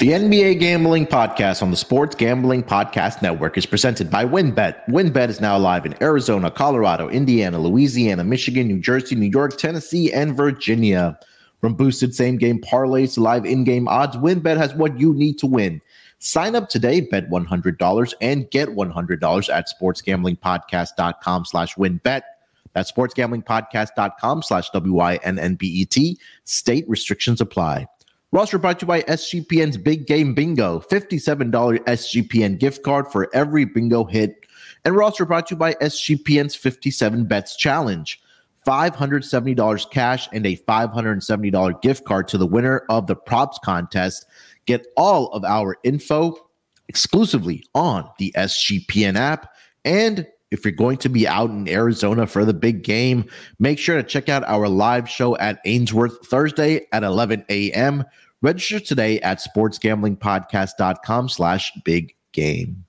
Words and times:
The 0.00 0.12
NBA 0.12 0.60
Gambling 0.60 1.06
Podcast 1.06 1.60
on 1.60 1.70
the 1.70 1.76
Sports 1.76 2.16
Gambling 2.16 2.62
Podcast 2.62 3.20
Network 3.20 3.58
is 3.58 3.66
presented 3.66 4.10
by 4.10 4.24
WynnBET. 4.24 4.86
WynnBET 4.86 5.28
is 5.28 5.42
now 5.42 5.58
live 5.58 5.84
in 5.84 5.94
Arizona, 6.02 6.50
Colorado, 6.50 7.10
Indiana, 7.10 7.58
Louisiana, 7.58 8.24
Michigan, 8.24 8.66
New 8.66 8.78
Jersey, 8.78 9.14
New 9.14 9.28
York, 9.28 9.58
Tennessee, 9.58 10.10
and 10.10 10.34
Virginia. 10.34 11.18
From 11.60 11.74
boosted 11.74 12.14
same 12.14 12.38
game 12.38 12.62
parlays 12.62 13.12
to 13.12 13.20
live 13.20 13.44
in 13.44 13.62
game 13.64 13.88
odds, 13.88 14.16
WynnBET 14.16 14.56
has 14.56 14.74
what 14.74 14.98
you 14.98 15.12
need 15.12 15.38
to 15.40 15.46
win. 15.46 15.82
Sign 16.18 16.56
up 16.56 16.70
today, 16.70 17.02
bet 17.02 17.28
$100 17.28 18.14
and 18.22 18.50
get 18.50 18.70
$100 18.70 19.54
at 19.54 19.68
sportsgamblingpodcast.com 19.68 21.44
slash 21.44 21.74
wynnbet. 21.74 22.22
That's 22.72 22.90
sportsgamblingpodcast.com 22.90 24.44
slash 24.44 24.70
W-I-N-N-B-E-T. 24.70 26.18
State 26.44 26.88
restrictions 26.88 27.42
apply. 27.42 27.86
Roster 28.32 28.58
brought 28.58 28.78
to 28.78 28.84
you 28.84 28.88
by 28.88 29.02
SGPN's 29.02 29.76
Big 29.76 30.06
Game 30.06 30.34
Bingo, 30.34 30.78
$57 30.88 31.50
SGPN 31.50 32.58
gift 32.58 32.84
card 32.84 33.08
for 33.10 33.28
every 33.34 33.64
bingo 33.64 34.04
hit. 34.04 34.46
And 34.84 34.94
roster 34.94 35.24
brought 35.24 35.48
to 35.48 35.54
you 35.54 35.58
by 35.58 35.74
SGPN's 35.74 36.54
57 36.54 37.24
Bets 37.24 37.56
Challenge, 37.56 38.20
$570 38.64 39.90
cash 39.90 40.28
and 40.32 40.46
a 40.46 40.56
$570 40.56 41.82
gift 41.82 42.04
card 42.04 42.28
to 42.28 42.38
the 42.38 42.46
winner 42.46 42.84
of 42.88 43.08
the 43.08 43.16
props 43.16 43.58
contest. 43.64 44.26
Get 44.64 44.86
all 44.96 45.26
of 45.32 45.44
our 45.44 45.78
info 45.82 46.36
exclusively 46.88 47.64
on 47.74 48.08
the 48.18 48.32
SGPN 48.36 49.16
app. 49.16 49.50
And 49.84 50.24
if 50.50 50.64
you're 50.64 50.72
going 50.72 50.96
to 50.98 51.08
be 51.08 51.26
out 51.28 51.50
in 51.50 51.68
Arizona 51.68 52.26
for 52.26 52.44
the 52.44 52.54
big 52.54 52.82
game, 52.82 53.24
make 53.58 53.78
sure 53.78 53.96
to 53.96 54.02
check 54.02 54.28
out 54.28 54.42
our 54.44 54.68
live 54.68 55.08
show 55.08 55.36
at 55.38 55.60
Ainsworth 55.64 56.26
Thursday 56.26 56.86
at 56.92 57.04
11 57.04 57.44
a.m. 57.48 58.04
Register 58.42 58.80
today 58.80 59.20
at 59.20 59.40
sportsgamblingpodcast.com 59.40 61.28
slash 61.28 61.72
big 61.84 62.14
game. 62.32 62.84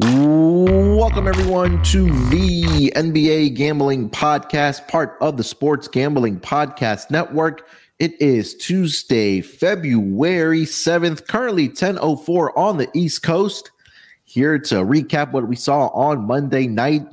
Welcome, 0.00 1.28
everyone, 1.28 1.82
to 1.84 2.04
the 2.30 2.92
NBA 2.96 3.54
Gambling 3.54 4.10
Podcast, 4.10 4.88
part 4.88 5.16
of 5.20 5.36
the 5.36 5.44
Sports 5.44 5.86
Gambling 5.86 6.40
Podcast 6.40 7.10
Network. 7.10 7.68
It 8.00 8.20
is 8.20 8.56
Tuesday, 8.56 9.40
February 9.40 10.62
7th, 10.62 11.28
currently 11.28 11.68
10.04 11.68 12.50
on 12.56 12.76
the 12.76 12.90
East 12.92 13.22
Coast. 13.22 13.70
Here 14.24 14.58
to 14.58 14.76
recap 14.76 15.30
what 15.30 15.46
we 15.46 15.54
saw 15.54 15.86
on 15.88 16.26
Monday 16.26 16.66
night 16.66 17.06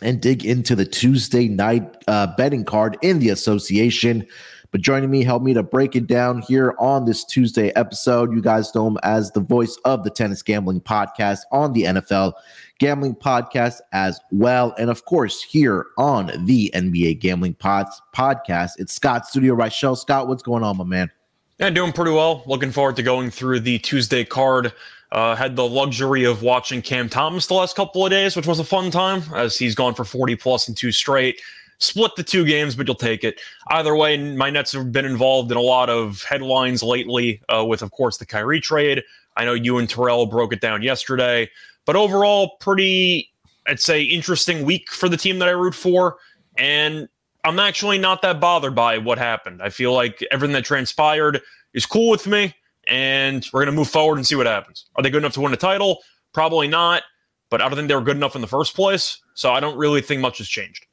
and 0.00 0.20
dig 0.20 0.44
into 0.44 0.76
the 0.76 0.84
Tuesday 0.84 1.48
night 1.48 1.96
uh, 2.06 2.28
betting 2.36 2.64
card 2.64 2.96
in 3.02 3.18
the 3.18 3.30
association. 3.30 4.24
But 4.72 4.80
joining 4.80 5.10
me, 5.10 5.22
help 5.22 5.42
me 5.42 5.52
to 5.52 5.62
break 5.62 5.94
it 5.96 6.06
down 6.06 6.40
here 6.40 6.74
on 6.78 7.04
this 7.04 7.24
Tuesday 7.24 7.68
episode. 7.76 8.32
You 8.32 8.40
guys 8.40 8.74
know 8.74 8.86
him 8.86 8.96
as 9.02 9.30
the 9.30 9.40
voice 9.40 9.76
of 9.84 10.02
the 10.02 10.08
Tennis 10.08 10.42
Gambling 10.42 10.80
Podcast 10.80 11.40
on 11.52 11.74
the 11.74 11.82
NFL 11.82 12.32
Gambling 12.78 13.14
Podcast 13.14 13.80
as 13.92 14.18
well. 14.30 14.74
And 14.78 14.88
of 14.88 15.04
course, 15.04 15.42
here 15.42 15.86
on 15.98 16.32
the 16.46 16.70
NBA 16.74 17.20
Gambling 17.20 17.52
Pods 17.54 18.00
Podcast, 18.16 18.70
it's 18.78 18.94
Scott 18.94 19.26
Studio 19.26 19.54
Reichel. 19.54 19.96
Scott, 19.96 20.26
what's 20.26 20.42
going 20.42 20.64
on, 20.64 20.78
my 20.78 20.84
man? 20.84 21.10
Yeah, 21.58 21.68
doing 21.68 21.92
pretty 21.92 22.12
well. 22.12 22.42
Looking 22.46 22.70
forward 22.70 22.96
to 22.96 23.02
going 23.02 23.30
through 23.30 23.60
the 23.60 23.78
Tuesday 23.78 24.24
card. 24.24 24.72
Uh, 25.12 25.36
had 25.36 25.54
the 25.54 25.68
luxury 25.68 26.24
of 26.24 26.42
watching 26.42 26.80
Cam 26.80 27.10
Thomas 27.10 27.46
the 27.46 27.52
last 27.52 27.76
couple 27.76 28.06
of 28.06 28.10
days, 28.10 28.34
which 28.34 28.46
was 28.46 28.58
a 28.58 28.64
fun 28.64 28.90
time 28.90 29.22
as 29.34 29.58
he's 29.58 29.74
gone 29.74 29.92
for 29.94 30.06
40 30.06 30.36
plus 30.36 30.66
in 30.66 30.74
two 30.74 30.90
straight. 30.90 31.38
Split 31.82 32.12
the 32.16 32.22
two 32.22 32.44
games, 32.44 32.76
but 32.76 32.86
you'll 32.86 32.94
take 32.94 33.24
it. 33.24 33.40
Either 33.70 33.96
way, 33.96 34.16
my 34.16 34.50
Nets 34.50 34.70
have 34.72 34.92
been 34.92 35.04
involved 35.04 35.50
in 35.50 35.56
a 35.56 35.62
lot 35.62 35.90
of 35.90 36.22
headlines 36.22 36.80
lately 36.80 37.42
uh, 37.48 37.64
with, 37.64 37.82
of 37.82 37.90
course, 37.90 38.18
the 38.18 38.24
Kyrie 38.24 38.60
trade. 38.60 39.02
I 39.36 39.44
know 39.44 39.54
you 39.54 39.78
and 39.78 39.90
Terrell 39.90 40.26
broke 40.26 40.52
it 40.52 40.60
down 40.60 40.82
yesterday, 40.82 41.50
but 41.84 41.96
overall, 41.96 42.56
pretty, 42.60 43.32
I'd 43.66 43.80
say, 43.80 44.00
interesting 44.00 44.64
week 44.64 44.90
for 44.90 45.08
the 45.08 45.16
team 45.16 45.40
that 45.40 45.48
I 45.48 45.52
root 45.52 45.74
for. 45.74 46.18
And 46.56 47.08
I'm 47.42 47.58
actually 47.58 47.98
not 47.98 48.22
that 48.22 48.38
bothered 48.38 48.76
by 48.76 48.98
what 48.98 49.18
happened. 49.18 49.60
I 49.60 49.70
feel 49.70 49.92
like 49.92 50.24
everything 50.30 50.54
that 50.54 50.64
transpired 50.64 51.42
is 51.74 51.84
cool 51.84 52.10
with 52.10 52.28
me 52.28 52.54
and 52.86 53.44
we're 53.52 53.64
going 53.64 53.74
to 53.74 53.78
move 53.78 53.88
forward 53.88 54.18
and 54.18 54.26
see 54.26 54.36
what 54.36 54.46
happens. 54.46 54.86
Are 54.94 55.02
they 55.02 55.10
good 55.10 55.18
enough 55.18 55.34
to 55.34 55.40
win 55.40 55.52
a 55.52 55.56
title? 55.56 55.98
Probably 56.32 56.68
not, 56.68 57.02
but 57.50 57.60
I 57.60 57.68
don't 57.68 57.76
think 57.76 57.88
they 57.88 57.94
were 57.96 58.02
good 58.02 58.16
enough 58.16 58.36
in 58.36 58.40
the 58.40 58.46
first 58.46 58.76
place. 58.76 59.18
So 59.34 59.52
I 59.52 59.58
don't 59.58 59.76
really 59.76 60.00
think 60.00 60.20
much 60.20 60.38
has 60.38 60.46
changed. 60.46 60.86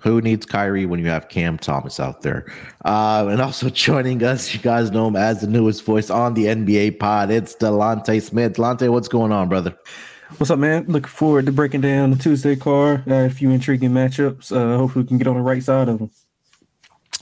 Who 0.00 0.20
needs 0.20 0.44
Kyrie 0.44 0.86
when 0.86 1.00
you 1.00 1.06
have 1.06 1.28
Cam 1.28 1.56
Thomas 1.56 1.98
out 1.98 2.22
there? 2.22 2.52
Uh, 2.84 3.26
and 3.30 3.40
also 3.40 3.68
joining 3.70 4.22
us, 4.22 4.52
you 4.52 4.60
guys 4.60 4.90
know 4.90 5.06
him 5.08 5.16
as 5.16 5.40
the 5.40 5.46
newest 5.46 5.84
voice 5.84 6.10
on 6.10 6.34
the 6.34 6.46
NBA 6.46 6.98
pod. 6.98 7.30
It's 7.30 7.54
Delonte 7.54 8.20
Smith. 8.20 8.54
Delonte, 8.54 8.90
what's 8.90 9.08
going 9.08 9.32
on, 9.32 9.48
brother? 9.48 9.74
What's 10.38 10.50
up, 10.50 10.58
man? 10.58 10.84
Looking 10.88 11.08
forward 11.08 11.46
to 11.46 11.52
breaking 11.52 11.82
down 11.82 12.10
the 12.10 12.16
Tuesday 12.16 12.56
card. 12.56 13.04
Uh, 13.08 13.26
a 13.26 13.30
few 13.30 13.50
intriguing 13.50 13.90
matchups. 13.90 14.50
Uh, 14.50 14.76
hopefully, 14.76 15.04
we 15.04 15.08
can 15.08 15.18
get 15.18 15.26
on 15.26 15.36
the 15.36 15.42
right 15.42 15.62
side 15.62 15.88
of 15.88 15.98
them. 15.98 16.10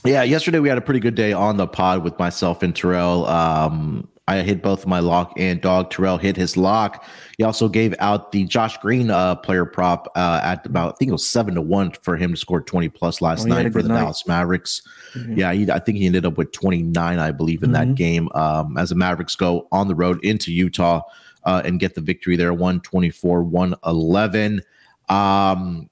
Yeah, 0.03 0.23
yesterday 0.23 0.59
we 0.59 0.67
had 0.67 0.77
a 0.77 0.81
pretty 0.81 0.99
good 0.99 1.15
day 1.15 1.31
on 1.31 1.57
the 1.57 1.67
pod 1.67 2.03
with 2.03 2.17
myself 2.19 2.63
and 2.63 2.75
Terrell. 2.75 3.25
Um, 3.27 4.09
I 4.27 4.37
hit 4.41 4.61
both 4.61 4.87
my 4.87 4.99
lock 4.99 5.33
and 5.37 5.59
dog. 5.59 5.89
Terrell 5.89 6.17
hit 6.17 6.37
his 6.37 6.55
lock. 6.55 7.05
He 7.37 7.43
also 7.43 7.67
gave 7.67 7.93
out 7.99 8.31
the 8.31 8.45
Josh 8.45 8.77
Green 8.77 9.11
uh, 9.11 9.35
player 9.35 9.65
prop 9.65 10.07
uh, 10.15 10.39
at 10.41 10.65
about 10.65 10.93
I 10.93 10.95
think 10.97 11.09
it 11.09 11.11
was 11.11 11.27
seven 11.27 11.55
to 11.55 11.61
one 11.61 11.91
for 12.01 12.15
him 12.15 12.31
to 12.31 12.37
score 12.37 12.61
twenty 12.61 12.87
plus 12.87 13.21
last 13.21 13.45
oh, 13.45 13.49
night 13.49 13.73
for 13.73 13.81
the 13.81 13.89
night. 13.89 13.99
Dallas 13.99 14.25
Mavericks. 14.25 14.81
Mm-hmm. 15.13 15.37
Yeah, 15.37 15.51
he, 15.51 15.69
I 15.69 15.79
think 15.79 15.97
he 15.97 16.05
ended 16.05 16.25
up 16.25 16.37
with 16.37 16.53
twenty 16.53 16.83
nine, 16.83 17.19
I 17.19 17.31
believe, 17.31 17.63
in 17.63 17.71
mm-hmm. 17.71 17.89
that 17.89 17.95
game. 17.95 18.29
Um, 18.33 18.77
as 18.77 18.89
the 18.89 18.95
Mavericks 18.95 19.35
go 19.35 19.67
on 19.73 19.89
the 19.89 19.95
road 19.95 20.23
into 20.23 20.53
Utah 20.53 21.01
uh, 21.43 21.61
and 21.65 21.79
get 21.79 21.93
the 21.95 22.01
victory 22.01 22.37
there, 22.37 22.53
one 22.53 22.79
twenty 22.79 23.09
four, 23.09 23.43
one 23.43 23.75
eleven. 23.85 24.61
Um, 25.09 25.89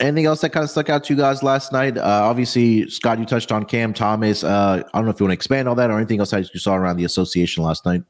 Anything 0.00 0.26
else 0.26 0.40
that 0.40 0.50
kind 0.50 0.64
of 0.64 0.70
stuck 0.70 0.90
out 0.90 1.04
to 1.04 1.14
you 1.14 1.18
guys 1.18 1.42
last 1.42 1.72
night? 1.72 1.96
Uh, 1.96 2.02
obviously, 2.02 2.88
Scott, 2.90 3.18
you 3.18 3.24
touched 3.24 3.52
on 3.52 3.64
Cam 3.64 3.94
Thomas. 3.94 4.44
Uh, 4.44 4.82
I 4.92 4.98
don't 4.98 5.04
know 5.04 5.10
if 5.10 5.20
you 5.20 5.24
want 5.24 5.30
to 5.30 5.34
expand 5.34 5.68
on 5.68 5.76
that 5.76 5.90
or 5.90 5.96
anything 5.96 6.20
else 6.20 6.30
that 6.32 6.52
you 6.52 6.60
saw 6.60 6.74
around 6.74 6.96
the 6.96 7.04
association 7.04 7.62
last 7.62 7.86
night. 7.86 8.02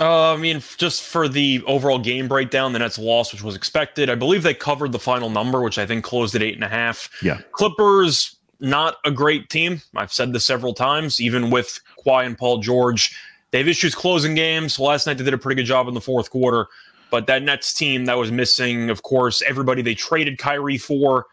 Uh, 0.00 0.32
I 0.32 0.36
mean, 0.36 0.62
just 0.76 1.02
for 1.02 1.28
the 1.28 1.62
overall 1.66 1.98
game 1.98 2.28
breakdown, 2.28 2.72
the 2.72 2.78
Nets 2.78 2.98
loss, 2.98 3.32
which 3.32 3.42
was 3.42 3.56
expected. 3.56 4.08
I 4.08 4.14
believe 4.14 4.42
they 4.42 4.54
covered 4.54 4.92
the 4.92 4.98
final 4.98 5.28
number, 5.28 5.60
which 5.60 5.78
I 5.78 5.86
think 5.86 6.04
closed 6.04 6.34
at 6.34 6.42
eight 6.42 6.54
and 6.54 6.64
a 6.64 6.68
half. 6.68 7.10
Yeah. 7.22 7.40
Clippers, 7.52 8.36
not 8.60 8.96
a 9.04 9.10
great 9.10 9.50
team. 9.50 9.82
I've 9.96 10.12
said 10.12 10.32
this 10.32 10.46
several 10.46 10.72
times, 10.72 11.20
even 11.20 11.50
with 11.50 11.80
Kawhi 12.04 12.26
and 12.26 12.38
Paul 12.38 12.58
George. 12.58 13.16
They 13.50 13.58
have 13.58 13.68
issues 13.68 13.94
closing 13.94 14.34
games. 14.34 14.78
Last 14.78 15.06
night, 15.06 15.18
they 15.18 15.24
did 15.24 15.34
a 15.34 15.38
pretty 15.38 15.60
good 15.60 15.66
job 15.66 15.88
in 15.88 15.94
the 15.94 16.00
fourth 16.00 16.30
quarter. 16.30 16.66
But 17.10 17.26
that 17.26 17.42
Nets 17.42 17.72
team 17.72 18.04
that 18.04 18.18
was 18.18 18.30
missing, 18.30 18.90
of 18.90 19.02
course, 19.02 19.42
everybody 19.42 19.82
they 19.82 19.94
traded 19.94 20.38
Kyrie 20.38 20.78
for, 20.78 21.26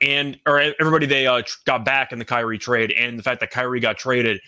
and 0.00 0.38
or 0.46 0.60
everybody 0.80 1.06
they 1.06 1.26
uh, 1.26 1.42
got 1.64 1.84
back 1.84 2.12
in 2.12 2.18
the 2.18 2.24
Kyrie 2.24 2.58
trade, 2.58 2.92
and 2.92 3.18
the 3.18 3.22
fact 3.22 3.40
that 3.40 3.50
Kyrie 3.50 3.80
got 3.80 3.96
traded, 3.96 4.40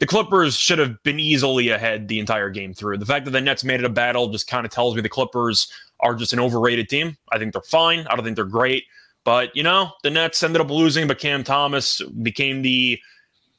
the 0.00 0.06
Clippers 0.06 0.56
should 0.56 0.78
have 0.78 1.02
been 1.02 1.18
easily 1.18 1.70
ahead 1.70 2.08
the 2.08 2.20
entire 2.20 2.50
game 2.50 2.74
through. 2.74 2.98
The 2.98 3.06
fact 3.06 3.24
that 3.24 3.30
the 3.30 3.40
Nets 3.40 3.64
made 3.64 3.80
it 3.80 3.86
a 3.86 3.90
battle 3.90 4.28
just 4.28 4.48
kind 4.48 4.64
of 4.66 4.72
tells 4.72 4.94
me 4.94 5.00
the 5.00 5.08
Clippers 5.08 5.72
are 6.00 6.14
just 6.14 6.32
an 6.32 6.40
overrated 6.40 6.88
team. 6.88 7.16
I 7.32 7.38
think 7.38 7.52
they're 7.52 7.62
fine. 7.62 8.06
I 8.08 8.14
don't 8.14 8.24
think 8.24 8.36
they're 8.36 8.44
great. 8.44 8.84
But, 9.24 9.54
you 9.56 9.62
know, 9.62 9.90
the 10.02 10.10
Nets 10.10 10.42
ended 10.42 10.60
up 10.60 10.70
losing, 10.70 11.08
but 11.08 11.18
Cam 11.18 11.42
Thomas 11.42 12.00
became 12.22 12.62
the 12.62 13.00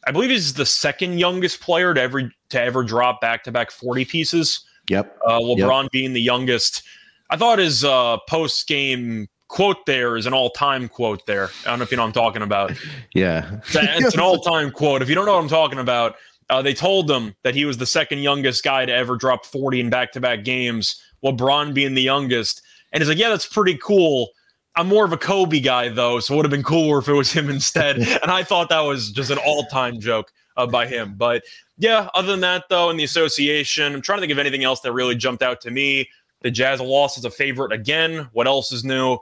I 0.08 0.12
believe 0.12 0.30
he's 0.30 0.54
the 0.54 0.66
second 0.66 1.20
youngest 1.20 1.60
player 1.60 1.94
to 1.94 2.02
ever 2.02 2.32
to 2.50 2.62
ever 2.62 2.84
drop 2.84 3.20
back 3.20 3.44
to 3.44 3.52
back 3.52 3.70
40 3.70 4.06
pieces. 4.06 4.66
Yep. 4.90 5.20
Uh, 5.26 5.40
LeBron 5.40 5.84
yep. 5.84 5.92
being 5.92 6.14
the 6.14 6.22
youngest. 6.22 6.84
I 7.30 7.38
thought 7.38 7.60
his 7.60 7.84
uh, 7.84 8.18
post 8.28 8.68
game 8.68 9.28
quote 9.48 9.86
there 9.86 10.16
is 10.16 10.26
an 10.26 10.34
all 10.34 10.50
time 10.52 10.88
quote 10.88 11.26
there. 11.26 11.50
I 11.66 11.70
don't 11.70 11.80
know 11.80 11.84
if 11.84 11.92
you 11.92 11.98
know 11.98 12.04
what 12.04 12.08
I'm 12.08 12.14
talking 12.14 12.42
about. 12.42 12.72
Yeah. 13.16 13.60
It's, 13.68 13.76
it's 13.76 14.14
an 14.14 14.20
all 14.20 14.40
time 14.40 14.72
quote. 14.72 15.02
If 15.02 15.10
you 15.10 15.16
don't 15.16 15.26
know 15.26 15.34
what 15.34 15.42
I'm 15.42 15.50
talking 15.50 15.80
about, 15.80 16.16
uh, 16.50 16.62
they 16.62 16.74
told 16.74 17.10
him 17.10 17.36
that 17.44 17.56
he 17.56 17.66
was 17.66 17.78
the 17.78 17.86
second 17.86 18.20
youngest 18.20 18.64
guy 18.64 18.86
to 18.86 18.94
ever 18.94 19.16
drop 19.16 19.46
40 19.46 19.82
in 19.82 19.90
back 19.90 20.12
to 20.14 20.22
back 20.22 20.44
games, 20.44 21.02
LeBron 21.24 21.74
being 21.74 21.96
the 21.96 22.02
youngest. 22.02 22.62
And 22.92 23.02
he's 23.02 23.10
like, 23.10 23.18
yeah, 23.18 23.30
that's 23.30 23.48
pretty 23.48 23.78
cool. 23.78 24.30
I'm 24.76 24.88
more 24.88 25.06
of 25.06 25.12
a 25.12 25.18
Kobe 25.18 25.60
guy, 25.60 25.90
though, 25.90 26.20
so 26.20 26.34
it 26.34 26.38
would 26.38 26.46
have 26.46 26.52
been 26.52 26.64
cooler 26.64 27.00
if 27.00 27.08
it 27.08 27.14
was 27.14 27.32
him 27.32 27.50
instead. 27.50 27.98
and 28.22 28.32
I 28.32 28.44
thought 28.44 28.70
that 28.70 28.82
was 28.82 29.12
just 29.12 29.32
an 29.32 29.40
all 29.40 29.66
time 29.66 30.00
joke 30.00 30.32
uh, 30.60 30.68
by 30.68 30.86
him. 30.86 31.16
But 31.18 31.44
yeah, 31.78 32.10
other 32.14 32.28
than 32.32 32.42
that, 32.42 32.66
though, 32.70 32.90
in 32.90 32.98
the 32.98 33.04
association, 33.04 33.94
I'm 33.94 34.02
trying 34.02 34.18
to 34.18 34.22
think 34.22 34.32
of 34.32 34.40
anything 34.40 34.64
else 34.64 34.82
that 34.82 34.92
really 34.92 35.16
jumped 35.16 35.42
out 35.42 35.62
to 35.62 35.72
me. 35.72 36.10
The 36.42 36.52
Jazz 36.52 36.82
loss 36.82 37.18
is 37.18 37.26
a 37.26 37.32
favorite 37.32 37.72
again. 37.72 38.30
What 38.34 38.48
else 38.48 38.72
is 38.72 38.84
new? 38.84 39.14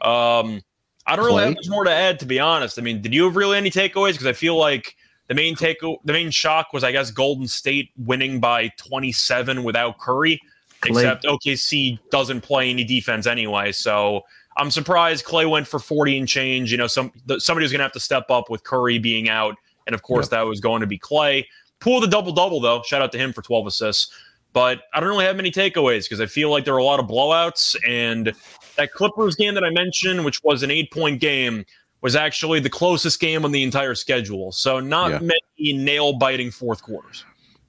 Um, 0.00 0.62
I 1.06 1.16
don't 1.16 1.24
really 1.24 1.44
have 1.44 1.54
much 1.54 1.68
more 1.68 1.84
to 1.84 1.90
add, 1.90 2.20
to 2.20 2.26
be 2.26 2.38
honest. 2.38 2.78
I 2.78 2.82
mean, 2.82 3.02
did 3.02 3.12
you 3.12 3.24
have 3.24 3.36
really 3.36 3.56
any 3.56 3.70
takeaways? 3.70 4.12
Because 4.12 4.26
I 4.26 4.32
feel 4.32 4.56
like 4.56 4.96
the 5.28 5.34
main 5.34 5.54
take, 5.56 5.80
the 5.80 6.12
main 6.12 6.30
shock 6.30 6.72
was, 6.72 6.84
I 6.84 6.92
guess, 6.92 7.10
Golden 7.10 7.48
State 7.48 7.90
winning 7.96 8.40
by 8.40 8.68
27 8.76 9.64
without 9.64 9.98
Curry. 9.98 10.40
Klay. 10.82 10.90
Except 10.90 11.24
OKC 11.24 11.98
doesn't 12.10 12.40
play 12.40 12.68
any 12.68 12.82
defense 12.82 13.26
anyway, 13.28 13.70
so 13.70 14.22
I'm 14.56 14.70
surprised 14.70 15.24
Klay 15.24 15.48
went 15.48 15.68
for 15.68 15.78
40 15.78 16.18
and 16.18 16.28
change. 16.28 16.72
You 16.72 16.78
know, 16.78 16.88
some 16.88 17.12
somebody 17.38 17.64
was 17.64 17.72
going 17.72 17.78
to 17.78 17.84
have 17.84 17.92
to 17.92 18.00
step 18.00 18.30
up 18.30 18.50
with 18.50 18.64
Curry 18.64 18.98
being 18.98 19.28
out, 19.28 19.54
and 19.86 19.94
of 19.94 20.02
course 20.02 20.26
yep. 20.26 20.30
that 20.30 20.42
was 20.42 20.60
going 20.60 20.80
to 20.80 20.86
be 20.86 20.98
Klay. 20.98 21.44
Poole 21.80 22.00
the 22.00 22.06
double 22.06 22.32
double 22.32 22.60
though. 22.60 22.82
Shout 22.82 23.02
out 23.02 23.12
to 23.12 23.18
him 23.18 23.32
for 23.32 23.42
12 23.42 23.66
assists. 23.66 24.12
But 24.52 24.82
I 24.92 25.00
don't 25.00 25.08
really 25.08 25.24
have 25.24 25.36
many 25.36 25.50
takeaways 25.50 26.04
because 26.04 26.20
I 26.20 26.26
feel 26.26 26.50
like 26.50 26.64
there 26.64 26.74
were 26.74 26.80
a 26.80 26.84
lot 26.84 27.00
of 27.00 27.06
blowouts. 27.06 27.74
And 27.88 28.32
that 28.76 28.92
Clippers 28.92 29.34
game 29.34 29.54
that 29.54 29.64
I 29.64 29.70
mentioned, 29.70 30.24
which 30.24 30.42
was 30.42 30.62
an 30.62 30.70
eight 30.70 30.90
point 30.92 31.20
game, 31.20 31.64
was 32.02 32.16
actually 32.16 32.60
the 32.60 32.70
closest 32.70 33.20
game 33.20 33.44
on 33.44 33.52
the 33.52 33.62
entire 33.62 33.94
schedule. 33.94 34.52
So 34.52 34.80
not 34.80 35.10
yeah. 35.10 35.18
many 35.20 35.72
nail 35.72 36.12
biting 36.14 36.50
fourth 36.50 36.82
quarters. 36.82 37.24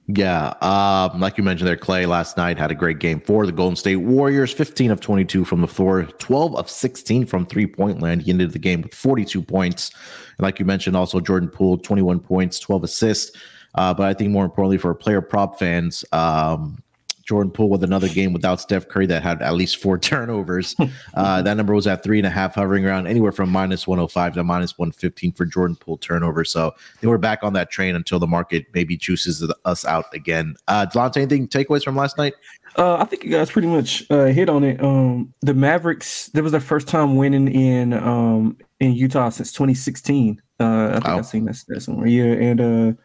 Yeah, 0.06 0.52
um, 0.60 1.18
like 1.18 1.38
you 1.38 1.44
mentioned 1.44 1.66
there, 1.66 1.78
Klay 1.78 2.06
last 2.06 2.36
night 2.36 2.58
had 2.58 2.70
a 2.70 2.74
great 2.74 2.98
game 2.98 3.20
for 3.20 3.46
the 3.46 3.52
Golden 3.52 3.74
State 3.74 3.96
Warriors. 3.96 4.52
15 4.52 4.90
of 4.90 5.00
22 5.00 5.46
from 5.46 5.62
the 5.62 5.66
floor, 5.66 6.02
12 6.18 6.56
of 6.56 6.68
16 6.68 7.24
from 7.24 7.46
three 7.46 7.66
point 7.66 8.02
land. 8.02 8.20
He 8.20 8.30
ended 8.30 8.52
the 8.52 8.58
game 8.58 8.82
with 8.82 8.92
42 8.92 9.40
points. 9.40 9.90
And 10.38 10.44
like 10.44 10.58
you 10.58 10.64
mentioned, 10.64 10.96
also 10.96 11.20
Jordan 11.20 11.48
Poole, 11.48 11.78
21 11.78 12.20
points, 12.20 12.58
12 12.58 12.84
assists. 12.84 13.36
Uh, 13.74 13.92
but 13.92 14.06
I 14.06 14.14
think 14.14 14.30
more 14.30 14.44
importantly 14.44 14.78
for 14.78 14.94
player 14.94 15.20
prop 15.20 15.58
fans, 15.58 16.04
um, 16.12 16.82
Jordan 17.24 17.50
Poole 17.50 17.68
with 17.68 17.82
another 17.82 18.08
game 18.08 18.32
without 18.32 18.60
Steph 18.60 18.88
Curry 18.88 19.06
that 19.06 19.22
had 19.22 19.42
at 19.42 19.54
least 19.54 19.78
four 19.78 19.98
turnovers. 20.10 20.74
Uh, 21.14 21.40
that 21.42 21.56
number 21.56 21.74
was 21.74 21.86
at 21.86 22.02
three 22.02 22.18
and 22.18 22.26
a 22.26 22.30
half, 22.30 22.54
hovering 22.54 22.84
around 22.84 23.06
anywhere 23.06 23.30
from 23.30 23.48
minus 23.48 23.86
105 23.86 24.34
to 24.34 24.42
minus 24.42 24.76
115 24.76 25.32
for 25.32 25.44
Jordan 25.44 25.76
Poole 25.76 25.96
turnover. 25.96 26.44
So 26.44 26.74
they 27.00 27.06
were 27.06 27.18
back 27.18 27.42
on 27.42 27.52
that 27.52 27.70
train 27.70 27.94
until 27.94 28.18
the 28.18 28.26
market 28.26 28.66
maybe 28.74 28.96
juices 28.96 29.48
us 29.64 29.84
out 29.84 30.06
again. 30.12 30.56
Uh, 30.66 30.86
Delonte, 30.86 31.18
anything 31.18 31.46
takeaways 31.46 31.84
from 31.84 31.96
last 31.96 32.18
night? 32.18 32.34
Uh, 32.76 32.96
I 32.96 33.04
think 33.04 33.24
you 33.24 33.30
guys 33.30 33.50
pretty 33.50 33.68
much 33.68 34.04
uh, 34.10 34.24
hit 34.24 34.48
on 34.48 34.64
it. 34.64 34.82
Um, 34.82 35.32
the 35.40 35.54
Mavericks, 35.54 36.28
that 36.28 36.42
was 36.42 36.52
their 36.52 36.60
first 36.60 36.88
time 36.88 37.16
winning 37.16 37.48
in 37.48 37.92
um, 37.92 38.56
in 38.80 38.92
Utah 38.92 39.28
since 39.28 39.52
2016. 39.52 40.42
Uh, 40.58 40.64
I 40.64 40.92
think 40.94 41.06
I've 41.06 41.26
seen 41.26 41.44
that 41.44 41.82
somewhere. 41.82 42.06
Yeah, 42.06 42.24
and 42.24 42.60
uh, 42.60 43.00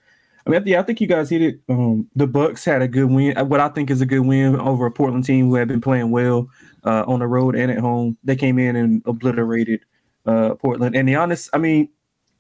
I 0.46 0.50
mean, 0.50 0.64
yeah, 0.66 0.80
I 0.80 0.84
think 0.84 1.02
you 1.02 1.08
guys 1.08 1.30
hit 1.30 1.42
it. 1.42 1.60
Um, 1.70 2.10
the 2.16 2.28
Bucks 2.28 2.66
had 2.66 2.82
a 2.82 2.88
good 2.88 3.10
win. 3.10 3.38
Uh, 3.38 3.44
what 3.44 3.60
I 3.60 3.70
think 3.70 3.90
is 3.90 4.02
a 4.02 4.06
good 4.06 4.22
win 4.22 4.56
over 4.60 4.86
a 4.86 4.92
Portland 4.92 5.26
team 5.26 5.50
who 5.50 5.56
had 5.56 5.68
been 5.68 5.82
playing 5.82 6.12
well 6.12 6.50
uh, 6.86 7.04
on 7.08 7.20
the 7.20 7.28
road 7.28 7.56
and 7.56 7.72
at 7.72 7.80
home. 7.80 8.18
They 8.24 8.36
came 8.36 8.58
in 8.60 8.76
and 8.76 9.02
obliterated 9.06 9.82
uh, 10.26 10.56
Portland. 10.56 10.96
And 10.96 11.08
the 11.08 11.16
honest, 11.16 11.50
I 11.54 11.58
mean, 11.58 11.90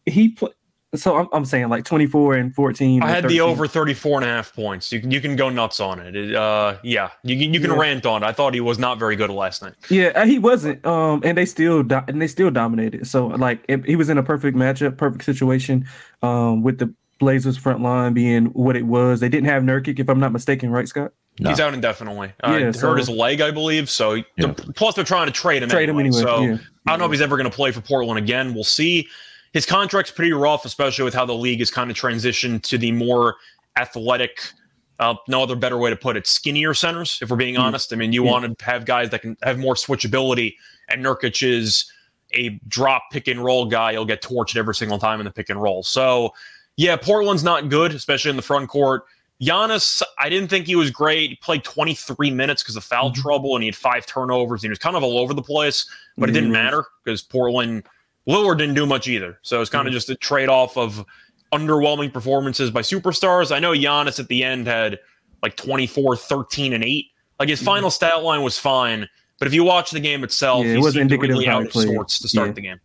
he 0.06 0.30
played. 0.30 0.54
So 0.96 1.18
I'm, 1.18 1.28
I'm 1.32 1.46
saying 1.46 1.70
like 1.70 1.86
24 1.86 2.34
and 2.34 2.56
14. 2.56 3.04
I 3.04 3.10
had 3.10 3.22
13. 3.22 3.38
the 3.38 3.42
over 3.42 3.68
34 3.68 4.22
and 4.22 4.26
a 4.26 4.34
half 4.34 4.56
points. 4.56 4.92
You 4.92 5.00
can 5.00 5.12
you 5.12 5.22
can 5.22 5.36
go 5.36 5.48
nuts 5.48 5.80
on 5.80 6.00
it. 6.00 6.16
it 6.16 6.34
uh, 6.34 6.78
yeah, 6.84 7.12
you 7.22 7.36
you 7.36 7.60
can 7.60 7.70
yeah. 7.70 7.78
rant 7.78 8.08
on 8.08 8.24
it. 8.24 8.26
I 8.26 8.32
thought 8.32 8.56
he 8.56 8.60
was 8.60 8.80
not 8.80 8.98
very 8.98 9.16
good 9.16 9.30
last 9.30 9.62
night. 9.62 9.76
Yeah, 9.92 10.08
uh, 10.16 10.26
he 10.26 10.40
wasn't. 10.40 10.84
Um, 10.88 11.22
and 11.24 11.38
they 11.38 11.46
still 11.46 11.84
do- 11.84 12.02
and 12.08 12.20
they 12.20 12.26
still 12.26 12.50
dominated. 12.50 13.06
So 13.06 13.28
like 13.28 13.64
it, 13.68 13.86
he 13.86 13.96
was 13.96 14.10
in 14.10 14.18
a 14.18 14.24
perfect 14.24 14.58
matchup, 14.58 14.98
perfect 14.98 15.26
situation. 15.26 15.88
Um, 16.24 16.64
with 16.64 16.80
the 16.80 16.92
Blazers 17.20 17.58
front 17.58 17.82
line 17.82 18.14
being 18.14 18.46
what 18.48 18.76
it 18.76 18.86
was. 18.86 19.20
They 19.20 19.30
didn't 19.30 19.50
have 19.50 19.64
Nurkic, 19.64 20.00
if 20.00 20.10
I'm 20.10 20.20
not 20.20 20.32
mistaken, 20.32 20.72
right, 20.72 20.88
Scott? 20.88 21.12
No. 21.40 21.50
He's 21.50 21.60
out 21.60 21.74
indefinitely. 21.74 22.34
Uh, 22.44 22.58
yeah, 22.60 22.72
so, 22.72 22.90
hurt 22.90 22.98
his 22.98 23.10
leg, 23.10 23.40
I 23.40 23.52
believe. 23.52 23.90
So 23.90 24.22
yeah. 24.38 24.54
plus 24.76 24.96
they're 24.96 25.06
trying 25.06 25.28
to 25.28 25.32
trade 25.32 25.64
him. 25.64 25.70
Trade 25.70 25.90
anyway. 25.90 26.06
him 26.06 26.14
anyway. 26.14 26.22
So 26.22 26.42
yeah. 26.42 26.58
I 26.86 26.92
don't 26.92 27.00
know 27.00 27.06
if 27.06 27.12
he's 27.12 27.22
ever 27.22 27.38
going 27.38 27.50
to 27.50 27.56
play 27.56 27.72
for 27.72 27.82
Portland 27.82 28.18
again. 28.18 28.54
We'll 28.54 28.64
see. 28.66 29.08
His 29.54 29.66
contract's 29.66 30.12
pretty 30.12 30.34
rough, 30.34 30.66
especially 30.66 31.06
with 31.06 31.14
how 31.14 31.26
the 31.26 31.34
league 31.34 31.60
has 31.60 31.72
kind 31.72 31.90
of 31.90 31.98
transitioned 31.98 32.64
to 32.64 32.78
the 32.78 32.92
more 32.92 33.36
athletic. 33.78 34.52
Uh, 35.00 35.16
no 35.30 35.42
other 35.42 35.56
better 35.56 35.78
way 35.78 35.90
to 35.90 35.96
put 35.96 36.18
it. 36.18 36.28
Skinnier 36.28 36.74
centers, 36.74 37.20
if 37.22 37.30
we're 37.30 37.38
being 37.38 37.56
honest. 37.56 37.94
I 37.94 37.96
mean, 37.96 38.12
you 38.12 38.22
want 38.22 38.60
to 38.60 38.66
have 38.66 38.84
guys 38.84 39.10
that 39.12 39.22
can 39.22 39.38
have 39.44 39.58
more 39.58 39.76
switchability, 39.76 40.56
and 40.90 41.04
Nurkic 41.04 41.42
is 41.42 41.90
a 42.34 42.50
drop 42.68 43.04
pick 43.12 43.30
and 43.30 43.42
roll 43.42 43.66
guy. 43.66 43.94
He'll 43.94 44.04
get 44.04 44.22
torched 44.22 44.58
every 44.58 44.76
single 44.76 45.00
time 45.00 45.22
in 45.22 45.24
the 45.24 45.32
pick 45.32 45.50
and 45.50 45.62
roll. 45.62 45.84
So 45.84 46.34
yeah, 46.80 46.96
Portland's 46.96 47.44
not 47.44 47.68
good, 47.68 47.94
especially 47.94 48.30
in 48.30 48.38
the 48.38 48.42
front 48.42 48.70
court. 48.70 49.04
Giannis, 49.42 50.02
I 50.18 50.30
didn't 50.30 50.48
think 50.48 50.66
he 50.66 50.78
was 50.78 50.90
great. 50.90 51.30
He 51.30 51.36
played 51.36 51.66
23 51.66 52.32
minutes 52.32 52.64
because 52.64 52.78
of 52.78 52.86
foul 52.86 53.12
mm-hmm. 53.12 53.22
trouble, 53.22 53.56
and 53.58 53.64
he 53.64 53.68
had 53.68 53.76
five 53.76 54.06
turnovers. 54.06 54.62
He 54.62 54.70
was 54.70 54.80
kind 54.80 54.96
of 54.96 55.04
all 55.04 55.18
over 55.18 55.34
the 55.34 55.42
place, 55.42 55.86
but 56.18 56.30
mm-hmm. 56.30 56.30
it 56.30 56.40
didn't 56.40 56.54
matter 56.54 56.86
because 57.04 57.22
Portland 57.22 57.84
Lillard 58.30 58.60
didn't 58.60 58.76
do 58.76 58.86
much 58.86 59.10
either. 59.10 59.38
So 59.42 59.60
it's 59.60 59.70
kind 59.70 59.82
mm-hmm. 59.82 59.88
of 59.88 59.94
just 59.94 60.10
a 60.10 60.16
trade 60.16 60.48
off 60.48 60.78
of 60.78 61.06
underwhelming 61.52 62.14
performances 62.14 62.72
by 62.72 62.82
superstars. 62.82 63.54
I 63.54 63.60
know 63.60 63.74
Giannis 63.74 64.18
at 64.18 64.30
the 64.30 64.46
end 64.46 64.66
had 64.66 65.00
like 65.44 65.58
24, 65.58 66.16
13, 66.16 66.72
and 66.72 66.82
8. 66.86 67.06
Like 67.42 67.50
his 67.50 67.60
mm-hmm. 67.60 67.66
final 67.66 67.92
stat 67.92 68.24
line 68.24 68.42
was 68.42 68.58
fine, 68.58 69.06
but 69.38 69.50
if 69.50 69.54
you 69.54 69.66
watch 69.66 69.92
the 69.92 70.00
game 70.00 70.24
itself, 70.24 70.66
yeah, 70.66 70.76
it 70.76 70.80
was 70.80 70.96
indicative 70.96 71.34
really 71.40 71.50
out 71.50 71.66
of 71.66 71.74
sorts 71.74 72.20
to 72.20 72.30
start 72.30 72.48
yeah. 72.48 72.54
the 72.54 72.62
game. 72.62 72.80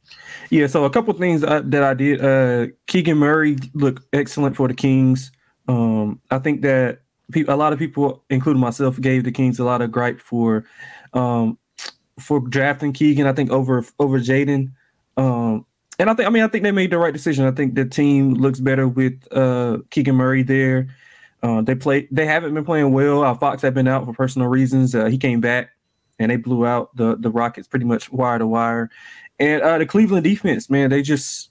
Yeah, 0.55 0.69
so 0.69 0.85
a 0.85 0.91
couple 0.91 1.12
things 1.15 1.43
I, 1.43 1.62
that 1.62 1.83
I 1.83 1.95
did. 1.95 2.25
Uh, 2.25 2.69
Keegan 2.87 3.19
Murray 3.19 3.56
looked 3.73 4.06
excellent 4.12 4.55
for 4.55 4.69
the 4.69 4.75
Kings. 4.75 5.33
Um, 5.67 6.21
I 6.31 6.39
think 6.39 6.62
that 6.62 7.01
pe- 7.33 7.43
a 7.49 7.56
lot 7.56 7.73
of 7.73 7.81
people, 7.81 8.23
including 8.31 8.61
myself, 8.61 9.01
gave 9.01 9.25
the 9.25 9.33
Kings 9.33 9.59
a 9.59 9.65
lot 9.65 9.83
of 9.83 9.91
gripe 9.91 10.21
for 10.21 10.65
um, 11.12 11.59
for 12.21 12.39
drafting 12.39 12.93
Keegan. 12.93 13.27
I 13.27 13.33
think 13.33 13.51
over 13.51 13.85
over 13.99 14.21
Jaden. 14.21 14.71
Um, 15.17 15.67
and 15.99 16.09
I 16.09 16.15
think 16.15 16.29
I 16.29 16.31
mean 16.31 16.45
I 16.45 16.47
think 16.47 16.62
they 16.62 16.71
made 16.71 16.93
the 16.93 16.99
right 16.99 17.12
decision. 17.12 17.45
I 17.47 17.51
think 17.51 17.75
the 17.75 17.85
team 17.85 18.35
looks 18.35 18.61
better 18.61 18.87
with 18.87 19.27
uh, 19.33 19.79
Keegan 19.91 20.15
Murray 20.15 20.45
there. 20.45 20.87
Uh, 21.43 21.62
they 21.62 21.75
play. 21.75 22.06
They 22.12 22.27
haven't 22.27 22.55
been 22.55 22.65
playing 22.65 22.93
well. 22.93 23.25
Uh, 23.25 23.35
Fox 23.35 23.61
had 23.61 23.75
been 23.75 23.89
out 23.89 24.05
for 24.05 24.12
personal 24.12 24.47
reasons. 24.47 24.95
Uh, 24.95 25.06
he 25.06 25.19
came 25.19 25.41
back 25.41 25.71
and 26.19 26.31
they 26.31 26.37
blew 26.37 26.65
out 26.65 26.95
the 26.97 27.17
the 27.17 27.31
Rockets 27.31 27.69
pretty 27.69 27.87
much 27.87 28.12
wire 28.12 28.39
to 28.39 28.47
wire. 28.47 28.91
And 29.39 29.63
uh, 29.63 29.79
the 29.79 29.87
Cleveland 29.87 30.25
defense, 30.25 30.71
man, 30.71 30.91
they 30.91 31.03
just 31.03 31.51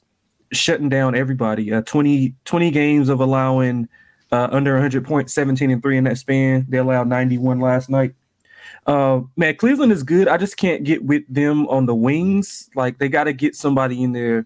shutting 0.51 0.89
down 0.89 1.15
everybody. 1.15 1.73
Uh, 1.73 1.81
20, 1.81 2.33
20 2.45 2.71
games 2.71 3.09
of 3.09 3.19
allowing 3.19 3.89
uh, 4.31 4.47
under 4.51 4.73
100 4.73 5.05
points, 5.05 5.33
17 5.33 5.69
and 5.71 5.81
3 5.81 5.97
in 5.97 6.03
that 6.05 6.17
span. 6.17 6.65
They 6.69 6.77
allowed 6.77 7.07
91 7.07 7.59
last 7.59 7.89
night. 7.89 8.15
Uh, 8.85 9.21
man, 9.37 9.55
Cleveland 9.55 9.91
is 9.91 10.03
good. 10.03 10.27
I 10.27 10.37
just 10.37 10.57
can't 10.57 10.83
get 10.83 11.03
with 11.03 11.23
them 11.29 11.67
on 11.67 11.85
the 11.85 11.95
wings. 11.95 12.69
Like 12.75 12.97
they 12.97 13.09
got 13.09 13.25
to 13.25 13.33
get 13.33 13.55
somebody 13.55 14.03
in 14.03 14.11
there 14.11 14.45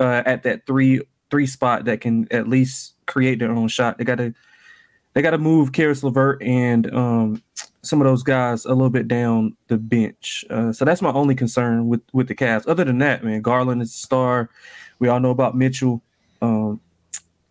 uh, 0.00 0.22
at 0.24 0.42
that 0.44 0.66
three 0.66 1.02
three 1.30 1.46
spot 1.46 1.84
that 1.86 2.00
can 2.00 2.28
at 2.30 2.48
least 2.48 2.94
create 3.06 3.38
their 3.38 3.50
own 3.50 3.68
shot. 3.68 3.98
They 3.98 4.04
got 4.04 4.18
to 4.18 4.32
they 5.12 5.22
got 5.22 5.30
to 5.30 5.38
move 5.38 5.72
Caris 5.72 6.02
LeVert 6.02 6.42
and 6.42 6.92
um, 6.94 7.42
some 7.84 8.00
of 8.00 8.06
those 8.06 8.22
guys 8.22 8.64
a 8.64 8.70
little 8.70 8.90
bit 8.90 9.08
down 9.08 9.56
the 9.68 9.76
bench. 9.76 10.44
Uh, 10.50 10.72
so 10.72 10.84
that's 10.84 11.02
my 11.02 11.12
only 11.12 11.34
concern 11.34 11.88
with 11.88 12.02
with 12.12 12.28
the 12.28 12.34
Cavs. 12.34 12.68
Other 12.68 12.84
than 12.84 12.98
that, 12.98 13.24
man, 13.24 13.42
Garland 13.42 13.82
is 13.82 13.90
a 13.90 13.98
star. 13.98 14.50
We 14.98 15.08
all 15.08 15.20
know 15.20 15.30
about 15.30 15.56
Mitchell. 15.56 16.02
Um, 16.42 16.80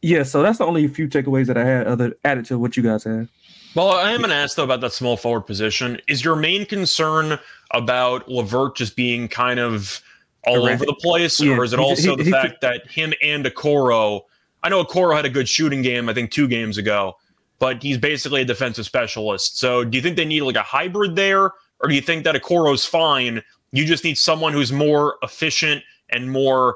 yeah, 0.01 0.23
so 0.23 0.41
that's 0.41 0.57
the 0.57 0.65
only 0.65 0.87
few 0.87 1.07
takeaways 1.07 1.47
that 1.47 1.57
I 1.57 1.65
had 1.65 1.87
other 1.87 2.15
added 2.25 2.45
to 2.45 2.59
what 2.59 2.75
you 2.75 2.83
guys 2.83 3.03
had. 3.03 3.29
Well, 3.75 3.89
I 3.89 4.11
am 4.11 4.21
to 4.21 4.33
ask 4.33 4.55
though 4.55 4.63
about 4.63 4.81
that 4.81 4.93
small 4.93 5.17
forward 5.17 5.41
position. 5.41 5.99
Is 6.07 6.23
your 6.23 6.35
main 6.35 6.65
concern 6.65 7.39
about 7.71 8.29
LeVert 8.29 8.75
just 8.75 8.95
being 8.95 9.27
kind 9.27 9.59
of 9.59 10.01
all 10.45 10.67
over 10.67 10.85
the 10.85 10.93
place, 10.93 11.39
yeah. 11.39 11.55
or 11.55 11.63
is 11.63 11.73
it 11.73 11.79
also 11.79 12.15
he, 12.15 12.23
he, 12.23 12.29
the 12.29 12.31
fact 12.31 12.57
he, 12.61 12.67
that 12.67 12.91
him 12.91 13.13
and 13.21 13.45
Okoro? 13.45 14.21
I 14.61 14.69
know 14.69 14.83
Okoro 14.83 15.15
had 15.15 15.25
a 15.25 15.29
good 15.29 15.49
shooting 15.49 15.81
game, 15.81 16.09
I 16.09 16.13
think 16.13 16.31
two 16.31 16.47
games 16.47 16.77
ago, 16.77 17.15
but 17.59 17.81
he's 17.81 17.97
basically 17.97 18.41
a 18.41 18.45
defensive 18.45 18.85
specialist. 18.85 19.57
So 19.57 19.83
do 19.83 19.97
you 19.97 20.01
think 20.01 20.17
they 20.17 20.25
need 20.25 20.41
like 20.41 20.55
a 20.55 20.63
hybrid 20.63 21.15
there, 21.15 21.51
or 21.79 21.89
do 21.89 21.95
you 21.95 22.01
think 22.01 22.23
that 22.23 22.35
Okoro's 22.35 22.85
fine? 22.85 23.41
You 23.71 23.85
just 23.85 24.03
need 24.03 24.17
someone 24.17 24.53
who's 24.53 24.71
more 24.71 25.17
efficient 25.23 25.83
and 26.09 26.31
more, 26.31 26.75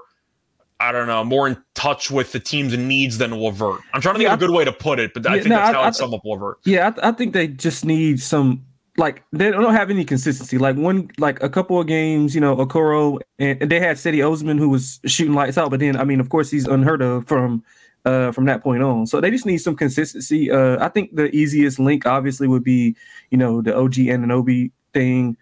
I 0.80 0.92
don't 0.92 1.08
know, 1.08 1.24
more 1.24 1.48
in 1.48 1.58
touch 1.76 2.10
with 2.10 2.32
the 2.32 2.40
team's 2.40 2.76
needs 2.78 3.18
than 3.18 3.32
LeVert. 3.32 3.82
I'm 3.94 4.02
trying 4.02 4.16
to 4.16 4.20
think 4.20 4.28
yeah, 4.28 4.34
of 4.34 4.42
a 4.42 4.46
good 4.46 4.56
way 4.56 4.66
to 4.66 4.72
put 4.72 5.00
it, 5.00 5.14
but 5.14 5.24
yeah, 5.26 5.32
I 5.32 5.36
think 5.36 5.50
no, 5.50 5.58
that's 5.58 5.74
how 5.74 5.82
I, 5.82 5.88
I'd 5.88 5.96
sum 5.96 6.14
up 6.14 6.22
LeVert. 6.26 6.60
Yeah, 6.66 6.92
I, 7.02 7.10
I 7.10 7.12
think 7.12 7.34
they 7.34 7.48
just 7.48 7.86
need 7.86 8.22
some 8.22 8.64
like 8.98 9.24
they 9.32 9.52
don't 9.52 9.74
have 9.74 9.90
any 9.90 10.04
consistency. 10.04 10.58
Like 10.58 10.76
one, 10.76 11.10
like 11.20 11.42
a 11.42 11.50
couple 11.50 11.80
of 11.80 11.88
games, 11.88 12.34
you 12.34 12.42
know, 12.42 12.56
Okoro 12.56 13.20
and, 13.40 13.62
and 13.62 13.72
they 13.72 13.80
had 13.80 13.98
Cedi 13.98 14.28
Osman 14.28 14.58
who 14.58 14.70
was 14.70 15.00
shooting 15.06 15.36
lights 15.36 15.58
out, 15.58 15.70
but 15.70 15.80
then 15.80 15.96
I 15.96 16.04
mean, 16.04 16.20
of 16.20 16.30
course, 16.30 16.50
he's 16.50 16.68
unheard 16.68 17.02
of 17.02 17.28
from 17.28 17.64
uh, 18.06 18.32
from 18.32 18.46
that 18.46 18.64
point 18.64 18.84
on. 18.84 19.06
So 19.08 19.20
they 19.20 19.32
just 19.32 19.46
need 19.46 19.58
some 19.58 19.76
consistency. 19.76 20.52
Uh, 20.52 20.84
I 20.84 20.90
think 20.90 21.16
the 21.16 21.34
easiest 21.36 21.80
link 21.80 22.06
obviously 22.06 22.48
would 22.48 22.64
be, 22.64 22.96
you 23.32 23.38
know, 23.38 23.62
the 23.62 23.76
OG 23.76 23.94
Anunoby 23.94 24.72
thing. 24.94 25.38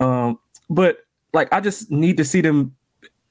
Um, 0.00 0.38
but 0.68 0.98
like 1.32 1.52
I 1.52 1.60
just 1.60 1.90
need 1.90 2.16
to 2.18 2.24
see 2.24 2.40
them 2.40 2.74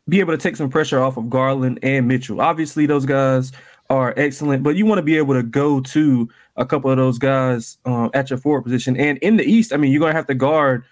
be 0.07 0.19
able 0.19 0.33
to 0.33 0.37
take 0.37 0.55
some 0.55 0.69
pressure 0.69 0.99
off 0.99 1.17
of 1.17 1.29
Garland 1.29 1.79
and 1.83 2.07
Mitchell. 2.07 2.41
Obviously, 2.41 2.85
those 2.85 3.05
guys 3.05 3.51
are 3.89 4.13
excellent, 4.17 4.63
but 4.63 4.75
you 4.75 4.85
want 4.85 4.99
to 4.99 5.03
be 5.03 5.17
able 5.17 5.33
to 5.33 5.43
go 5.43 5.79
to 5.81 6.29
a 6.57 6.65
couple 6.65 6.91
of 6.91 6.97
those 6.97 7.17
guys 7.17 7.77
um, 7.85 8.09
at 8.13 8.29
your 8.29 8.37
forward 8.37 8.63
position. 8.63 8.97
And 8.97 9.17
in 9.19 9.37
the 9.37 9.43
East, 9.43 9.73
I 9.73 9.77
mean, 9.77 9.91
you're 9.91 10.01
gonna 10.01 10.13
have 10.13 10.27
to 10.27 10.35
guard 10.35 10.83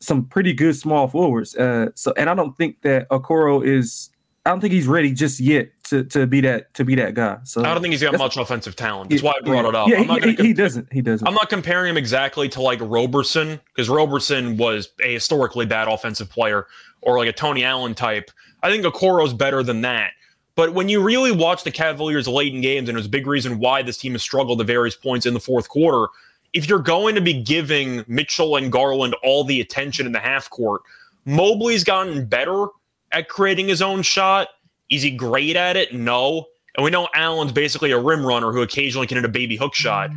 some 0.00 0.24
pretty 0.24 0.52
good 0.52 0.74
small 0.76 1.08
forwards. 1.08 1.54
Uh, 1.54 1.90
so, 1.94 2.12
and 2.16 2.28
I 2.28 2.34
don't 2.34 2.56
think 2.56 2.82
that 2.82 3.08
Okoro 3.10 3.64
is. 3.64 4.10
I 4.44 4.50
don't 4.50 4.60
think 4.60 4.72
he's 4.72 4.88
ready 4.88 5.12
just 5.12 5.38
yet 5.38 5.70
to 5.92 6.04
to 6.04 6.26
be 6.26 6.40
that 6.40 6.72
to 6.74 6.84
be 6.84 6.94
that 6.94 7.14
guy. 7.14 7.38
So 7.44 7.62
I 7.62 7.72
don't 7.72 7.82
think 7.82 7.92
he's 7.92 8.02
got 8.02 8.16
much 8.16 8.36
offensive 8.36 8.74
talent. 8.74 9.10
That's 9.10 9.22
why 9.22 9.32
I 9.32 9.44
brought 9.44 9.62
yeah, 9.62 9.68
it 9.68 9.74
up. 9.74 9.88
Yeah, 9.88 10.00
I'm 10.00 10.06
not 10.06 10.24
he, 10.24 10.32
gonna 10.32 10.48
he 10.48 10.54
doesn't. 10.54 10.92
He 10.92 11.02
doesn't. 11.02 11.26
I'm 11.26 11.34
not 11.34 11.50
comparing 11.50 11.90
him 11.90 11.96
exactly 11.98 12.48
to 12.50 12.62
like 12.62 12.78
Roberson 12.80 13.60
because 13.66 13.88
Roberson 13.88 14.56
was 14.56 14.88
a 15.04 15.12
historically 15.12 15.66
bad 15.66 15.88
offensive 15.88 16.30
player 16.30 16.66
or 17.02 17.18
like 17.18 17.28
a 17.28 17.32
Tony 17.32 17.62
Allen 17.62 17.94
type. 17.94 18.30
I 18.62 18.70
think 18.70 18.84
Okoro's 18.84 19.34
better 19.34 19.62
than 19.62 19.82
that. 19.82 20.12
But 20.54 20.74
when 20.74 20.88
you 20.88 21.02
really 21.02 21.32
watch 21.32 21.64
the 21.64 21.70
Cavaliers 21.70 22.28
late 22.28 22.54
in 22.54 22.60
games, 22.60 22.88
and 22.88 22.96
it 22.96 22.98
was 22.98 23.06
a 23.06 23.10
big 23.10 23.26
reason 23.26 23.58
why 23.58 23.82
this 23.82 23.98
team 23.98 24.12
has 24.12 24.22
struggled 24.22 24.60
at 24.60 24.66
various 24.66 24.94
points 24.94 25.26
in 25.26 25.34
the 25.34 25.40
fourth 25.40 25.68
quarter, 25.68 26.08
if 26.52 26.68
you're 26.68 26.78
going 26.78 27.14
to 27.14 27.20
be 27.20 27.42
giving 27.42 28.04
Mitchell 28.06 28.56
and 28.56 28.70
Garland 28.70 29.14
all 29.22 29.44
the 29.44 29.60
attention 29.60 30.04
in 30.06 30.12
the 30.12 30.20
half 30.20 30.50
court, 30.50 30.82
Mobley's 31.24 31.84
gotten 31.84 32.26
better 32.26 32.66
at 33.12 33.28
creating 33.28 33.68
his 33.68 33.80
own 33.80 34.02
shot. 34.02 34.48
Is 34.92 35.02
he 35.02 35.10
great 35.10 35.56
at 35.56 35.76
it? 35.76 35.94
No. 35.94 36.46
And 36.76 36.84
we 36.84 36.90
know 36.90 37.08
Allen's 37.14 37.52
basically 37.52 37.90
a 37.90 37.98
rim 37.98 38.24
runner 38.24 38.52
who 38.52 38.62
occasionally 38.62 39.06
can 39.06 39.16
hit 39.16 39.24
a 39.24 39.28
baby 39.28 39.56
hook 39.56 39.74
shot. 39.74 40.10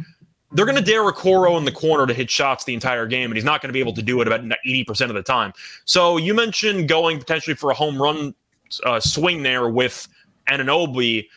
They're 0.51 0.65
going 0.65 0.77
to 0.77 0.83
dare 0.83 1.01
Okoro 1.03 1.57
in 1.57 1.65
the 1.65 1.71
corner 1.71 2.05
to 2.05 2.13
hit 2.13 2.29
shots 2.29 2.63
the 2.63 2.73
entire 2.73 3.07
game, 3.07 3.25
and 3.31 3.35
he's 3.35 3.43
not 3.43 3.61
going 3.61 3.69
to 3.69 3.73
be 3.73 3.79
able 3.79 3.93
to 3.93 4.01
do 4.01 4.21
it 4.21 4.27
about 4.27 4.41
80% 4.65 5.09
of 5.09 5.15
the 5.15 5.23
time. 5.23 5.51
So 5.85 6.17
you 6.17 6.33
mentioned 6.33 6.87
going 6.87 7.19
potentially 7.19 7.55
for 7.55 7.71
a 7.71 7.73
home 7.73 8.01
run 8.01 8.33
uh, 8.85 8.99
swing 8.99 9.43
there 9.43 9.67
with 9.69 10.07
Anunoby. 10.49 11.27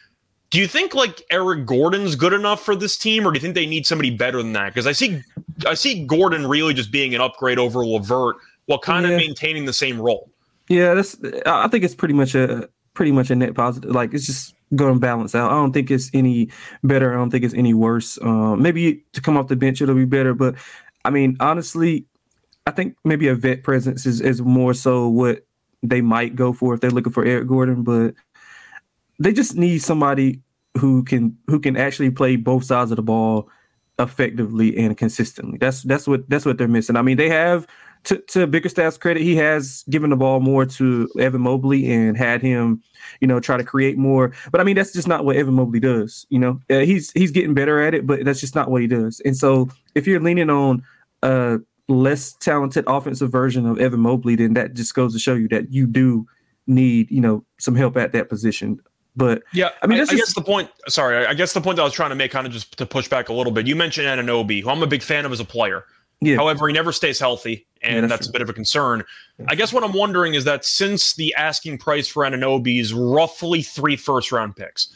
Do 0.50 0.58
you 0.58 0.66
think 0.68 0.94
like 0.94 1.22
Eric 1.30 1.66
Gordon's 1.66 2.14
good 2.14 2.32
enough 2.32 2.62
for 2.64 2.76
this 2.76 2.96
team, 2.96 3.26
or 3.26 3.32
do 3.32 3.36
you 3.36 3.40
think 3.40 3.54
they 3.54 3.66
need 3.66 3.86
somebody 3.86 4.10
better 4.10 4.38
than 4.38 4.52
that? 4.52 4.68
Because 4.72 4.86
I 4.86 4.92
see, 4.92 5.20
I 5.66 5.74
see 5.74 6.04
Gordon 6.06 6.46
really 6.46 6.72
just 6.74 6.90
being 6.92 7.14
an 7.14 7.20
upgrade 7.20 7.58
over 7.58 7.84
Levert 7.84 8.36
while 8.66 8.78
kind 8.78 9.04
Yeah. 9.04 9.12
of 9.12 9.16
maintaining 9.18 9.64
the 9.64 9.72
same 9.72 10.00
role. 10.00 10.30
Yeah, 10.68 10.94
that's. 10.94 11.16
I 11.46 11.66
think 11.68 11.82
it's 11.84 11.94
pretty 11.94 12.14
much 12.14 12.34
a 12.34 12.68
pretty 12.98 13.12
much 13.12 13.30
a 13.30 13.36
net 13.36 13.54
positive. 13.54 13.92
Like 13.92 14.12
it's 14.12 14.26
just 14.26 14.56
going 14.74 14.94
to 14.94 14.98
balance 14.98 15.32
out. 15.32 15.52
I 15.52 15.54
don't 15.54 15.72
think 15.72 15.88
it's 15.88 16.10
any 16.12 16.48
better. 16.82 17.14
I 17.14 17.16
don't 17.16 17.30
think 17.30 17.44
it's 17.44 17.54
any 17.54 17.72
worse. 17.72 18.18
Um, 18.20 18.60
maybe 18.60 19.04
to 19.12 19.20
come 19.20 19.36
off 19.36 19.46
the 19.46 19.54
bench 19.54 19.80
it'll 19.80 19.94
be 19.94 20.04
better, 20.04 20.34
but 20.34 20.56
I 21.04 21.10
mean 21.10 21.36
honestly, 21.38 22.06
I 22.66 22.72
think 22.72 22.96
maybe 23.04 23.28
a 23.28 23.36
vet 23.36 23.62
presence 23.62 24.04
is 24.04 24.20
is 24.20 24.42
more 24.42 24.74
so 24.74 25.08
what 25.08 25.46
they 25.80 26.00
might 26.00 26.34
go 26.34 26.52
for 26.52 26.74
if 26.74 26.80
they're 26.80 26.90
looking 26.90 27.12
for 27.12 27.24
Eric 27.24 27.46
Gordon, 27.46 27.84
but 27.84 28.14
they 29.20 29.32
just 29.32 29.54
need 29.54 29.78
somebody 29.78 30.42
who 30.76 31.04
can 31.04 31.38
who 31.46 31.60
can 31.60 31.76
actually 31.76 32.10
play 32.10 32.34
both 32.34 32.64
sides 32.64 32.90
of 32.90 32.96
the 32.96 33.02
ball 33.02 33.48
effectively 34.00 34.76
and 34.76 34.96
consistently. 34.96 35.56
That's 35.56 35.84
that's 35.84 36.08
what 36.08 36.28
that's 36.28 36.44
what 36.44 36.58
they're 36.58 36.66
missing. 36.66 36.96
I 36.96 37.02
mean, 37.02 37.16
they 37.16 37.28
have 37.28 37.64
to, 38.04 38.18
to 38.18 38.46
Bickerstaff's 38.46 38.98
credit, 38.98 39.22
he 39.22 39.36
has 39.36 39.84
given 39.90 40.10
the 40.10 40.16
ball 40.16 40.40
more 40.40 40.64
to 40.66 41.08
Evan 41.18 41.42
Mobley 41.42 41.90
and 41.90 42.16
had 42.16 42.42
him, 42.42 42.82
you 43.20 43.26
know, 43.26 43.40
try 43.40 43.56
to 43.56 43.64
create 43.64 43.98
more. 43.98 44.32
But 44.50 44.60
I 44.60 44.64
mean, 44.64 44.76
that's 44.76 44.92
just 44.92 45.08
not 45.08 45.24
what 45.24 45.36
Evan 45.36 45.54
Mobley 45.54 45.80
does. 45.80 46.26
You 46.30 46.38
know, 46.38 46.60
uh, 46.70 46.80
he's 46.80 47.10
he's 47.12 47.30
getting 47.30 47.54
better 47.54 47.80
at 47.80 47.94
it, 47.94 48.06
but 48.06 48.24
that's 48.24 48.40
just 48.40 48.54
not 48.54 48.70
what 48.70 48.82
he 48.82 48.88
does. 48.88 49.20
And 49.24 49.36
so, 49.36 49.68
if 49.94 50.06
you're 50.06 50.20
leaning 50.20 50.50
on 50.50 50.82
a 51.22 51.58
less 51.88 52.32
talented 52.34 52.84
offensive 52.86 53.30
version 53.30 53.66
of 53.66 53.80
Evan 53.80 54.00
Mobley, 54.00 54.36
then 54.36 54.54
that 54.54 54.74
just 54.74 54.94
goes 54.94 55.12
to 55.14 55.18
show 55.18 55.34
you 55.34 55.48
that 55.48 55.72
you 55.72 55.86
do 55.86 56.26
need, 56.66 57.10
you 57.10 57.20
know, 57.20 57.44
some 57.58 57.74
help 57.74 57.96
at 57.96 58.12
that 58.12 58.28
position. 58.28 58.80
But 59.16 59.42
Yeah, 59.52 59.70
I 59.82 59.86
mean, 59.88 59.96
I, 59.96 60.02
that's 60.02 60.12
I 60.12 60.16
guess 60.16 60.34
the 60.34 60.42
point. 60.42 60.70
Sorry, 60.88 61.26
I 61.26 61.34
guess 61.34 61.52
the 61.52 61.60
point 61.60 61.76
that 61.76 61.82
I 61.82 61.84
was 61.84 61.92
trying 61.92 62.10
to 62.10 62.14
make, 62.14 62.30
kind 62.30 62.46
of 62.46 62.52
just 62.52 62.78
to 62.78 62.86
push 62.86 63.08
back 63.08 63.28
a 63.28 63.32
little 63.32 63.52
bit. 63.52 63.66
You 63.66 63.74
mentioned 63.74 64.06
Anunoby, 64.06 64.62
who 64.62 64.70
I'm 64.70 64.82
a 64.82 64.86
big 64.86 65.02
fan 65.02 65.26
of 65.26 65.32
as 65.32 65.40
a 65.40 65.44
player. 65.44 65.84
yeah, 66.20 66.36
However, 66.36 66.68
he 66.68 66.72
never 66.72 66.92
stays 66.92 67.18
healthy, 67.18 67.66
and 67.82 68.02
Yeah, 68.02 68.06
that's 68.06 68.26
true. 68.26 68.30
a 68.30 68.32
bit 68.32 68.42
of 68.42 68.48
a 68.48 68.52
concern. 68.52 69.04
I 69.48 69.54
guess 69.54 69.72
what 69.72 69.84
I'm 69.84 69.92
wondering 69.92 70.34
is 70.34 70.44
that 70.44 70.64
since 70.64 71.14
the 71.14 71.34
asking 71.34 71.78
price 71.78 72.08
for 72.08 72.24
Anunoby 72.24 72.80
is 72.80 72.92
roughly 72.92 73.62
three 73.62 73.96
first 73.96 74.32
round 74.32 74.56
picks, 74.56 74.88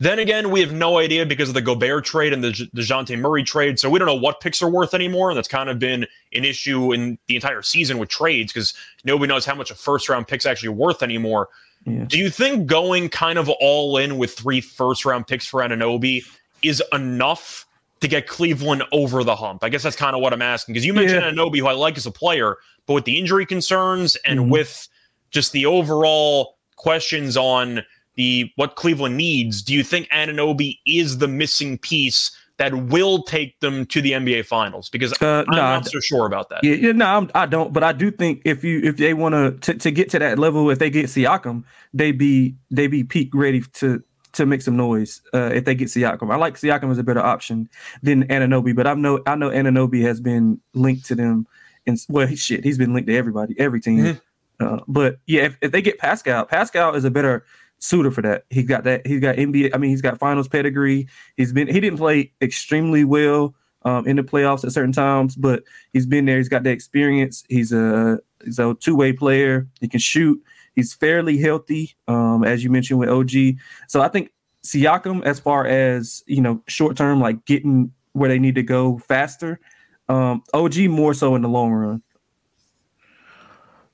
then 0.00 0.18
again, 0.18 0.50
we 0.50 0.60
have 0.60 0.72
no 0.72 0.98
idea 0.98 1.24
because 1.24 1.48
of 1.48 1.54
the 1.54 1.62
Gobert 1.62 2.04
trade 2.04 2.32
and 2.32 2.42
the 2.42 2.50
Dejounte 2.50 3.16
Murray 3.18 3.44
trade. 3.44 3.78
So 3.78 3.88
we 3.88 3.98
don't 4.00 4.06
know 4.06 4.14
what 4.14 4.40
picks 4.40 4.60
are 4.60 4.68
worth 4.68 4.92
anymore. 4.92 5.30
And 5.30 5.36
that's 5.36 5.48
kind 5.48 5.70
of 5.70 5.78
been 5.78 6.04
an 6.32 6.44
issue 6.44 6.92
in 6.92 7.16
the 7.28 7.36
entire 7.36 7.62
season 7.62 7.98
with 7.98 8.08
trades 8.08 8.52
because 8.52 8.74
nobody 9.04 9.28
knows 9.28 9.44
how 9.46 9.54
much 9.54 9.70
a 9.70 9.74
first 9.74 10.08
round 10.08 10.26
pick's 10.26 10.46
actually 10.46 10.70
worth 10.70 11.02
anymore. 11.02 11.48
Yeah. 11.86 12.04
Do 12.08 12.18
you 12.18 12.28
think 12.28 12.66
going 12.66 13.08
kind 13.08 13.38
of 13.38 13.48
all 13.60 13.96
in 13.98 14.18
with 14.18 14.32
three 14.34 14.60
first 14.60 15.04
round 15.04 15.28
picks 15.28 15.46
for 15.46 15.60
Anunoby 15.60 16.24
is 16.62 16.82
enough 16.92 17.63
to 18.04 18.08
get 18.08 18.26
Cleveland 18.28 18.82
over 18.92 19.24
the 19.24 19.34
hump? 19.34 19.64
I 19.64 19.70
guess 19.70 19.82
that's 19.82 19.96
kind 19.96 20.14
of 20.14 20.20
what 20.20 20.34
I'm 20.34 20.42
asking 20.42 20.74
because 20.74 20.84
you 20.84 20.92
mentioned 20.92 21.22
Yeah. 21.22 21.30
Anunoby, 21.30 21.58
who 21.58 21.66
I 21.66 21.72
like 21.72 21.96
as 21.96 22.04
a 22.04 22.10
player, 22.10 22.58
but 22.86 22.92
with 22.92 23.04
the 23.06 23.18
injury 23.18 23.46
concerns 23.46 24.14
and 24.26 24.40
Mhm. 24.40 24.48
with 24.50 24.88
just 25.30 25.52
the 25.52 25.64
overall 25.66 26.58
questions 26.76 27.36
on 27.36 27.82
the 28.16 28.50
what 28.56 28.76
Cleveland 28.76 29.16
needs, 29.16 29.62
do 29.62 29.72
you 29.72 29.82
think 29.82 30.08
Anunoby 30.10 30.78
is 30.86 31.18
the 31.18 31.26
missing 31.28 31.78
piece 31.78 32.30
that 32.58 32.72
will 32.74 33.22
take 33.22 33.58
them 33.60 33.86
to 33.86 34.00
the 34.02 34.12
NBA 34.12 34.42
Finals? 34.44 34.90
Because 34.90 35.12
uh, 35.22 35.44
I'm 35.48 35.56
no, 35.56 35.56
not 35.56 35.86
so 35.86 35.98
sure 36.00 36.26
about 36.26 36.50
that. 36.50 36.62
Yeah, 36.62 36.74
yeah, 36.74 36.92
no, 36.92 37.06
I'm, 37.06 37.30
I 37.34 37.46
don't. 37.46 37.72
But 37.72 37.82
I 37.82 37.92
do 37.92 38.10
think 38.10 38.42
if 38.44 38.62
you 38.62 38.80
if 38.84 38.98
they 38.98 39.14
want 39.14 39.62
to 39.62 39.74
to 39.74 39.90
get 39.90 40.10
to 40.10 40.18
that 40.18 40.38
level, 40.38 40.70
if 40.70 40.78
they 40.78 40.90
get 40.90 41.06
Siakam, 41.06 41.64
they 41.94 42.12
be 42.12 42.54
they 42.70 42.86
be 42.86 43.02
peak 43.02 43.30
ready 43.34 43.62
to 43.74 44.02
to 44.34 44.46
make 44.46 44.62
some 44.62 44.76
noise. 44.76 45.22
Uh, 45.32 45.50
if 45.52 45.64
they 45.64 45.74
get 45.74 45.88
Siakam, 45.88 46.32
I 46.32 46.36
like 46.36 46.54
Siakam 46.54 46.90
as 46.90 46.98
a 46.98 47.02
better 47.02 47.20
option 47.20 47.68
than 48.02 48.26
Anunoby. 48.28 48.74
But 48.74 48.86
I 48.86 48.94
know 48.94 49.22
I 49.26 49.34
know 49.36 49.50
Anunoby 49.50 50.02
has 50.02 50.20
been 50.20 50.60
linked 50.74 51.06
to 51.06 51.14
them, 51.14 51.46
and 51.86 51.98
well, 52.08 52.26
shit, 52.34 52.64
he's 52.64 52.78
been 52.78 52.92
linked 52.94 53.08
to 53.08 53.16
everybody, 53.16 53.54
every 53.58 53.80
team. 53.80 53.98
Mhm. 53.98 54.20
Uh, 54.60 54.80
but 54.86 55.18
yeah, 55.26 55.42
if, 55.44 55.58
if 55.60 55.72
they 55.72 55.82
get 55.82 55.98
Pascal, 55.98 56.44
Pascal 56.46 56.94
is 56.94 57.04
a 57.04 57.10
better 57.10 57.44
suitor 57.78 58.10
for 58.10 58.22
that. 58.22 58.44
He's 58.50 58.66
got 58.66 58.84
that. 58.84 59.06
He's 59.06 59.20
got 59.20 59.36
NBA. 59.36 59.70
I 59.74 59.78
mean, 59.78 59.90
he's 59.90 60.02
got 60.02 60.18
finals 60.18 60.48
pedigree. 60.48 61.08
He's 61.36 61.52
been. 61.52 61.68
He 61.68 61.80
didn't 61.80 61.98
play 61.98 62.32
extremely 62.40 63.04
well 63.04 63.54
um, 63.84 64.06
in 64.06 64.16
the 64.16 64.22
playoffs 64.22 64.64
at 64.64 64.72
certain 64.72 64.92
times, 64.92 65.36
but 65.36 65.62
he's 65.92 66.06
been 66.06 66.24
there. 66.24 66.38
He's 66.38 66.48
got 66.48 66.62
the 66.62 66.70
experience. 66.70 67.44
He's 67.48 67.72
a 67.72 68.18
he's 68.44 68.58
a 68.58 68.74
two 68.74 68.96
way 68.96 69.12
player. 69.12 69.68
He 69.80 69.88
can 69.88 70.00
shoot. 70.00 70.42
He's 70.74 70.92
fairly 70.92 71.38
healthy, 71.38 71.94
um, 72.08 72.44
as 72.44 72.64
you 72.64 72.70
mentioned 72.70 72.98
with 72.98 73.08
OG. 73.08 73.58
So 73.88 74.02
I 74.02 74.08
think 74.08 74.30
Siakam, 74.64 75.24
as 75.24 75.38
far 75.38 75.66
as 75.66 76.22
you 76.26 76.40
know, 76.40 76.62
short 76.66 76.96
term, 76.96 77.20
like 77.20 77.44
getting 77.44 77.92
where 78.12 78.28
they 78.28 78.38
need 78.38 78.54
to 78.54 78.62
go 78.62 78.98
faster. 78.98 79.60
Um, 80.08 80.42
OG 80.52 80.78
more 80.88 81.14
so 81.14 81.34
in 81.34 81.42
the 81.42 81.48
long 81.48 81.72
run. 81.72 82.02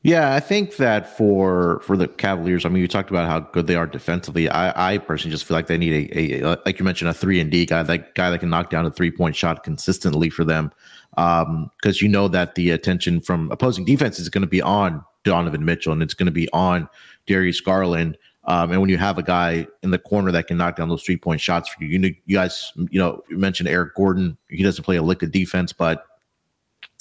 Yeah, 0.02 0.34
I 0.34 0.40
think 0.40 0.76
that 0.76 1.14
for 1.18 1.80
for 1.80 1.94
the 1.94 2.08
Cavaliers, 2.08 2.64
I 2.64 2.70
mean, 2.70 2.80
you 2.80 2.88
talked 2.88 3.10
about 3.10 3.28
how 3.28 3.40
good 3.40 3.66
they 3.66 3.74
are 3.74 3.86
defensively. 3.86 4.48
I, 4.48 4.94
I 4.94 4.98
personally 4.98 5.30
just 5.30 5.44
feel 5.44 5.54
like 5.54 5.66
they 5.66 5.76
need 5.76 6.10
a, 6.12 6.40
a 6.40 6.58
like 6.64 6.78
you 6.78 6.86
mentioned 6.86 7.10
a 7.10 7.14
three 7.14 7.38
and 7.38 7.50
D 7.50 7.66
guy, 7.66 7.82
that 7.82 8.14
guy 8.14 8.30
that 8.30 8.38
can 8.38 8.48
knock 8.48 8.70
down 8.70 8.86
a 8.86 8.90
three 8.90 9.10
point 9.10 9.36
shot 9.36 9.62
consistently 9.62 10.30
for 10.30 10.42
them, 10.42 10.72
because 11.10 12.00
you 12.00 12.08
know 12.08 12.28
that 12.28 12.54
the 12.54 12.70
attention 12.70 13.20
from 13.20 13.50
opposing 13.50 13.84
defense 13.84 14.18
is 14.18 14.30
going 14.30 14.40
to 14.40 14.48
be 14.48 14.62
on 14.62 15.04
Donovan 15.24 15.64
Mitchell 15.64 15.92
and 15.92 16.02
it's 16.02 16.14
going 16.14 16.26
to 16.26 16.32
be 16.32 16.48
on 16.52 16.88
Darius 17.26 17.60
Garland. 17.60 18.16
Um, 18.44 18.72
and 18.72 18.80
when 18.80 18.90
you 18.90 18.96
have 18.96 19.18
a 19.18 19.22
guy 19.22 19.66
in 19.82 19.90
the 19.90 19.98
corner 19.98 20.32
that 20.32 20.46
can 20.46 20.56
knock 20.56 20.76
down 20.76 20.88
those 20.88 21.02
three 21.02 21.16
point 21.16 21.40
shots 21.40 21.68
for 21.68 21.84
you, 21.84 21.90
you 21.90 21.98
know, 21.98 22.08
you 22.24 22.36
guys, 22.36 22.72
you 22.90 22.98
know, 22.98 23.22
you 23.28 23.36
mentioned 23.36 23.68
Eric 23.68 23.94
Gordon. 23.94 24.36
He 24.48 24.62
doesn't 24.62 24.84
play 24.84 24.96
a 24.96 25.02
lick 25.02 25.22
of 25.22 25.30
defense, 25.30 25.72
but 25.72 26.06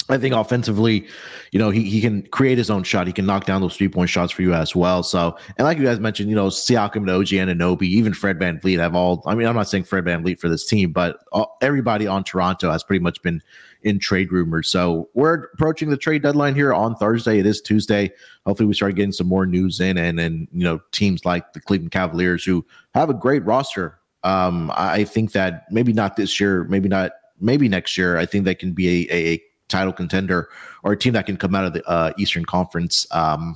I 0.10 0.18
think 0.18 0.34
offensively, 0.34 1.08
you 1.52 1.60
know, 1.60 1.70
he, 1.70 1.84
he 1.84 2.02
can 2.02 2.24
create 2.24 2.58
his 2.58 2.70
own 2.70 2.84
shot. 2.84 3.06
He 3.06 3.14
can 3.14 3.28
knock 3.28 3.46
down 3.46 3.62
those 3.62 3.78
three 3.78 3.88
point 3.88 4.10
shots 4.10 4.32
for 4.32 4.42
you 4.42 4.54
as 4.54 4.76
well. 4.76 5.04
So, 5.04 5.38
and 5.58 5.66
like 5.66 5.78
you 5.78 5.84
guys 5.86 6.00
mentioned, 6.00 6.30
you 6.30 6.36
know, 6.36 6.48
Siakam 6.48 6.98
and 6.98 7.10
OG 7.12 7.28
Anunoby, 7.28 7.84
even 7.84 8.14
Fred 8.14 8.40
VanVleet 8.40 8.80
have 8.80 8.96
all, 8.96 9.22
I 9.28 9.36
mean, 9.36 9.48
I'm 9.48 9.56
not 9.56 9.70
saying 9.70 9.84
Fred 9.84 10.06
VanVleet 10.06 10.40
for 10.40 10.50
this 10.50 10.66
team, 10.66 10.92
but 10.92 11.20
all, 11.32 11.58
everybody 11.62 12.08
on 12.08 12.24
Toronto 12.24 12.72
has 12.72 12.84
pretty 12.84 13.04
much 13.04 13.22
been 13.22 13.42
in 13.84 14.00
trade 14.00 14.32
rumors. 14.32 14.70
So 14.70 15.10
we're 15.14 15.46
approaching 15.54 15.90
the 15.90 15.98
trade 15.98 16.24
deadline 16.24 16.56
here 16.56 16.74
on 16.74 16.96
Thursday. 16.96 17.40
It 17.40 17.46
is 17.46 17.62
Tuesday. 17.62 18.12
Hopefully 18.46 18.68
we 18.68 18.74
start 18.74 18.96
getting 18.96 19.12
some 19.12 19.28
more 19.28 19.46
news 19.46 19.80
in 19.80 19.98
and, 19.98 20.20
and, 20.20 20.48
you 20.52 20.64
know, 20.64 20.82
teams 20.92 21.26
like 21.26 21.54
the 21.54 21.62
Cleveland 21.62 21.92
Cavaliers 21.92 22.44
who 22.44 22.66
have 22.94 23.10
a 23.10 23.14
great 23.14 23.44
roster. 23.46 24.00
Um, 24.24 24.72
I 24.76 25.06
think 25.06 25.32
that 25.32 25.66
maybe 25.72 25.94
not 25.94 26.18
this 26.18 26.40
year, 26.40 26.66
maybe 26.66 26.90
not, 26.90 27.12
maybe 27.40 27.70
next 27.70 27.98
year. 27.98 28.18
I 28.18 28.26
think 28.26 28.44
they 28.44 28.56
can 28.56 28.74
be 28.74 29.08
a, 29.08 29.14
a, 29.14 29.34
a 29.34 29.44
title 29.70 29.94
contender 29.94 30.50
or 30.84 30.94
a 30.94 30.98
team 30.98 31.14
that 31.14 31.26
can 31.26 31.38
come 31.38 31.56
out 31.56 31.64
of 31.64 31.74
the 31.74 31.88
uh, 31.88 32.12
Eastern 32.18 32.44
Conference 32.44 33.08
um, 33.12 33.56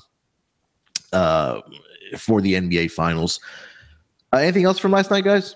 uh, 1.12 1.60
for 2.18 2.40
the 2.40 2.54
NBA 2.54 2.92
Finals. 2.92 3.42
Uh, 4.32 4.38
anything 4.38 4.64
else 4.64 4.80
from 4.80 4.92
last 4.92 5.12
night, 5.12 5.26
guys? 5.26 5.56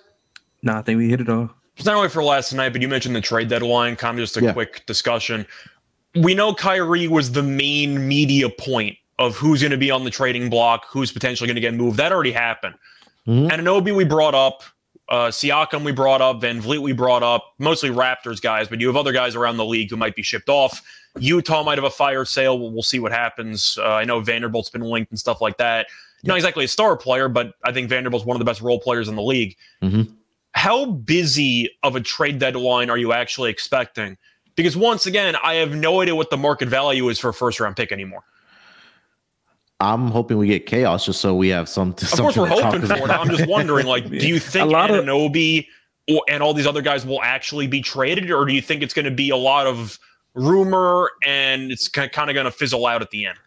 No, 0.62 0.74
I 0.74 0.82
think 0.82 0.98
we 0.98 1.10
hit 1.10 1.22
it 1.22 1.30
all. 1.30 1.50
It's 1.78 1.86
not 1.86 1.96
only 1.96 2.10
for 2.10 2.24
last 2.24 2.52
night, 2.54 2.74
but 2.74 2.82
you 2.82 2.88
mentioned 2.88 3.16
the 3.16 3.22
trade 3.22 3.48
deadline, 3.50 3.96
kind 3.96 4.18
of 4.18 4.24
just 4.24 4.36
a 4.38 4.42
Yeah. 4.44 4.54
quick 4.54 4.86
discussion. 4.88 5.46
We 6.16 6.34
know 6.34 6.54
Kyrie 6.54 7.08
was 7.08 7.32
the 7.32 7.44
main 7.44 8.08
media 8.08 8.50
point 8.50 8.98
of 9.20 9.36
who's 9.36 9.62
going 9.62 9.72
to 9.72 9.78
be 9.78 9.92
on 9.92 10.04
the 10.04 10.10
trading 10.10 10.50
block, 10.50 10.86
who's 10.90 11.12
potentially 11.12 11.48
going 11.48 11.56
to 11.56 11.62
get 11.62 11.74
moved. 11.76 11.98
That 11.98 12.12
already 12.12 12.32
happened. 12.32 12.76
Mhm. 13.28 13.50
Anunoby 13.50 13.96
we 13.96 14.04
brought 14.04 14.34
up, 14.36 14.64
uh, 15.10 15.28
Siakam 15.28 15.84
we 15.84 15.92
brought 15.92 16.22
up, 16.22 16.42
VanVleet 16.42 16.80
we 16.80 16.94
brought 16.94 17.24
up, 17.24 17.54
mostly 17.60 17.90
Raptors 17.90 18.42
guys, 18.42 18.68
but 18.68 18.80
you 18.82 18.88
have 18.88 18.96
other 18.96 19.12
guys 19.12 19.36
around 19.36 19.58
the 19.58 19.66
league 19.66 19.90
who 19.90 19.98
might 19.98 20.16
be 20.16 20.24
shipped 20.24 20.50
off. 20.50 20.82
Utah 21.20 21.64
might 21.64 21.78
have 21.78 21.86
a 21.86 21.90
fire 21.90 22.26
sale. 22.26 22.58
We'll, 22.60 22.72
we'll 22.72 22.84
see 22.84 23.00
what 23.00 23.12
happens. 23.12 23.78
Uh, 23.80 23.88
I 23.96 24.04
know 24.06 24.20
Vanderbilt's 24.20 24.70
been 24.70 24.82
linked 24.82 25.12
and 25.12 25.20
stuff 25.20 25.42
like 25.42 25.58
that. 25.58 25.88
not 26.24 26.36
exactly 26.36 26.66
a 26.66 26.68
star 26.68 26.98
player, 26.98 27.30
but 27.30 27.54
I 27.64 27.72
think 27.72 27.90
Vanderbilt's 27.90 28.26
one 28.26 28.36
of 28.36 28.40
the 28.40 28.46
best 28.46 28.60
role 28.62 28.80
players 28.80 29.08
in 29.08 29.16
the 29.16 29.22
league. 29.22 29.56
Mhm. 29.84 30.10
How 30.58 30.86
busy 30.88 31.70
of 31.84 31.96
a 31.96 32.02
trade 32.02 32.40
deadline 32.40 32.90
are 32.90 32.98
you 32.98 33.14
actually 33.14 33.52
expecting? 33.52 34.18
Because 34.56 34.76
once 34.76 35.06
again, 35.06 35.36
I 35.44 35.54
have 35.54 35.76
no 35.76 36.02
idea 36.02 36.16
what 36.16 36.32
the 36.32 36.38
market 36.38 36.68
value 36.68 37.08
is 37.10 37.20
for 37.20 37.30
a 37.30 37.34
first 37.34 37.60
round 37.60 37.76
pick 37.76 37.92
anymore. 37.92 38.24
I'm 39.80 40.08
hoping 40.08 40.40
we 40.40 40.48
get 40.48 40.66
chaos 40.66 41.06
just 41.06 41.22
so 41.22 41.36
we 41.36 41.50
have 41.50 41.70
some. 41.70 41.90
Of 41.92 42.12
course, 42.12 42.36
we're 42.36 42.48
hoping 42.48 42.82
for 42.82 42.96
it. 42.96 43.10
I'm 43.12 43.30
just 43.30 43.48
wondering, 43.48 43.86
like, 43.86 44.10
do 44.10 44.28
you 44.28 44.40
think 44.54 44.66
A 44.66 44.70
lot 44.72 44.90
Anunoby 44.90 45.68
or, 46.10 46.24
and 46.28 46.42
all 46.42 46.56
these 46.56 46.66
other 46.66 46.82
guys 46.82 47.06
will 47.06 47.22
actually 47.22 47.68
be 47.68 47.80
traded, 47.80 48.32
or 48.32 48.44
do 48.44 48.54
you 48.54 48.62
think 48.64 48.82
it's 48.82 48.96
going 48.96 49.06
to 49.06 49.12
be 49.12 49.30
a 49.30 49.38
lot 49.38 49.68
of 49.68 50.00
rumor 50.34 51.12
and 51.24 51.72
it's 51.72 51.88
kind 51.88 52.10
of 52.16 52.34
going 52.34 52.46
to 52.46 52.52
fizzle 52.52 52.88
out 52.88 53.04
at 53.04 53.12
the 53.12 53.28
end? 53.28 53.38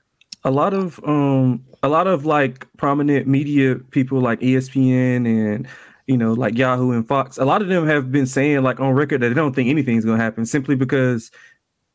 a 0.45 0.51
lot 0.51 0.73
of 0.73 0.99
um 1.05 1.63
a 1.83 1.89
lot 1.89 2.07
of 2.07 2.25
like 2.25 2.67
prominent 2.79 3.27
media 3.27 3.75
people 3.91 4.21
like 4.21 4.41
ESPN 4.41 5.27
and 5.27 5.69
you 6.11 6.17
know 6.23 6.33
like 6.45 6.55
Yahoo 6.59 6.91
and 6.97 7.07
Fox 7.07 7.39
a 7.39 7.45
lot 7.45 7.63
of 7.63 7.69
them 7.69 7.87
have 7.87 8.11
been 8.11 8.27
saying 8.27 8.63
like 8.69 8.79
on 8.81 8.93
record 9.03 9.21
that 9.23 9.29
they 9.29 9.35
don't 9.43 9.55
think 9.55 9.69
anything's 9.69 10.05
going 10.05 10.19
to 10.19 10.25
happen 10.25 10.45
simply 10.45 10.75
because 10.85 11.31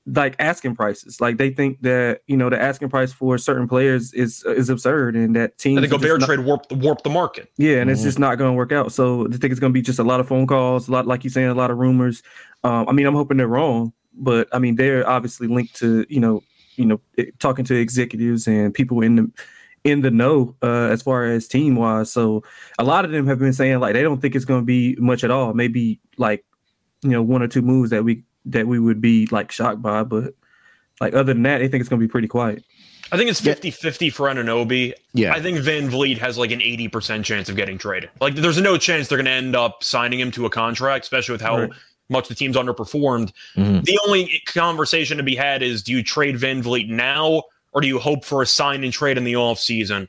like 0.07 0.36
asking 0.38 0.75
prices 0.75 1.19
like 1.19 1.38
they 1.38 1.50
think 1.50 1.81
that 1.81 2.22
you 2.27 2.38
know 2.38 2.48
the 2.50 2.62
asking 2.69 2.89
price 2.89 3.12
for 3.12 3.38
certain 3.39 3.67
players 3.67 4.13
is 4.13 4.43
is 4.45 4.69
absurd 4.69 5.15
and 5.15 5.36
that 5.36 5.57
teams 5.57 5.79
I 5.79 5.81
think 5.81 5.93
a 5.93 5.98
bear 5.98 6.17
not- 6.19 6.27
trade 6.27 6.41
warp 6.41 6.72
warp 6.72 7.01
the 7.03 7.10
market. 7.10 7.51
yeah, 7.57 7.77
and 7.81 7.89
it's 7.89 8.01
Mhm. 8.01 8.10
just 8.10 8.19
not 8.19 8.36
going 8.38 8.51
to 8.51 8.55
work 8.55 8.72
out. 8.72 8.91
So 8.91 9.25
I 9.27 9.31
think 9.38 9.51
it's 9.51 9.60
going 9.60 9.74
to 9.74 9.77
be 9.79 9.81
just 9.81 9.98
a 9.98 10.03
lot 10.03 10.19
of 10.19 10.27
phone 10.27 10.45
calls, 10.45 10.88
a 10.88 10.91
lot, 10.91 11.07
like 11.07 11.24
you're 11.24 11.31
saying, 11.31 11.48
a 11.50 11.55
lot 11.55 11.72
of 11.72 11.77
rumors. 11.77 12.22
Um, 12.63 12.88
I 12.88 12.91
mean, 12.91 13.07
I'm 13.07 13.15
hoping 13.15 13.38
they're 13.38 13.48
wrong, 13.48 13.93
but 14.13 14.48
I 14.53 14.60
mean, 14.60 14.75
they're 14.75 15.07
obviously 15.10 15.48
linked 15.48 15.75
to 15.77 16.05
you 16.07 16.19
know, 16.19 16.43
you 16.75 16.86
know, 16.86 17.01
it- 17.17 17.39
talking 17.39 17.65
to 17.65 17.75
executives 17.75 18.48
and 18.48 18.74
people 18.74 19.01
in 19.01 19.15
the 19.15 19.31
in 19.86 20.01
the 20.01 20.12
know 20.12 20.56
uh, 20.62 20.89
as 20.92 21.01
far 21.04 21.25
as 21.25 21.48
team 21.48 21.75
wise. 21.75 22.12
So 22.12 22.44
a 22.77 22.84
lot 22.84 23.06
of 23.06 23.12
them 23.12 23.27
have 23.27 23.39
been 23.39 23.54
saying 23.54 23.80
like 23.80 23.94
they 23.94 24.01
don't 24.04 24.20
think 24.20 24.36
it's 24.36 24.44
going 24.44 24.62
to 24.62 24.65
be 24.65 24.96
much 25.00 25.24
at 25.24 25.32
all. 25.32 25.54
Maybe 25.54 26.01
like 26.18 26.44
you 27.04 27.12
know 27.12 27.22
one 27.22 27.42
or 27.42 27.48
two 27.48 27.62
moves 27.62 27.92
that 27.92 28.04
we 28.04 28.24
that 28.48 28.68
we 28.68 28.80
would 28.80 29.00
be 29.00 29.27
like 29.27 29.51
shocked 29.51 29.82
by, 29.82 30.04
but 30.04 30.34
like 31.00 31.13
other 31.13 31.34
than 31.34 31.44
that, 31.44 31.60
they 31.60 31.68
think 31.68 31.82
it's 31.82 31.89
going 31.89 32.00
to 32.00 32.06
be 32.06 32.12
pretty 32.12 32.27
quiet. 32.27 32.63
I 33.12 33.18
think 33.18 33.30
it's 33.30 33.44
Yeah. 33.44 33.54
50 33.54 33.70
50 33.72 34.10
for 34.10 34.27
Anunoby. 34.27 34.94
Yeah, 35.13 35.34
I 35.34 35.39
think 35.42 35.60
VanVleet 35.60 36.18
has 36.18 36.38
like 36.39 36.50
an 36.51 36.60
80% 36.60 37.24
chance 37.24 37.48
of 37.50 37.56
getting 37.56 37.77
traded. 37.77 38.10
Like, 38.20 38.34
there's 38.36 38.60
no 38.60 38.77
chance 38.77 39.08
they're 39.08 39.18
going 39.20 39.25
to 39.25 39.32
end 39.32 39.56
up 39.56 39.84
signing 39.84 40.20
him 40.20 40.32
to 40.32 40.48
a 40.48 40.50
contract, 40.50 41.06
especially 41.06 41.34
with 41.34 41.42
how 41.42 41.60
Right. 41.62 41.70
much 42.10 42.27
the 42.27 42.34
team's 42.36 42.56
underperformed. 42.56 43.32
Mhm. 43.56 43.84
The 43.84 44.00
only 44.08 44.42
conversation 44.48 45.18
to 45.18 45.24
be 45.24 45.36
had 45.36 45.62
is 45.62 45.84
do 45.84 45.92
you 45.92 46.01
trade 46.01 46.36
VanVleet 46.38 46.89
now 46.89 47.44
or 47.75 47.82
do 47.82 47.88
you 47.88 48.00
hope 48.00 48.25
for 48.25 48.41
a 48.41 48.46
sign 48.48 48.84
and 48.84 48.91
trade 48.91 49.17
in 49.17 49.24
the 49.25 49.34
offseason? 49.34 50.08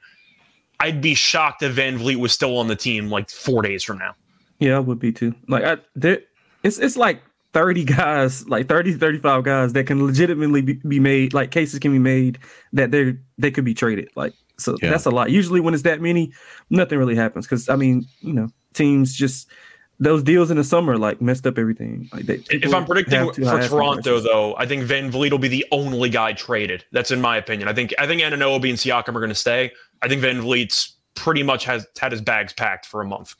I'd 0.80 1.02
be 1.02 1.14
shocked 1.14 1.62
if 1.62 1.74
VanVleet 1.76 2.16
was 2.16 2.32
still 2.32 2.56
on 2.58 2.68
the 2.68 2.76
team 2.76 3.10
like 3.10 3.28
four 3.28 3.60
days 3.62 3.82
from 3.82 3.98
now. 3.98 4.14
Yeah, 4.58 4.76
I 4.76 4.78
would 4.78 4.98
be 4.98 5.12
too. 5.12 5.34
Like 5.48 5.64
I 5.64 5.76
there 5.94 6.20
it's 6.62 6.78
it's 6.78 6.96
like 6.96 7.22
30 7.52 7.84
guys, 7.84 8.48
like 8.48 8.68
30 8.68 8.94
35 8.94 9.42
guys 9.44 9.72
that 9.72 9.86
can 9.86 10.04
legitimately 10.04 10.62
be, 10.62 10.74
be 10.74 11.00
made, 11.00 11.32
like 11.34 11.50
cases 11.50 11.78
can 11.78 11.92
be 11.92 11.98
made 11.98 12.38
that 12.72 12.90
they're 12.90 13.18
they 13.38 13.50
could 13.50 13.64
be 13.64 13.74
traded. 13.74 14.08
Like 14.16 14.32
so 14.58 14.76
Yeah. 14.82 14.90
that's 14.90 15.06
a 15.06 15.10
lot. 15.10 15.30
Usually 15.30 15.60
when 15.60 15.74
it's 15.74 15.82
that 15.82 16.00
many, 16.00 16.32
nothing 16.70 16.98
really 16.98 17.16
happens. 17.16 17.46
Cause 17.46 17.68
I 17.68 17.76
mean, 17.76 18.06
you 18.20 18.32
know, 18.32 18.48
teams 18.74 19.14
just 19.14 19.48
those 19.98 20.22
deals 20.22 20.50
in 20.50 20.56
the 20.56 20.64
summer 20.64 20.98
like 20.98 21.20
messed 21.22 21.46
up 21.46 21.58
everything. 21.58 22.08
Like 22.12 22.26
they, 22.26 22.34
If 22.50 22.74
I'm 22.74 22.84
predicting 22.84 23.26
for 23.26 23.32
too 23.34 23.44
high 23.46 23.58
asking 23.60 23.70
Toronto, 23.78 24.20
though, 24.20 24.54
I 24.56 24.66
think 24.66 24.84
VanVleet 24.84 25.30
will 25.30 25.38
be 25.38 25.48
the 25.48 25.64
only 25.72 26.10
guy 26.10 26.32
traded. 26.34 26.84
That's 26.92 27.10
in 27.10 27.20
my 27.20 27.36
opinion. 27.36 27.68
I 27.68 27.72
think 27.72 27.94
I 27.98 28.06
think 28.06 28.20
Anunoby 28.22 28.68
and 28.68 28.78
Siakam 28.78 29.08
are 29.10 29.20
going 29.20 29.28
to 29.30 29.34
stay. 29.34 29.72
I 30.02 30.08
think 30.08 30.22
VanVleet's 30.22 30.96
pretty 31.14 31.42
much 31.42 31.64
has 31.64 31.86
had 31.98 32.12
his 32.12 32.20
bags 32.20 32.52
packed 32.52 32.84
for 32.86 33.00
a 33.00 33.06
month, 33.06 33.34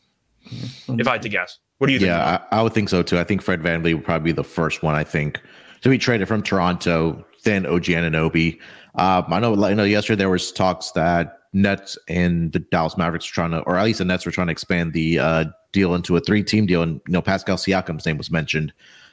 Mhm. 0.48 0.98
if 1.00 1.06
I 1.06 1.12
had 1.12 1.22
to 1.22 1.28
guess. 1.28 1.58
What 1.78 1.88
do 1.88 1.92
you 1.92 1.98
think? 1.98 2.08
Yeah, 2.08 2.40
I, 2.50 2.58
I 2.58 2.62
would 2.62 2.72
think 2.72 2.88
so 2.88 3.02
too. 3.02 3.18
I 3.18 3.24
think 3.24 3.42
Fred 3.42 3.60
VanVleet 3.62 3.94
would 3.94 4.04
probably 4.04 4.32
be 4.32 4.34
the 4.34 4.42
first 4.44 4.82
one. 4.82 4.94
I 4.94 5.04
think 5.04 5.38
to 5.82 5.90
be 5.90 5.98
traded 5.98 6.26
from 6.26 6.42
Toronto, 6.42 7.22
then 7.44 7.66
OG 7.66 7.84
Anunoby. 7.92 8.58
Um, 8.94 9.26
I 9.28 9.40
know, 9.40 9.62
I 9.62 9.74
know. 9.74 9.84
Yesterday 9.84 10.16
there 10.20 10.30
was 10.30 10.50
talks 10.52 10.90
that 10.92 11.40
Nets 11.52 11.98
and 12.08 12.50
the 12.52 12.60
Dallas 12.60 12.96
Mavericks 12.96 13.26
were 13.30 13.34
trying 13.34 13.50
to, 13.50 13.60
or 13.60 13.76
at 13.76 13.84
least 13.84 13.98
the 13.98 14.06
Nets 14.06 14.24
were 14.24 14.32
trying 14.32 14.46
to 14.46 14.52
expand 14.52 14.94
the 14.94 15.18
uh, 15.18 15.44
deal 15.76 15.94
into 15.94 16.16
a 16.16 16.20
three-team 16.20 16.66
deal, 16.66 16.82
and 16.82 17.00
you 17.06 17.12
know 17.12 17.22
Pascal 17.22 17.56
Siakam's 17.56 18.06
name 18.06 18.18
was 18.18 18.30
mentioned 18.30 18.72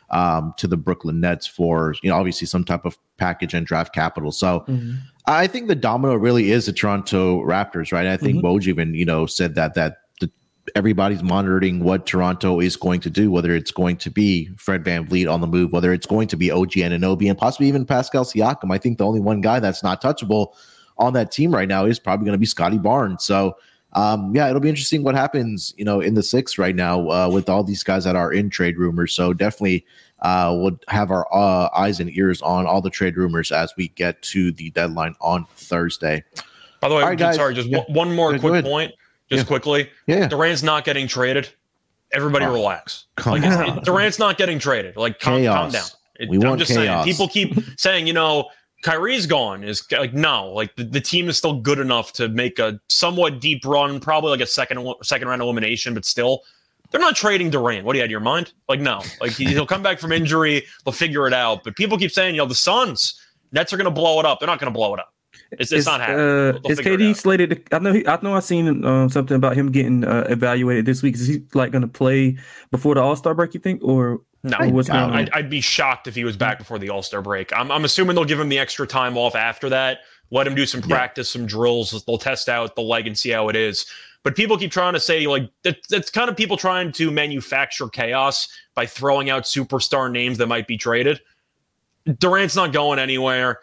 um, 0.09 0.53
to 0.57 0.67
the 0.67 0.77
Brooklyn 0.77 1.19
Nets 1.19 1.45
for 1.45 1.93
you 2.01 2.09
know 2.09 2.15
obviously 2.15 2.47
some 2.47 2.63
type 2.63 2.85
of 2.85 2.97
package 3.17 3.53
and 3.53 3.67
draft 3.67 3.93
capital. 3.93 4.31
So 4.31 4.63
Mhm. 4.67 4.97
I 5.25 5.47
think 5.47 5.67
the 5.67 5.75
domino 5.75 6.15
really 6.15 6.51
is 6.51 6.65
the 6.65 6.73
Toronto 6.73 7.41
Raptors, 7.45 7.91
right? 7.91 8.07
I 8.07 8.17
think. 8.17 8.43
Woj 8.43 8.67
even, 8.67 8.93
you 8.93 9.05
know, 9.05 9.25
said 9.25 9.55
that 9.55 9.73
that 9.75 9.97
the, 10.19 10.29
everybody's 10.75 11.23
monitoring 11.23 11.83
what 11.83 12.05
Toronto 12.05 12.59
is 12.59 12.75
going 12.75 12.99
to 13.01 13.09
do, 13.09 13.31
whether 13.31 13.51
it's 13.55 13.71
going 13.71 13.97
to 13.97 14.11
be 14.11 14.49
Fred 14.57 14.83
VanVleet 14.83 15.31
on 15.31 15.41
the 15.41 15.47
move, 15.47 15.71
whether 15.71 15.93
it's 15.93 16.07
going 16.07 16.27
to 16.29 16.37
be 16.37 16.51
OG 16.51 16.73
Anunoby, 16.87 17.29
and 17.29 17.37
possibly 17.37 17.67
even 17.67 17.85
Pascal 17.85 18.25
Siakam. 18.25 18.73
I 18.73 18.77
think 18.77 18.97
the 18.97 19.05
only 19.05 19.21
one 19.21 19.41
guy 19.41 19.59
that's 19.59 19.83
not 19.83 20.01
touchable 20.01 20.53
on 20.97 21.13
that 21.13 21.31
team 21.31 21.53
right 21.53 21.69
now 21.69 21.85
is 21.85 21.99
probably 21.99 22.25
going 22.25 22.39
to 22.39 22.45
be 22.45 22.45
Scottie 22.45 22.77
Barnes. 22.77 23.23
So, 23.23 23.55
um, 23.95 24.35
yeah, 24.35 24.47
it'll 24.49 24.59
be 24.61 24.69
interesting 24.69 25.03
what 25.03 25.15
happens, 25.15 25.73
you 25.77 25.85
know, 25.85 25.99
in 26.01 26.13
the 26.15 26.23
six 26.23 26.57
right 26.57 26.75
now 26.75 27.09
uh, 27.09 27.29
with 27.31 27.49
all 27.49 27.63
these 27.63 27.83
guys 27.83 28.03
that 28.05 28.15
are 28.15 28.31
in 28.33 28.49
trade 28.49 28.77
rumors. 28.77 29.13
So 29.13 29.33
definitely 29.33 29.85
uh, 30.21 30.55
we'll 30.57 30.79
have 30.87 31.11
our 31.11 31.27
uh, 31.33 31.69
eyes 31.75 31.99
and 31.99 32.09
ears 32.17 32.41
on 32.41 32.65
all 32.65 32.81
the 32.81 32.89
trade 32.89 33.17
rumors 33.17 33.51
as 33.51 33.73
we 33.77 33.89
get 33.89 34.21
to 34.23 34.51
the 34.51 34.69
deadline 34.71 35.15
on 35.21 35.45
Thursday. 35.55 36.23
By 36.79 36.89
the 36.89 36.95
way, 36.95 37.03
right, 37.03 37.17
just- 37.19 37.37
sorry, 37.37 37.53
just 37.53 37.67
Yeah. 37.69 37.79
one, 37.89 38.15
more 38.15 38.31
Yeah, 38.33 38.39
quick 38.39 38.63
point, 38.65 38.93
just 39.29 39.43
Yeah. 39.43 39.47
quickly. 39.47 39.89
Yeah, 40.07 40.27
Durant's 40.27 40.63
not 40.63 40.85
getting 40.85 41.07
traded. 41.07 41.49
Everybody 42.13 42.45
Oh, 42.45 42.53
relax. 42.53 43.05
Like 43.25 43.41
it- 43.43 43.83
Durant's 43.85 44.19
not 44.19 44.37
getting 44.37 44.59
traded. 44.59 44.95
Like 44.97 45.19
calm, 45.19 45.43
calm 45.45 45.71
down. 45.71 45.83
It- 46.19 46.29
We 46.29 46.37
I'm 46.37 46.43
want 46.47 46.59
just 46.59 46.71
chaos. 46.71 47.03
saying. 47.03 47.05
People 47.05 47.27
keep 47.27 47.55
saying, 47.79 48.05
you 48.07 48.13
know, 48.13 48.49
Kyrie's 48.83 49.25
gone. 49.25 49.63
Is 49.63 49.83
like 49.91 50.13
no. 50.13 50.51
Like 50.51 50.75
the, 50.75 50.83
the 50.83 51.01
team 51.01 51.29
is 51.29 51.37
still 51.37 51.59
good 51.59 51.79
enough 51.79 52.13
to 52.13 52.27
make 52.29 52.59
a 52.59 52.79
somewhat 52.89 53.41
deep 53.41 53.65
run, 53.65 53.99
probably 53.99 54.31
like 54.31 54.41
a 54.41 54.45
second 54.47 54.87
second 55.01 55.27
round 55.27 55.41
elimination, 55.41 55.93
but 55.93 56.05
still. 56.05 56.41
They're 56.91 57.01
not 57.01 57.15
trading 57.15 57.49
Durant. 57.49 57.85
What 57.85 57.93
do 57.93 57.97
you 57.97 58.03
had 58.03 58.09
in 58.09 58.11
your 58.11 58.19
mind? 58.19 58.53
Like, 58.69 58.79
no. 58.79 59.01
Like 59.19 59.31
he, 59.31 59.45
he'll 59.45 59.65
come 59.65 59.81
back 59.81 59.99
from 59.99 60.11
injury. 60.11 60.63
They'll 60.85 60.93
figure 60.93 61.25
it 61.25 61.33
out. 61.33 61.63
But 61.63 61.75
people 61.75 61.97
keep 61.97 62.11
saying, 62.11 62.35
you 62.35 62.41
know, 62.41 62.45
the 62.45 62.53
Suns, 62.53 63.19
Nets 63.51 63.73
are 63.73 63.77
going 63.77 63.85
to 63.85 63.91
blow 63.91 64.19
it 64.19 64.27
up. 64.27 64.39
They're 64.39 64.45
not 64.45 64.59
going 64.59 64.71
to 64.71 64.77
blow 64.77 64.93
it 64.93 64.99
up. 64.99 65.11
It's, 65.53 65.71
it's 65.71 65.71
Is, 65.71 65.85
not 65.87 66.01
happening. 66.01 66.19
Uh, 66.19 66.69
is 66.69 66.79
KD 66.79 67.15
slated? 67.15 67.65
To, 67.65 67.75
I 67.75 67.79
know. 67.79 67.93
He, 67.93 68.05
I 68.05 68.19
know. 68.21 68.35
I 68.35 68.41
seen 68.41 68.85
um, 68.85 69.09
something 69.09 69.35
about 69.35 69.55
him 69.55 69.71
getting 69.71 70.03
uh, 70.03 70.27
evaluated 70.29 70.85
this 70.85 71.01
week. 71.01 71.15
Is 71.15 71.27
he 71.27 71.43
like 71.55 71.71
going 71.71 71.81
to 71.81 71.87
play 71.87 72.37
before 72.69 72.93
the 72.93 73.01
All 73.01 73.15
Star 73.15 73.33
break? 73.33 73.55
You 73.55 73.59
think, 73.59 73.83
or 73.83 74.21
No, 74.43 74.57
I 74.59 74.67
what's 74.67 74.87
doubt 74.87 75.07
going 75.07 75.11
on? 75.11 75.17
I'd, 75.19 75.29
I'd 75.31 75.49
be 75.49 75.61
shocked 75.61 76.07
if 76.07 76.15
he 76.15 76.23
was 76.25 76.35
back 76.35 76.57
before 76.59 76.77
the 76.77 76.89
All 76.89 77.01
Star 77.03 77.21
break. 77.21 77.51
I'm, 77.55 77.71
I'm 77.71 77.85
assuming 77.85 78.15
they'll 78.15 78.25
give 78.25 78.39
him 78.39 78.49
the 78.49 78.59
extra 78.59 78.85
time 78.85 79.17
off 79.17 79.35
after 79.35 79.69
that. 79.69 79.99
Let 80.31 80.47
him 80.47 80.55
do 80.55 80.65
some 80.65 80.81
Yeah. 80.81 80.95
practice, 80.95 81.29
some 81.29 81.45
drills. 81.45 82.03
They'll 82.05 82.17
test 82.17 82.49
out 82.49 82.75
the 82.75 82.81
leg 82.81 83.07
and 83.07 83.17
see 83.17 83.29
how 83.29 83.49
it 83.49 83.55
is. 83.55 83.85
But 84.23 84.35
people 84.35 84.57
keep 84.57 84.71
trying 84.71 84.93
to 84.93 84.99
say 84.99 85.27
like 85.27 85.49
that, 85.63 85.77
that's 85.89 86.09
kind 86.09 86.29
of 86.29 86.35
people 86.37 86.57
trying 86.57 86.91
to 86.93 87.11
manufacture 87.11 87.87
chaos 87.87 88.47
by 88.73 88.85
throwing 88.85 89.29
out 89.29 89.43
superstar 89.43 90.11
names 90.11 90.37
that 90.39 90.47
might 90.47 90.67
be 90.67 90.77
traded. 90.77 91.19
Durant's 92.19 92.55
not 92.55 92.73
going 92.73 92.99
anywhere. 92.99 93.59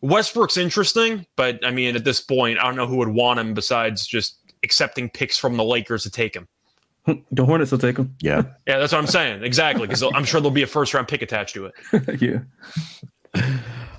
Westbrook's 0.00 0.56
interesting, 0.56 1.26
but 1.36 1.64
I 1.64 1.70
mean, 1.70 1.96
at 1.96 2.04
this 2.04 2.20
point, 2.20 2.58
I 2.58 2.64
don't 2.64 2.76
know 2.76 2.86
who 2.86 2.96
would 2.96 3.08
want 3.08 3.40
him 3.40 3.54
besides 3.54 4.06
just 4.06 4.38
accepting 4.62 5.08
picks 5.10 5.38
from 5.38 5.56
the 5.56 5.64
Lakers 5.64 6.02
to 6.04 6.10
take 6.10 6.34
him. 6.34 6.46
The 7.06 7.44
Hornets 7.44 7.70
will 7.70 7.78
take 7.78 7.98
him? 7.98 8.14
yeah. 8.20 8.42
Yeah, 8.66 8.78
that's 8.78 8.92
what 8.92 8.98
I'm 9.00 9.06
saying. 9.06 9.44
Exactly, 9.44 9.86
because 9.86 10.02
I'm 10.02 10.24
sure 10.24 10.40
there'll 10.40 10.50
be 10.50 10.62
a 10.62 10.66
first 10.66 10.94
round 10.94 11.06
pick 11.08 11.22
attached 11.22 11.54
to 11.54 11.66
it. 11.66 12.20
yeah. 12.22 13.42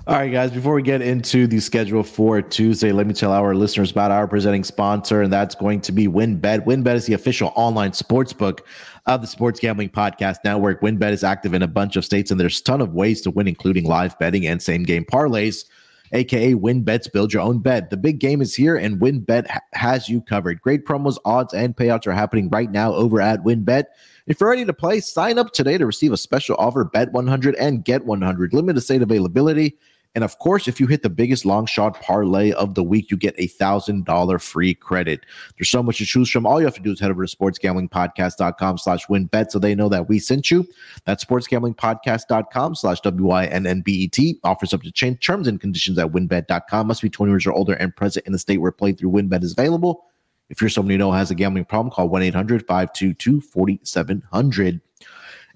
All 0.08 0.14
right, 0.14 0.30
guys, 0.30 0.52
before 0.52 0.74
we 0.74 0.82
get 0.82 1.02
into 1.02 1.48
the 1.48 1.58
schedule 1.58 2.04
for 2.04 2.40
Tuesday, 2.40 2.92
let 2.92 3.08
me 3.08 3.12
tell 3.12 3.32
our 3.32 3.56
listeners 3.56 3.90
about 3.90 4.12
our 4.12 4.28
presenting 4.28 4.62
sponsor, 4.62 5.22
and 5.22 5.32
that's 5.32 5.56
going 5.56 5.80
to 5.80 5.90
be 5.90 6.06
WynnBET. 6.06 6.64
WynnBET 6.64 6.94
is 6.94 7.06
the 7.06 7.14
official 7.14 7.52
online 7.56 7.92
sports 7.92 8.32
book 8.32 8.66
of 9.06 9.20
the 9.20 9.26
Sports 9.26 9.58
Gambling 9.58 9.88
Podcast 9.88 10.36
Network. 10.44 10.80
WynnBET 10.80 11.10
is 11.10 11.24
active 11.24 11.54
in 11.54 11.62
a 11.62 11.66
bunch 11.66 11.96
of 11.96 12.04
states, 12.04 12.30
and 12.30 12.38
there's 12.38 12.60
a 12.60 12.62
ton 12.62 12.80
of 12.80 12.94
ways 12.94 13.20
to 13.22 13.32
win, 13.32 13.48
including 13.48 13.84
live 13.84 14.16
betting 14.20 14.46
and 14.46 14.62
same 14.62 14.84
game 14.84 15.04
parlays, 15.04 15.64
aka 16.12 16.54
WynnBET's 16.54 17.08
Build 17.08 17.32
Your 17.32 17.42
Own 17.42 17.58
Bet. 17.58 17.90
The 17.90 17.96
big 17.96 18.18
game 18.18 18.40
is 18.40 18.54
here, 18.54 18.76
and 18.76 19.00
WynnBET 19.00 19.48
ha- 19.48 19.60
has 19.72 20.08
you 20.08 20.20
covered. 20.20 20.60
Great 20.60 20.84
promos, 20.84 21.18
odds, 21.24 21.54
and 21.54 21.76
payouts 21.76 22.06
are 22.06 22.12
happening 22.12 22.48
right 22.50 22.70
now 22.70 22.92
over 22.92 23.20
at 23.20 23.42
WynnBET. 23.44 23.84
If 24.26 24.40
you're 24.40 24.50
ready 24.50 24.64
to 24.64 24.72
play, 24.72 25.00
sign 25.00 25.38
up 25.38 25.52
today 25.52 25.78
to 25.78 25.86
receive 25.86 26.12
a 26.12 26.16
special 26.16 26.56
offer 26.58 26.84
Bet 26.84 27.12
100 27.12 27.54
and 27.56 27.84
Get 27.84 28.04
100. 28.04 28.52
Limited 28.52 28.80
state 28.80 29.02
availability 29.02 29.76
And 30.16 30.24
of 30.24 30.38
course, 30.38 30.66
if 30.66 30.80
you 30.80 30.86
hit 30.86 31.02
the 31.02 31.10
biggest 31.10 31.44
long 31.44 31.66
shot 31.66 32.00
parlay 32.00 32.50
of 32.52 32.74
the 32.74 32.82
week, 32.82 33.10
you 33.10 33.18
get 33.18 33.34
a 33.36 33.48
thousand 33.48 34.06
dollar 34.06 34.38
free 34.38 34.74
credit. 34.74 35.20
There's 35.56 35.68
so 35.68 35.82
much 35.82 35.98
to 35.98 36.06
choose 36.06 36.30
from. 36.30 36.46
All 36.46 36.58
you 36.58 36.64
have 36.64 36.74
to 36.76 36.80
do 36.80 36.90
is 36.90 36.98
head 36.98 37.10
over 37.10 37.26
to 37.26 37.36
sportsgamblingpodcast.com 37.36 38.78
slash 38.78 39.06
wynnbet 39.08 39.50
so 39.50 39.58
they 39.58 39.74
know 39.74 39.90
that 39.90 40.08
we 40.08 40.18
sent 40.18 40.50
you. 40.50 40.66
That's 41.04 41.22
sportsgamblingpodcast.com 41.22 42.74
slash 42.76 43.00
W-I-N-N-B-E-T. 43.02 44.40
Offers 44.42 44.72
up 44.72 44.82
to 44.82 44.90
change 44.90 45.24
terms 45.24 45.46
and 45.46 45.60
conditions 45.60 45.98
at 45.98 46.08
wynnbet.com. 46.08 46.86
Must 46.86 47.02
be 47.02 47.10
20 47.10 47.30
years 47.30 47.46
or 47.46 47.52
older 47.52 47.74
and 47.74 47.94
present 47.94 48.26
in 48.26 48.32
the 48.32 48.38
state 48.38 48.58
where 48.58 48.72
playthrough 48.72 49.12
wynnbet 49.12 49.44
is 49.44 49.52
available. 49.52 50.06
If 50.48 50.62
you're 50.62 50.70
someone 50.70 50.92
you 50.92 50.98
know 50.98 51.12
has 51.12 51.30
a 51.30 51.34
gambling 51.34 51.66
problem, 51.66 51.92
call 51.92 52.08
1 52.08 52.22
800 52.22 52.66
522 52.66 53.42
4700. 53.42 54.80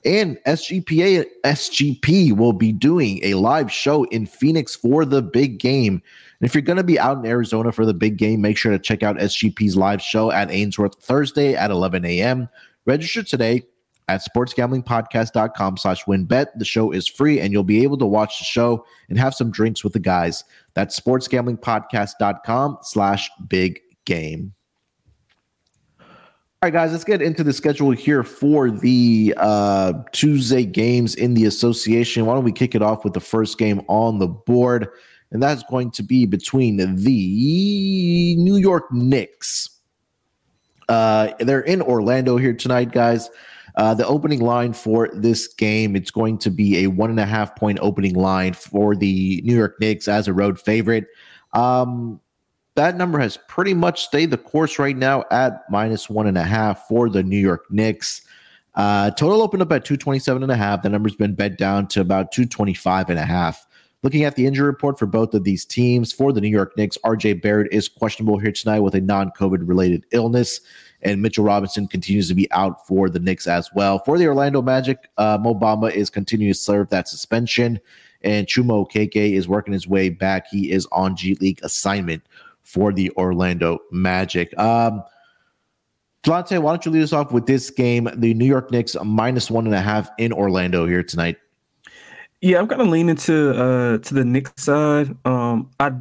And 0.04 0.38
SGPA 0.46 1.26
SGP 1.44 2.36
will 2.36 2.52
be 2.52 2.72
doing 2.72 3.20
a 3.22 3.34
live 3.34 3.70
show 3.70 4.04
in 4.04 4.26
Phoenix 4.26 4.74
for 4.74 5.04
the 5.04 5.22
big 5.22 5.58
game. 5.58 5.94
And 5.94 6.48
if 6.48 6.54
you're 6.54 6.62
going 6.62 6.78
to 6.78 6.84
be 6.84 6.98
out 6.98 7.18
in 7.18 7.26
Arizona 7.26 7.70
for 7.70 7.84
the 7.84 7.94
big 7.94 8.16
game, 8.16 8.40
make 8.40 8.56
sure 8.56 8.72
to 8.72 8.78
check 8.78 9.02
out 9.02 9.16
SGP's 9.16 9.76
live 9.76 10.00
show 10.00 10.30
at 10.30 10.50
Ainsworth 10.50 10.94
Thursday 11.02 11.54
at 11.54 11.70
11 11.70 12.04
a.m. 12.04 12.48
Register 12.86 13.22
today 13.22 13.62
at 14.08 14.22
sportsgamblingpodcast.com 14.24 15.76
slash 15.76 16.04
wynnbet. 16.04 16.46
The 16.56 16.64
show 16.64 16.90
is 16.90 17.06
free 17.06 17.38
and 17.38 17.52
you'll 17.52 17.62
be 17.62 17.82
able 17.82 17.98
to 17.98 18.06
watch 18.06 18.38
the 18.38 18.44
show 18.44 18.84
and 19.08 19.18
have 19.18 19.34
some 19.34 19.50
drinks 19.50 19.84
with 19.84 19.92
the 19.92 20.00
guys. 20.00 20.44
That's 20.74 20.98
sportsgamblingpodcast.com 20.98 22.78
slash 22.82 23.30
big 23.48 23.80
game. 24.06 24.54
All 26.62 26.66
right, 26.66 26.74
guys, 26.74 26.92
let's 26.92 27.04
get 27.04 27.22
into 27.22 27.42
the 27.42 27.54
schedule 27.54 27.90
here 27.90 28.22
for 28.22 28.70
the 28.70 29.32
uh, 29.38 29.94
Tuesday 30.12 30.66
games 30.66 31.14
in 31.14 31.32
the 31.32 31.46
association. 31.46 32.26
Why 32.26 32.34
don't 32.34 32.44
we 32.44 32.52
kick 32.52 32.74
it 32.74 32.82
off 32.82 33.02
with 33.02 33.14
the 33.14 33.20
first 33.20 33.56
game 33.56 33.80
on 33.88 34.18
the 34.18 34.26
board? 34.26 34.88
And 35.30 35.42
that's 35.42 35.62
going 35.70 35.90
to 35.92 36.02
be 36.02 36.26
between 36.26 36.76
the 36.76 38.34
New 38.36 38.56
York 38.56 38.92
Knicks. 38.92 39.70
Uh, 40.86 41.32
they're 41.38 41.62
in 41.62 41.80
Orlando 41.80 42.36
here 42.36 42.52
tonight, 42.52 42.92
guys. 42.92 43.30
Uh, 43.76 43.94
the 43.94 44.06
opening 44.06 44.40
line 44.42 44.74
for 44.74 45.08
this 45.14 45.48
game, 45.48 45.96
it's 45.96 46.10
going 46.10 46.36
to 46.36 46.50
be 46.50 46.84
a 46.84 46.88
one 46.88 47.08
and 47.08 47.20
a 47.20 47.24
half 47.24 47.56
point 47.56 47.78
opening 47.80 48.16
line 48.16 48.52
for 48.52 48.94
the 48.94 49.40
New 49.46 49.56
York 49.56 49.80
Knicks 49.80 50.08
as 50.08 50.28
a 50.28 50.34
road 50.34 50.60
favorite. 50.60 51.06
Um, 51.54 52.20
that 52.76 52.96
number 52.96 53.18
has 53.18 53.36
pretty 53.48 53.74
much 53.74 54.04
stayed 54.04 54.30
the 54.30 54.38
course 54.38 54.78
right 54.78 54.96
now 54.96 55.24
at 55.30 55.64
minus 55.70 56.08
one 56.08 56.26
and 56.26 56.38
a 56.38 56.42
half 56.42 56.86
for 56.86 57.08
the 57.08 57.22
New 57.22 57.38
York 57.38 57.66
Knicks. 57.70 58.22
Uh, 58.74 59.10
total 59.10 59.42
opened 59.42 59.62
up 59.62 59.72
at 59.72 59.84
227 59.84 60.42
and 60.42 60.52
a 60.52 60.56
half. 60.56 60.82
The 60.82 60.88
number's 60.88 61.16
been 61.16 61.34
bet 61.34 61.58
down 61.58 61.88
to 61.88 62.00
about 62.00 62.32
225 62.32 63.10
and 63.10 63.18
a 63.18 63.24
half. 63.24 63.66
Looking 64.02 64.24
at 64.24 64.34
the 64.34 64.46
injury 64.46 64.66
report 64.66 64.98
for 64.98 65.04
both 65.04 65.34
of 65.34 65.44
these 65.44 65.66
teams, 65.66 66.10
for 66.10 66.32
the 66.32 66.40
New 66.40 66.48
York 66.48 66.74
Knicks, 66.76 66.96
RJ 67.04 67.42
Barrett 67.42 67.70
is 67.70 67.86
questionable 67.86 68.38
here 68.38 68.52
tonight 68.52 68.80
with 68.80 68.94
a 68.94 69.00
non 69.00 69.30
COVID 69.32 69.68
related 69.68 70.06
illness, 70.12 70.60
and 71.02 71.20
Mitchell 71.20 71.44
Robinson 71.44 71.86
continues 71.86 72.28
to 72.28 72.34
be 72.34 72.50
out 72.52 72.86
for 72.86 73.10
the 73.10 73.20
Knicks 73.20 73.46
as 73.46 73.68
well. 73.74 73.98
For 73.98 74.16
the 74.16 74.26
Orlando 74.26 74.62
Magic, 74.62 75.10
uh, 75.18 75.36
Mo 75.38 75.54
Bamba 75.54 75.92
is 75.92 76.08
continuing 76.08 76.54
to 76.54 76.58
serve 76.58 76.88
that 76.88 77.08
suspension, 77.08 77.78
and 78.22 78.46
Chuma 78.46 78.86
Okeke 78.86 79.34
is 79.34 79.48
working 79.48 79.74
his 79.74 79.86
way 79.86 80.08
back. 80.08 80.46
He 80.50 80.70
is 80.70 80.86
on 80.92 81.14
G 81.14 81.34
League 81.34 81.60
assignment 81.62 82.22
for 82.62 82.92
the 82.92 83.10
Orlando 83.12 83.78
Magic. 83.90 84.56
Um, 84.58 85.02
Delonte, 86.22 86.60
why 86.60 86.72
don't 86.72 86.84
you 86.84 86.92
lead 86.92 87.02
us 87.02 87.12
off 87.12 87.32
with 87.32 87.46
this 87.46 87.70
game? 87.70 88.08
The 88.14 88.34
New 88.34 88.44
York 88.44 88.70
Knicks 88.70 88.96
minus 89.02 89.50
one 89.50 89.66
and 89.66 89.74
a 89.74 89.80
half 89.80 90.10
in 90.18 90.32
Orlando 90.32 90.86
here 90.86 91.02
tonight. 91.02 91.38
Yeah, 92.42 92.58
I'm 92.58 92.68
kind 92.68 92.82
of 92.82 92.88
leaning 92.88 93.16
to 93.16 93.50
uh 93.50 93.98
to 93.98 94.14
the 94.14 94.24
Knicks 94.24 94.62
side. 94.62 95.16
Um, 95.24 95.70
I 95.78 95.92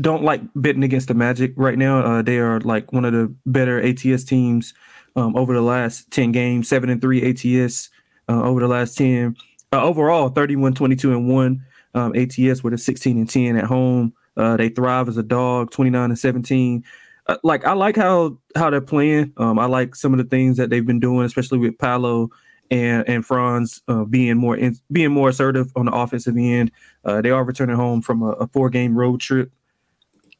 don't 0.00 0.22
like 0.22 0.40
betting 0.54 0.82
against 0.82 1.08
the 1.08 1.14
Magic 1.14 1.52
right 1.56 1.78
now. 1.78 2.00
Uh, 2.00 2.22
they 2.22 2.38
are 2.38 2.60
like 2.60 2.92
one 2.92 3.04
of 3.04 3.12
the 3.12 3.32
better 3.46 3.80
ATS 3.82 4.24
teams 4.24 4.74
um, 5.14 5.36
over 5.36 5.54
the 5.54 5.62
last 5.62 6.10
10 6.10 6.32
games, 6.32 6.68
seven 6.68 6.90
and 6.90 7.00
three 7.00 7.22
ATS 7.22 7.88
uh, 8.28 8.42
over 8.42 8.60
the 8.60 8.68
last 8.68 8.96
10. 8.98 9.36
Uh, 9.72 9.82
overall, 9.82 10.28
31, 10.28 10.74
22 10.74 11.12
and 11.12 11.28
one 11.28 11.64
um, 11.94 12.14
ATS 12.14 12.62
with 12.62 12.74
a 12.74 12.78
16 12.78 13.16
and 13.16 13.30
10 13.30 13.56
at 13.56 13.64
home. 13.64 14.12
Uh, 14.36 14.56
they 14.56 14.68
thrive 14.68 15.08
as 15.08 15.16
a 15.16 15.22
dog, 15.22 15.70
29 15.70 16.10
and 16.10 16.18
17. 16.18 16.84
Uh, 17.26 17.36
like 17.42 17.64
I 17.64 17.72
like 17.72 17.96
how 17.96 18.38
how 18.54 18.70
they're 18.70 18.80
playing. 18.80 19.32
Um, 19.36 19.58
I 19.58 19.66
like 19.66 19.94
some 19.94 20.12
of 20.12 20.18
the 20.18 20.24
things 20.24 20.56
that 20.58 20.70
they've 20.70 20.86
been 20.86 21.00
doing, 21.00 21.26
especially 21.26 21.58
with 21.58 21.78
Paolo 21.78 22.30
and 22.70 23.08
and 23.08 23.26
Franz 23.26 23.82
uh, 23.88 24.04
being 24.04 24.36
more 24.36 24.56
in, 24.56 24.76
being 24.92 25.10
more 25.10 25.28
assertive 25.28 25.72
on 25.76 25.86
the 25.86 25.92
offensive 25.92 26.36
end. 26.36 26.70
Uh, 27.04 27.20
they 27.20 27.30
are 27.30 27.44
returning 27.44 27.76
home 27.76 28.02
from 28.02 28.22
a, 28.22 28.30
a 28.32 28.46
four 28.48 28.70
game 28.70 28.96
road 28.96 29.20
trip, 29.20 29.50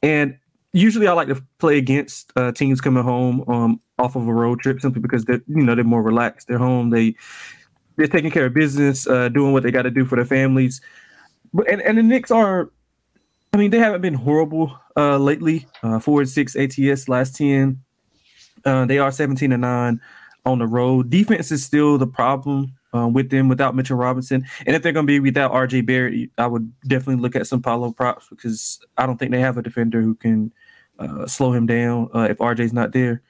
and 0.02 0.38
usually 0.72 1.08
I 1.08 1.12
like 1.12 1.28
to 1.28 1.42
play 1.58 1.78
against 1.78 2.32
uh, 2.36 2.52
teams 2.52 2.80
coming 2.80 3.02
home 3.02 3.44
um, 3.48 3.80
off 3.98 4.14
of 4.14 4.28
a 4.28 4.32
road 4.32 4.60
trip 4.60 4.80
simply 4.80 5.00
because 5.00 5.24
they're 5.24 5.42
you 5.48 5.62
know 5.64 5.74
they're 5.74 5.84
more 5.84 6.02
relaxed. 6.02 6.48
They're 6.48 6.58
home. 6.58 6.90
They 6.90 7.16
they're 7.96 8.06
taking 8.06 8.30
care 8.30 8.46
of 8.46 8.54
business, 8.54 9.06
uh, 9.06 9.28
doing 9.30 9.52
what 9.52 9.62
they 9.62 9.70
got 9.70 9.82
to 9.82 9.90
do 9.90 10.04
for 10.04 10.16
their 10.16 10.24
families. 10.24 10.80
But 11.52 11.68
and, 11.68 11.80
and 11.82 11.98
the 11.98 12.02
Knicks 12.02 12.30
are 12.30 12.70
I 13.56 13.58
mean, 13.58 13.70
they 13.70 13.78
haven't 13.78 14.02
been 14.02 14.12
horrible 14.12 14.78
uh, 14.98 15.16
lately. 15.16 15.66
Uh, 15.82 15.98
four 15.98 16.20
and 16.20 16.28
six 16.28 16.54
ATS 16.56 17.08
last 17.08 17.36
ten. 17.36 17.80
Uh, 18.66 18.84
they 18.84 18.98
are 18.98 19.10
seventeen 19.10 19.50
and 19.50 19.62
nine 19.62 19.98
on 20.44 20.58
the 20.58 20.66
road. 20.66 21.08
Defense 21.08 21.50
is 21.50 21.64
still 21.64 21.96
the 21.96 22.06
problem 22.06 22.74
uh, 22.94 23.08
with 23.08 23.30
them 23.30 23.48
without 23.48 23.74
Mitchell 23.74 23.96
Robinson, 23.96 24.44
and 24.66 24.76
if 24.76 24.82
they're 24.82 24.92
going 24.92 25.06
to 25.06 25.10
be 25.10 25.20
without 25.20 25.52
RJ 25.52 25.86
Barrett, 25.86 26.28
I 26.36 26.46
would 26.46 26.70
definitely 26.86 27.22
look 27.22 27.34
at 27.34 27.46
some 27.46 27.62
Paolo 27.62 27.92
props 27.92 28.26
because 28.28 28.78
I 28.98 29.06
don't 29.06 29.16
think 29.16 29.30
they 29.30 29.40
have 29.40 29.56
a 29.56 29.62
defender 29.62 30.02
who 30.02 30.16
can 30.16 30.52
uh, 30.98 31.26
slow 31.26 31.52
him 31.52 31.64
down 31.64 32.10
uh, 32.14 32.28
if 32.28 32.36
RJ's 32.36 32.74
not 32.74 32.92
there. 32.92 33.22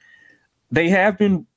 They 0.71 0.89
have 0.89 1.17
been. 1.17 1.47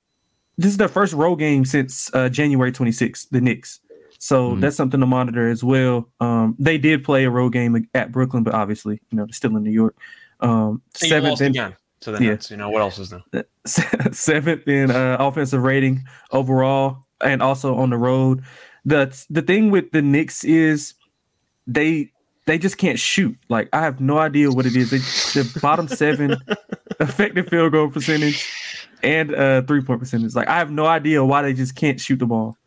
This 0.59 0.71
is 0.71 0.77
their 0.77 0.87
first 0.87 1.13
road 1.13 1.37
game 1.37 1.65
since 1.65 2.09
uh, 2.15 2.29
January 2.29 2.71
26th. 2.71 3.31
The 3.31 3.41
Knicks. 3.41 3.81
So 4.23 4.51
mm-hmm. 4.51 4.61
that's 4.61 4.77
something 4.77 5.01
to 5.01 5.07
monitor 5.07 5.49
as 5.49 5.65
well. 5.65 6.07
Um, 6.21 6.55
they 6.59 6.77
did 6.77 7.03
play 7.03 7.25
a 7.25 7.31
road 7.31 7.55
game 7.55 7.89
at 7.95 8.13
Brooklyn, 8.13 8.43
but 8.43 8.55
obviously, 8.55 9.01
you 9.11 9.17
know, 9.17 9.25
they're 9.25 9.33
still 9.33 9.57
in 9.57 9.63
New 9.63 9.71
York. 9.71 9.97
Um, 10.41 10.83
seventh 10.95 11.41
in, 11.41 11.53
again 11.53 11.75
to 12.01 12.13
the 12.13 12.23
yeah. 12.23 12.31
Nets. 12.31 12.51
You 12.51 12.59
know 12.59 12.69
what 12.69 12.83
else 12.83 12.99
is 12.99 13.13
new? 13.13 13.43
seventh 14.13 14.69
in 14.69 14.91
uh, 14.91 15.17
offensive 15.19 15.63
rating 15.63 16.05
overall, 16.33 17.07
and 17.23 17.43
also 17.43 17.75
on 17.77 17.89
the 17.89 17.97
road. 17.97 18.45
the 18.85 19.25
The 19.31 19.41
thing 19.41 19.71
with 19.71 19.91
the 19.93 20.03
Knicks 20.03 20.45
is 20.45 20.95
they 21.67 22.13
they 22.45 22.59
just 22.59 22.77
can't 22.77 22.99
shoot. 22.99 23.39
Like 23.49 23.71
I 23.73 23.81
have 23.81 24.01
no 24.01 24.19
idea 24.19 24.51
what 24.51 24.67
it 24.67 24.77
is. 24.77 24.91
They, 24.91 24.99
the 24.99 25.61
bottom 25.63 25.89
seven 25.89 26.37
effective 27.01 27.49
field 27.49 27.73
goal 27.73 27.89
percentage 27.89 28.53
and 29.03 29.35
uh, 29.35 29.63
three 29.63 29.81
point 29.81 30.01
percentage. 30.01 30.35
Like 30.35 30.49
I 30.49 30.59
have 30.59 30.71
no 30.71 30.85
idea 30.85 31.25
why 31.25 31.41
they 31.41 31.55
just 31.55 31.75
can't 31.75 31.99
shoot 31.99 32.19
the 32.19 32.27
ball. 32.27 32.59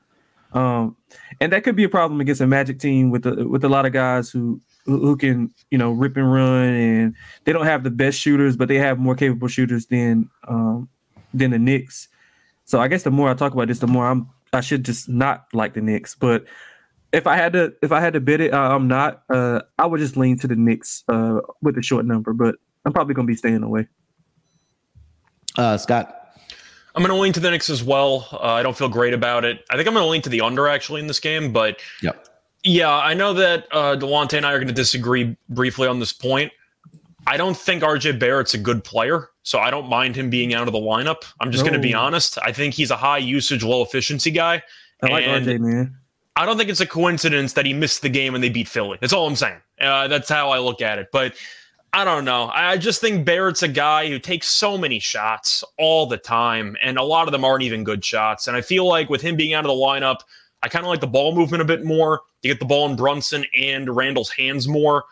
Um, 0.54 0.96
and 1.39 1.52
that 1.52 1.63
could 1.63 1.76
be 1.76 1.84
a 1.84 1.89
problem 1.89 2.22
against 2.22 2.42
a 2.42 2.48
Magic 2.48 2.80
team 2.80 3.10
with 3.10 3.26
a, 3.26 3.48
with 3.48 3.63
a 3.63 3.70
lot 3.70 3.86
of 3.86 3.94
guys 3.94 4.30
who 4.30 4.62
who 4.86 5.16
can 5.16 5.54
you 5.72 5.78
know 5.78 5.92
rip 5.92 6.18
and 6.18 6.32
run, 6.32 6.68
and 6.68 7.16
they 7.46 7.54
don't 7.54 7.66
have 7.66 7.84
the 7.84 7.92
best 7.92 8.20
shooters, 8.20 8.56
but 8.56 8.68
they 8.68 8.78
have 8.78 9.00
more 9.00 9.16
capable 9.16 9.48
shooters 9.48 9.88
than 9.88 10.30
um, 10.48 10.89
than 11.34 11.52
the 11.52 11.60
Knicks. 11.60 12.08
So 12.66 12.80
I 12.80 12.88
guess 12.88 13.04
the 13.04 13.12
more 13.12 13.30
I 13.30 13.34
talk 13.34 13.54
about 13.54 13.68
this, 13.68 13.80
the 13.80 13.88
more 13.88 14.08
I'm 14.08 14.30
I 14.52 14.62
should 14.62 14.86
just 14.86 15.10
not 15.10 15.48
like 15.54 15.74
the 15.74 15.82
Knicks. 15.82 16.16
But 16.16 16.46
if 17.12 17.28
I 17.28 17.36
had 17.36 17.54
to 17.54 17.74
if 17.82 17.92
I 17.92 18.00
had 18.00 18.13
to 18.13 18.20
bid 18.20 18.42
it, 18.42 18.54
uh, 18.54 18.76
I'm 18.76 18.88
not. 18.88 19.24
Uh, 19.30 19.62
I 19.80 19.86
would 19.86 20.00
just 20.00 20.18
lean 20.18 20.38
to 20.39 20.48
the 20.48 20.56
Knicks 20.56 21.04
uh, 21.10 21.39
with 21.62 21.76
the 21.76 21.82
short 21.82 22.06
number, 22.06 22.34
but 22.34 22.56
I'm 22.86 22.94
probably 22.94 23.16
gonna 23.16 23.28
be 23.28 23.36
staying 23.36 23.63
away. 23.63 23.88
Uh, 25.58 25.78
Scott. 25.78 26.23
I'm 26.96 27.02
going 27.02 27.16
to 27.16 27.20
lean 27.20 27.34
to 27.34 27.40
the 27.40 27.50
Knicks 27.50 27.70
as 27.70 27.84
well. 27.84 28.28
Uh, 28.32 28.40
I 28.40 28.64
don't 28.64 28.78
feel 28.78 28.90
great 28.90 29.14
about 29.14 29.46
it. 29.46 29.66
I 29.70 29.76
think 29.76 29.88
I'm 29.88 29.94
going 29.94 30.06
to 30.06 30.10
lean 30.10 30.22
to 30.24 30.30
the 30.30 30.42
under 30.42 30.68
actually 30.68 31.02
in 31.02 31.08
this 31.08 31.20
game, 31.20 31.52
but 31.52 31.80
yep. 32.02 32.28
yeah, 32.64 32.92
I 32.92 33.14
know 33.14 33.34
that 33.34 33.68
uh, 33.72 33.96
Delonte 33.96 34.34
and 34.34 34.46
I 34.46 34.52
are 34.52 34.58
going 34.58 34.68
to 34.68 34.74
disagree 34.74 35.36
briefly 35.50 35.88
on 35.88 36.00
this 36.00 36.14
point. 36.14 36.52
I 37.26 37.38
don't 37.38 37.58
think 37.58 37.84
RJ 37.84 38.20
Barrett's 38.20 38.54
a 38.54 38.58
good 38.58 38.84
player, 38.84 39.30
so 39.44 39.60
I 39.60 39.72
don't 39.72 39.88
mind 39.88 40.16
him 40.16 40.30
being 40.30 40.54
out 40.54 40.68
of 40.68 40.74
the 40.74 40.80
lineup. 40.80 41.24
I'm 41.40 41.52
just 41.52 41.64
no. 41.64 41.72
going 41.72 41.82
to 41.82 41.88
be 41.88 41.94
honest. 41.94 42.38
I 42.44 42.52
think 42.52 42.74
he's 42.74 42.92
a 42.92 42.98
high 42.98 43.18
usage, 43.18 43.64
low 43.64 43.82
efficiency 43.82 44.30
guy. 44.30 44.62
I 45.02 45.08
like 45.08 45.26
RJ, 45.26 45.60
man. 45.60 45.98
I 46.36 46.46
don't 46.46 46.58
think 46.58 46.70
it's 46.70 46.82
a 46.82 46.88
coincidence 46.88 47.54
that 47.54 47.66
he 47.66 47.74
missed 47.74 48.02
the 48.02 48.10
game 48.10 48.36
and 48.36 48.44
they 48.44 48.50
beat 48.50 48.68
Philly. 48.68 48.98
That's 49.00 49.14
all 49.14 49.28
I'm 49.28 49.36
saying. 49.36 49.60
Uh, 49.80 50.08
that's 50.08 50.30
how 50.30 50.50
I 50.50 50.60
look 50.60 50.82
at 50.82 50.98
it. 50.98 51.10
But 51.12 51.36
I 51.96 52.04
don't 52.04 52.26
know. 52.26 52.50
I 52.52 52.78
just 52.78 53.02
think 53.02 53.24
Barrett's 53.24 53.62
a 53.62 53.68
guy 53.68 54.10
who 54.10 54.18
takes 54.18 54.50
so 54.50 54.80
many 54.80 54.98
shots 54.98 55.64
all 55.78 56.08
the 56.08 56.18
time, 56.18 56.76
and 56.82 56.98
a 56.98 57.04
lot 57.04 57.28
of 57.28 57.32
them 57.32 57.46
aren't 57.46 57.62
even 57.62 57.84
good 57.84 58.04
shots. 58.04 58.48
And 58.48 58.58
I 58.58 58.62
feel 58.62 58.88
like 58.88 59.12
with 59.12 59.22
him 59.22 59.36
being 59.36 59.54
out 59.54 59.64
of 59.64 59.70
the 59.70 59.76
lineup, 59.76 60.22
I 60.64 60.70
kind 60.70 60.86
of 60.86 60.90
like 60.90 61.02
the 61.02 61.08
ball 61.08 61.36
movement 61.36 61.62
a 61.62 61.66
bit 61.66 61.86
more 61.86 62.22
to 62.42 62.48
get 62.48 62.60
the 62.60 62.66
ball 62.66 62.90
in 62.90 62.96
Brunson 62.96 63.46
and 63.56 63.96
Randle's 63.96 64.32
hands 64.32 64.68
more. 64.68 65.04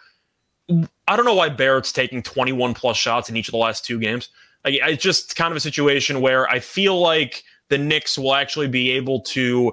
I 1.07 1.15
don't 1.15 1.25
know 1.25 1.35
why 1.35 1.49
Barrett's 1.49 1.91
taking 1.91 2.23
21 2.23 2.73
plus 2.73 2.97
shots 2.97 3.29
in 3.29 3.37
each 3.37 3.47
of 3.47 3.51
the 3.51 3.57
last 3.57 3.85
two 3.85 3.99
games. 3.99 4.29
It's 4.65 5.03
just 5.03 5.35
kind 5.35 5.51
of 5.51 5.57
a 5.57 5.61
situation 5.61 6.19
where 6.19 6.49
I 6.49 6.59
feel 6.59 6.99
like 6.99 7.43
the 7.67 7.77
Knicks 7.77 8.17
will 8.17 8.33
actually 8.33 8.69
be 8.69 8.89
able 8.91 9.19
to 9.21 9.71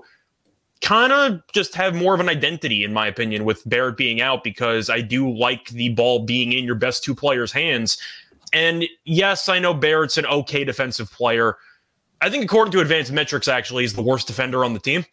kind 0.80 1.12
of 1.12 1.40
just 1.52 1.74
have 1.74 1.94
more 1.94 2.14
of 2.14 2.20
an 2.20 2.28
identity, 2.28 2.84
in 2.84 2.92
my 2.92 3.06
opinion, 3.06 3.44
with 3.44 3.68
Barrett 3.68 3.96
being 3.96 4.20
out 4.20 4.44
because 4.44 4.88
I 4.90 5.00
do 5.00 5.30
like 5.30 5.68
the 5.68 5.90
ball 5.90 6.20
being 6.20 6.52
in 6.52 6.64
your 6.64 6.74
best 6.74 7.04
two 7.04 7.14
players' 7.14 7.52
hands. 7.52 7.98
And 8.52 8.84
yes, 9.04 9.48
I 9.48 9.58
know 9.58 9.74
Barrett's 9.74 10.18
an 10.18 10.26
okay 10.26 10.64
defensive 10.64 11.10
player. 11.10 11.56
I 12.20 12.30
think, 12.30 12.44
according 12.44 12.72
to 12.72 12.80
advanced 12.80 13.12
metrics, 13.12 13.48
actually, 13.48 13.84
he's 13.84 13.94
the 13.94 14.02
worst 14.02 14.26
defender 14.26 14.64
on 14.64 14.72
the 14.72 14.80
team 14.80 15.04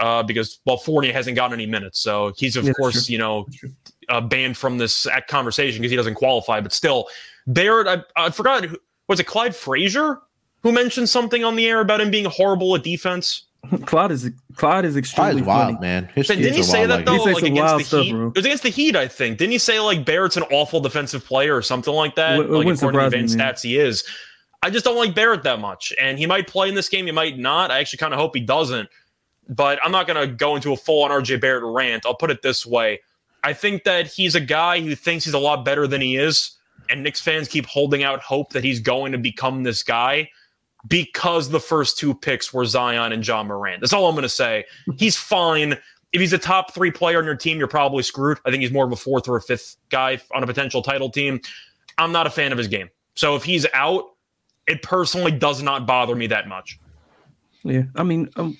uh, 0.00 0.22
because, 0.22 0.58
well, 0.66 0.76
Fournier 0.76 1.12
hasn't 1.12 1.36
gotten 1.36 1.54
any 1.54 1.66
minutes. 1.66 1.98
So 2.00 2.32
he's, 2.36 2.56
of 2.56 2.64
yeah, 2.64 2.72
course, 2.72 3.08
you 3.08 3.18
know, 3.18 3.46
uh, 4.08 4.20
banned 4.20 4.56
from 4.56 4.78
this 4.78 5.06
conversation 5.28 5.80
because 5.80 5.90
he 5.90 5.96
doesn't 5.96 6.14
qualify. 6.14 6.60
But 6.60 6.72
still, 6.72 7.08
Barrett, 7.46 8.04
I, 8.16 8.26
I 8.26 8.30
forgot, 8.30 8.66
was 9.08 9.20
it 9.20 9.26
Clyde 9.26 9.54
Frazier 9.54 10.20
who 10.62 10.72
mentioned 10.72 11.08
something 11.08 11.44
on 11.44 11.56
the 11.56 11.66
air 11.66 11.80
about 11.80 12.00
him 12.00 12.10
being 12.10 12.26
horrible 12.26 12.74
at 12.74 12.82
defense? 12.82 13.44
Clyde 13.86 14.10
is 14.10 14.30
Clyde 14.56 14.84
is 14.84 14.96
extremely 14.96 15.42
Clyde's 15.42 15.46
wild, 15.46 15.80
man. 15.80 16.08
His 16.14 16.26
didn't 16.26 16.54
he 16.54 16.62
say 16.62 16.86
that 16.86 17.06
though? 17.06 17.22
Like 17.22 17.42
against 17.42 17.78
the 17.78 17.84
stuff, 17.84 18.02
Heat, 18.02 18.12
bro. 18.12 18.28
it 18.28 18.36
was 18.36 18.44
against 18.44 18.62
the 18.64 18.70
Heat, 18.70 18.96
I 18.96 19.06
think. 19.06 19.38
Didn't 19.38 19.52
he 19.52 19.58
say 19.58 19.78
like 19.78 20.04
Barrett's 20.04 20.36
an 20.36 20.42
awful 20.44 20.80
defensive 20.80 21.24
player 21.24 21.56
or 21.56 21.62
something 21.62 21.94
like 21.94 22.16
that? 22.16 22.40
It, 22.40 22.46
it 22.46 22.50
like 22.50 22.66
according 22.66 23.00
to 23.00 23.06
advanced 23.06 23.36
stats, 23.36 23.62
he 23.62 23.78
is. 23.78 24.04
I 24.64 24.70
just 24.70 24.84
don't 24.84 24.96
like 24.96 25.14
Barrett 25.14 25.42
that 25.44 25.60
much, 25.60 25.92
and 26.00 26.18
he 26.18 26.26
might 26.26 26.46
play 26.48 26.68
in 26.68 26.74
this 26.74 26.88
game. 26.88 27.06
He 27.06 27.12
might 27.12 27.38
not. 27.38 27.70
I 27.70 27.78
actually 27.78 27.98
kind 27.98 28.12
of 28.12 28.18
hope 28.20 28.34
he 28.34 28.40
doesn't. 28.40 28.88
But 29.48 29.78
I'm 29.84 29.90
not 29.90 30.06
going 30.06 30.28
to 30.28 30.32
go 30.32 30.54
into 30.54 30.72
a 30.72 30.76
full 30.76 31.02
on 31.02 31.10
RJ 31.10 31.40
Barrett 31.40 31.64
rant. 31.64 32.06
I'll 32.06 32.14
put 32.14 32.30
it 32.30 32.42
this 32.42 32.66
way: 32.66 33.00
I 33.44 33.52
think 33.52 33.84
that 33.84 34.08
he's 34.08 34.34
a 34.34 34.40
guy 34.40 34.80
who 34.80 34.96
thinks 34.96 35.24
he's 35.24 35.34
a 35.34 35.38
lot 35.38 35.64
better 35.64 35.86
than 35.86 36.00
he 36.00 36.16
is, 36.16 36.58
and 36.90 37.02
Knicks 37.02 37.20
fans 37.20 37.46
keep 37.46 37.66
holding 37.66 38.02
out 38.02 38.20
hope 38.22 38.52
that 38.52 38.64
he's 38.64 38.80
going 38.80 39.12
to 39.12 39.18
become 39.18 39.62
this 39.62 39.84
guy 39.84 40.28
because 40.88 41.48
the 41.48 41.60
first 41.60 41.98
two 41.98 42.14
picks 42.14 42.52
were 42.52 42.64
Zion 42.64 43.12
and 43.12 43.26
Ja 43.26 43.42
Morant. 43.42 43.80
That's 43.80 43.92
all 43.92 44.08
I'm 44.08 44.14
going 44.14 44.22
to 44.22 44.28
say. 44.28 44.64
He's 44.96 45.16
fine. 45.16 45.78
If 46.12 46.20
he's 46.20 46.32
a 46.32 46.38
top 46.38 46.74
three 46.74 46.90
player 46.90 47.18
on 47.18 47.24
your 47.24 47.36
team, 47.36 47.58
you're 47.58 47.68
probably 47.68 48.02
screwed. 48.02 48.38
I 48.44 48.50
think 48.50 48.62
he's 48.62 48.72
more 48.72 48.84
of 48.84 48.92
a 48.92 48.96
fourth 48.96 49.28
or 49.28 49.36
a 49.36 49.42
fifth 49.42 49.76
guy 49.90 50.20
on 50.34 50.42
a 50.42 50.46
potential 50.46 50.82
title 50.82 51.10
team. 51.10 51.40
I'm 51.98 52.12
not 52.12 52.26
a 52.26 52.30
fan 52.30 52.52
of 52.52 52.58
his 52.58 52.68
game. 52.68 52.90
So 53.14 53.36
if 53.36 53.44
he's 53.44 53.66
out, 53.74 54.04
it 54.66 54.82
personally 54.82 55.32
does 55.32 55.62
not 55.62 55.86
bother 55.86 56.14
me 56.14 56.26
that 56.28 56.48
much. 56.48 56.78
Yeah, 57.64 57.84
I 57.94 58.02
mean, 58.02 58.28
um, 58.36 58.56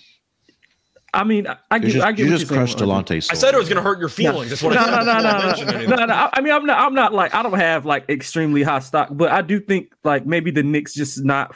I 1.15 1.25
mean, 1.25 1.47
I 1.71 1.79
get, 1.79 1.91
just, 1.91 2.07
I 2.07 2.13
get 2.13 2.27
you 2.27 2.39
just 2.39 2.51
crushed 2.51 2.79
Delonte. 2.79 3.17
I 3.31 3.35
said 3.35 3.53
it 3.53 3.59
was 3.59 3.69
going 3.69 3.77
to 3.77 3.83
hurt 3.83 3.99
your 3.99 4.09
feelings. 4.09 4.51
That's 4.51 4.63
what 4.63 4.75
no, 4.75 4.81
I 4.81 4.85
said. 4.85 5.05
No, 5.05 5.05
no, 5.05 5.21
no, 5.21 5.87
no, 5.87 5.97
no, 5.97 6.05
no. 6.07 6.31
I 6.33 6.41
mean, 6.41 6.53
I'm 6.53 6.65
not. 6.65 6.79
I'm 6.79 6.95
not 6.95 7.13
like 7.13 7.35
I 7.35 7.43
don't 7.43 7.59
have 7.59 7.85
like 7.85 8.09
extremely 8.09 8.63
high 8.63 8.79
stock, 8.79 9.09
but 9.11 9.31
I 9.31 9.43
do 9.43 9.61
think 9.61 9.93
like 10.05 10.25
maybe 10.25 10.51
the 10.51 10.63
Knicks 10.63 10.95
just 10.95 11.23
not 11.25 11.55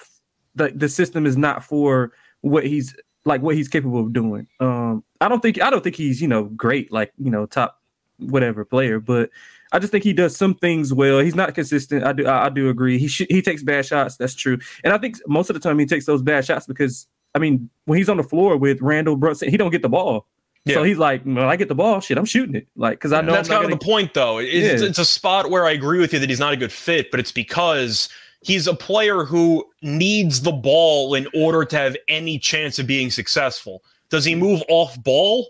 the 0.56 0.72
the 0.74 0.88
system 0.88 1.26
is 1.26 1.36
not 1.36 1.62
for 1.62 2.12
what 2.40 2.66
he's 2.66 2.96
like 3.24 3.42
what 3.42 3.54
he's 3.54 3.68
capable 3.68 4.00
of 4.00 4.12
doing. 4.12 4.46
Um, 4.60 5.04
I 5.20 5.28
don't 5.28 5.40
think 5.40 5.60
I 5.60 5.70
don't 5.70 5.84
think 5.84 5.96
he's 5.96 6.20
you 6.20 6.28
know 6.28 6.44
great 6.44 6.90
like 6.90 7.12
you 7.18 7.30
know 7.30 7.46
top 7.46 7.80
whatever 8.18 8.64
player, 8.64 8.98
but 8.98 9.30
I 9.72 9.78
just 9.78 9.92
think 9.92 10.04
he 10.04 10.12
does 10.12 10.36
some 10.36 10.54
things 10.54 10.92
well. 10.92 11.20
He's 11.20 11.34
not 11.34 11.54
consistent. 11.54 12.04
I 12.04 12.12
do 12.12 12.26
I, 12.26 12.46
I 12.46 12.48
do 12.48 12.68
agree. 12.68 12.98
He 12.98 13.08
sh- 13.08 13.26
he 13.28 13.42
takes 13.42 13.62
bad 13.62 13.86
shots. 13.86 14.16
That's 14.16 14.34
true, 14.34 14.58
and 14.82 14.92
I 14.92 14.98
think 14.98 15.16
most 15.28 15.50
of 15.50 15.54
the 15.54 15.60
time 15.60 15.78
he 15.78 15.86
takes 15.86 16.06
those 16.06 16.22
bad 16.22 16.44
shots 16.44 16.66
because 16.66 17.06
I 17.34 17.38
mean 17.38 17.68
when 17.84 17.98
he's 17.98 18.08
on 18.08 18.16
the 18.16 18.24
floor 18.24 18.56
with 18.56 18.80
Randle 18.80 19.16
Brunson, 19.16 19.50
he 19.50 19.56
don't 19.56 19.70
get 19.70 19.82
the 19.82 19.88
ball. 19.88 20.26
Yeah. 20.64 20.74
So 20.74 20.82
he's 20.82 20.98
like, 20.98 21.22
when 21.22 21.38
I 21.38 21.54
get 21.54 21.68
the 21.68 21.76
ball, 21.76 22.00
shit, 22.00 22.18
I'm 22.18 22.24
shooting 22.24 22.56
it. 22.56 22.66
Like, 22.74 22.98
because 22.98 23.12
I 23.12 23.20
know 23.20 23.30
that's 23.30 23.48
kind 23.48 23.64
of 23.64 23.70
the 23.70 23.76
point, 23.76 24.14
though. 24.14 24.38
It's, 24.38 24.52
yeah. 24.52 24.72
it's, 24.72 24.82
it's 24.82 24.98
a 24.98 25.04
spot 25.04 25.48
where 25.48 25.64
I 25.64 25.70
agree 25.70 26.00
with 26.00 26.12
you 26.12 26.18
that 26.18 26.28
he's 26.28 26.40
not 26.40 26.52
a 26.52 26.56
good 26.56 26.72
fit, 26.72 27.12
but 27.12 27.20
it's 27.20 27.30
because 27.30 28.08
he's 28.46 28.68
a 28.68 28.74
player 28.74 29.24
who 29.24 29.64
needs 29.82 30.42
the 30.42 30.52
ball 30.52 31.14
in 31.14 31.26
order 31.34 31.64
to 31.64 31.76
have 31.76 31.96
any 32.08 32.38
chance 32.38 32.78
of 32.78 32.86
being 32.86 33.10
successful. 33.10 33.82
Does 34.08 34.24
he 34.24 34.36
move 34.36 34.62
off 34.68 35.02
ball? 35.02 35.48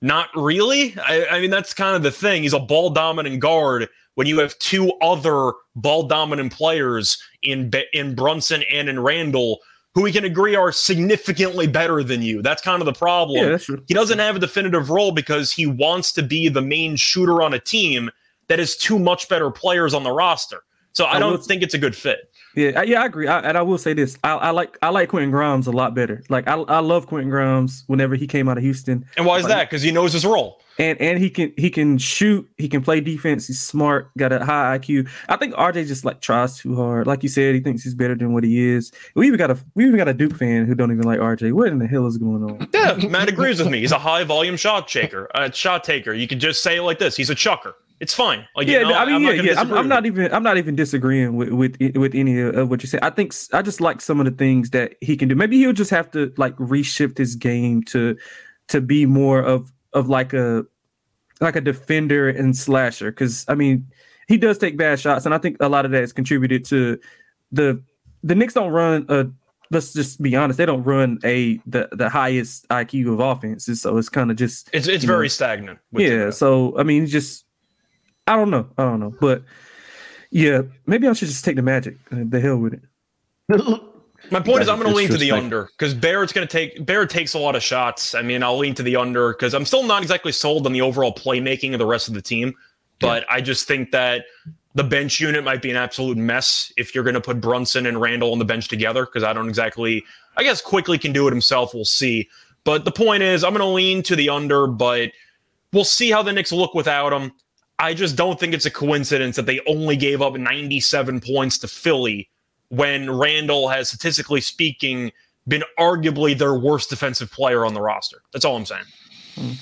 Not 0.00 0.28
really. 0.34 0.96
I, 0.98 1.26
I 1.26 1.40
mean, 1.40 1.50
that's 1.50 1.72
kind 1.72 1.94
of 1.94 2.02
the 2.02 2.10
thing. 2.10 2.42
He's 2.42 2.52
a 2.52 2.58
ball 2.58 2.90
dominant 2.90 3.38
guard 3.38 3.88
when 4.14 4.26
you 4.26 4.40
have 4.40 4.58
two 4.58 4.92
other 5.00 5.52
ball 5.76 6.02
dominant 6.02 6.52
players 6.52 7.22
in 7.44 7.70
in 7.92 8.16
Brunson 8.16 8.64
and 8.70 8.88
in 8.88 8.98
Randle 8.98 9.60
who 9.94 10.02
we 10.02 10.10
can 10.10 10.24
agree 10.24 10.56
are 10.56 10.72
significantly 10.72 11.66
better 11.66 12.02
than 12.02 12.22
you. 12.22 12.40
That's 12.40 12.62
kind 12.62 12.80
of 12.80 12.86
the 12.86 12.94
problem. 12.94 13.46
Yeah, 13.46 13.76
he 13.86 13.94
doesn't 13.94 14.18
have 14.18 14.36
a 14.36 14.38
definitive 14.38 14.88
role 14.88 15.12
because 15.12 15.52
he 15.52 15.66
wants 15.66 16.12
to 16.12 16.22
be 16.22 16.48
the 16.48 16.62
main 16.62 16.96
shooter 16.96 17.42
on 17.42 17.52
a 17.52 17.58
team 17.58 18.10
that 18.48 18.58
has 18.58 18.74
two 18.74 18.98
much 18.98 19.28
better 19.28 19.50
players 19.50 19.92
on 19.92 20.02
the 20.02 20.10
roster. 20.10 20.62
So 20.92 21.04
I, 21.04 21.16
I 21.16 21.18
don't 21.18 21.32
will, 21.32 21.38
think 21.38 21.62
it's 21.62 21.74
a 21.74 21.78
good 21.78 21.96
fit. 21.96 22.31
Yeah, 22.54 22.82
yeah, 22.82 23.02
I 23.02 23.06
agree. 23.06 23.28
I, 23.28 23.40
and 23.40 23.56
I 23.56 23.62
will 23.62 23.78
say 23.78 23.94
this: 23.94 24.18
I, 24.24 24.32
I, 24.32 24.50
like 24.50 24.76
I 24.82 24.90
like 24.90 25.08
Quentin 25.08 25.30
Grimes 25.30 25.66
a 25.66 25.72
lot 25.72 25.94
better. 25.94 26.22
Like 26.28 26.46
I, 26.48 26.54
I 26.54 26.80
love 26.80 27.06
Quentin 27.06 27.30
Grimes 27.30 27.84
whenever 27.86 28.14
he 28.14 28.26
came 28.26 28.48
out 28.48 28.58
of 28.58 28.62
Houston. 28.62 29.04
And 29.16 29.26
why 29.26 29.38
is 29.38 29.44
like, 29.44 29.52
that? 29.52 29.70
Because 29.70 29.82
he 29.82 29.90
knows 29.90 30.12
his 30.12 30.26
role. 30.26 30.60
And 30.78 31.00
and 31.00 31.18
he 31.18 31.30
can 31.30 31.52
he 31.56 31.70
can 31.70 31.98
shoot. 31.98 32.48
He 32.56 32.68
can 32.68 32.82
play 32.82 33.00
defense. 33.00 33.46
He's 33.46 33.60
smart. 33.60 34.10
Got 34.16 34.32
a 34.32 34.44
high 34.44 34.78
IQ. 34.78 35.08
I 35.28 35.36
think 35.36 35.54
RJ 35.54 35.86
just 35.86 36.04
like 36.04 36.20
tries 36.20 36.58
too 36.58 36.74
hard. 36.76 37.06
Like 37.06 37.22
you 37.22 37.28
said, 37.28 37.54
he 37.54 37.60
thinks 37.60 37.82
he's 37.82 37.94
better 37.94 38.14
than 38.14 38.32
what 38.32 38.44
he 38.44 38.70
is. 38.70 38.90
We 39.14 39.26
even 39.26 39.38
got 39.38 39.50
a 39.50 39.58
we 39.74 39.84
even 39.84 39.96
got 39.96 40.08
a 40.08 40.14
Duke 40.14 40.34
fan 40.34 40.66
who 40.66 40.74
don't 40.74 40.90
even 40.90 41.04
like 41.04 41.20
RJ. 41.20 41.52
What 41.52 41.68
in 41.68 41.78
the 41.78 41.86
hell 41.86 42.06
is 42.06 42.16
going 42.16 42.42
on? 42.42 42.68
Yeah, 42.72 42.94
Matt 43.08 43.28
agrees 43.28 43.58
with 43.58 43.68
me. 43.68 43.80
He's 43.80 43.92
a 43.92 43.98
high 43.98 44.24
volume 44.24 44.56
shot 44.56 44.88
shaker, 44.88 45.28
a 45.34 45.52
shot 45.52 45.84
taker. 45.84 46.14
You 46.14 46.26
can 46.26 46.40
just 46.40 46.62
say 46.62 46.76
it 46.78 46.82
like 46.82 46.98
this: 46.98 47.16
he's 47.16 47.30
a 47.30 47.34
chucker. 47.34 47.76
It's 48.02 48.12
fine. 48.12 48.48
Like, 48.56 48.66
yeah, 48.66 48.80
you 48.80 48.88
know, 48.88 48.94
I 48.94 49.04
mean, 49.06 49.14
I'm 49.14 49.22
yeah, 49.22 49.42
yeah. 49.42 49.60
I'm, 49.60 49.72
I'm, 49.72 49.86
not 49.86 50.06
even. 50.06 50.34
I'm 50.34 50.42
not 50.42 50.58
even 50.58 50.74
disagreeing 50.74 51.36
with 51.36 51.50
with 51.50 51.76
with 51.94 52.16
any 52.16 52.40
of 52.40 52.68
what 52.68 52.82
you 52.82 52.88
say. 52.88 52.98
I 53.00 53.10
think 53.10 53.32
I 53.52 53.62
just 53.62 53.80
like 53.80 54.00
some 54.00 54.18
of 54.18 54.26
the 54.26 54.32
things 54.32 54.70
that 54.70 54.96
he 55.00 55.16
can 55.16 55.28
do. 55.28 55.36
Maybe 55.36 55.56
he'll 55.58 55.72
just 55.72 55.92
have 55.92 56.10
to 56.10 56.34
like 56.36 56.56
reshift 56.56 57.16
his 57.16 57.36
game 57.36 57.84
to 57.84 58.18
to 58.68 58.80
be 58.80 59.06
more 59.06 59.40
of 59.40 59.72
of 59.92 60.08
like 60.08 60.32
a 60.32 60.66
like 61.40 61.54
a 61.54 61.60
defender 61.60 62.28
and 62.28 62.56
slasher. 62.56 63.12
Because 63.12 63.44
I 63.46 63.54
mean, 63.54 63.86
he 64.26 64.36
does 64.36 64.58
take 64.58 64.76
bad 64.76 64.98
shots, 64.98 65.24
and 65.24 65.32
I 65.32 65.38
think 65.38 65.58
a 65.60 65.68
lot 65.68 65.84
of 65.84 65.92
that 65.92 66.00
has 66.00 66.12
contributed 66.12 66.64
to 66.66 66.98
the 67.52 67.80
the 68.24 68.34
Knicks 68.34 68.54
don't 68.54 68.72
run 68.72 69.06
a. 69.10 69.28
Let's 69.70 69.92
just 69.92 70.20
be 70.20 70.34
honest. 70.34 70.58
They 70.58 70.66
don't 70.66 70.82
run 70.82 71.20
a 71.24 71.58
the, 71.66 71.88
the 71.92 72.08
highest 72.08 72.68
IQ 72.68 73.12
of 73.12 73.20
offenses, 73.20 73.80
so 73.80 73.96
it's 73.96 74.08
kind 74.08 74.32
of 74.32 74.36
just 74.36 74.68
it's 74.72 74.88
it's 74.88 75.04
very 75.04 75.26
know, 75.26 75.28
stagnant. 75.28 75.78
Yeah, 75.92 76.30
so 76.30 76.76
I 76.76 76.82
mean, 76.82 77.06
just 77.06 77.44
I 78.26 78.36
don't 78.36 78.50
know. 78.50 78.68
I 78.78 78.84
don't 78.84 79.00
know. 79.00 79.14
But 79.20 79.42
yeah, 80.30 80.62
maybe 80.86 81.08
I 81.08 81.12
should 81.12 81.28
just 81.28 81.44
take 81.44 81.56
the 81.56 81.62
magic. 81.62 81.96
Uh, 82.10 82.24
the 82.24 82.40
hell 82.40 82.56
with 82.56 82.74
it. 82.74 82.82
My 84.30 84.40
point 84.40 84.62
is, 84.62 84.68
I'm 84.68 84.78
going 84.78 84.90
to 84.90 84.96
lean 84.96 85.08
to 85.10 85.18
the 85.18 85.32
under 85.32 85.68
because 85.76 85.94
Barrett's 85.94 86.32
going 86.32 86.46
to 86.46 86.50
take 86.50 86.86
Barrett 86.86 87.10
takes 87.10 87.34
a 87.34 87.38
lot 87.38 87.56
of 87.56 87.62
shots. 87.62 88.14
I 88.14 88.22
mean, 88.22 88.42
I'll 88.42 88.56
lean 88.56 88.74
to 88.76 88.82
the 88.82 88.96
under 88.96 89.32
because 89.32 89.52
I'm 89.52 89.64
still 89.64 89.82
not 89.82 90.02
exactly 90.02 90.32
sold 90.32 90.64
on 90.64 90.72
the 90.72 90.80
overall 90.80 91.12
playmaking 91.12 91.72
of 91.72 91.78
the 91.78 91.86
rest 91.86 92.08
of 92.08 92.14
the 92.14 92.22
team. 92.22 92.54
But 93.00 93.24
yeah. 93.24 93.34
I 93.34 93.40
just 93.40 93.66
think 93.66 93.90
that 93.90 94.24
the 94.74 94.84
bench 94.84 95.20
unit 95.20 95.44
might 95.44 95.60
be 95.60 95.70
an 95.70 95.76
absolute 95.76 96.16
mess 96.16 96.72
if 96.76 96.94
you're 96.94 97.04
going 97.04 97.14
to 97.14 97.20
put 97.20 97.40
Brunson 97.40 97.84
and 97.86 98.00
Randle 98.00 98.32
on 98.32 98.38
the 98.38 98.44
bench 98.44 98.68
together 98.68 99.04
because 99.06 99.24
I 99.24 99.32
don't 99.32 99.48
exactly. 99.48 100.04
I 100.36 100.44
guess 100.44 100.62
quickly 100.62 100.98
can 100.98 101.12
do 101.12 101.26
it 101.26 101.32
himself. 101.32 101.74
We'll 101.74 101.84
see. 101.84 102.28
But 102.64 102.84
the 102.84 102.92
point 102.92 103.24
is, 103.24 103.42
I'm 103.42 103.52
going 103.52 103.60
to 103.60 103.66
lean 103.66 104.02
to 104.04 104.14
the 104.14 104.30
under, 104.30 104.68
but 104.68 105.10
we'll 105.72 105.84
see 105.84 106.10
how 106.10 106.22
the 106.22 106.32
Knicks 106.32 106.52
look 106.52 106.74
without 106.74 107.12
him. 107.12 107.32
I 107.82 107.94
just 107.94 108.14
don't 108.14 108.38
think 108.38 108.54
it's 108.54 108.64
a 108.64 108.70
coincidence 108.70 109.34
that 109.34 109.46
they 109.46 109.60
only 109.66 109.96
gave 109.96 110.22
up 110.22 110.34
97 110.34 111.20
points 111.20 111.58
to 111.58 111.68
Philly 111.68 112.30
when 112.68 113.10
Randle 113.10 113.68
has, 113.68 113.88
statistically 113.88 114.40
speaking, 114.40 115.10
been 115.48 115.64
arguably 115.80 116.38
their 116.38 116.54
worst 116.54 116.90
defensive 116.90 117.32
player 117.32 117.66
on 117.66 117.74
the 117.74 117.80
roster. 117.80 118.22
That's 118.32 118.44
all 118.44 118.56
I'm 118.56 118.66
saying. 118.66 118.84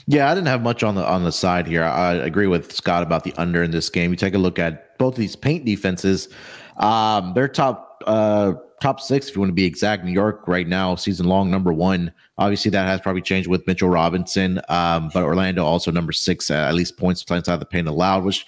Yeah, 0.07 0.31
I 0.31 0.35
didn't 0.35 0.49
have 0.49 0.61
much 0.63 0.83
on 0.83 0.97
the 0.97 1.07
on 1.07 1.25
the 1.25 1.33
side 1.33 1.67
here. 1.67 1.83
I 1.83 2.13
agree 2.13 2.47
with 2.47 2.73
Scott 2.73 3.03
about 3.03 3.25
the 3.25 3.33
under 3.39 3.63
in 3.63 3.71
this 3.71 3.89
game. 3.89 4.11
You 4.11 4.17
take 4.17 4.35
a 4.35 4.39
look 4.39 4.59
at 4.59 4.99
both 4.99 5.15
of 5.15 5.19
these 5.19 5.37
paint 5.37 5.65
defenses. 5.65 6.29
Um, 6.77 7.33
they're 7.35 7.49
top 7.49 8.03
uh, 8.07 8.55
top 8.81 9.01
six, 9.01 9.29
if 9.29 9.35
you 9.35 9.41
want 9.41 9.51
to 9.51 9.55
be 9.55 9.65
exact. 9.65 10.05
New 10.05 10.13
York 10.13 10.49
right 10.49 10.67
now, 10.67 10.95
season 10.95 11.27
long 11.27 11.51
number 11.51 11.73
one. 11.73 12.13
Obviously, 12.39 12.71
that 12.71 12.87
has 12.87 13.01
probably 13.01 13.23
changed 13.23 13.49
with 13.49 13.67
Mitchell 13.67 13.91
Robinson, 13.91 14.61
um, 14.69 15.11
but 15.13 15.23
Orlando 15.23 15.65
also 15.65 15.91
number 15.91 16.13
six, 16.13 16.51
uh, 16.51 16.55
at 16.55 16.75
least 16.75 16.97
points 16.97 17.25
inside 17.31 17.61
the 17.61 17.67
paint 17.67 17.89
allowed, 17.89 18.25
which 18.25 18.47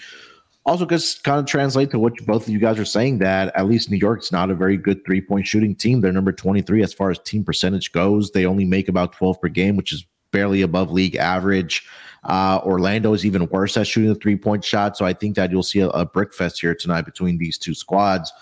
also 0.65 0.87
just 0.87 1.25
kind 1.25 1.39
of 1.39 1.47
translate 1.47 1.91
to 1.91 1.99
what 1.99 2.15
both 2.25 2.45
of 2.45 2.49
you 2.49 2.59
guys 2.59 2.79
are 2.79 2.85
saying 2.85 3.19
that 3.19 3.53
at 3.57 3.67
least 3.67 3.91
New 3.91 3.97
York's 3.97 4.33
not 4.33 4.51
a 4.51 4.55
very 4.55 4.77
good 4.77 5.05
three 5.05 5.21
point 5.21 5.47
shooting 5.47 5.75
team. 5.75 6.01
They're 6.01 6.13
number 6.13 6.33
23 6.33 6.83
as 6.83 6.95
far 6.95 7.11
as 7.11 7.19
team 7.19 7.45
percentage 7.45 7.93
goes. 7.93 8.31
They 8.31 8.47
only 8.47 8.65
make 8.65 8.89
about 8.89 9.13
12 9.13 9.41
per 9.41 9.49
game, 9.49 9.77
which 9.77 9.93
is 9.93 10.07
barely 10.31 10.63
above 10.63 10.91
league 10.91 11.17
average. 11.17 11.87
Uh, 12.25 12.61
Orlando 12.65 13.13
is 13.13 13.27
even 13.27 13.49
worse 13.49 13.77
at 13.77 13.87
shooting 13.87 14.13
the 14.13 14.19
three 14.19 14.37
point 14.37 14.65
shot. 14.65 14.97
So 14.97 15.05
I 15.05 15.13
think 15.13 15.37
that 15.37 15.51
you'll 15.51 15.63
see 15.63 15.81
a, 15.81 15.89
a 15.89 16.07
brick 16.07 16.33
fest 16.33 16.61
here 16.61 16.75
tonight 16.75 17.03
between 17.03 17.39
these 17.39 17.59
two 17.59 17.75
squads. 17.75 18.33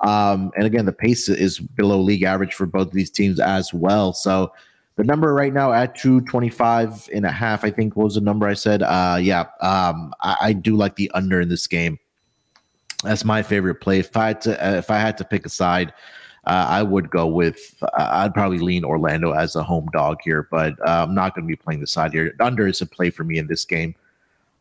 Um, 0.00 0.50
and 0.56 0.66
again, 0.66 0.86
the 0.86 0.92
pace 0.92 1.28
is 1.28 1.58
below 1.58 2.00
league 2.00 2.22
average 2.22 2.54
for 2.54 2.66
both 2.66 2.88
of 2.88 2.92
these 2.92 3.10
teams 3.10 3.38
as 3.38 3.74
well. 3.74 4.12
So 4.12 4.52
the 4.96 5.04
number 5.04 5.32
right 5.34 5.52
now 5.52 5.72
at 5.72 5.94
225 5.94 7.08
and 7.14 7.24
a 7.24 7.30
half, 7.30 7.64
I 7.64 7.70
think 7.70 7.96
was 7.96 8.14
the 8.14 8.20
number 8.20 8.46
I 8.46 8.54
said. 8.54 8.82
Uh, 8.82 9.18
yeah, 9.20 9.46
um, 9.60 10.12
I, 10.20 10.36
I, 10.40 10.52
do 10.52 10.76
like 10.76 10.96
the 10.96 11.10
under 11.12 11.40
in 11.40 11.48
this 11.48 11.66
game. 11.66 11.98
That's 13.02 13.24
my 13.24 13.42
favorite 13.42 13.76
play. 13.76 13.98
If 13.98 14.14
I 14.16 14.28
had 14.28 14.40
to, 14.42 14.66
uh, 14.66 14.76
if 14.76 14.90
I 14.90 14.98
had 14.98 15.16
to 15.18 15.24
pick 15.24 15.46
a 15.46 15.48
side, 15.48 15.94
uh, 16.46 16.66
I 16.68 16.82
would 16.82 17.10
go 17.10 17.26
with. 17.26 17.82
Uh, 17.82 18.08
I'd 18.10 18.34
probably 18.34 18.58
lean 18.58 18.84
Orlando 18.84 19.32
as 19.32 19.56
a 19.56 19.62
home 19.62 19.88
dog 19.92 20.18
here, 20.22 20.48
but 20.50 20.74
uh, 20.86 21.06
I'm 21.08 21.14
not 21.14 21.34
going 21.34 21.46
to 21.46 21.48
be 21.48 21.56
playing 21.56 21.80
the 21.80 21.86
side 21.86 22.12
here. 22.12 22.34
Under 22.40 22.66
is 22.66 22.82
a 22.82 22.86
play 22.86 23.10
for 23.10 23.24
me 23.24 23.38
in 23.38 23.46
this 23.46 23.64
game. 23.64 23.94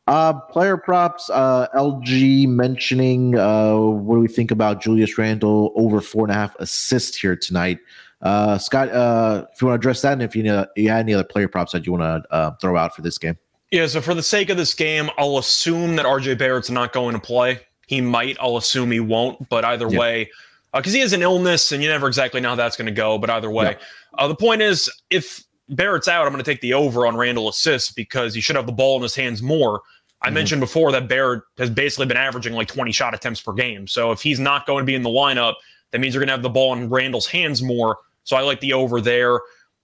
Uh, 0.10 0.34
player 0.34 0.76
props. 0.76 1.30
Uh, 1.30 1.68
LG 1.76 2.48
mentioning. 2.48 3.38
Uh, 3.38 3.78
what 3.78 4.16
do 4.16 4.22
we 4.22 4.28
think 4.28 4.50
about 4.50 4.82
Julius 4.82 5.20
Randle 5.20 5.72
over 5.76 6.02
four 6.02 6.24
and 6.24 6.32
a 6.32 6.34
half 6.34 6.56
assists 6.56 7.16
here 7.16 7.36
tonight? 7.36 7.78
Uh, 8.24 8.58
Scott, 8.58 8.90
uh, 8.90 9.46
if 9.54 9.62
you 9.62 9.68
want 9.68 9.80
to 9.80 9.80
address 9.80 10.02
that, 10.02 10.14
and 10.14 10.24
if 10.24 10.36
you, 10.36 10.42
know, 10.42 10.66
you 10.76 10.90
had 10.90 11.02
any 11.02 11.14
other 11.14 11.24
player 11.24 11.48
props 11.48 11.74
that 11.74 11.86
you 11.86 11.92
want 11.92 12.02
to 12.02 12.34
uh, 12.34 12.56
throw 12.56 12.76
out 12.76 12.96
for 12.96 13.04
this 13.04 13.20
game. 13.20 13.38
Yeah, 13.70 13.86
so 13.86 14.02
for 14.02 14.16
the 14.16 14.24
sake 14.24 14.50
of 14.50 14.58
this 14.58 14.74
game, 14.74 15.12
I'll 15.20 15.38
assume 15.38 15.96
that 15.98 16.08
RJ 16.08 16.40
Barrett's 16.40 16.72
not 16.72 16.92
going 16.92 17.14
to 17.14 17.22
play. 17.22 17.60
He 17.86 18.02
might. 18.02 18.36
I'll 18.40 18.58
assume 18.58 18.90
he 18.90 19.00
won't. 19.00 19.48
But 19.48 19.64
either 19.64 19.88
yep. 19.90 20.00
way, 20.00 20.32
because 20.74 20.92
uh, 20.92 20.96
he 20.96 21.02
has 21.02 21.14
an 21.14 21.22
illness, 21.22 21.72
and 21.72 21.84
you 21.84 21.90
never 21.90 22.08
exactly 22.08 22.42
know 22.42 22.50
how 22.50 22.56
that's 22.56 22.76
going 22.76 22.88
to 22.88 22.92
go. 22.92 23.20
But 23.20 23.30
either 23.30 23.52
way, 23.52 23.66
yep. 23.66 23.82
uh, 24.18 24.28
the 24.28 24.36
point 24.36 24.64
is, 24.64 24.92
if 25.12 25.44
Barrett's 25.70 26.08
out, 26.08 26.26
I'm 26.26 26.34
going 26.34 26.44
to 26.44 26.52
take 26.52 26.62
the 26.62 26.74
over 26.74 27.06
on 27.06 27.16
Randle 27.16 27.48
assists 27.48 27.92
because 27.92 28.34
he 28.34 28.42
should 28.42 28.56
have 28.56 28.66
the 28.66 28.72
ball 28.72 28.96
in 28.96 29.04
his 29.04 29.16
hands 29.16 29.44
more. 29.44 29.84
I 30.22 30.28
mm-hmm. 30.28 30.34
mentioned 30.36 30.62
before 30.62 30.92
that 30.92 31.08
Barrett 31.08 31.44
has 31.58 31.70
basically 31.70 32.06
been 32.06 32.18
averaging 32.18 32.54
like 32.54 32.68
20 32.68 32.92
shot 32.92 33.14
attempts 33.14 33.42
per 33.42 33.54
game. 33.54 33.88
So 33.88 34.12
if 34.12 34.22
he's 34.22 34.40
not 34.40 34.66
going 34.66 34.82
to 34.82 34.86
be 34.86 34.96
in 34.96 35.04
the 35.04 35.10
lineup, 35.10 35.56
that 35.92 36.00
means 36.00 36.14
you're 36.14 36.22
going 36.22 36.28
to 36.28 36.34
have 36.34 36.44
the 36.44 36.50
ball 36.50 36.74
in 36.74 36.90
Randle's 36.90 37.28
hands 37.28 37.62
more. 37.62 37.98
So 38.24 38.36
I 38.36 38.42
like 38.42 38.60
the 38.60 38.74
over 38.74 39.02
there. 39.02 39.40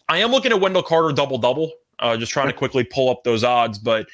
I 0.08 0.20
am 0.20 0.32
looking 0.32 0.52
at 0.52 0.62
Wendell 0.62 0.84
Carter 0.84 1.14
double 1.14 1.38
double. 1.38 1.72
Uh, 2.00 2.18
just 2.18 2.32
trying 2.32 2.48
to 2.48 2.54
quickly 2.54 2.84
pull 2.84 3.10
up 3.10 3.24
those 3.24 3.44
odds, 3.44 3.80
but 3.80 4.06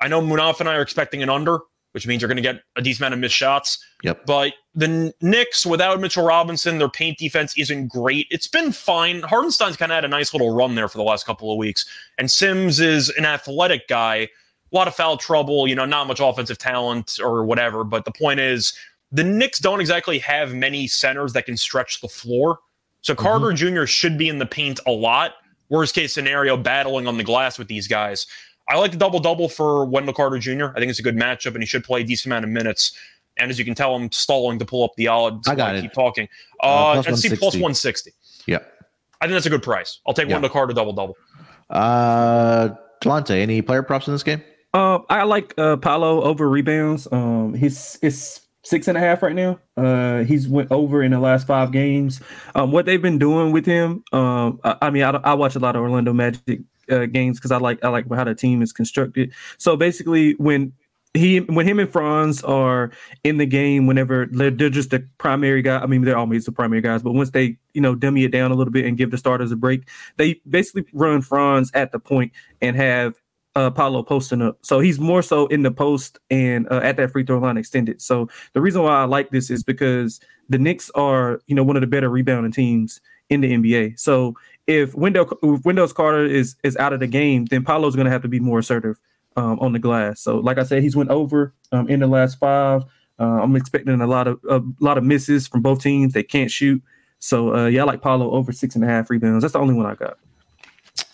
I 0.00 0.08
know 0.08 0.20
Munaf 0.20 0.60
and 0.60 0.68
I 0.68 0.74
are 0.74 0.82
expecting 0.82 1.22
an 1.22 1.30
under, 1.30 1.60
which 1.92 2.06
means 2.06 2.20
you're 2.20 2.28
going 2.28 2.36
to 2.36 2.42
get 2.42 2.62
a 2.76 2.82
decent 2.82 3.00
amount 3.00 3.14
of 3.14 3.20
missed 3.20 3.34
shots. 3.34 3.82
Yep. 4.02 4.26
But 4.26 4.52
the 4.74 5.14
Knicks, 5.22 5.64
without 5.64 6.00
Mitchell 6.00 6.24
Robinson, 6.24 6.76
their 6.76 6.90
paint 6.90 7.16
defense 7.16 7.56
isn't 7.56 7.88
great. 7.88 8.26
It's 8.30 8.46
been 8.46 8.72
fine. 8.72 9.22
Hartenstein's 9.22 9.76
kind 9.76 9.90
of 9.90 9.96
had 9.96 10.04
a 10.04 10.08
nice 10.08 10.34
little 10.34 10.54
run 10.54 10.74
there 10.74 10.88
for 10.88 10.98
the 10.98 11.04
last 11.04 11.24
couple 11.24 11.50
of 11.50 11.56
weeks, 11.56 11.86
and 12.18 12.30
Sims 12.30 12.78
is 12.78 13.08
an 13.10 13.24
athletic 13.24 13.88
guy. 13.88 14.28
A 14.72 14.76
lot 14.76 14.88
of 14.88 14.94
foul 14.94 15.16
trouble, 15.16 15.66
you 15.66 15.74
know, 15.74 15.84
not 15.84 16.06
much 16.06 16.20
offensive 16.20 16.58
talent 16.58 17.18
or 17.22 17.44
whatever. 17.44 17.82
But 17.82 18.04
the 18.04 18.12
point 18.12 18.40
is, 18.40 18.72
the 19.12 19.24
Knicks 19.24 19.58
don't 19.58 19.80
exactly 19.80 20.18
have 20.20 20.54
many 20.54 20.86
centers 20.86 21.32
that 21.32 21.46
can 21.46 21.56
stretch 21.56 22.00
the 22.00 22.08
floor. 22.08 22.60
So 23.00 23.14
mm-hmm. 23.14 23.22
Carter 23.22 23.52
Jr. 23.52 23.86
should 23.86 24.16
be 24.16 24.28
in 24.28 24.38
the 24.38 24.46
paint 24.46 24.80
a 24.86 24.92
lot. 24.92 25.34
Worst 25.68 25.94
case 25.94 26.12
scenario, 26.12 26.56
battling 26.56 27.06
on 27.06 27.16
the 27.16 27.24
glass 27.24 27.58
with 27.58 27.68
these 27.68 27.86
guys. 27.86 28.26
I 28.68 28.76
like 28.76 28.92
the 28.92 28.96
double 28.96 29.20
double 29.20 29.48
for 29.48 29.84
Wendell 29.84 30.14
Carter 30.14 30.38
Jr. 30.38 30.66
I 30.66 30.78
think 30.78 30.90
it's 30.90 30.98
a 30.98 31.02
good 31.02 31.16
matchup, 31.16 31.54
and 31.54 31.62
he 31.62 31.66
should 31.66 31.84
play 31.84 32.02
a 32.02 32.04
decent 32.04 32.32
amount 32.32 32.44
of 32.44 32.50
minutes. 32.50 32.96
And 33.36 33.50
as 33.50 33.58
you 33.58 33.64
can 33.64 33.74
tell, 33.74 33.94
I'm 33.94 34.10
stalling 34.12 34.58
to 34.58 34.64
pull 34.64 34.84
up 34.84 34.94
the 34.96 35.08
odds. 35.08 35.48
I 35.48 35.54
got 35.54 35.74
I 35.74 35.78
it. 35.78 35.82
Keep 35.82 35.92
talking. 35.92 36.28
Uh, 36.62 36.92
uh 36.92 37.02
plus 37.02 37.22
see 37.22 37.28
plus 37.28 37.54
160. 37.54 38.12
Yeah. 38.46 38.58
I 39.20 39.26
think 39.26 39.34
that's 39.34 39.46
a 39.46 39.50
good 39.50 39.62
price. 39.62 40.00
I'll 40.06 40.14
take 40.14 40.28
yeah. 40.28 40.34
Wendell 40.34 40.50
Carter 40.50 40.72
double 40.72 40.92
double. 40.92 41.16
Uh, 41.68 42.70
Delonte, 43.02 43.30
any 43.30 43.62
player 43.62 43.82
props 43.82 44.06
in 44.06 44.14
this 44.14 44.22
game? 44.22 44.42
Uh, 44.72 45.00
I 45.08 45.24
like 45.24 45.54
uh, 45.58 45.76
Paolo 45.76 46.22
over 46.22 46.48
rebounds. 46.48 47.08
Um, 47.10 47.54
he's 47.54 47.98
it's 48.02 48.42
six 48.62 48.88
and 48.88 48.96
a 48.96 49.00
half 49.00 49.22
right 49.22 49.34
now. 49.34 49.58
Uh, 49.76 50.24
he's 50.24 50.48
went 50.48 50.70
over 50.70 51.02
in 51.02 51.10
the 51.10 51.18
last 51.18 51.46
five 51.46 51.72
games. 51.72 52.20
Um, 52.54 52.70
what 52.70 52.86
they've 52.86 53.02
been 53.02 53.18
doing 53.18 53.52
with 53.52 53.66
him, 53.66 54.04
um, 54.12 54.60
I, 54.62 54.76
I 54.82 54.90
mean, 54.90 55.02
I, 55.02 55.10
I, 55.10 55.34
watch 55.34 55.56
a 55.56 55.58
lot 55.58 55.74
of 55.74 55.82
Orlando 55.82 56.12
Magic 56.12 56.60
uh, 56.90 57.06
games 57.06 57.38
because 57.38 57.50
I 57.50 57.56
like 57.56 57.82
I 57.84 57.88
like 57.88 58.08
how 58.12 58.24
the 58.24 58.34
team 58.34 58.62
is 58.62 58.72
constructed. 58.72 59.32
So 59.58 59.76
basically, 59.76 60.34
when 60.34 60.72
he 61.14 61.40
when 61.40 61.66
him 61.66 61.80
and 61.80 61.90
Franz 61.90 62.42
are 62.44 62.92
in 63.24 63.38
the 63.38 63.46
game, 63.46 63.86
whenever 63.86 64.26
they're, 64.30 64.50
they're 64.50 64.70
just 64.70 64.90
the 64.90 65.04
primary 65.18 65.62
guy. 65.62 65.78
I 65.78 65.86
mean, 65.86 66.02
they're 66.02 66.16
always 66.16 66.44
the 66.44 66.52
primary 66.52 66.80
guys, 66.80 67.02
but 67.02 67.12
once 67.12 67.30
they 67.30 67.56
you 67.74 67.80
know 67.80 67.96
dummy 67.96 68.24
it 68.24 68.30
down 68.30 68.52
a 68.52 68.54
little 68.54 68.72
bit 68.72 68.84
and 68.84 68.96
give 68.96 69.10
the 69.10 69.18
starters 69.18 69.50
a 69.50 69.56
break, 69.56 69.88
they 70.16 70.40
basically 70.48 70.84
run 70.92 71.22
Franz 71.22 71.72
at 71.74 71.90
the 71.90 71.98
point 71.98 72.30
and 72.62 72.76
have 72.76 73.19
uh, 73.56 73.70
Paolo 73.70 74.02
posting 74.02 74.42
up. 74.42 74.58
So 74.62 74.80
he's 74.80 74.98
more 74.98 75.22
so 75.22 75.46
in 75.48 75.62
the 75.62 75.70
post 75.70 76.18
and 76.30 76.70
uh, 76.70 76.80
at 76.82 76.96
that 76.96 77.10
free 77.10 77.24
throw 77.24 77.38
line 77.38 77.56
extended. 77.56 78.00
So 78.00 78.28
the 78.52 78.60
reason 78.60 78.82
why 78.82 79.02
I 79.02 79.04
like 79.04 79.30
this 79.30 79.50
is 79.50 79.62
because 79.62 80.20
the 80.48 80.58
Knicks 80.58 80.90
are, 80.94 81.40
you 81.46 81.54
know, 81.54 81.64
one 81.64 81.76
of 81.76 81.80
the 81.80 81.86
better 81.86 82.08
rebounding 82.08 82.52
teams 82.52 83.00
in 83.28 83.40
the 83.40 83.52
NBA. 83.52 83.98
So 83.98 84.36
if 84.66 84.94
Wendell 84.94 85.28
if 85.42 85.94
Carter 85.94 86.24
is 86.24 86.56
is 86.62 86.76
out 86.76 86.92
of 86.92 87.00
the 87.00 87.06
game, 87.06 87.46
then 87.46 87.64
Paolo's 87.64 87.96
going 87.96 88.04
to 88.04 88.10
have 88.10 88.22
to 88.22 88.28
be 88.28 88.40
more 88.40 88.60
assertive 88.60 88.98
um, 89.36 89.58
on 89.60 89.72
the 89.72 89.78
glass. 89.78 90.20
So 90.20 90.38
like 90.38 90.58
I 90.58 90.64
said, 90.64 90.82
he's 90.82 90.96
went 90.96 91.10
over 91.10 91.54
um, 91.72 91.88
in 91.88 92.00
the 92.00 92.06
last 92.06 92.38
five. 92.38 92.84
Uh, 93.18 93.42
I'm 93.42 93.54
expecting 93.56 94.00
a 94.00 94.06
lot 94.06 94.28
of 94.28 94.40
a 94.48 94.62
lot 94.80 94.96
of 94.96 95.04
misses 95.04 95.46
from 95.48 95.60
both 95.60 95.82
teams. 95.82 96.12
They 96.12 96.22
can't 96.22 96.50
shoot. 96.50 96.82
So 97.18 97.54
uh, 97.54 97.66
yeah, 97.66 97.82
I 97.82 97.84
like 97.84 98.00
Paolo 98.00 98.30
over 98.30 98.52
six 98.52 98.74
and 98.74 98.84
a 98.84 98.86
half 98.86 99.10
rebounds. 99.10 99.42
That's 99.42 99.52
the 99.52 99.58
only 99.58 99.74
one 99.74 99.86
I 99.86 99.94
got. 99.94 100.18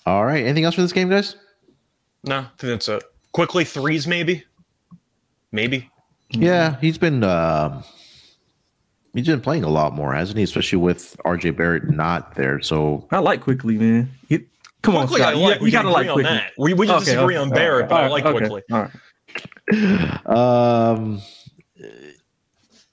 All 0.04 0.24
right. 0.24 0.44
Anything 0.44 0.64
else 0.64 0.76
for 0.76 0.82
this 0.82 0.92
game, 0.92 1.08
guys? 1.08 1.36
No, 2.26 2.38
I 2.38 2.42
think 2.58 2.72
that's 2.72 2.88
it. 2.88 3.04
Quickley 3.32 3.64
threes, 3.64 4.06
maybe. 4.06 4.44
Maybe. 5.52 5.88
Yeah, 6.30 6.76
he's 6.80 6.98
been 6.98 7.22
uh, 7.22 7.82
he's 9.14 9.26
been 9.26 9.40
playing 9.40 9.64
a 9.64 9.68
lot 9.68 9.94
more, 9.94 10.12
hasn't 10.12 10.36
he? 10.36 10.44
Especially 10.44 10.78
with 10.78 11.16
RJ 11.24 11.56
Barrett 11.56 11.88
not 11.88 12.34
there. 12.34 12.60
So 12.60 13.06
I 13.12 13.20
like 13.20 13.42
Quickley, 13.42 13.78
man. 13.78 14.10
He, 14.28 14.38
come 14.82 14.94
Quickley, 14.94 15.00
on, 15.00 15.08
Scott. 15.08 15.34
I 15.34 15.36
like. 15.36 15.60
You, 15.60 15.66
you 15.66 15.72
gotta 15.72 15.90
like 15.90 16.08
on 16.08 16.14
Quickley. 16.14 16.34
that. 16.34 16.52
We, 16.58 16.74
we 16.74 16.86
just 16.86 17.02
okay, 17.02 17.12
disagree 17.14 17.36
okay, 17.36 17.42
on 17.42 17.50
Barrett, 17.50 17.82
right, 17.82 17.90
but 17.90 18.04
I 18.04 18.08
like 18.08 18.24
okay, 18.24 18.38
Quickley. 18.38 18.62
All 18.72 18.88
right. 19.76 20.26
Um. 20.26 21.22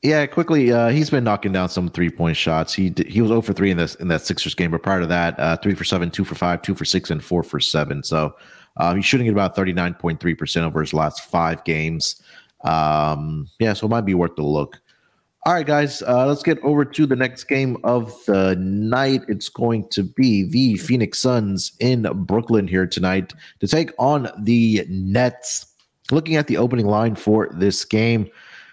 Yeah, 0.03 0.25
Quickley. 0.25 0.71
Uh, 0.71 0.89
he's 0.89 1.09
been 1.09 1.23
knocking 1.23 1.53
down 1.53 1.69
some 1.69 1.89
three 1.89 2.09
point 2.09 2.35
shots. 2.35 2.73
He 2.73 2.93
he 3.07 3.21
was 3.21 3.29
0 3.29 3.41
for 3.41 3.53
three 3.53 3.71
in 3.71 3.77
this 3.77 3.95
in 3.95 4.09
that 4.09 4.21
Sixers 4.21 4.53
game, 4.53 4.69
but 4.69 4.83
prior 4.83 4.99
to 4.99 5.07
that, 5.07 5.39
uh, 5.39 5.57
three 5.57 5.73
for 5.73 5.85
seven, 5.85 6.11
two 6.11 6.25
for 6.25 6.35
five, 6.35 6.61
two 6.61 6.75
for 6.75 6.85
six, 6.85 7.09
and 7.09 7.23
four 7.23 7.41
for 7.41 7.59
seven. 7.59 8.03
So 8.03 8.35
uh, 8.77 8.95
he's 8.95 9.05
shooting 9.05 9.27
at 9.27 9.33
about 9.33 9.55
39.3% 9.55 10.61
over 10.63 10.81
his 10.81 10.93
last 10.93 11.21
five 11.21 11.63
games. 11.63 12.21
Um, 12.63 13.49
yeah, 13.59 13.73
so 13.73 13.87
it 13.87 13.89
might 13.89 14.05
be 14.05 14.13
worth 14.13 14.35
the 14.35 14.43
look. 14.43 14.79
All 15.45 15.53
right, 15.53 15.65
guys, 15.65 16.01
uh, 16.03 16.25
let's 16.25 16.41
get 16.41 16.57
over 16.63 16.85
to 16.85 17.05
the 17.05 17.17
next 17.17 17.43
game 17.45 17.75
of 17.83 18.13
the 18.27 18.55
night. 18.55 19.23
It's 19.27 19.49
going 19.49 19.89
to 19.89 20.01
be 20.01 20.43
the 20.43 20.77
Phoenix 20.77 21.19
Suns 21.19 21.73
in 21.81 22.03
Brooklyn 22.25 22.65
here 22.65 22.87
tonight 22.87 23.33
to 23.59 23.67
take 23.67 23.91
on 23.99 24.29
the 24.39 24.85
Nets. 24.87 25.65
Looking 26.11 26.37
at 26.37 26.47
the 26.47 26.55
opening 26.55 26.85
line 26.85 27.15
for 27.15 27.49
this 27.53 27.83
game, 27.83 28.29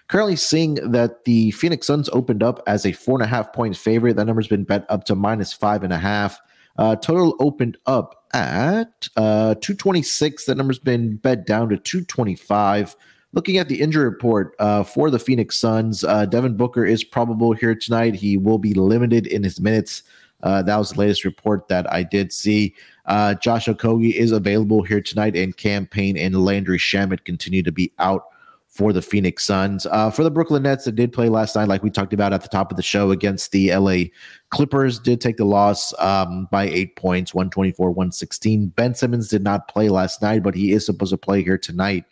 currently 0.07 0.37
seeing 0.37 0.75
that 0.75 1.25
the 1.25 1.51
Phoenix 1.51 1.87
Suns 1.87 2.09
opened 2.13 2.41
up 2.41 2.63
as 2.67 2.85
a 2.85 2.93
four 2.93 3.15
and 3.15 3.23
a 3.23 3.27
half 3.27 3.51
point 3.51 3.75
favorite. 3.75 4.15
That 4.15 4.27
number's 4.27 4.47
been 4.47 4.63
bet 4.63 4.85
up 4.87 5.03
to 5.05 5.15
minus 5.15 5.51
five 5.51 5.83
and 5.83 5.91
a 5.91 5.97
half. 5.97 6.39
Uh, 6.81 6.95
total 6.95 7.35
opened 7.39 7.77
up 7.85 8.25
at 8.33 9.07
uh, 9.15 9.53
226. 9.61 10.45
That 10.45 10.57
number's 10.57 10.79
been 10.79 11.17
bet 11.17 11.45
down 11.45 11.69
to 11.69 11.77
225. 11.77 12.95
Looking 13.33 13.59
at 13.59 13.67
the 13.69 13.79
injury 13.79 14.05
report 14.05 14.55
uh, 14.57 14.81
for 14.81 15.11
the 15.11 15.19
Phoenix 15.19 15.57
Suns, 15.57 16.03
uh, 16.03 16.25
Devin 16.25 16.57
Booker 16.57 16.83
is 16.83 17.03
probable 17.03 17.53
here 17.53 17.75
tonight. 17.75 18.15
He 18.15 18.35
will 18.35 18.57
be 18.57 18.73
limited 18.73 19.27
in 19.27 19.43
his 19.43 19.59
minutes. 19.59 20.01
Uh, 20.41 20.63
that 20.63 20.75
was 20.75 20.93
the 20.93 20.99
latest 21.01 21.23
report 21.23 21.67
that 21.67 21.85
I 21.93 22.01
did 22.01 22.33
see. 22.33 22.73
Uh, 23.05 23.35
Josh 23.35 23.67
Okogie 23.67 24.15
is 24.15 24.31
available 24.31 24.81
here 24.81 25.01
tonight, 25.01 25.35
and 25.35 25.55
Cam 25.55 25.85
Payne 25.85 26.17
and 26.17 26.43
Landry 26.43 26.79
Shamet 26.79 27.25
continue 27.25 27.61
to 27.61 27.71
be 27.71 27.91
out 27.99 28.23
for 28.71 28.93
the 28.93 29.01
Phoenix 29.01 29.43
Suns. 29.43 29.85
Uh, 29.85 30.09
for 30.09 30.23
the 30.23 30.31
Brooklyn 30.31 30.63
Nets 30.63 30.85
that 30.85 30.93
did 30.93 31.11
play 31.11 31.27
last 31.27 31.55
night, 31.57 31.67
like 31.67 31.83
we 31.83 31.89
talked 31.89 32.13
about 32.13 32.31
at 32.31 32.41
the 32.41 32.47
top 32.47 32.71
of 32.71 32.77
the 32.77 32.83
show 32.83 33.11
against 33.11 33.51
the 33.51 33.75
LA 33.75 34.05
Clippers, 34.49 34.97
did 34.97 35.19
take 35.19 35.35
the 35.35 35.45
loss 35.45 35.93
um, 35.99 36.47
by 36.51 36.63
eight 36.63 36.95
points, 36.95 37.33
124, 37.33 37.91
116. 37.91 38.67
Ben 38.67 38.95
Simmons 38.95 39.27
did 39.27 39.43
not 39.43 39.67
play 39.67 39.89
last 39.89 40.21
night, 40.21 40.41
but 40.41 40.55
he 40.55 40.71
is 40.71 40.85
supposed 40.85 41.11
to 41.11 41.17
play 41.17 41.43
here 41.43 41.57
tonight 41.57 42.05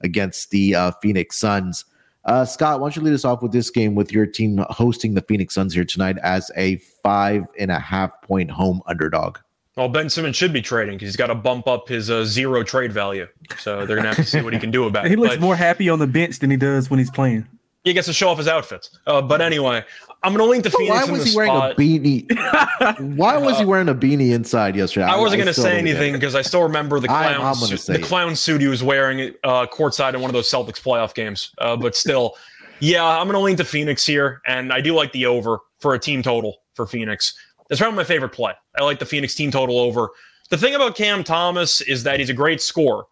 against 0.00 0.50
the 0.50 0.74
uh, 0.74 0.90
Phoenix 1.02 1.36
Suns. 1.36 1.84
Uh, 2.24 2.46
Scott, 2.46 2.80
why 2.80 2.86
don't 2.86 2.96
you 2.96 3.02
lead 3.02 3.14
us 3.14 3.24
off 3.24 3.42
with 3.42 3.52
this 3.52 3.70
game 3.70 3.94
with 3.94 4.10
your 4.10 4.26
team 4.26 4.64
hosting 4.70 5.14
the 5.14 5.22
Phoenix 5.22 5.54
Suns 5.54 5.74
here 5.74 5.84
tonight 5.84 6.16
as 6.22 6.50
a 6.56 6.76
five 7.02 7.44
and 7.58 7.70
a 7.70 7.78
half 7.78 8.22
point 8.22 8.50
home 8.50 8.80
underdog? 8.86 9.38
Well, 9.76 9.90
Ben 9.90 10.08
Simmons 10.08 10.36
should 10.36 10.54
be 10.54 10.62
trading 10.62 10.94
because 10.94 11.08
he's 11.08 11.16
got 11.16 11.26
to 11.26 11.34
bump 11.34 11.68
up 11.68 11.88
his 11.88 12.10
uh, 12.10 12.24
zero 12.24 12.62
trade 12.62 12.92
value. 12.92 13.26
So 13.58 13.84
they're 13.84 13.96
gonna 13.96 14.08
have 14.08 14.16
to 14.16 14.24
see 14.24 14.40
what 14.40 14.54
he 14.54 14.58
can 14.58 14.70
do 14.70 14.84
about 14.84 15.06
it. 15.06 15.10
He 15.10 15.16
looks 15.16 15.34
but, 15.34 15.40
more 15.40 15.54
happy 15.54 15.90
on 15.90 15.98
the 15.98 16.06
bench 16.06 16.38
than 16.38 16.50
he 16.50 16.56
does 16.56 16.88
when 16.88 16.98
he's 16.98 17.10
playing. 17.10 17.46
He 17.84 17.92
gets 17.92 18.06
to 18.06 18.12
show 18.12 18.30
off 18.30 18.38
his 18.38 18.48
outfits. 18.48 18.98
Uh, 19.06 19.22
but 19.22 19.40
anyway, 19.40 19.84
I'm 20.22 20.32
gonna 20.32 20.50
link 20.50 20.64
to 20.64 20.70
Phoenix. 20.70 21.06
Why 21.06 21.12
was 21.12 21.30
he 21.30 21.36
wearing 21.36 21.52
a 21.52 21.74
beanie? 21.74 23.16
why 23.16 23.36
was 23.36 23.58
he 23.58 23.64
wearing 23.64 23.88
a 23.88 23.94
beanie 23.94 24.32
inside 24.32 24.74
yesterday? 24.74 25.06
I, 25.06 25.16
wasn't 25.16 25.40
gonna 25.40 25.54
say 25.54 25.78
anything 25.78 26.14
because 26.14 26.34
I 26.34 26.42
still 26.42 26.62
remember 26.62 26.98
the 26.98 27.06
clown 27.08 27.40
I'm, 27.40 27.46
I'm 27.46 27.54
suit, 27.54 27.86
the 27.86 28.00
clown 28.00 28.34
suit 28.34 28.62
he 28.62 28.66
was 28.66 28.82
wearing 28.82 29.34
uh, 29.44 29.66
courtside 29.66 30.14
in 30.14 30.20
one 30.20 30.30
of 30.30 30.34
those 30.34 30.50
Celtics 30.50 30.82
playoff 30.82 31.14
games. 31.14 31.52
Uh, 31.58 31.76
but 31.76 31.94
still, 31.94 32.34
yeah, 32.80 33.04
I'm 33.04 33.26
gonna 33.28 33.38
link 33.38 33.58
to 33.58 33.64
Phoenix 33.64 34.04
here, 34.06 34.40
and 34.46 34.72
I 34.72 34.80
do 34.80 34.94
like 34.94 35.12
the 35.12 35.26
over 35.26 35.58
for 35.78 35.94
a 35.94 35.98
team 35.98 36.22
total 36.22 36.56
for 36.74 36.86
Phoenix. 36.86 37.34
That's 37.68 37.80
probably 37.80 37.96
my 37.96 38.04
favorite 38.04 38.30
play. 38.30 38.52
I 38.78 38.84
like 38.84 38.98
the 38.98 39.06
Phoenix 39.06 39.34
team 39.34 39.50
total 39.50 39.78
over. 39.78 40.10
The 40.50 40.58
thing 40.58 40.74
about 40.74 40.96
Cam 40.96 41.24
Thomas 41.24 41.80
is 41.80 42.04
that 42.04 42.20
he's 42.20 42.30
a 42.30 42.34
great 42.34 42.60
scorer. 42.62 43.04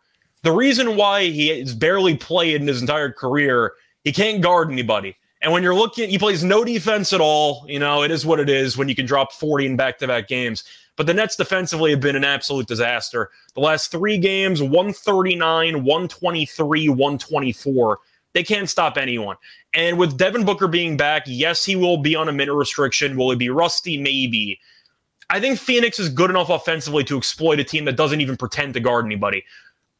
The 0.43 0.53
reason 0.53 0.97
why 0.97 1.25
he 1.25 1.49
has 1.59 1.75
barely 1.75 2.17
played 2.17 2.61
in 2.61 2.69
his 2.69 2.81
entire 2.81 3.11
career, 3.11 3.73
he 4.05 4.13
can't 4.13 4.43
guard 4.43 4.71
anybody. 4.71 5.17
And 5.41 5.53
when 5.53 5.63
you're 5.63 5.75
looking, 5.75 6.09
he 6.09 6.19
plays 6.19 6.45
no 6.45 6.65
defense 6.65 7.13
at 7.13 7.21
all. 7.21 7.67
You 7.69 7.79
know, 7.79 8.03
it 8.03 8.11
is 8.11 8.25
what 8.25 8.41
it 8.41 8.49
is 8.49 8.77
when 8.77 8.89
you 8.89 8.95
can 8.95 9.07
drop 9.07 9.33
40 9.33 9.67
in 9.67 9.77
back 9.77 9.99
to 9.99 10.07
back 10.07 10.29
games. 10.29 10.65
But 10.97 11.07
the 11.07 11.15
Nets 11.15 11.37
defensively 11.37 11.91
have 11.91 12.01
been 12.01 12.17
an 12.17 12.25
absolute 12.25 12.67
disaster. 12.67 13.31
The 13.55 13.61
last 13.61 13.91
three 13.91 14.17
games 14.17 14.63
139, 14.63 15.85
123, 15.85 16.89
124. 16.89 17.99
They 18.35 18.43
can't 18.43 18.69
stop 18.69 18.99
anyone. 18.99 19.37
And 19.73 19.97
with 19.97 20.19
Devin 20.19 20.45
Booker 20.45 20.69
being 20.69 20.97
back, 20.97 21.23
yes, 21.27 21.65
he 21.65 21.77
will 21.77 21.97
be 21.97 22.15
on 22.15 22.29
a 22.29 22.33
minute 22.33 22.55
restriction. 22.55 23.17
Will 23.17 23.31
he 23.31 23.37
be 23.37 23.49
rusty? 23.49 23.97
Maybe. 23.97 24.61
I 25.31 25.41
think 25.41 25.59
Phoenix 25.59 25.99
is 25.99 26.09
good 26.09 26.31
enough 26.31 26.51
offensively 26.51 27.05
to 27.05 27.17
exploit 27.17 27.61
a 27.61 27.65
team 27.65 27.85
that 27.87 27.97
doesn't 27.97 28.21
even 28.21 28.37
pretend 28.37 28.75
to 28.75 28.81
guard 28.81 29.07
anybody. 29.07 29.45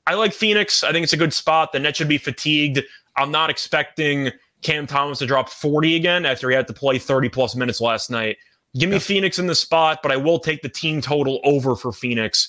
I 0.07 0.15
like 0.15 0.33
Phoenix. 0.33 0.85
I 0.85 0.93
think 0.93 1.05
it's 1.05 1.13
a 1.13 1.19
good 1.19 1.33
spot. 1.33 1.73
The 1.73 1.79
Nets 1.79 1.97
should 1.97 2.09
be 2.09 2.19
fatigued. 2.19 2.81
I'm 3.17 3.31
not 3.31 3.49
expecting 3.49 4.31
Cam 4.63 4.87
Thomas 4.87 5.21
to 5.21 5.27
drop 5.27 5.49
40 5.49 5.97
again 5.97 6.27
after 6.27 6.51
he 6.51 6.57
had 6.57 6.67
to 6.67 6.73
play 6.75 6.99
30 6.99 7.29
plus 7.29 7.55
minutes 7.55 7.81
last 7.81 8.11
night. 8.11 8.37
Give 8.77 8.91
me 8.91 8.97
yeah. 8.97 9.01
Phoenix 9.01 9.39
in 9.39 9.47
the 9.47 9.55
spot, 9.55 10.01
but 10.03 10.11
I 10.11 10.17
will 10.17 10.41
take 10.41 10.63
the 10.63 10.69
team 10.69 11.01
total 11.01 11.41
over 11.45 11.77
for 11.77 11.93
Phoenix. 11.93 12.49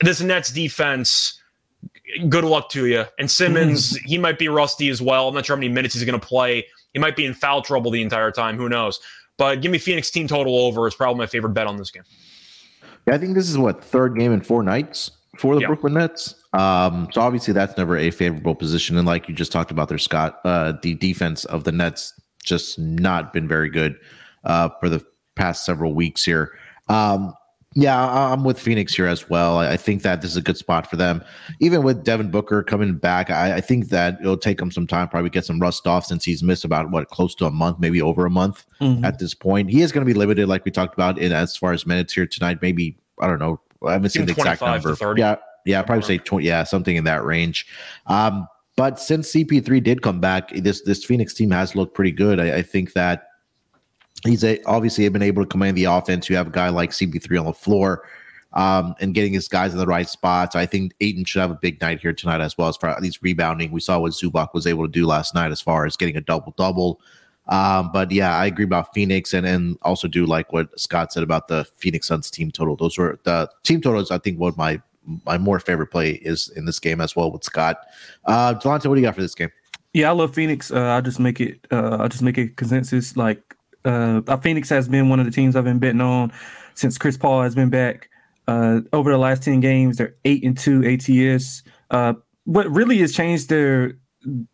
This 0.00 0.20
Nets 0.20 0.52
defense, 0.52 1.40
good 2.28 2.44
luck 2.44 2.68
to 2.70 2.86
you. 2.86 3.04
And 3.18 3.30
Simmons, 3.30 3.96
he 3.98 4.18
might 4.18 4.38
be 4.38 4.48
rusty 4.48 4.88
as 4.88 5.02
well. 5.02 5.28
I'm 5.28 5.34
not 5.34 5.46
sure 5.46 5.56
how 5.56 5.60
many 5.60 5.72
minutes 5.72 5.94
he's 5.94 6.04
going 6.04 6.18
to 6.18 6.26
play. 6.26 6.66
He 6.92 6.98
might 6.98 7.16
be 7.16 7.24
in 7.24 7.34
foul 7.34 7.62
trouble 7.62 7.90
the 7.90 8.02
entire 8.02 8.30
time. 8.30 8.56
Who 8.56 8.68
knows? 8.68 9.00
But 9.38 9.60
give 9.60 9.70
me 9.70 9.78
Phoenix 9.78 10.10
team 10.10 10.28
total 10.28 10.58
over 10.58 10.86
is 10.86 10.94
probably 10.94 11.18
my 11.18 11.26
favorite 11.26 11.50
bet 11.50 11.66
on 11.66 11.76
this 11.76 11.90
game. 11.90 12.04
Yeah, 13.06 13.14
I 13.14 13.18
think 13.18 13.34
this 13.34 13.48
is 13.48 13.58
what 13.58 13.84
third 13.84 14.16
game 14.16 14.32
in 14.32 14.40
four 14.40 14.62
nights 14.62 15.10
for 15.38 15.54
the 15.54 15.60
yeah. 15.60 15.66
Brooklyn 15.66 15.94
Nets. 15.94 16.34
Um, 16.52 17.08
so 17.12 17.20
obviously 17.20 17.52
that's 17.52 17.76
never 17.76 17.96
a 17.96 18.10
favorable 18.10 18.54
position. 18.54 18.96
And 18.96 19.06
like 19.06 19.28
you 19.28 19.34
just 19.34 19.52
talked 19.52 19.70
about 19.70 19.88
there, 19.88 19.98
Scott, 19.98 20.40
uh, 20.44 20.72
the 20.82 20.94
defense 20.94 21.44
of 21.44 21.64
the 21.64 21.72
Nets 21.72 22.18
just 22.42 22.78
not 22.78 23.32
been 23.32 23.46
very 23.46 23.68
good 23.68 23.96
uh, 24.44 24.70
for 24.80 24.88
the 24.88 25.04
past 25.34 25.64
several 25.64 25.94
weeks 25.94 26.24
here. 26.24 26.56
Um, 26.88 27.34
yeah, 27.78 28.32
I'm 28.32 28.42
with 28.42 28.58
Phoenix 28.58 28.94
here 28.94 29.06
as 29.06 29.28
well. 29.28 29.58
I 29.58 29.76
think 29.76 30.00
that 30.00 30.22
this 30.22 30.30
is 30.30 30.36
a 30.38 30.42
good 30.42 30.56
spot 30.56 30.88
for 30.88 30.96
them. 30.96 31.22
Even 31.60 31.82
with 31.82 32.04
Devin 32.04 32.30
Booker 32.30 32.62
coming 32.62 32.96
back, 32.96 33.28
I, 33.28 33.56
I 33.56 33.60
think 33.60 33.90
that 33.90 34.16
it'll 34.18 34.38
take 34.38 34.58
him 34.58 34.70
some 34.70 34.86
time, 34.86 35.10
probably 35.10 35.28
get 35.28 35.44
some 35.44 35.60
rust 35.60 35.86
off 35.86 36.06
since 36.06 36.24
he's 36.24 36.42
missed 36.42 36.64
about 36.64 36.90
what 36.90 37.10
close 37.10 37.34
to 37.34 37.44
a 37.44 37.50
month, 37.50 37.78
maybe 37.78 38.00
over 38.00 38.24
a 38.24 38.30
month 38.30 38.64
mm-hmm. 38.80 39.04
at 39.04 39.18
this 39.18 39.34
point. 39.34 39.68
He 39.68 39.82
is 39.82 39.92
going 39.92 40.06
to 40.06 40.10
be 40.10 40.18
limited, 40.18 40.48
like 40.48 40.64
we 40.64 40.70
talked 40.70 40.94
about, 40.94 41.18
in 41.18 41.32
as 41.32 41.54
far 41.54 41.74
as 41.74 41.86
minutes 41.86 42.14
here 42.14 42.26
tonight. 42.26 42.62
Maybe 42.62 42.96
I 43.20 43.26
don't 43.26 43.38
know. 43.38 43.60
I 43.86 43.92
haven't 43.92 44.08
seen 44.08 44.24
the 44.24 44.32
exact 44.32 44.62
number. 44.62 44.96
Yeah, 45.18 45.36
yeah, 45.66 45.82
probably 45.82 46.04
say 46.04 46.16
20, 46.16 46.46
yeah, 46.46 46.64
something 46.64 46.96
in 46.96 47.04
that 47.04 47.24
range. 47.24 47.66
Um, 48.06 48.48
but 48.78 48.98
since 48.98 49.30
CP3 49.32 49.82
did 49.82 50.00
come 50.00 50.18
back, 50.18 50.50
this 50.50 50.80
this 50.80 51.04
Phoenix 51.04 51.34
team 51.34 51.50
has 51.50 51.76
looked 51.76 51.94
pretty 51.94 52.12
good. 52.12 52.40
I, 52.40 52.56
I 52.56 52.62
think 52.62 52.94
that 52.94 53.25
he's 54.24 54.44
a, 54.44 54.62
obviously 54.64 55.08
been 55.08 55.22
able 55.22 55.42
to 55.42 55.48
command 55.48 55.76
the 55.76 55.84
offense. 55.84 56.28
You 56.28 56.36
have 56.36 56.48
a 56.48 56.50
guy 56.50 56.68
like 56.68 56.90
CP3 56.90 57.40
on 57.40 57.46
the 57.46 57.52
floor 57.52 58.04
um, 58.52 58.94
and 59.00 59.14
getting 59.14 59.32
his 59.32 59.48
guys 59.48 59.72
in 59.72 59.78
the 59.78 59.86
right 59.86 60.08
spots. 60.08 60.56
I 60.56 60.66
think 60.66 60.94
Ayton 61.00 61.24
should 61.24 61.40
have 61.40 61.50
a 61.50 61.58
big 61.60 61.80
night 61.80 62.00
here 62.00 62.12
tonight 62.12 62.40
as 62.40 62.56
well 62.56 62.68
as 62.68 62.76
far 62.76 62.96
as 62.96 63.22
rebounding. 63.22 63.70
We 63.70 63.80
saw 63.80 63.98
what 63.98 64.12
Zubac 64.12 64.54
was 64.54 64.66
able 64.66 64.86
to 64.86 64.90
do 64.90 65.06
last 65.06 65.34
night 65.34 65.52
as 65.52 65.60
far 65.60 65.86
as 65.86 65.96
getting 65.96 66.16
a 66.16 66.20
double 66.20 66.54
double. 66.56 67.00
Um, 67.48 67.90
but 67.92 68.10
yeah, 68.10 68.36
I 68.36 68.46
agree 68.46 68.64
about 68.64 68.92
Phoenix 68.92 69.32
and 69.32 69.46
and 69.46 69.78
also 69.82 70.08
do 70.08 70.26
like 70.26 70.52
what 70.52 70.78
Scott 70.80 71.12
said 71.12 71.22
about 71.22 71.46
the 71.48 71.64
Phoenix 71.76 72.08
Suns 72.08 72.30
team 72.30 72.50
total. 72.50 72.76
Those 72.76 72.98
were 72.98 73.20
the 73.22 73.48
team 73.62 73.80
totals. 73.80 74.10
I 74.10 74.18
think 74.18 74.40
what 74.40 74.56
my 74.56 74.80
my 75.24 75.38
more 75.38 75.60
favorite 75.60 75.88
play 75.88 76.12
is 76.12 76.48
in 76.56 76.64
this 76.64 76.80
game 76.80 77.00
as 77.00 77.14
well 77.14 77.30
with 77.30 77.44
Scott. 77.44 77.78
Uh, 78.24 78.54
Delonte, 78.54 78.86
what 78.86 78.96
do 78.96 79.00
you 79.00 79.06
got 79.06 79.14
for 79.14 79.22
this 79.22 79.34
game? 79.36 79.50
Yeah, 79.92 80.10
I 80.10 80.12
love 80.12 80.34
Phoenix. 80.34 80.70
Uh, 80.70 80.80
I'll 80.80 81.02
just 81.02 81.20
make 81.20 81.40
it. 81.40 81.66
Uh, 81.70 81.98
I'll 82.00 82.08
just 82.08 82.22
make 82.22 82.36
a 82.36 82.48
consensus. 82.48 83.16
Like, 83.16 83.55
uh, 83.86 84.22
uh, 84.26 84.36
Phoenix 84.38 84.68
has 84.68 84.88
been 84.88 85.08
one 85.08 85.20
of 85.20 85.26
the 85.26 85.32
teams 85.32 85.56
I've 85.56 85.64
been 85.64 85.78
betting 85.78 86.00
on 86.00 86.32
since 86.74 86.98
Chris 86.98 87.16
Paul 87.16 87.42
has 87.42 87.54
been 87.54 87.70
back. 87.70 88.10
Uh, 88.48 88.80
over 88.92 89.10
the 89.10 89.18
last 89.18 89.42
ten 89.42 89.60
games, 89.60 89.96
they're 89.96 90.14
eight 90.24 90.44
and 90.44 90.56
two 90.56 90.84
ATS. 90.84 91.62
Uh, 91.90 92.14
what 92.44 92.70
really 92.70 92.98
has 92.98 93.12
changed 93.12 93.48
their 93.48 93.94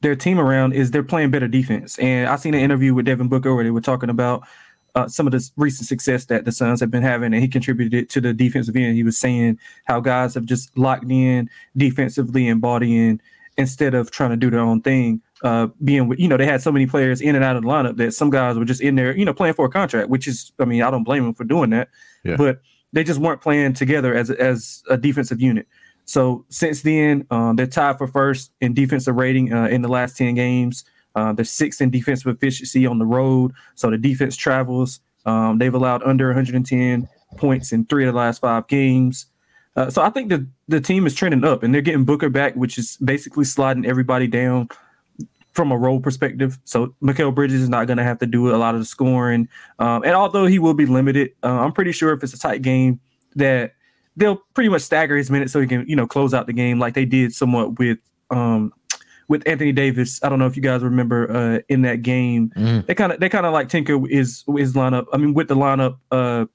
their 0.00 0.14
team 0.14 0.38
around 0.38 0.74
is 0.74 0.90
they're 0.90 1.02
playing 1.02 1.30
better 1.30 1.48
defense. 1.48 1.98
And 1.98 2.28
I 2.28 2.36
seen 2.36 2.54
an 2.54 2.60
interview 2.60 2.94
with 2.94 3.06
Devin 3.06 3.28
Booker 3.28 3.54
where 3.54 3.64
they 3.64 3.70
were 3.70 3.80
talking 3.80 4.10
about 4.10 4.46
uh, 4.94 5.08
some 5.08 5.26
of 5.26 5.32
the 5.32 5.50
recent 5.56 5.88
success 5.88 6.26
that 6.26 6.44
the 6.44 6.52
Suns 6.52 6.80
have 6.80 6.90
been 6.90 7.02
having, 7.02 7.32
and 7.32 7.42
he 7.42 7.48
contributed 7.48 8.10
to 8.10 8.20
the 8.20 8.34
defensive 8.34 8.76
end. 8.76 8.94
He 8.94 9.02
was 9.02 9.16
saying 9.16 9.58
how 9.84 10.00
guys 10.00 10.34
have 10.34 10.44
just 10.44 10.76
locked 10.76 11.10
in 11.10 11.48
defensively 11.76 12.46
and 12.46 12.60
bought 12.60 12.82
in 12.82 13.20
instead 13.56 13.94
of 13.94 14.10
trying 14.10 14.30
to 14.30 14.36
do 14.36 14.50
their 14.50 14.60
own 14.60 14.80
thing. 14.80 15.20
Uh, 15.42 15.68
being 15.82 16.06
with, 16.06 16.20
you 16.20 16.28
know, 16.28 16.36
they 16.36 16.46
had 16.46 16.62
so 16.62 16.70
many 16.70 16.86
players 16.86 17.20
in 17.20 17.34
and 17.34 17.44
out 17.44 17.56
of 17.56 17.62
the 17.62 17.68
lineup 17.68 17.96
that 17.96 18.14
some 18.14 18.30
guys 18.30 18.56
were 18.56 18.64
just 18.64 18.80
in 18.80 18.94
there, 18.94 19.16
you 19.16 19.24
know, 19.24 19.34
playing 19.34 19.54
for 19.54 19.66
a 19.66 19.68
contract, 19.68 20.08
which 20.08 20.28
is, 20.28 20.52
I 20.60 20.64
mean, 20.64 20.82
I 20.82 20.90
don't 20.90 21.02
blame 21.02 21.24
them 21.24 21.34
for 21.34 21.44
doing 21.44 21.70
that, 21.70 21.88
yeah. 22.24 22.36
but 22.36 22.60
they 22.92 23.02
just 23.02 23.18
weren't 23.18 23.40
playing 23.40 23.74
together 23.74 24.14
as 24.14 24.30
as 24.30 24.82
a 24.88 24.96
defensive 24.96 25.40
unit. 25.40 25.66
So 26.04 26.44
since 26.48 26.82
then, 26.82 27.26
um, 27.30 27.56
they're 27.56 27.66
tied 27.66 27.98
for 27.98 28.06
first 28.06 28.52
in 28.60 28.74
defensive 28.74 29.16
rating 29.16 29.52
uh, 29.52 29.66
in 29.66 29.82
the 29.82 29.88
last 29.88 30.16
ten 30.16 30.34
games. 30.34 30.84
Uh, 31.14 31.32
they're 31.32 31.44
sixth 31.44 31.80
in 31.80 31.90
defensive 31.90 32.34
efficiency 32.34 32.86
on 32.86 32.98
the 32.98 33.04
road, 33.04 33.52
so 33.74 33.90
the 33.90 33.98
defense 33.98 34.36
travels. 34.36 35.00
Um, 35.24 35.58
they've 35.58 35.74
allowed 35.74 36.02
under 36.02 36.26
110 36.28 37.08
points 37.36 37.72
in 37.72 37.84
three 37.84 38.06
of 38.06 38.12
the 38.12 38.18
last 38.18 38.40
five 38.40 38.66
games. 38.66 39.26
Uh, 39.74 39.88
so 39.90 40.02
I 40.02 40.10
think 40.10 40.28
the 40.28 40.46
the 40.68 40.80
team 40.80 41.06
is 41.06 41.14
trending 41.14 41.44
up, 41.44 41.62
and 41.62 41.74
they're 41.74 41.82
getting 41.82 42.04
Booker 42.04 42.28
back, 42.28 42.54
which 42.54 42.78
is 42.78 42.96
basically 42.98 43.44
sliding 43.44 43.86
everybody 43.86 44.26
down 44.26 44.68
from 45.52 45.72
a 45.72 45.76
role 45.76 46.00
perspective. 46.00 46.58
So 46.64 46.94
Mikal 47.02 47.34
Bridges 47.34 47.62
is 47.62 47.68
not 47.68 47.86
going 47.86 47.98
to 47.98 48.04
have 48.04 48.18
to 48.20 48.26
do 48.26 48.54
a 48.54 48.56
lot 48.56 48.74
of 48.74 48.80
the 48.80 48.84
scoring, 48.84 49.48
um, 49.78 50.02
and 50.04 50.12
although 50.12 50.46
he 50.46 50.58
will 50.58 50.74
be 50.74 50.86
limited, 50.86 51.32
uh, 51.42 51.60
I'm 51.60 51.72
pretty 51.72 51.92
sure 51.92 52.12
if 52.12 52.22
it's 52.22 52.34
a 52.34 52.38
tight 52.38 52.62
game 52.62 53.00
that 53.36 53.72
they'll 54.16 54.36
pretty 54.54 54.68
much 54.68 54.82
stagger 54.82 55.16
his 55.16 55.30
minutes 55.30 55.52
so 55.52 55.60
he 55.60 55.66
can 55.66 55.88
you 55.88 55.96
know 55.96 56.06
close 56.06 56.34
out 56.34 56.46
the 56.46 56.52
game 56.52 56.78
like 56.78 56.94
they 56.94 57.06
did 57.06 57.34
somewhat 57.34 57.78
with 57.78 57.98
um, 58.30 58.72
with 59.28 59.46
Anthony 59.48 59.72
Davis. 59.72 60.22
I 60.22 60.28
don't 60.28 60.38
know 60.38 60.46
if 60.46 60.56
you 60.56 60.62
guys 60.62 60.82
remember 60.82 61.30
uh, 61.30 61.58
in 61.68 61.82
that 61.82 62.02
game. 62.02 62.50
Mm. 62.56 62.86
They 62.86 62.94
kind 62.94 63.12
of 63.12 63.20
they 63.20 63.28
kind 63.28 63.46
of 63.46 63.52
like 63.52 63.68
tinker 63.68 63.98
his 64.06 64.44
his 64.56 64.74
lineup. 64.74 65.06
I 65.12 65.16
mean, 65.16 65.34
with 65.34 65.48
the 65.48 65.56
lineup 65.56 65.96
uh, 66.10 66.46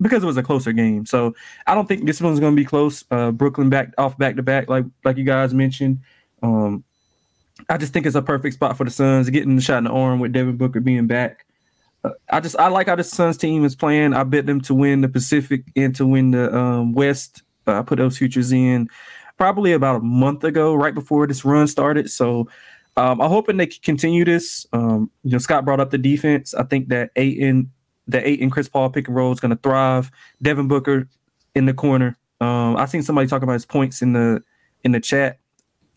because 0.00 0.22
it 0.22 0.26
was 0.26 0.36
a 0.36 0.42
closer 0.42 0.72
game. 0.72 1.06
So 1.06 1.34
I 1.66 1.74
don't 1.74 1.86
think 1.86 2.06
this 2.06 2.20
one's 2.20 2.40
going 2.40 2.54
to 2.54 2.60
be 2.60 2.66
close. 2.66 3.04
Uh, 3.10 3.30
Brooklyn 3.30 3.70
back 3.70 3.92
off 3.98 4.16
back 4.18 4.36
to 4.36 4.42
back, 4.42 4.68
like 4.68 4.84
like 5.04 5.16
you 5.16 5.24
guys 5.24 5.54
mentioned. 5.54 6.00
Um, 6.42 6.84
I 7.68 7.78
just 7.78 7.92
think 7.92 8.06
it's 8.06 8.16
a 8.16 8.22
perfect 8.22 8.54
spot 8.54 8.76
for 8.76 8.84
the 8.84 8.90
Suns 8.90 9.30
getting 9.30 9.56
the 9.56 9.62
shot 9.62 9.78
in 9.78 9.84
the 9.84 9.90
arm 9.90 10.20
with 10.20 10.32
Devin 10.32 10.56
Booker 10.56 10.80
being 10.80 11.06
back. 11.06 11.46
Uh, 12.04 12.10
I 12.30 12.40
just 12.40 12.56
I 12.58 12.68
like 12.68 12.88
how 12.88 12.96
the 12.96 13.04
Suns 13.04 13.36
team 13.36 13.64
is 13.64 13.74
playing. 13.74 14.12
I 14.12 14.24
bet 14.24 14.46
them 14.46 14.60
to 14.62 14.74
win 14.74 15.00
the 15.00 15.08
Pacific 15.08 15.64
and 15.74 15.94
to 15.96 16.06
win 16.06 16.32
the 16.32 16.54
um, 16.54 16.92
West. 16.92 17.42
Uh, 17.66 17.78
I 17.78 17.82
put 17.82 17.98
those 17.98 18.18
futures 18.18 18.52
in 18.52 18.88
probably 19.36 19.72
about 19.72 19.96
a 19.96 20.04
month 20.04 20.44
ago, 20.44 20.74
right 20.74 20.94
before 20.94 21.26
this 21.26 21.44
run 21.44 21.66
started. 21.66 22.10
So 22.10 22.48
um, 22.96 23.20
I'm 23.20 23.30
hoping 23.30 23.56
they 23.56 23.66
continue 23.66 24.24
this. 24.24 24.66
Um, 24.72 25.10
you 25.22 25.32
know, 25.32 25.38
Scott 25.38 25.64
brought 25.64 25.80
up 25.80 25.90
the 25.90 25.98
defense. 25.98 26.54
I 26.54 26.62
think 26.64 26.88
that 26.88 27.10
Ayton, 27.16 27.70
the 28.06 28.26
eight 28.26 28.40
and 28.40 28.52
Chris 28.52 28.68
Paul 28.68 28.90
pick 28.90 29.08
and 29.08 29.16
roll 29.16 29.32
is 29.32 29.40
going 29.40 29.50
to 29.50 29.60
thrive. 29.62 30.10
Devin 30.42 30.68
Booker 30.68 31.08
in 31.54 31.66
the 31.66 31.74
corner. 31.74 32.16
Um, 32.40 32.76
I 32.76 32.86
seen 32.86 33.02
somebody 33.02 33.28
talk 33.28 33.42
about 33.42 33.54
his 33.54 33.66
points 33.66 34.02
in 34.02 34.12
the 34.12 34.42
in 34.84 34.92
the 34.92 35.00
chat. 35.00 35.38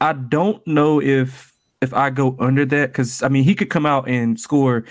I 0.02 0.14
don't 0.14 0.66
know 0.66 1.02
if 1.02 1.54
if 1.82 1.94
I 1.94 2.10
go 2.10 2.36
under 2.40 2.66
that 2.66 2.92
because 2.92 3.22
I 3.24 3.30
mean 3.30 3.44
he 3.44 3.56
could 3.56 3.70
come 3.70 3.86
out 3.86 4.08
and 4.08 4.40
score 4.40 4.86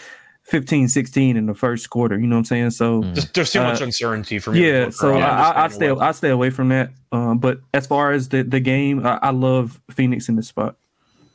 15, 0.44 0.88
16 0.88 1.36
in 1.36 1.44
the 1.44 1.54
first 1.54 1.90
quarter. 1.90 2.18
You 2.18 2.26
know 2.26 2.36
what 2.36 2.40
I'm 2.40 2.44
saying? 2.46 2.70
So 2.70 3.02
mm. 3.02 3.32
there's 3.32 3.52
too 3.52 3.60
uh, 3.60 3.64
much 3.64 3.80
uncertainty 3.80 4.38
for 4.38 4.52
me. 4.52 4.66
Yeah, 4.66 4.88
so 4.90 5.14
I, 5.14 5.20
I, 5.20 5.64
I 5.64 5.68
stay 5.68 5.90
I 5.90 6.12
stay 6.12 6.30
away 6.30 6.50
from 6.50 6.68
that. 6.70 6.90
Um, 7.12 7.38
but 7.38 7.60
as 7.74 7.86
far 7.86 8.12
as 8.12 8.28
the 8.28 8.42
the 8.42 8.60
game, 8.60 9.06
I, 9.06 9.18
I 9.22 9.30
love 9.30 9.80
Phoenix 9.90 10.28
in 10.28 10.36
this 10.36 10.48
spot. 10.48 10.76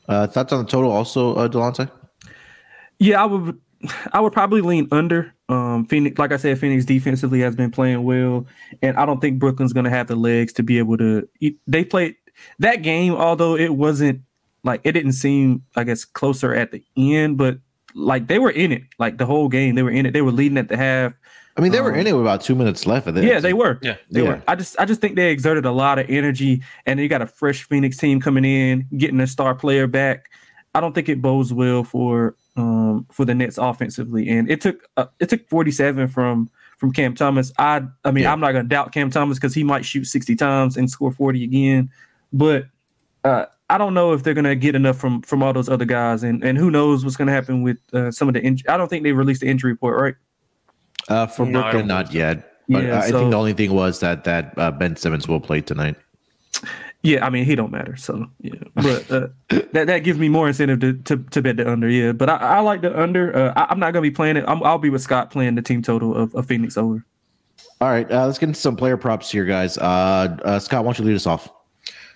Uh, 0.07 0.27
thoughts 0.27 0.51
on 0.51 0.65
the 0.65 0.69
total, 0.69 0.91
also, 0.91 1.33
uh, 1.35 1.47
Delonte? 1.47 1.89
Yeah, 2.99 3.21
I 3.21 3.25
would. 3.25 3.59
I 4.13 4.21
would 4.21 4.33
probably 4.33 4.61
lean 4.61 4.87
under. 4.91 5.33
Um, 5.53 5.85
Phoenix, 5.85 6.17
like 6.17 6.31
I 6.31 6.37
said, 6.37 6.59
Phoenix 6.59 6.83
defensively 6.83 7.41
has 7.41 7.55
been 7.55 7.69
playing 7.69 8.03
well, 8.03 8.47
and 8.81 8.97
I 8.97 9.05
don't 9.05 9.21
think 9.21 9.37
Brooklyn's 9.37 9.73
going 9.73 9.83
to 9.83 9.89
have 9.89 10.07
the 10.07 10.15
legs 10.15 10.51
to 10.53 10.63
be 10.63 10.79
able 10.79 10.97
to. 10.97 11.27
They 11.67 11.85
played 11.85 12.15
that 12.59 12.77
game, 12.77 13.13
although 13.13 13.55
it 13.55 13.75
wasn't 13.75 14.21
like 14.63 14.81
it 14.83 14.93
didn't 14.93 15.13
seem, 15.13 15.63
I 15.75 15.83
guess, 15.83 16.05
closer 16.05 16.55
at 16.55 16.71
the 16.71 16.83
end, 16.97 17.37
but 17.37 17.59
like 17.93 18.27
they 18.27 18.39
were 18.39 18.49
in 18.49 18.71
it, 18.71 18.83
like 18.97 19.19
the 19.19 19.25
whole 19.25 19.47
game. 19.47 19.75
They 19.75 19.83
were 19.83 19.91
in 19.91 20.07
it. 20.07 20.13
They 20.13 20.23
were 20.23 20.31
leading 20.31 20.57
at 20.57 20.69
the 20.69 20.77
half. 20.77 21.13
I 21.55 21.61
mean, 21.61 21.71
they 21.71 21.77
um, 21.77 21.83
were 21.85 21.93
in 21.93 22.07
it 22.07 22.13
with 22.13 22.21
about 22.21 22.41
two 22.41 22.55
minutes 22.55 22.87
left. 22.87 23.05
Of 23.05 23.15
yeah, 23.23 23.39
they 23.39 23.53
were. 23.53 23.77
Yeah, 23.83 23.97
they 24.09 24.23
yeah. 24.23 24.29
were. 24.29 24.43
I 24.47 24.55
just, 24.55 24.79
I 24.79 24.85
just 24.85 25.01
think 25.01 25.15
they 25.15 25.29
exerted 25.29 25.65
a 25.65 25.71
lot 25.71 25.99
of 25.99 26.09
energy, 26.09 26.63
and 26.87 26.99
you 26.99 27.07
got 27.07 27.21
a 27.21 27.27
fresh 27.27 27.63
Phoenix 27.63 27.97
team 27.97 28.19
coming 28.19 28.43
in, 28.45 28.87
getting 28.97 29.19
a 29.19 29.27
star 29.27 29.53
player 29.53 29.85
back. 29.85 30.29
I 30.73 30.81
don't 30.81 30.95
think 30.95 31.09
it 31.09 31.21
bodes 31.21 31.53
well 31.53 31.83
for 31.83 32.35
um 32.55 33.05
for 33.11 33.25
the 33.25 33.33
Nets 33.33 33.57
offensively, 33.57 34.29
and 34.29 34.49
it 34.49 34.61
took 34.61 34.87
uh, 34.97 35.05
it 35.19 35.29
took 35.29 35.47
47 35.49 36.07
from 36.07 36.49
from 36.77 36.91
Cam 36.91 37.15
Thomas. 37.15 37.51
I, 37.57 37.81
I 38.03 38.11
mean, 38.11 38.23
yeah. 38.23 38.33
I'm 38.33 38.39
not 38.39 38.51
gonna 38.51 38.67
doubt 38.67 38.91
Cam 38.91 39.09
Thomas 39.09 39.37
because 39.37 39.53
he 39.53 39.63
might 39.63 39.85
shoot 39.85 40.05
60 40.05 40.35
times 40.35 40.77
and 40.77 40.89
score 40.89 41.11
40 41.11 41.43
again, 41.43 41.89
but 42.31 42.65
uh, 43.23 43.45
I 43.69 43.77
don't 43.77 43.93
know 43.93 44.13
if 44.13 44.23
they're 44.23 44.33
gonna 44.33 44.55
get 44.55 44.75
enough 44.75 44.97
from 44.97 45.21
from 45.21 45.41
all 45.41 45.53
those 45.53 45.69
other 45.69 45.85
guys, 45.85 46.23
and 46.23 46.43
and 46.43 46.57
who 46.57 46.69
knows 46.69 47.03
what's 47.03 47.15
gonna 47.15 47.31
happen 47.31 47.63
with 47.63 47.77
uh, 47.93 48.11
some 48.11 48.27
of 48.27 48.33
the 48.33 48.41
injury. 48.41 48.67
I 48.69 48.77
don't 48.77 48.87
think 48.87 49.03
they 49.03 49.13
released 49.13 49.41
the 49.41 49.47
injury 49.47 49.71
report, 49.71 49.99
right? 49.99 50.15
Uh, 51.09 51.27
for 51.27 51.45
no, 51.45 51.61
Brooklyn, 51.61 51.87
not 51.87 52.13
yet. 52.13 52.49
But 52.69 52.83
yeah, 52.83 52.99
I 52.99 53.09
so, 53.09 53.19
think 53.19 53.31
the 53.31 53.37
only 53.37 53.53
thing 53.53 53.73
was 53.73 53.99
that 54.01 54.23
that 54.25 54.53
uh, 54.57 54.71
Ben 54.71 54.95
Simmons 54.95 55.27
will 55.27 55.39
play 55.39 55.61
tonight. 55.61 55.95
Yeah, 57.03 57.25
I 57.25 57.29
mean 57.29 57.43
he 57.43 57.53
don't 57.55 57.71
matter. 57.71 57.97
So 57.97 58.27
yeah, 58.39 58.53
but 58.75 59.11
uh, 59.11 59.27
that 59.73 59.87
that 59.87 59.99
gives 59.99 60.17
me 60.17 60.29
more 60.29 60.47
incentive 60.47 60.79
to, 60.79 60.93
to, 60.93 61.17
to 61.17 61.41
bet 61.41 61.57
the 61.57 61.69
under. 61.69 61.89
Yeah, 61.89 62.13
but 62.13 62.29
I, 62.29 62.37
I 62.37 62.59
like 62.61 62.81
the 62.81 62.97
under. 62.97 63.35
Uh, 63.35 63.53
I, 63.57 63.71
am 63.71 63.79
not 63.79 63.91
gonna 63.91 64.01
be 64.01 64.11
playing 64.11 64.37
it. 64.37 64.45
i 64.45 64.53
will 64.53 64.77
be 64.77 64.89
with 64.89 65.01
Scott 65.01 65.29
playing 65.29 65.55
the 65.55 65.61
team 65.61 65.81
total 65.81 66.15
of, 66.15 66.33
of 66.33 66.45
Phoenix 66.45 66.77
over. 66.77 67.05
All 67.81 67.89
right, 67.89 68.09
uh, 68.09 68.25
let's 68.25 68.39
get 68.39 68.47
into 68.47 68.59
some 68.59 68.77
player 68.77 68.95
props 68.95 69.29
here, 69.29 69.43
guys. 69.43 69.77
Uh, 69.77 70.37
uh, 70.45 70.59
Scott, 70.59 70.85
why 70.85 70.93
don't 70.93 70.99
you 70.99 71.05
lead 71.05 71.17
us 71.17 71.27
off? 71.27 71.49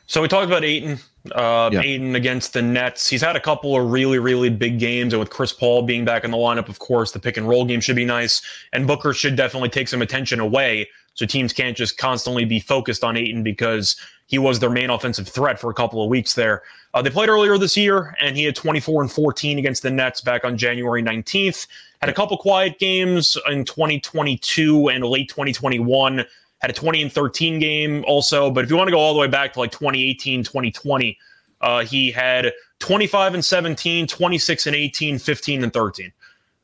So 0.06 0.22
we 0.22 0.30
talked 0.30 0.48
about 0.48 0.64
Ayton. 0.64 1.00
Uh, 1.34 1.70
yeah. 1.74 1.82
Ayton 1.82 2.16
against 2.16 2.54
the 2.54 2.62
Nets. 2.62 3.10
He's 3.10 3.22
had 3.22 3.36
a 3.36 3.42
couple 3.42 3.76
of 3.76 3.92
really, 3.92 4.20
really 4.20 4.50
big 4.50 4.80
games, 4.80 5.12
and 5.12 5.20
with 5.20 5.30
Chris 5.30 5.52
Paul 5.52 5.82
being 5.82 6.06
back 6.06 6.24
in 6.24 6.32
the 6.32 6.38
lineup, 6.38 6.70
of 6.70 6.80
course, 6.80 7.12
the 7.12 7.20
pick 7.20 7.36
and 7.36 7.46
roll 7.46 7.66
game 7.66 7.82
should 7.82 7.98
be 7.98 8.06
nice. 8.06 8.42
And 8.72 8.88
Booker 8.88 9.12
should 9.12 9.36
definitely 9.36 9.68
take 9.68 9.90
some 9.90 10.02
attention 10.02 10.40
away, 10.40 10.88
so 11.16 11.26
teams 11.26 11.52
can't 11.52 11.76
just 11.76 11.98
constantly 11.98 12.46
be 12.46 12.62
focused 12.62 13.04
on 13.04 13.18
Ayton 13.18 13.44
because 13.44 13.98
he 14.28 14.38
was 14.38 14.60
their 14.60 14.70
main 14.70 14.90
offensive 14.90 15.28
threat 15.28 15.60
for 15.60 15.70
a 15.70 15.74
couple 15.74 16.04
of 16.04 16.10
weeks 16.10 16.34
there. 16.34 16.64
Uh, 16.94 17.02
they 17.02 17.10
played 17.10 17.30
earlier 17.30 17.58
this 17.58 17.76
year, 17.76 18.16
and 18.22 18.36
he 18.36 18.44
had 18.44 18.56
24 18.56 19.02
and 19.02 19.12
14 19.12 19.58
against 19.60 19.84
the 19.84 19.92
Nets 19.92 20.22
back 20.22 20.46
on 20.46 20.58
January 20.58 21.02
19th. 21.02 21.68
Had 22.02 22.10
a 22.10 22.14
couple 22.14 22.38
quiet 22.38 22.78
games 22.80 23.38
in 23.50 23.66
2022 23.66 24.90
and 24.90 25.04
late 25.04 25.30
2021 25.30 26.26
had 26.60 26.72
a 26.72 26.74
20 26.74 27.04
and 27.04 27.12
13 27.12 27.60
game 27.60 28.04
also. 28.08 28.50
But 28.50 28.64
if 28.64 28.70
you 28.70 28.78
want 28.78 28.88
to 28.88 28.92
go 28.92 29.00
all 29.00 29.14
the 29.14 29.20
way 29.20 29.28
back 29.28 29.54
to 29.54 29.60
like 29.60 29.72
2018, 29.72 30.44
2020, 30.44 31.18
uh, 31.62 31.84
he 31.84 32.12
had 32.12 32.52
25 32.80 33.36
and 33.36 33.46
17, 33.46 34.08
26 34.08 34.68
and 34.68 34.76
18, 34.76 35.20
15 35.20 35.64
and 35.64 35.74
13. 35.74 36.12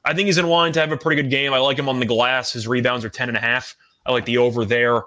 I 0.06 0.14
think 0.14 0.26
he's 0.26 0.38
in 0.38 0.48
line 0.48 0.74
to 0.74 0.80
have 0.80 0.92
a 0.92 0.98
pretty 0.98 1.22
good 1.22 1.30
game. 1.30 1.54
I 1.54 1.60
like 1.60 1.80
him 1.80 1.90
on 1.90 2.00
the 2.00 2.06
glass. 2.06 2.52
His 2.52 2.68
rebounds 2.68 3.06
are 3.06 3.10
10 3.10 3.30
and 3.30 3.38
a 3.38 3.42
half. 3.42 3.76
I 4.06 4.12
like 4.12 4.26
the 4.26 4.38
over 4.38 4.66
there. 4.66 5.04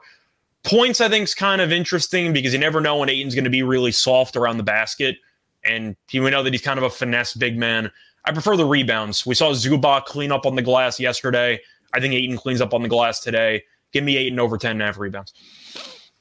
Points, 0.67 1.01
I 1.01 1.09
think, 1.09 1.25
is 1.25 1.35
kind 1.35 1.61
of 1.61 1.71
interesting 1.71 2.33
because 2.33 2.53
you 2.53 2.59
never 2.59 2.81
know 2.81 2.97
when 2.97 3.09
Ayton's 3.09 3.37
going 3.37 3.45
to 3.45 3.51
be 3.51 3.62
really 3.62 3.93
soft 3.93 4.35
around 4.35 4.57
the 4.57 4.64
basket. 4.64 5.17
And 5.64 5.97
we 6.12 6.29
know 6.29 6.43
that 6.43 6.53
he's 6.53 6.62
kind 6.62 6.77
of 6.77 6.85
a 6.85 6.91
finesse 6.91 7.35
big 7.35 7.57
man. 7.57 7.91
I 8.25 8.33
prefer 8.33 8.57
the 8.57 8.67
rebounds. 8.67 9.25
We 9.25 9.37
saw 9.37 9.53
Zubac 9.53 10.07
clean 10.07 10.33
up 10.33 10.45
on 10.45 10.57
the 10.57 10.62
glass 10.62 10.99
yesterday. 10.99 11.61
I 11.95 12.01
think 12.01 12.14
Ayton 12.14 12.37
cleans 12.37 12.61
up 12.61 12.75
on 12.75 12.83
the 12.83 12.89
glass 12.89 13.21
today. 13.21 13.62
Give 13.93 14.03
me 14.03 14.17
Ayton 14.17 14.41
over 14.41 14.59
10 14.59 14.73
and 14.73 14.83
a 14.83 14.87
half 14.87 14.99
rebounds. 14.99 15.33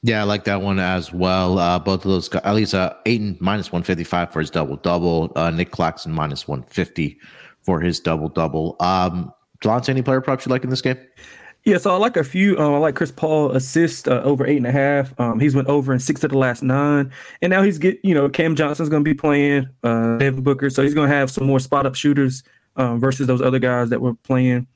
Yeah, 0.02 0.20
I 0.20 0.24
like 0.24 0.44
that 0.44 0.62
one 0.62 0.78
as 0.78 1.12
well. 1.12 1.58
Uh, 1.58 1.80
both 1.80 2.04
of 2.04 2.10
those, 2.12 2.32
at 2.32 2.54
least 2.54 2.74
uh, 2.74 2.94
Ayton 3.06 3.36
minus 3.40 3.72
155 3.72 4.32
for 4.32 4.38
his 4.38 4.50
double 4.50 4.76
double. 4.76 5.32
Uh, 5.34 5.50
Nic 5.50 5.72
Claxton 5.72 6.12
minus 6.12 6.46
150 6.46 7.18
for 7.62 7.80
his 7.80 7.98
double 7.98 8.28
double. 8.28 8.76
Um, 8.78 9.32
Lance, 9.64 9.88
any 9.88 10.02
player 10.02 10.20
props 10.20 10.46
you 10.46 10.50
like 10.50 10.62
in 10.62 10.70
this 10.70 10.82
game? 10.82 10.98
Yeah, 11.66 11.78
so 11.78 11.92
I 11.92 11.96
like 11.96 12.16
a 12.16 12.22
few. 12.22 12.56
Um, 12.58 12.74
I 12.74 12.78
like 12.78 12.94
Chris 12.94 13.10
Paul 13.10 13.50
assist 13.50 14.06
uh, 14.06 14.22
over 14.22 14.46
eight 14.46 14.56
and 14.56 14.68
a 14.68 14.72
half. 14.72 15.12
Um, 15.18 15.40
he's 15.40 15.56
went 15.56 15.66
over 15.66 15.92
in 15.92 15.98
six 15.98 16.22
of 16.22 16.30
the 16.30 16.38
last 16.38 16.62
nine, 16.62 17.10
and 17.42 17.50
now 17.50 17.60
he's 17.60 17.76
get 17.76 17.98
you 18.04 18.14
know 18.14 18.28
Cam 18.28 18.54
Johnson's 18.54 18.88
going 18.88 19.02
to 19.02 19.08
be 19.08 19.14
playing 19.14 19.68
uh, 19.82 20.16
Devin 20.18 20.44
Booker, 20.44 20.70
so 20.70 20.84
he's 20.84 20.94
going 20.94 21.10
to 21.10 21.14
have 21.16 21.28
some 21.28 21.44
more 21.44 21.58
spot 21.58 21.84
up 21.84 21.96
shooters 21.96 22.44
um, 22.76 23.00
versus 23.00 23.26
those 23.26 23.42
other 23.42 23.58
guys 23.58 23.90
that 23.90 24.00
were 24.00 24.14
playing. 24.14 24.68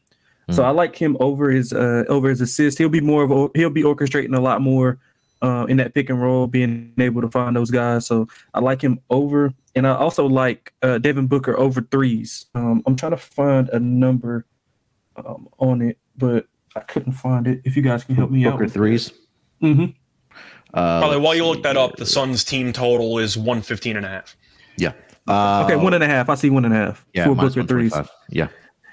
So 0.51 0.65
I 0.65 0.71
like 0.71 0.97
him 0.97 1.17
over 1.21 1.51
his 1.51 1.73
uh, 1.73 2.03
over 2.09 2.29
his 2.29 2.41
assist. 2.41 2.77
He'll 2.77 2.89
be 2.89 3.01
more 3.01 3.23
of 3.23 3.31
a, 3.31 3.49
he'll 3.55 3.71
be 3.71 3.85
orchestrating 3.85 4.37
a 4.37 4.41
lot 4.41 4.61
more 4.61 4.99
uh, 5.43 5.67
in 5.69 5.77
that 5.77 5.95
pick 5.95 6.11
and 6.11 6.21
roll, 6.21 6.49
being 6.49 6.93
able 6.99 7.23
to 7.23 7.31
find 7.31 7.55
those 7.55 7.71
guys. 7.71 8.05
So 8.07 8.27
I 8.53 8.59
like 8.59 8.83
him 8.83 8.99
over, 9.11 9.55
and 9.77 9.87
I 9.87 9.95
also 9.95 10.27
like 10.27 10.73
uh, 10.83 10.99
Devin 10.99 11.29
Booker 11.29 11.57
over 11.57 11.83
threes. 11.83 12.47
Um, 12.57 12.83
I'm 12.85 12.97
trying 12.97 13.13
to 13.13 13.17
find 13.17 13.69
a 13.69 13.79
number 13.79 14.45
um, 15.15 15.49
on 15.61 15.83
it, 15.83 15.97
but 16.17 16.47
I 16.77 16.81
couldn't 16.81 17.13
find 17.13 17.47
it. 17.47 17.61
If 17.65 17.77
you 17.77 17.83
guys 17.83 18.05
can 18.05 18.15
help 18.15 18.31
me 18.31 18.45
Booker 18.45 18.55
out, 18.55 18.59
Booker 18.61 18.71
threes. 18.71 19.13
Mm-hmm. 19.63 19.87
Uh, 20.73 21.01
Probably 21.01 21.19
while 21.19 21.35
you 21.35 21.45
look 21.47 21.63
that 21.65 21.77
up, 21.77 21.97
the 21.97 22.07
Suns 22.07 22.45
team 22.45 22.73
total 22.73 23.19
is 23.19 23.37
115 23.37 23.97
and 23.97 24.07
a 24.07 24.09
half. 24.09 24.37
Yeah. 24.77 24.93
Uh, 25.27 25.65
okay, 25.65 25.77
one 25.77 25.95
and 25.95 26.03
a 26.03 26.07
half. 26.07 26.29
I 26.29 26.35
see 26.35 26.51
one 26.51 26.65
and 26.65 26.73
a 26.73 26.77
half 26.77 27.07
yeah, 27.13 27.27
for 27.27 27.35
Booker 27.35 27.65
threes. 27.65 27.95
Yeah. 28.29 28.49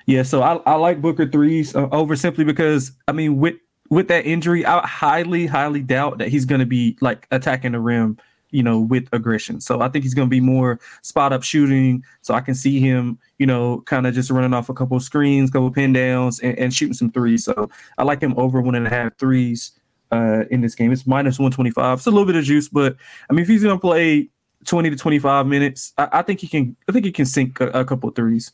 Yeah, 0.06 0.24
so 0.24 0.42
I, 0.42 0.56
I 0.66 0.76
like 0.76 1.02
Booker 1.02 1.28
threes 1.28 1.76
uh, 1.76 1.90
over 1.92 2.16
simply 2.16 2.46
because 2.46 2.94
I 3.08 3.12
mean 3.12 3.38
with 3.38 3.56
with 3.90 4.08
that 4.08 4.26
injury, 4.26 4.66
I 4.66 4.86
highly 4.86 5.46
highly 5.46 5.82
doubt 5.82 6.18
that 6.20 6.30
he's 6.30 6.46
going 6.46 6.60
to 6.60 6.66
be 6.66 6.98
like 7.02 7.28
attacking 7.32 7.74
the 7.74 7.80
rim, 7.80 8.18
you 8.52 8.64
know, 8.64 8.80
with 8.80 9.08
aggression. 9.12 9.62
So 9.62 9.82
I 9.82 9.90
think 9.90 10.04
he's 10.04 10.14
going 10.14 10.28
to 10.28 10.30
be 10.30 10.40
more 10.40 10.80
spot 11.02 11.34
up 11.34 11.44
shooting. 11.44 12.04
So 12.22 12.34
I 12.34 12.42
can 12.42 12.56
see 12.56 12.80
him, 12.80 13.20
you 13.38 13.46
know, 13.46 13.82
kind 13.86 14.08
of 14.08 14.14
just 14.14 14.30
running 14.30 14.54
off 14.54 14.70
a 14.70 14.74
couple 14.74 14.98
of 14.98 15.04
screens, 15.04 15.52
couple 15.52 15.72
pin 15.72 15.94
downs, 15.94 16.40
and, 16.40 16.58
and, 16.58 16.74
shooting 16.74 16.94
some 16.94 17.12
threes. 17.12 17.44
So 17.44 17.70
I 17.98 18.04
like 18.04 18.22
him 18.22 18.34
over 18.38 18.62
one 18.62 18.76
and 18.76 18.88
a 18.88 18.90
half 18.90 19.18
threes 19.18 19.72
uh, 20.12 20.44
in 20.52 20.62
this 20.62 20.76
game. 20.76 20.92
It's 20.92 21.06
minus 21.06 21.40
one 21.40 21.52
twenty 21.52 21.72
five. 21.72 22.00
It's 22.00 22.08
a 22.08 22.12
little 22.12 22.26
bit 22.26 22.36
of 22.36 22.44
juice, 22.44 22.70
but 22.70 22.96
I 23.30 23.34
mean, 23.34 23.42
if 23.42 23.48
he's 23.48 23.64
going 23.64 23.76
to 23.76 23.82
play 23.82 24.30
twenty 24.66 24.90
to 24.90 24.96
twenty 24.96 25.20
five 25.20 25.48
minutes, 25.48 25.94
I, 25.98 26.10
I, 26.14 26.22
think 26.22 26.40
he 26.40 26.48
can. 26.48 26.76
I 26.88 26.92
think 26.92 27.06
he 27.06 27.12
can 27.12 27.26
sink 27.26 27.60
a, 27.60 27.68
a 27.70 27.86
couple 27.86 28.10
of 28.10 28.16
threes. 28.16 28.52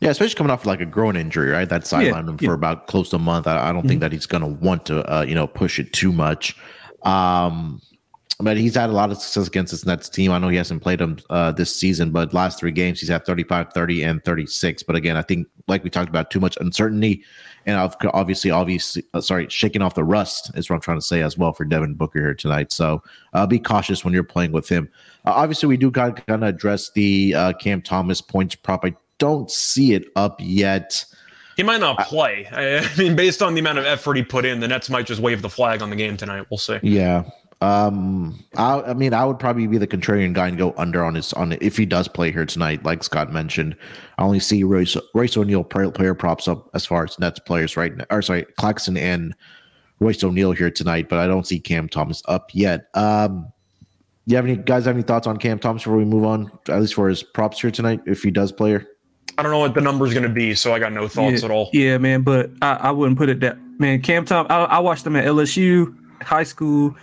Yeah, 0.00 0.10
especially 0.10 0.36
coming 0.36 0.52
off 0.52 0.64
like 0.64 0.80
a 0.80 0.86
groin 0.86 1.16
injury, 1.16 1.50
right? 1.50 1.68
That 1.68 1.82
sidelined 1.82 2.04
yeah, 2.04 2.30
him 2.30 2.38
for 2.38 2.44
yeah. 2.44 2.54
about 2.54 2.86
close 2.86 3.10
to 3.10 3.16
a 3.16 3.18
month. 3.18 3.48
I, 3.48 3.56
I 3.56 3.72
don't 3.72 3.80
mm-hmm. 3.80 3.88
think 3.88 4.00
that 4.00 4.12
he's 4.12 4.26
going 4.26 4.42
to 4.42 4.46
want 4.46 4.86
to, 4.86 5.02
uh, 5.12 5.22
you 5.22 5.34
know, 5.34 5.48
push 5.48 5.80
it 5.80 5.92
too 5.92 6.12
much. 6.12 6.56
Um, 7.02 7.80
but 8.40 8.56
he's 8.56 8.76
had 8.76 8.88
a 8.88 8.92
lot 8.92 9.10
of 9.10 9.18
success 9.18 9.48
against 9.48 9.72
this 9.72 9.84
Nets 9.84 10.08
team. 10.08 10.30
I 10.30 10.38
know 10.38 10.48
he 10.48 10.56
hasn't 10.56 10.82
played 10.82 11.00
them 11.00 11.18
uh, 11.28 11.50
this 11.50 11.74
season, 11.74 12.12
but 12.12 12.32
last 12.32 12.60
three 12.60 12.70
games 12.70 13.00
he's 13.00 13.08
had 13.08 13.24
35, 13.24 13.72
30, 13.72 14.02
and 14.04 14.24
36. 14.24 14.84
But 14.84 14.94
again, 14.94 15.16
I 15.16 15.22
think 15.22 15.48
like 15.66 15.82
we 15.82 15.90
talked 15.90 16.08
about, 16.08 16.30
too 16.30 16.38
much 16.38 16.56
uncertainty, 16.60 17.24
and 17.66 17.76
obviously, 18.14 18.50
obviously, 18.50 19.04
uh, 19.12 19.20
sorry, 19.20 19.48
shaking 19.48 19.82
off 19.82 19.94
the 19.94 20.04
rust 20.04 20.52
is 20.54 20.70
what 20.70 20.76
I'm 20.76 20.82
trying 20.82 20.98
to 20.98 21.04
say 21.04 21.20
as 21.20 21.36
well 21.36 21.52
for 21.52 21.64
Devin 21.64 21.94
Booker 21.94 22.20
here 22.20 22.34
tonight. 22.34 22.72
So 22.72 23.02
uh, 23.32 23.46
be 23.46 23.58
cautious 23.58 24.04
when 24.04 24.14
you're 24.14 24.22
playing 24.22 24.52
with 24.52 24.68
him. 24.68 24.88
Uh, 25.24 25.32
obviously, 25.32 25.68
we 25.68 25.76
do 25.76 25.90
kind 25.90 26.16
of, 26.16 26.26
kind 26.26 26.44
of 26.44 26.48
address 26.48 26.90
the 26.92 27.34
uh, 27.34 27.52
Cam 27.54 27.82
Thomas 27.82 28.20
points 28.20 28.54
prop. 28.54 28.84
I 28.84 28.94
don't 29.18 29.50
see 29.50 29.94
it 29.94 30.06
up 30.14 30.36
yet. 30.40 31.04
He 31.56 31.64
might 31.64 31.80
not 31.80 31.98
play. 32.06 32.46
I, 32.52 32.78
I 32.94 32.96
mean, 32.96 33.16
based 33.16 33.42
on 33.42 33.54
the 33.54 33.60
amount 33.60 33.78
of 33.78 33.84
effort 33.84 34.16
he 34.16 34.22
put 34.22 34.44
in, 34.44 34.60
the 34.60 34.68
Nets 34.68 34.88
might 34.88 35.06
just 35.06 35.20
wave 35.20 35.42
the 35.42 35.50
flag 35.50 35.82
on 35.82 35.90
the 35.90 35.96
game 35.96 36.16
tonight. 36.16 36.46
We'll 36.50 36.58
see. 36.58 36.78
Yeah. 36.82 37.24
Um, 37.60 38.38
I, 38.56 38.80
I 38.80 38.94
mean, 38.94 39.12
I 39.12 39.24
would 39.24 39.38
probably 39.38 39.66
be 39.66 39.78
the 39.78 39.86
contrarian 39.86 40.32
guy 40.32 40.48
and 40.48 40.56
go 40.56 40.74
under 40.76 41.02
on 41.02 41.16
his 41.16 41.32
on 41.32 41.52
if 41.60 41.76
he 41.76 41.86
does 41.86 42.06
play 42.06 42.30
here 42.30 42.46
tonight. 42.46 42.84
Like 42.84 43.02
Scott 43.02 43.32
mentioned, 43.32 43.76
I 44.16 44.22
only 44.22 44.40
see 44.40 44.62
Royce, 44.62 44.96
Royce 45.14 45.36
O'Neale 45.36 45.64
player 45.64 46.14
props 46.14 46.46
up 46.46 46.70
as 46.74 46.86
far 46.86 47.04
as 47.04 47.18
Nets 47.18 47.40
players 47.40 47.76
right 47.76 47.96
now. 47.96 48.04
Or 48.10 48.22
sorry, 48.22 48.46
Claxton 48.58 48.96
and 48.96 49.34
Royce 49.98 50.22
O'Neale 50.22 50.52
here 50.52 50.70
tonight, 50.70 51.08
but 51.08 51.18
I 51.18 51.26
don't 51.26 51.46
see 51.46 51.58
Cam 51.58 51.88
Thomas 51.88 52.22
up 52.26 52.50
yet. 52.52 52.88
Um, 52.94 53.52
you 54.26 54.36
have 54.36 54.44
any 54.44 54.56
guys 54.56 54.84
have 54.84 54.94
any 54.94 55.02
thoughts 55.02 55.26
on 55.26 55.38
Cam 55.38 55.58
Thomas 55.58 55.82
before 55.82 55.96
we 55.96 56.04
move 56.04 56.24
on? 56.24 56.52
At 56.68 56.80
least 56.80 56.94
for 56.94 57.08
his 57.08 57.22
props 57.22 57.60
here 57.60 57.70
tonight, 57.70 58.00
if 58.06 58.22
he 58.22 58.30
does 58.30 58.52
play 58.52 58.70
here. 58.70 58.86
I 59.36 59.42
don't 59.42 59.50
know 59.50 59.58
what 59.58 59.74
the 59.74 59.80
number 59.80 60.06
is 60.06 60.12
going 60.12 60.24
to 60.24 60.28
be, 60.28 60.54
so 60.54 60.74
I 60.74 60.78
got 60.78 60.92
no 60.92 61.08
thoughts 61.08 61.40
yeah, 61.40 61.44
at 61.44 61.50
all. 61.50 61.70
Yeah, 61.72 61.98
man, 61.98 62.22
but 62.22 62.50
I, 62.60 62.72
I 62.74 62.90
wouldn't 62.90 63.18
put 63.18 63.28
it 63.28 63.40
that 63.40 63.56
man. 63.78 64.02
Cam 64.02 64.24
Tom, 64.24 64.46
I, 64.50 64.64
I 64.64 64.78
watched 64.80 65.06
him 65.06 65.16
at 65.16 65.24
LSU 65.24 65.96
high 66.22 66.42
school. 66.44 66.94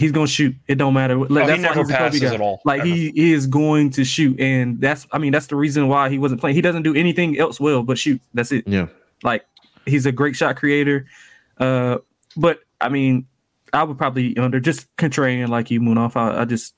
He's 0.00 0.12
gonna 0.12 0.26
shoot. 0.26 0.56
It 0.66 0.76
don't 0.76 0.94
matter. 0.94 1.18
Like, 1.18 1.30
oh, 1.30 1.46
that's 1.46 1.52
he 1.52 1.62
never 1.62 1.84
passes 1.84 2.22
at 2.22 2.40
all. 2.40 2.62
Like 2.64 2.82
he, 2.82 3.10
he 3.10 3.34
is 3.34 3.46
going 3.46 3.90
to 3.90 4.04
shoot, 4.04 4.40
and 4.40 4.80
that's 4.80 5.06
I 5.12 5.18
mean 5.18 5.30
that's 5.30 5.48
the 5.48 5.56
reason 5.56 5.88
why 5.88 6.08
he 6.08 6.18
wasn't 6.18 6.40
playing. 6.40 6.56
He 6.56 6.62
doesn't 6.62 6.84
do 6.84 6.94
anything 6.94 7.38
else 7.38 7.60
well 7.60 7.82
but 7.82 7.98
shoot. 7.98 8.20
That's 8.32 8.50
it. 8.50 8.66
Yeah. 8.66 8.86
Like 9.22 9.44
he's 9.84 10.06
a 10.06 10.12
great 10.12 10.36
shot 10.36 10.56
creator. 10.56 11.06
Uh, 11.58 11.98
but 12.34 12.60
I 12.80 12.88
mean, 12.88 13.26
I 13.74 13.84
would 13.84 13.98
probably 13.98 14.34
under 14.38 14.58
just 14.58 14.94
contrarian 14.96 15.48
like 15.48 15.70
you, 15.70 15.82
Munaf. 15.82 16.16
I, 16.16 16.40
I 16.40 16.44
just 16.46 16.74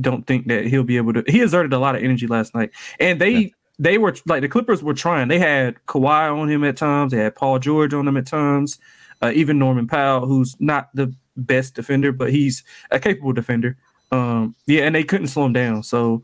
don't 0.00 0.26
think 0.26 0.46
that 0.46 0.64
he'll 0.64 0.84
be 0.84 0.96
able 0.96 1.12
to. 1.12 1.24
He 1.26 1.42
exerted 1.42 1.74
a 1.74 1.78
lot 1.78 1.96
of 1.96 2.02
energy 2.02 2.26
last 2.26 2.54
night, 2.54 2.70
and 2.98 3.20
they 3.20 3.30
yeah 3.30 3.48
they 3.78 3.98
were 3.98 4.14
like 4.26 4.42
the 4.42 4.48
Clippers 4.48 4.82
were 4.82 4.94
trying. 4.94 5.28
They 5.28 5.38
had 5.38 5.76
Kawhi 5.86 6.34
on 6.34 6.48
him 6.48 6.64
at 6.64 6.76
times. 6.76 7.12
They 7.12 7.18
had 7.18 7.34
Paul 7.34 7.58
George 7.58 7.92
on 7.92 8.04
them 8.06 8.16
at 8.16 8.26
times. 8.26 8.78
Uh, 9.22 9.32
even 9.34 9.58
Norman 9.58 9.86
Powell, 9.86 10.26
who's 10.26 10.56
not 10.60 10.90
the 10.94 11.14
best 11.36 11.74
defender, 11.74 12.12
but 12.12 12.30
he's 12.30 12.64
a 12.90 12.98
capable 12.98 13.32
defender. 13.32 13.76
Um, 14.12 14.54
yeah, 14.66 14.82
and 14.82 14.94
they 14.94 15.04
couldn't 15.04 15.28
slow 15.28 15.46
him 15.46 15.52
down. 15.52 15.82
So, 15.82 16.22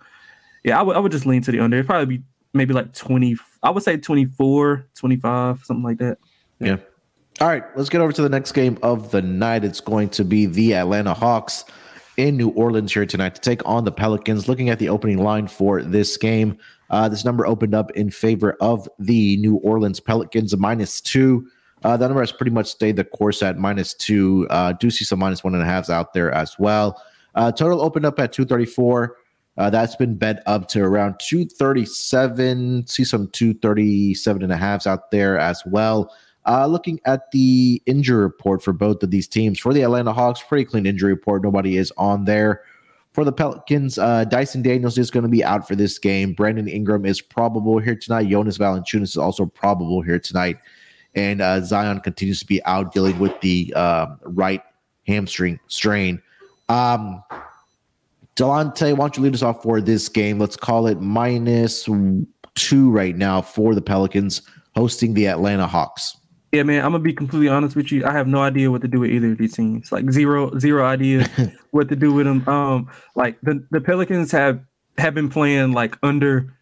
yeah, 0.65 0.79
I 0.79 0.83
would 0.83 0.97
I 0.97 0.99
would 1.01 1.13
just 1.13 1.27
lean 1.27 1.43
to 1.43 1.51
the 1.51 1.61
under. 1.61 1.79
It'd 1.79 1.87
probably 1.87 2.19
be 2.19 2.25
maybe 2.53 2.75
like 2.75 2.93
20, 2.93 3.37
I 3.63 3.71
would 3.71 3.83
say 3.83 3.97
24, 3.97 4.87
25, 4.95 5.65
something 5.65 5.85
like 5.85 5.99
that. 5.99 6.19
Yeah. 6.59 6.77
All 7.41 7.49
right, 7.49 7.65
let's 7.77 7.89
get 7.89 8.01
over 8.01 8.13
to 8.13 8.23
the 8.23 8.29
next 8.29 8.53
game 8.53 8.79
of 8.83 9.11
the 9.13 9.23
night. 9.23 9.65
It's 9.65 9.81
going 9.81 10.11
to 10.11 10.25
be 10.25 10.47
the 10.47 10.75
Atlanta 10.75 11.15
Hawks 11.15 11.65
in 12.17 12.37
New 12.37 12.51
Orleans 12.51 12.93
here 12.93 13.07
tonight 13.07 13.35
to 13.37 13.41
take 13.41 13.67
on 13.67 13.85
the 13.85 13.93
Pelicans. 13.93 14.47
Looking 14.47 14.69
at 14.69 14.79
the 14.79 14.91
opening 14.91 15.19
line 15.19 15.47
for 15.47 15.83
this 15.83 16.17
game, 16.17 16.59
uh, 16.91 17.09
this 17.09 17.25
number 17.25 17.47
opened 17.47 17.75
up 17.75 17.91
in 17.93 18.11
favor 18.11 18.57
of 18.61 18.87
the 18.99 19.39
New 19.39 19.57
Orleans 19.57 20.01
Pelicans, 20.01 20.55
minus 20.57 21.01
two. 21.01 21.49
Uh, 21.83 21.97
that 21.97 22.09
number 22.09 22.21
has 22.21 22.33
pretty 22.33 22.51
much 22.51 22.67
stayed 22.67 22.97
the 22.97 23.05
course 23.05 23.43
at 23.43 23.59
minus 23.59 23.95
two. 23.95 24.47
Uh, 24.51 24.73
do 24.73 24.91
see 24.91 25.05
some 25.05 25.19
minus 25.19 25.43
one 25.43 25.55
and 25.55 25.63
a 25.63 25.67
halves 25.67 25.91
out 25.91 26.13
there 26.13 26.31
as 26.33 26.59
well. 26.59 27.03
Uh, 27.35 27.51
total 27.51 27.81
opened 27.81 28.05
up 28.05 28.19
at 28.19 28.33
234. 28.33 29.17
Uh, 29.57 29.71
that's 29.71 29.97
been 29.97 30.17
bet 30.17 30.43
up 30.47 30.69
to 30.69 30.81
around 30.81 31.19
237. 31.21 32.87
See 32.87 33.05
some 33.05 33.29
237 33.29 34.43
and 34.43 34.53
a 34.53 34.57
halves 34.57 34.87
out 34.87 35.11
there 35.11 35.39
as 35.39 35.63
well. 35.67 36.15
Uh, 36.47 36.67
looking 36.67 36.99
at 37.05 37.31
the 37.33 37.83
injury 37.87 38.23
report 38.23 38.63
for 38.63 38.73
both 38.73 39.03
of 39.03 39.11
these 39.11 39.29
teams, 39.29 39.61
for 39.61 39.75
the 39.75 39.83
Atlanta 39.83 40.13
Hawks, 40.13 40.43
pretty 40.43 40.65
clean 40.65 40.87
injury 40.87 41.13
report. 41.13 41.43
Nobody 41.43 41.77
is 41.77 41.93
on 41.97 42.25
there. 42.25 42.63
For 43.13 43.25
the 43.25 43.33
Pelicans, 43.33 43.99
uh, 43.99 44.25
Dyson 44.25 44.63
Daniels 44.63 44.97
is 44.97 45.11
going 45.11 45.25
to 45.25 45.29
be 45.29 45.43
out 45.43 45.67
for 45.67 45.75
this 45.75 45.99
game. 45.99 46.33
Brandon 46.33 46.69
Ingram 46.69 47.05
is 47.05 47.21
probable 47.21 47.79
here 47.81 47.97
tonight. 47.97 48.29
Jonas 48.29 48.57
Valanciunas 48.57 49.03
is 49.03 49.17
also 49.17 49.47
probable 49.47 50.01
here 50.01 50.19
tonight. 50.19 50.59
And 51.15 51.41
uh, 51.41 51.61
Zion 51.61 52.01
continues 52.01 52.41
to 52.41 52.47
be 52.47 52.63
out 52.65 52.93
dealing 52.93 53.19
with 53.19 53.39
the 53.41 53.73
uh, 53.77 54.07
right 54.23 54.63
hamstring 55.07 55.59
strain. 55.67 56.23
Um, 56.69 57.23
Delonte, 58.37 58.97
why 58.97 59.05
don't 59.05 59.17
you 59.17 59.23
lead 59.23 59.35
us 59.35 59.43
off 59.43 59.63
for 59.63 59.81
this 59.81 60.09
game? 60.09 60.39
Let's 60.39 60.57
call 60.57 60.87
it 60.87 61.01
minus 61.01 61.89
two 62.55 62.91
right 62.91 63.17
now 63.17 63.43
for 63.43 63.75
the 63.75 63.83
Pelicans 63.83 64.43
hosting 64.75 65.15
the 65.15 65.27
Atlanta 65.27 65.67
Hawks. 65.67 66.17
Yeah, 66.53 66.65
man, 66.65 66.85
I'm 66.85 66.93
gonna 66.93 67.05
be 67.05 67.13
completely 67.13 67.49
honest 67.49 67.77
with 67.77 67.93
you. 67.93 68.05
I 68.05 68.13
have 68.13 68.27
no 68.27 68.41
idea 68.43 68.71
what 68.71 68.83
to 68.83 68.89
do 68.89 69.01
with 69.01 69.11
either 69.11 69.33
of 69.33 69.39
these 69.39 69.55
teams. 69.55 69.93
Like 69.93 70.11
zero, 70.11 70.57
zero 70.59 70.85
idea 70.85 71.29
what 71.71 71.89
to 71.91 71.97
do 71.97 72.13
with 72.13 72.27
them. 72.27 72.49
Um, 72.49 72.91
like 73.15 73.41
the 73.43 73.65
the 73.71 73.81
Pelicans 73.81 74.33
have 74.33 74.61
have 74.99 75.15
been 75.15 75.29
playing 75.29 75.73
like 75.73 75.97
under 76.03 76.53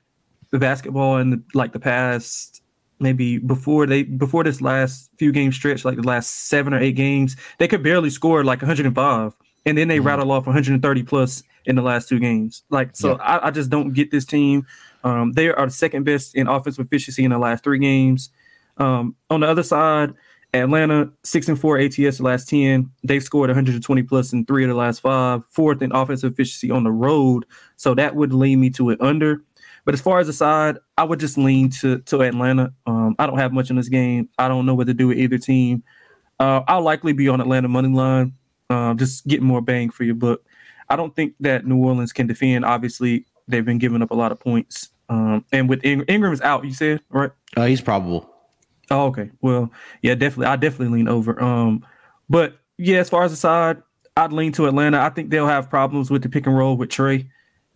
the 0.51 0.59
basketball 0.59 1.17
in 1.19 1.31
the, 1.31 1.43
like 1.55 1.73
the 1.73 1.81
past 1.81 2.63
maybe 3.01 3.39
before 3.39 3.87
they 3.87 4.03
before 4.03 4.45
this 4.45 4.61
last 4.61 5.11
few 5.19 5.33
game 5.33 5.53
stretch, 5.53 5.85
like 5.85 5.97
the 5.97 6.03
last 6.03 6.49
seven 6.49 6.75
or 6.75 6.79
eight 6.79 6.97
games, 6.97 7.37
they 7.59 7.69
could 7.69 7.83
barely 7.83 8.11
score 8.11 8.45
like 8.45 8.61
105, 8.61 9.37
and 9.67 9.79
then 9.79 9.89
they 9.89 9.99
mm-hmm. 9.99 10.07
rattle 10.07 10.33
off 10.33 10.47
130 10.47 11.03
plus 11.03 11.43
in 11.65 11.77
the 11.77 11.83
last 11.83 12.09
two 12.09 12.19
games. 12.19 12.63
Like 12.71 12.97
so, 12.97 13.17
yeah. 13.17 13.23
I, 13.23 13.49
I, 13.49 13.51
just 13.51 13.71
don't 13.71 13.93
get 13.93 14.11
this 14.11 14.25
team. 14.25 14.67
Um, 15.05 15.33
they 15.33 15.49
are 15.51 15.67
the 15.67 15.73
second 15.73 16.05
best 16.05 16.35
in 16.35 16.49
offensive 16.49 16.85
efficiency 16.87 17.25
in 17.25 17.31
the 17.31 17.39
last 17.39 17.65
three 17.65 17.79
games. 17.79 18.31
Um, 18.79 19.15
on 19.31 19.41
the 19.41 19.49
other 19.49 19.63
side, 19.63 20.15
Atlanta 20.55 21.11
six 21.25 21.49
and 21.49 21.61
four 21.61 21.79
ATS 21.79 22.19
the 22.19 22.23
last 22.23 22.49
ten. 22.49 22.91
They've 23.05 23.23
scored 23.23 23.51
120 23.51 24.03
plus 24.05 24.33
in 24.33 24.47
three 24.47 24.65
of 24.65 24.69
the 24.69 24.75
last 24.75 25.01
five. 25.01 25.45
Fourth 25.51 25.83
in 25.83 25.93
offensive 25.93 26.33
efficiency 26.33 26.71
on 26.71 26.85
the 26.85 26.91
road, 26.91 27.45
so 27.77 27.95
that 27.95 28.17
would 28.17 28.33
lead 28.33 28.57
me 28.57 28.71
to 28.71 28.91
an 28.91 28.97
under. 29.01 29.43
But 29.89 29.95
as 29.95 30.03
far 30.03 30.19
as 30.19 30.27
the 30.27 30.35
side, 30.35 30.77
I 30.99 31.05
would 31.05 31.19
just 31.19 31.39
lean 31.39 31.71
to 31.81 32.01
to 32.01 32.21
Atlanta. 32.21 32.75
Um, 32.85 33.17
I 33.19 33.27
don't 33.27 33.39
have 33.39 33.55
much 33.55 33.71
in 33.71 33.77
this 33.77 33.89
game. 33.89 34.29
I 34.39 34.47
don't 34.47 34.67
know 34.67 34.75
what 34.75 34.87
to 34.89 34.93
do 34.93 35.09
with 35.09 35.17
either 35.17 35.39
team. 35.39 35.83
Uh, 36.39 36.61
I'll 36.69 36.83
likely 36.83 37.15
be 37.15 37.27
on 37.27 37.41
Atlanta 37.41 37.69
money 37.69 37.89
line, 37.89 38.35
uh, 38.69 38.93
just 38.93 39.27
getting 39.27 39.47
more 39.47 39.63
bang 39.63 39.89
for 39.89 40.05
your 40.05 40.15
buck. 40.15 40.41
I 40.91 40.97
don't 40.97 41.17
think 41.17 41.37
that 41.41 41.67
New 41.67 41.79
Orleans 41.79 42.13
can 42.13 42.27
defend. 42.27 42.67
Obviously, 42.67 43.25
they've 43.47 43.65
been 43.65 43.79
giving 43.79 44.03
up 44.03 44.11
a 44.11 44.15
lot 44.15 44.31
of 44.31 44.39
points. 44.39 44.91
Um, 45.09 45.47
and 45.53 45.71
with 45.71 45.83
Ing- 45.87 46.05
Ingram's 46.07 46.43
out, 46.43 46.67
you 46.67 46.75
said 46.75 47.01
right? 47.09 47.31
Uh, 47.57 47.65
he's 47.65 47.81
probable. 47.81 48.31
Oh, 48.91 49.07
okay. 49.07 49.31
Well, 49.41 49.73
yeah, 50.03 50.17
definitely. 50.17 50.49
I 50.49 50.57
definitely 50.57 50.99
lean 50.99 51.09
over. 51.09 51.43
Um, 51.43 51.83
but 52.29 52.59
yeah, 52.77 52.99
as 52.99 53.09
far 53.09 53.23
as 53.23 53.31
the 53.31 53.39
side, 53.39 53.79
I'd 54.19 54.35
lean 54.35 54.53
to 54.53 54.67
Atlanta. 54.67 55.01
I 55.01 55.09
think 55.09 55.31
they'll 55.31 55.47
have 55.47 55.71
problems 55.71 56.11
with 56.11 56.23
the 56.25 56.29
pick 56.29 56.47
and 56.47 56.55
roll 56.55 56.77
with 56.77 56.91
Trae, 56.91 57.27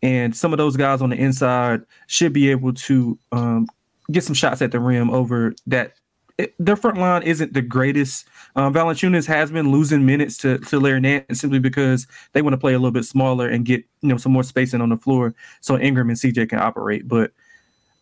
and 0.02 0.34
some 0.34 0.52
of 0.52 0.58
those 0.58 0.76
guys 0.76 1.00
on 1.00 1.10
the 1.10 1.16
inside 1.16 1.82
should 2.06 2.32
be 2.32 2.50
able 2.50 2.72
to 2.74 3.18
um, 3.30 3.68
get 4.10 4.24
some 4.24 4.34
shots 4.34 4.62
at 4.62 4.72
the 4.72 4.80
rim 4.80 5.10
over 5.10 5.54
that. 5.66 5.94
It, 6.38 6.54
their 6.58 6.76
front 6.76 6.96
line 6.96 7.22
isn't 7.22 7.52
the 7.52 7.60
greatest. 7.60 8.26
Um, 8.56 8.72
Valanciunas 8.72 9.26
has 9.26 9.50
been 9.50 9.70
losing 9.70 10.06
minutes 10.06 10.38
to 10.38 10.58
to 10.58 10.80
Larry 10.80 11.00
Nance 11.00 11.40
simply 11.40 11.58
because 11.58 12.06
they 12.32 12.40
want 12.40 12.54
to 12.54 12.58
play 12.58 12.72
a 12.72 12.78
little 12.78 12.90
bit 12.90 13.04
smaller 13.04 13.48
and 13.48 13.66
get 13.66 13.84
you 14.00 14.08
know 14.08 14.16
some 14.16 14.32
more 14.32 14.42
spacing 14.42 14.80
on 14.80 14.88
the 14.88 14.96
floor 14.96 15.34
so 15.60 15.78
Ingram 15.78 16.08
and 16.08 16.18
CJ 16.18 16.48
can 16.48 16.58
operate. 16.58 17.06
But 17.06 17.32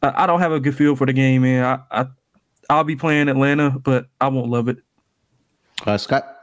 I 0.03 0.26
don't 0.26 0.40
have 0.40 0.53
a 0.53 0.61
good 0.61 0.76
feel 0.76 0.96
for 0.96 1.07
the 1.07 1.12
game, 1.12 1.42
man. 1.42 1.64
I, 1.64 2.03
I 2.03 2.07
I'll 2.70 2.84
be 2.84 2.96
playing 2.96 3.28
Atlanta, 3.28 3.70
but 3.70 4.07
I 4.20 4.28
won't 4.28 4.48
love 4.48 4.68
it. 4.68 4.78
Uh, 5.84 5.98
Scott. 5.98 6.39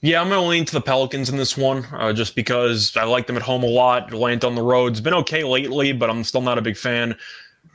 Yeah, 0.00 0.20
I'm 0.20 0.28
going 0.28 0.40
to 0.40 0.48
lean 0.48 0.64
to 0.64 0.72
the 0.72 0.80
Pelicans 0.80 1.28
in 1.28 1.36
this 1.36 1.56
one, 1.56 1.84
uh, 1.92 2.12
just 2.12 2.36
because 2.36 2.96
I 2.96 3.04
like 3.04 3.26
them 3.26 3.36
at 3.36 3.42
home 3.42 3.64
a 3.64 3.68
lot. 3.68 4.12
Atlanta 4.12 4.46
on 4.46 4.54
the 4.54 4.62
road's 4.62 5.00
been 5.00 5.14
okay 5.14 5.42
lately, 5.42 5.92
but 5.92 6.08
I'm 6.08 6.22
still 6.22 6.40
not 6.40 6.56
a 6.56 6.62
big 6.62 6.76
fan. 6.76 7.16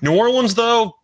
New 0.01 0.17
Orleans, 0.17 0.55
though, 0.55 0.95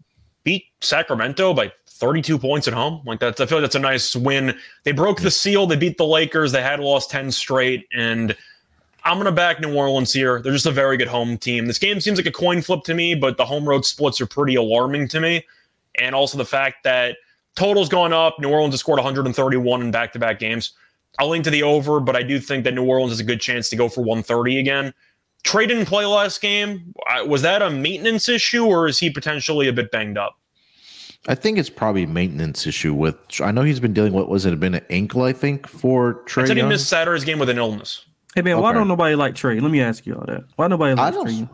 beat 0.43 0.65
Sacramento 0.79 1.53
by 1.53 1.71
32 1.87 2.39
points 2.39 2.69
at 2.69 2.73
home. 2.73 3.01
Like 3.05 3.19
that's, 3.19 3.41
I 3.41 3.45
feel 3.45 3.57
like 3.57 3.63
that's 3.63 3.75
a 3.75 3.79
nice 3.79 4.15
win. 4.15 4.57
They 4.85 4.93
broke 4.93 5.19
the 5.19 5.31
seal. 5.31 5.67
They 5.67 5.75
beat 5.75 5.97
the 5.97 6.05
Lakers. 6.05 6.53
They 6.53 6.61
had 6.61 6.79
lost 6.79 7.11
10 7.11 7.31
straight, 7.31 7.85
and 7.93 8.33
I'm 9.03 9.15
going 9.15 9.25
to 9.25 9.33
back 9.33 9.59
New 9.59 9.75
Orleans 9.75 10.13
here. 10.13 10.41
They're 10.41 10.53
just 10.53 10.65
a 10.65 10.71
very 10.71 10.95
good 10.95 11.09
home 11.09 11.37
team. 11.37 11.65
This 11.65 11.77
game 11.77 11.99
seems 11.99 12.17
like 12.17 12.27
a 12.27 12.31
coin 12.31 12.61
flip 12.61 12.83
to 12.83 12.93
me, 12.93 13.13
but 13.13 13.35
the 13.35 13.45
home 13.45 13.67
road 13.67 13.85
splits 13.85 14.21
are 14.21 14.25
pretty 14.25 14.55
alarming 14.55 15.09
to 15.09 15.19
me 15.19 15.45
and 15.99 16.15
also 16.15 16.37
the 16.37 16.45
fact 16.45 16.83
that 16.83 17.17
total's 17.55 17.89
gone 17.89 18.13
up. 18.13 18.39
New 18.39 18.49
Orleans 18.49 18.73
has 18.73 18.79
scored 18.79 18.97
131 18.97 19.81
in 19.81 19.91
back 19.91 20.13
to 20.13 20.19
back 20.19 20.39
games. 20.39 20.73
I'll 21.19 21.29
link 21.29 21.43
to 21.43 21.49
the 21.49 21.63
over, 21.63 21.99
but 21.99 22.15
I 22.15 22.23
do 22.23 22.39
think 22.39 22.63
that 22.63 22.73
New 22.73 22.85
Orleans 22.85 23.11
has 23.11 23.19
a 23.19 23.23
good 23.23 23.41
chance 23.41 23.69
to 23.69 23.75
go 23.75 23.89
for 23.89 24.01
130 24.01 24.57
again. 24.57 24.93
Trae 25.43 25.67
didn't 25.67 25.85
play 25.85 26.05
last 26.05 26.41
game. 26.41 26.93
Was 27.25 27.41
that 27.43 27.61
a 27.61 27.69
maintenance 27.69 28.29
issue 28.29 28.65
or 28.65 28.87
is 28.87 28.99
he 28.99 29.09
potentially 29.09 29.67
a 29.67 29.73
bit 29.73 29.91
banged 29.91 30.17
up? 30.17 30.37
I 31.27 31.35
think 31.35 31.57
it's 31.57 31.69
probably 31.69 32.03
a 32.03 32.07
maintenance 32.07 32.65
issue 32.65 32.93
with. 32.93 33.17
I 33.41 33.51
know 33.51 33.63
he's 33.63 33.79
been 33.79 33.93
dealing 33.93 34.13
with. 34.13 34.27
Was 34.27 34.45
it 34.45 34.57
been 34.59 34.75
an 34.75 34.85
ankle? 34.89 35.23
I 35.23 35.33
think 35.33 35.67
for 35.67 36.23
Trae. 36.25 36.43
I 36.43 36.45
said 36.45 36.57
he 36.57 36.63
missed 36.63 36.87
Saturday's 36.87 37.25
game 37.25 37.39
with 37.39 37.49
an 37.49 37.57
illness. 37.57 38.05
Hey 38.35 38.41
man, 38.41 38.53
okay. 38.53 38.61
why 38.61 38.73
don't 38.73 38.87
nobody 38.87 39.15
like 39.15 39.35
Trae? 39.35 39.61
Let 39.61 39.71
me 39.71 39.81
ask 39.81 40.05
you 40.05 40.15
all 40.15 40.25
that. 40.27 40.45
Why 40.55 40.67
nobody 40.67 40.95
like 40.95 41.13
Trae? 41.13 41.49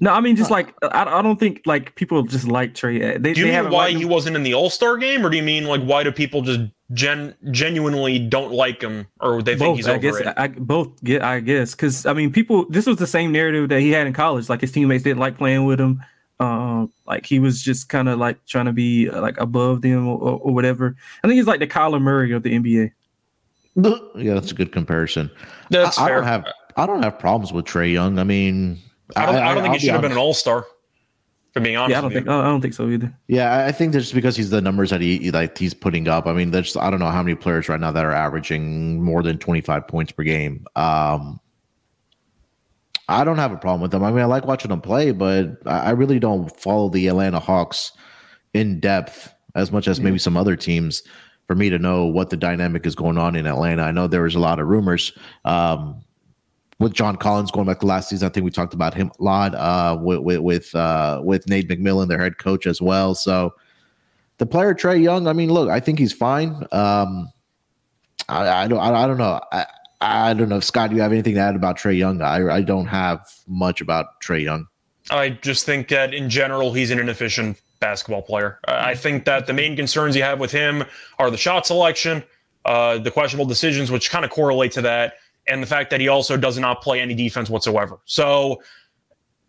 No, 0.00 0.12
I 0.12 0.20
mean 0.20 0.34
just 0.34 0.50
uh, 0.50 0.54
like 0.54 0.74
I, 0.82 1.04
I 1.04 1.22
don't 1.22 1.38
think 1.38 1.62
like 1.64 1.94
people 1.94 2.22
just 2.24 2.48
like 2.48 2.74
Trae. 2.74 3.22
They, 3.22 3.34
do 3.34 3.46
you 3.46 3.52
mean 3.52 3.70
why 3.70 3.90
he 3.90 4.04
wasn't 4.04 4.34
in 4.34 4.42
the 4.42 4.54
All 4.54 4.68
Star 4.68 4.96
game, 4.96 5.24
or 5.24 5.30
do 5.30 5.36
you 5.36 5.44
mean 5.44 5.64
like 5.64 5.82
why 5.82 6.02
do 6.02 6.10
people 6.10 6.42
just 6.42 6.60
gen 6.92 7.34
genuinely 7.50 8.18
don't 8.18 8.52
like 8.52 8.82
him, 8.82 9.06
or 9.20 9.42
they 9.42 9.54
both, 9.54 9.60
think 9.60 9.76
he's 9.76 9.88
I 9.88 9.98
guess, 9.98 10.20
I, 10.36 10.48
both 10.48 11.02
get 11.02 11.22
I 11.22 11.40
guess 11.40 11.72
because 11.72 12.06
I 12.06 12.12
mean 12.12 12.32
people. 12.32 12.66
This 12.68 12.86
was 12.86 12.96
the 12.96 13.06
same 13.06 13.32
narrative 13.32 13.68
that 13.70 13.80
he 13.80 13.90
had 13.90 14.06
in 14.06 14.12
college. 14.12 14.48
Like 14.48 14.60
his 14.60 14.72
teammates 14.72 15.04
didn't 15.04 15.20
like 15.20 15.38
playing 15.38 15.64
with 15.64 15.80
him. 15.80 16.02
Um, 16.40 16.92
like 17.06 17.24
he 17.24 17.38
was 17.38 17.62
just 17.62 17.88
kind 17.88 18.08
of 18.08 18.18
like 18.18 18.44
trying 18.46 18.66
to 18.66 18.72
be 18.72 19.08
uh, 19.08 19.20
like 19.20 19.38
above 19.38 19.82
them 19.82 20.08
or, 20.08 20.18
or, 20.18 20.52
whatever. 20.52 20.96
I 21.22 21.28
think 21.28 21.36
he's 21.36 21.46
like 21.46 21.60
the 21.60 21.68
Kyler 21.68 22.02
Murray 22.02 22.32
of 22.32 22.42
the 22.42 22.58
NBA. 22.58 22.92
Yeah, 24.16 24.34
that's 24.34 24.50
a 24.50 24.54
good 24.54 24.72
comparison. 24.72 25.30
That's 25.70 25.98
I, 25.98 26.06
I 26.06 26.08
don't 26.08 26.24
have 26.24 26.46
I 26.76 26.86
don't 26.86 27.02
have 27.02 27.18
problems 27.18 27.52
with 27.52 27.64
Trae 27.64 27.92
Young. 27.92 28.18
I 28.18 28.24
mean, 28.24 28.78
I 29.14 29.26
don't, 29.26 29.36
I, 29.36 29.50
I 29.50 29.54
don't 29.54 29.62
think 29.62 29.74
I'll 29.74 29.78
he 29.78 29.86
should 29.86 29.92
have 29.92 30.02
been 30.02 30.12
an 30.12 30.18
All 30.18 30.34
Star. 30.34 30.66
For 31.52 31.60
being 31.60 31.76
honest, 31.76 31.90
yeah, 31.90 31.98
I 31.98 32.00
don't 32.00 32.12
think 32.12 32.28
I 32.28 32.42
don't 32.44 32.60
think 32.62 32.72
so 32.72 32.88
either. 32.88 33.14
Yeah, 33.28 33.66
I 33.66 33.72
think 33.72 33.92
that's 33.92 34.06
just 34.06 34.14
because 34.14 34.36
he's 34.36 34.48
the 34.48 34.62
numbers 34.62 34.88
that 34.88 35.02
he 35.02 35.30
like 35.30 35.58
he's 35.58 35.74
putting 35.74 36.08
up. 36.08 36.26
I 36.26 36.32
mean, 36.32 36.50
there's 36.50 36.76
I 36.76 36.90
don't 36.90 37.00
know 37.00 37.10
how 37.10 37.22
many 37.22 37.34
players 37.34 37.68
right 37.68 37.78
now 37.78 37.92
that 37.92 38.06
are 38.06 38.12
averaging 38.12 39.02
more 39.02 39.22
than 39.22 39.36
25 39.36 39.86
points 39.86 40.12
per 40.12 40.22
game. 40.22 40.66
Um, 40.76 41.40
I 43.08 43.24
don't 43.24 43.36
have 43.36 43.52
a 43.52 43.58
problem 43.58 43.82
with 43.82 43.90
them. 43.90 44.02
I 44.02 44.10
mean, 44.10 44.20
I 44.20 44.24
like 44.24 44.46
watching 44.46 44.70
them 44.70 44.80
play, 44.80 45.12
but 45.12 45.58
I 45.66 45.90
really 45.90 46.18
don't 46.18 46.48
follow 46.58 46.88
the 46.88 47.08
Atlanta 47.08 47.40
Hawks 47.40 47.92
in 48.54 48.80
depth 48.80 49.34
as 49.54 49.70
much 49.70 49.88
as 49.88 50.00
maybe 50.00 50.18
some 50.18 50.36
other 50.36 50.56
teams 50.56 51.02
for 51.46 51.54
me 51.54 51.68
to 51.68 51.78
know 51.78 52.06
what 52.06 52.30
the 52.30 52.36
dynamic 52.36 52.86
is 52.86 52.94
going 52.94 53.18
on 53.18 53.36
in 53.36 53.46
Atlanta. 53.46 53.82
I 53.82 53.90
know 53.90 54.06
there 54.06 54.22
was 54.22 54.34
a 54.34 54.38
lot 54.38 54.58
of 54.58 54.68
rumors. 54.68 55.12
Um, 55.44 56.02
with 56.78 56.92
John 56.92 57.16
Collins 57.16 57.50
going 57.50 57.66
back 57.66 57.80
to 57.80 57.86
last 57.86 58.08
season. 58.08 58.26
I 58.26 58.30
think 58.30 58.44
we 58.44 58.50
talked 58.50 58.74
about 58.74 58.94
him 58.94 59.12
a 59.18 59.22
lot 59.22 59.54
uh, 59.54 59.98
with 60.00 60.20
with 60.20 60.40
with, 60.40 60.74
uh, 60.74 61.20
with 61.22 61.48
Nate 61.48 61.68
McMillan, 61.68 62.08
their 62.08 62.18
head 62.18 62.38
coach 62.38 62.66
as 62.66 62.80
well. 62.80 63.14
So 63.14 63.54
the 64.38 64.46
player 64.46 64.74
Trae 64.74 65.02
Young, 65.02 65.26
I 65.26 65.32
mean, 65.32 65.50
look, 65.50 65.68
I 65.70 65.80
think 65.80 65.98
he's 65.98 66.12
fine. 66.12 66.66
Um, 66.72 67.30
I, 68.28 68.64
I 68.64 68.68
don't 68.68 68.80
I, 68.80 69.04
I 69.04 69.06
don't 69.06 69.18
know. 69.18 69.40
I, 69.52 69.66
I 70.00 70.34
don't 70.34 70.48
know, 70.48 70.56
if 70.56 70.64
Scott. 70.64 70.90
Do 70.90 70.96
you 70.96 71.02
have 71.02 71.12
anything 71.12 71.34
to 71.34 71.40
add 71.40 71.54
about 71.54 71.78
Trae 71.78 71.96
Young? 71.96 72.20
I 72.22 72.56
I 72.56 72.62
don't 72.62 72.86
have 72.86 73.20
much 73.46 73.80
about 73.80 74.20
Trae 74.20 74.42
Young. 74.42 74.66
I 75.10 75.30
just 75.30 75.66
think 75.66 75.88
that 75.88 76.14
in 76.14 76.28
general 76.28 76.72
he's 76.72 76.90
an 76.90 76.98
inefficient 76.98 77.60
basketball 77.80 78.22
player. 78.22 78.58
I 78.66 78.94
think 78.94 79.24
that 79.24 79.46
the 79.46 79.52
main 79.52 79.76
concerns 79.76 80.14
you 80.16 80.22
have 80.22 80.38
with 80.38 80.52
him 80.52 80.84
are 81.18 81.30
the 81.30 81.36
shot 81.36 81.66
selection, 81.66 82.22
uh, 82.64 82.98
the 82.98 83.10
questionable 83.10 83.44
decisions, 83.44 83.90
which 83.90 84.10
kind 84.10 84.24
of 84.24 84.30
correlate 84.30 84.72
to 84.72 84.82
that, 84.82 85.14
and 85.48 85.62
the 85.62 85.66
fact 85.66 85.90
that 85.90 86.00
he 86.00 86.08
also 86.08 86.36
does 86.36 86.58
not 86.58 86.82
play 86.82 87.00
any 87.00 87.14
defense 87.14 87.50
whatsoever. 87.50 87.98
So 88.04 88.62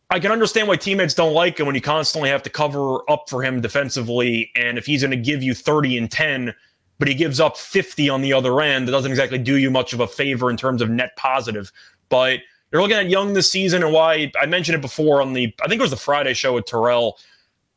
I 0.10 0.20
can 0.20 0.32
understand 0.32 0.68
why 0.68 0.76
teammates 0.76 1.14
don't 1.14 1.34
like 1.34 1.60
him 1.60 1.66
when 1.66 1.76
you 1.76 1.82
constantly 1.82 2.30
have 2.30 2.44
to 2.44 2.50
cover 2.50 3.10
up 3.10 3.30
for 3.30 3.44
him 3.44 3.62
defensively. 3.62 4.52
And 4.56 4.78
if 4.78 4.86
he's 4.86 5.02
going 5.02 5.12
to 5.12 5.18
give 5.18 5.42
you 5.42 5.54
30 5.54 5.98
and 5.98 6.12
10, 6.12 6.54
but 7.00 7.08
he 7.08 7.14
gives 7.14 7.40
up 7.40 7.58
50 7.58 8.10
on 8.10 8.22
the 8.22 8.34
other 8.34 8.62
end, 8.62 8.88
it 8.88 8.92
doesn't 8.92 9.12
exactly 9.12 9.38
do 9.38 9.58
you 9.58 9.72
much 9.72 9.94
of 9.94 10.00
a 10.00 10.08
favor 10.08 10.50
in 10.50 10.58
terms 10.58 10.82
of 10.82 10.90
net 10.90 11.16
positive. 11.16 11.72
But 12.10 12.40
you're 12.72 12.82
looking 12.82 12.98
at 12.98 13.10
Young 13.10 13.34
this 13.34 13.52
season 13.52 13.84
and 13.84 13.94
why 13.94 14.32
I 14.40 14.46
mentioned 14.46 14.76
it 14.76 14.82
before 14.82 15.22
on 15.22 15.34
the, 15.34 15.54
I 15.62 15.68
think 15.68 15.80
it 15.80 15.84
was 15.84 15.92
the 15.92 15.98
Friday 15.98 16.34
show 16.34 16.54
with 16.54 16.66
Terrell. 16.66 17.18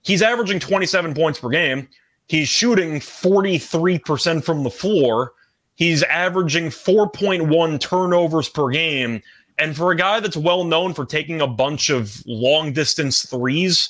He's 0.03 0.23
averaging 0.23 0.61
27 0.61 1.15
points 1.15 1.41
per 1.41 1.49
game. 1.49 1.89
He's 2.29 2.49
shooting 2.49 3.01
43% 3.01 4.45
from 4.45 4.63
the 4.63 4.71
floor. 4.71 5.33
He's 5.77 6.03
averaging 6.05 6.67
4.1 6.71 7.81
turnovers 7.81 8.49
per 8.49 8.69
game. 8.71 9.23
And 9.59 9.75
for 9.77 9.91
a 9.93 9.97
guy 9.97 10.21
that's 10.21 10.37
well 10.37 10.65
known 10.65 10.93
for 10.93 11.07
taking 11.07 11.41
a 11.41 11.47
bunch 11.47 11.89
of 11.91 12.23
long 12.27 12.73
distance 12.73 13.25
threes, 13.25 13.89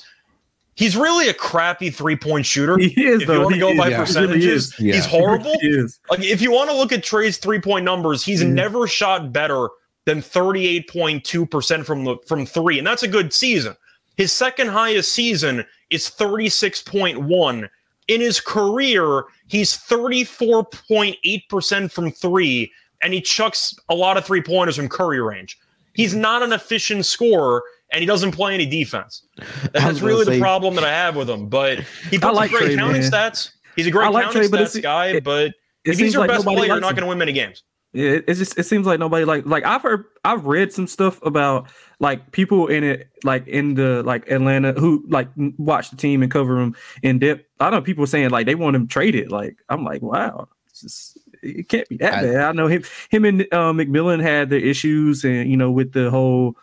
he's 0.76 0.97
really 0.97 1.28
a 1.28 1.34
crappy 1.34 1.91
three 1.91 2.14
point 2.16 2.47
shooter. 2.47 2.76
He 2.78 3.05
is, 3.05 3.22
if 3.22 3.26
though. 3.28 3.34
you 3.34 3.41
want 3.43 3.55
to 3.55 3.61
go 3.61 3.70
is. 3.70 3.78
by 3.78 3.89
Yeah. 3.89 3.99
percentages, 4.01 4.74
He 4.74 4.84
really 4.84 4.99
is. 4.99 5.05
he's 5.05 5.12
horrible. 5.12 5.59
He. 5.61 5.84
Like 6.11 6.22
if 6.22 6.41
you 6.41 6.53
want 6.53 6.70
to 6.70 6.76
look 6.76 6.93
at 6.93 7.03
Trae's 7.03 7.39
three 7.39 7.61
point 7.61 7.84
numbers, 7.84 8.24
he's 8.24 8.43
Mhm. 8.45 8.51
never 8.51 8.87
shot 8.87 9.32
better 9.32 9.68
than 10.05 10.22
38.2% 10.22 11.84
from 11.84 12.05
the 12.05 12.16
from 12.26 12.47
three, 12.47 12.78
and 12.78 12.87
that's 12.87 13.03
a 13.03 13.09
good 13.09 13.32
season. 13.32 13.74
His 14.16 14.32
second 14.32 14.68
highest 14.68 15.12
season 15.12 15.64
is 15.91 16.09
36.1. 16.09 17.68
In 18.09 18.21
his 18.21 18.41
career, 18.41 19.25
he's 19.49 19.77
34.8% 19.77 21.91
from 21.91 22.13
three, 22.13 22.71
and 23.03 23.13
he 23.13 23.21
chucks 23.21 23.75
a 23.89 23.95
lot 23.95 24.17
of 24.17 24.25
three 24.25 24.43
pointers 24.43 24.77
from 24.77 24.89
Curry 24.89 25.21
range. 25.21 25.59
He's 25.95 26.13
mm-hmm. 26.13 26.21
not 26.21 26.43
an 26.43 26.53
efficient 26.53 27.07
scorer, 27.07 27.63
and 27.93 28.01
he 28.01 28.07
doesn't 28.07 28.33
play 28.33 28.55
any 28.55 28.67
defense. 28.67 29.27
That's 29.73 30.01
really 30.01 30.25
the 30.25 30.41
problem 30.41 30.75
that 30.77 30.85
I 30.85 30.91
have 30.91 31.17
with 31.17 31.29
him. 31.29 31.49
But 31.49 31.81
he 32.11 32.19
puts 32.19 32.37
like 32.37 32.51
great 32.51 32.71
Trae, 32.71 32.77
counting 32.77 33.03
man. 33.03 33.11
stats. 33.11 33.51
He's 33.75 33.87
a 33.87 33.91
great 33.91 34.07
I 34.07 34.11
like 34.11 34.27
counting 34.27 34.43
Trae, 34.43 34.67
stats 34.67 34.83
guy, 34.83 35.07
it- 35.09 35.25
but 35.25 35.47
It 35.47 35.55
if 35.85 35.99
he's 35.99 36.15
your 36.15 36.23
like 36.23 36.31
best 36.31 36.45
player, 36.45 36.67
you're 36.67 36.81
not 36.81 36.95
going 36.95 37.03
to 37.03 37.09
win 37.09 37.19
many 37.19 37.33
games. 37.33 37.63
Yeah, 37.97 38.18
it, 38.28 38.34
just 38.34 38.59
it 38.59 38.64
seems 38.64 38.86
like 38.86 39.01
nobody 39.01 39.24
like 39.24 39.47
like 39.47 39.64
I've 39.64 39.80
heard 39.80 40.05
I've 40.22 40.44
read 40.44 40.70
some 40.70 40.86
stuff 40.86 41.18
about 41.22 41.66
like 41.99 42.30
people 42.30 42.66
in 42.66 42.84
it 42.84 43.09
like 43.24 43.49
in 43.49 43.72
the 43.72 44.03
like 44.03 44.30
Atlanta 44.30 44.72
who 44.74 45.03
like 45.09 45.28
watch 45.57 45.88
the 45.88 45.97
team 45.97 46.22
and 46.22 46.30
cover 46.30 46.57
them 46.57 46.76
in 47.03 47.18
depth. 47.18 47.44
I 47.59 47.70
know 47.70 47.80
people 47.80 48.07
saying 48.07 48.28
like 48.28 48.44
they 48.44 48.55
want 48.55 48.76
him 48.76 48.86
traded. 48.86 49.32
Like 49.32 49.57
I'm 49.70 49.82
like 49.82 50.03
wow, 50.03 50.47
it's 50.68 50.82
just 50.82 51.18
it 51.42 51.70
can't 51.70 51.88
be 51.88 51.97
that 51.97 52.12
I- 52.12 52.22
bad. 52.22 52.36
I 52.36 52.53
know 52.53 52.66
him 52.66 52.84
him 53.09 53.24
and 53.24 53.42
uh, 53.51 53.72
McMillan 53.72 54.20
had 54.20 54.51
their 54.51 54.61
issues 54.61 55.24
and 55.24 55.51
you 55.51 55.57
know 55.57 55.70
with 55.70 55.92
the 55.92 56.11
whole 56.11 56.55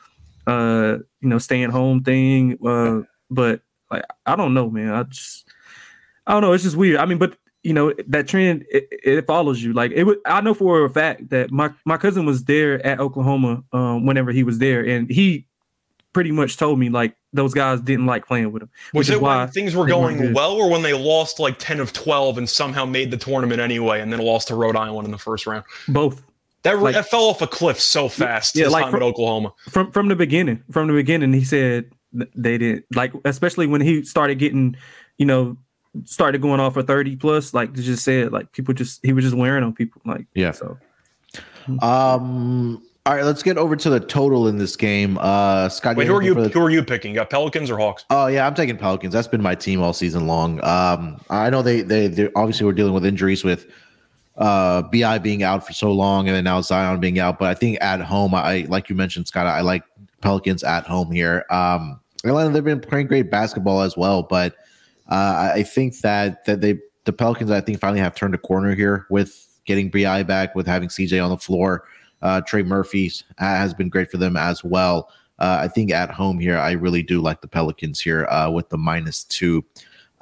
uh 0.45 0.97
you 1.21 1.29
know 1.29 1.39
staying 1.39 1.71
home 1.71 2.03
thing. 2.03 2.59
Uh, 2.63 3.01
but 3.31 3.61
like 3.89 4.03
I 4.27 4.35
don't 4.35 4.53
know, 4.53 4.69
man. 4.69 4.93
I 4.93 5.01
just 5.01 5.49
I 6.27 6.33
don't 6.33 6.43
know. 6.43 6.53
It's 6.53 6.63
just 6.63 6.77
weird. 6.77 6.97
I 6.97 7.05
mean, 7.07 7.17
but 7.17 7.37
you 7.63 7.73
know 7.73 7.93
that 8.07 8.27
trend 8.27 8.65
it, 8.69 8.87
it 8.91 9.25
follows 9.27 9.63
you. 9.63 9.73
Like 9.73 9.91
it 9.91 10.03
would. 10.03 10.19
I 10.25 10.41
know 10.41 10.53
for 10.53 10.83
a 10.85 10.89
fact 10.89 11.29
that 11.29 11.51
my 11.51 11.71
my 11.85 11.97
cousin 11.97 12.25
was 12.25 12.43
there 12.43 12.85
at 12.85 12.99
Oklahoma 12.99 13.63
um, 13.71 14.05
whenever 14.05 14.31
he 14.31 14.43
was 14.43 14.59
there, 14.59 14.85
and 14.85 15.09
he 15.09 15.45
pretty 16.11 16.31
much 16.31 16.57
told 16.57 16.77
me 16.77 16.89
like 16.89 17.15
those 17.31 17.53
guys 17.55 17.81
didn't 17.81 18.05
like 18.05 18.27
playing 18.27 18.51
with 18.51 18.61
him. 18.63 18.69
Was 18.93 19.09
it 19.09 19.19
why 19.19 19.37
when 19.39 19.47
things 19.47 19.75
were 19.75 19.87
going 19.87 20.33
well, 20.33 20.51
or 20.53 20.69
when 20.69 20.81
they 20.83 20.93
lost 20.93 21.39
like 21.39 21.57
ten 21.57 21.79
of 21.79 21.93
twelve 21.93 22.37
and 22.37 22.47
somehow 22.49 22.85
made 22.85 23.09
the 23.11 23.17
tournament 23.17 23.59
anyway, 23.61 24.01
and 24.01 24.11
then 24.13 24.19
lost 24.19 24.49
to 24.49 24.55
Rhode 24.55 24.75
Island 24.75 25.05
in 25.05 25.11
the 25.11 25.17
first 25.17 25.47
round? 25.47 25.63
Both 25.87 26.21
That, 26.63 26.79
Like- 26.79 26.93
that 26.95 27.09
fell 27.09 27.23
off 27.25 27.41
a 27.41 27.47
cliff 27.47 27.79
so 27.79 28.07
fast. 28.09 28.55
Yeah, 28.55 28.67
like 28.67 28.93
at 28.93 29.01
Oklahoma. 29.01 29.53
from 29.69 29.91
from 29.91 30.07
the 30.09 30.15
beginning. 30.15 30.61
From 30.71 30.87
the 30.87 30.93
beginning, 30.93 31.33
he 31.33 31.43
said 31.43 31.89
they 32.35 32.57
didn't 32.59 32.85
like, 32.93 33.11
especially 33.25 33.65
when 33.67 33.81
he 33.81 34.03
started 34.03 34.35
getting, 34.37 34.75
you 35.17 35.25
know, 35.25 35.57
started 36.05 36.41
going 36.41 36.59
off 36.59 36.73
for 36.73 36.83
thirty 36.83 37.15
plus. 37.15 37.53
Like 37.53 37.73
they 37.73 37.81
just 37.81 38.03
said, 38.03 38.31
like 38.31 38.51
people 38.51 38.73
just 38.73 38.99
he 39.05 39.13
was 39.13 39.23
just 39.23 39.35
wearing 39.35 39.63
on 39.63 39.73
people. 39.73 40.01
Like 40.05 40.25
Yeah. 40.33 40.51
so 40.51 40.77
Um. 41.81 42.81
All 43.05 43.13
right, 43.13 43.25
let's 43.25 43.43
get 43.43 43.57
over 43.57 43.75
to 43.75 43.89
the 43.89 43.99
total 43.99 44.47
in 44.47 44.57
this 44.57 44.77
game. 44.77 45.17
Uh, 45.19 45.67
Scott. 45.67 45.97
Wait, 45.97 46.07
who 46.07 46.15
are 46.15 46.21
you? 46.21 46.33
the- 46.33 46.47
Who 46.47 46.61
are 46.61 46.69
you 46.69 46.81
picking? 46.85 47.11
You 47.11 47.15
got 47.15 47.29
Pelicans 47.29 47.69
or 47.69 47.77
Hawks? 47.77 48.05
Oh 48.09 48.27
yeah, 48.27 48.47
I'm 48.47 48.53
taking 48.55 48.77
Pelicans. 48.77 49.11
That's 49.13 49.27
been 49.27 49.41
my 49.41 49.55
team 49.55 49.81
all 49.81 49.91
season 49.91 50.25
long. 50.25 50.63
Um, 50.63 51.19
I 51.29 51.49
know 51.49 51.61
they 51.61 51.81
they 51.81 52.07
they 52.07 52.29
obviously 52.35 52.65
were 52.65 52.71
dealing 52.71 52.93
with 52.93 53.05
injuries 53.05 53.43
with 53.43 53.67
uh 54.37 54.83
Bi 54.83 55.17
being 55.17 55.43
out 55.43 55.67
for 55.67 55.73
so 55.73 55.91
long, 55.91 56.27
and 56.29 56.35
then 56.37 56.45
now 56.45 56.61
Zion 56.61 57.01
being 57.01 57.19
out. 57.19 57.39
But 57.39 57.49
I 57.49 57.55
think 57.55 57.77
at 57.81 57.99
home, 57.99 58.33
I 58.33 58.65
like 58.69 58.87
you 58.89 58.95
mentioned, 58.95 59.27
Scott. 59.27 59.47
I 59.47 59.59
like 59.61 59.83
Pelicans 60.21 60.63
at 60.63 60.85
home 60.85 61.11
here. 61.11 61.45
Um, 61.49 61.99
Atlanta 62.23 62.51
they've 62.51 62.63
been 62.63 62.79
playing 62.79 63.07
great 63.07 63.29
basketball 63.29 63.81
as 63.81 63.97
well, 63.97 64.23
but 64.23 64.55
uh, 65.09 65.51
I 65.55 65.63
think 65.63 65.99
that 65.99 66.45
that 66.45 66.61
they 66.61 66.79
the 67.05 67.13
Pelicans 67.13 67.51
I 67.51 67.61
think 67.61 67.79
finally 67.79 67.99
have 67.99 68.15
turned 68.15 68.35
a 68.35 68.37
corner 68.37 68.73
here 68.75 69.05
with 69.09 69.47
getting 69.65 69.89
Bi 69.89 70.23
back, 70.23 70.55
with 70.55 70.67
having 70.67 70.89
CJ 70.89 71.23
on 71.23 71.29
the 71.29 71.37
floor. 71.37 71.85
Uh, 72.21 72.41
Trey 72.41 72.63
Murphy 72.63 73.11
has 73.37 73.73
been 73.73 73.89
great 73.89 74.09
for 74.09 74.17
them 74.17 74.37
as 74.37 74.63
well. 74.63 75.09
Uh, 75.39 75.59
I 75.61 75.67
think 75.67 75.91
at 75.91 76.09
home 76.09 76.39
here, 76.39 76.57
I 76.57 76.71
really 76.71 77.03
do 77.03 77.21
like 77.21 77.41
the 77.41 77.47
Pelicans 77.47 77.99
here 77.99 78.25
uh, 78.27 78.49
with 78.49 78.69
the 78.69 78.77
minus 78.77 79.25
two. 79.25 79.65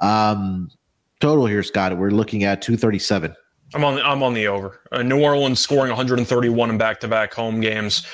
Um, 0.00 0.70
total 1.20 1.46
here, 1.46 1.62
Scott. 1.62 1.96
We're 1.96 2.10
looking 2.10 2.44
at 2.44 2.60
237. 2.62 3.34
I'm 3.74 3.84
on. 3.84 3.94
the, 3.94 4.06
I'm 4.06 4.22
on 4.22 4.34
the 4.34 4.48
over. 4.48 4.80
Uh, 4.90 5.02
New 5.02 5.22
Orleans 5.22 5.60
scoring 5.60 5.90
131 5.90 6.70
in 6.70 6.78
back-to-back 6.78 7.32
home 7.32 7.60
games. 7.60 8.06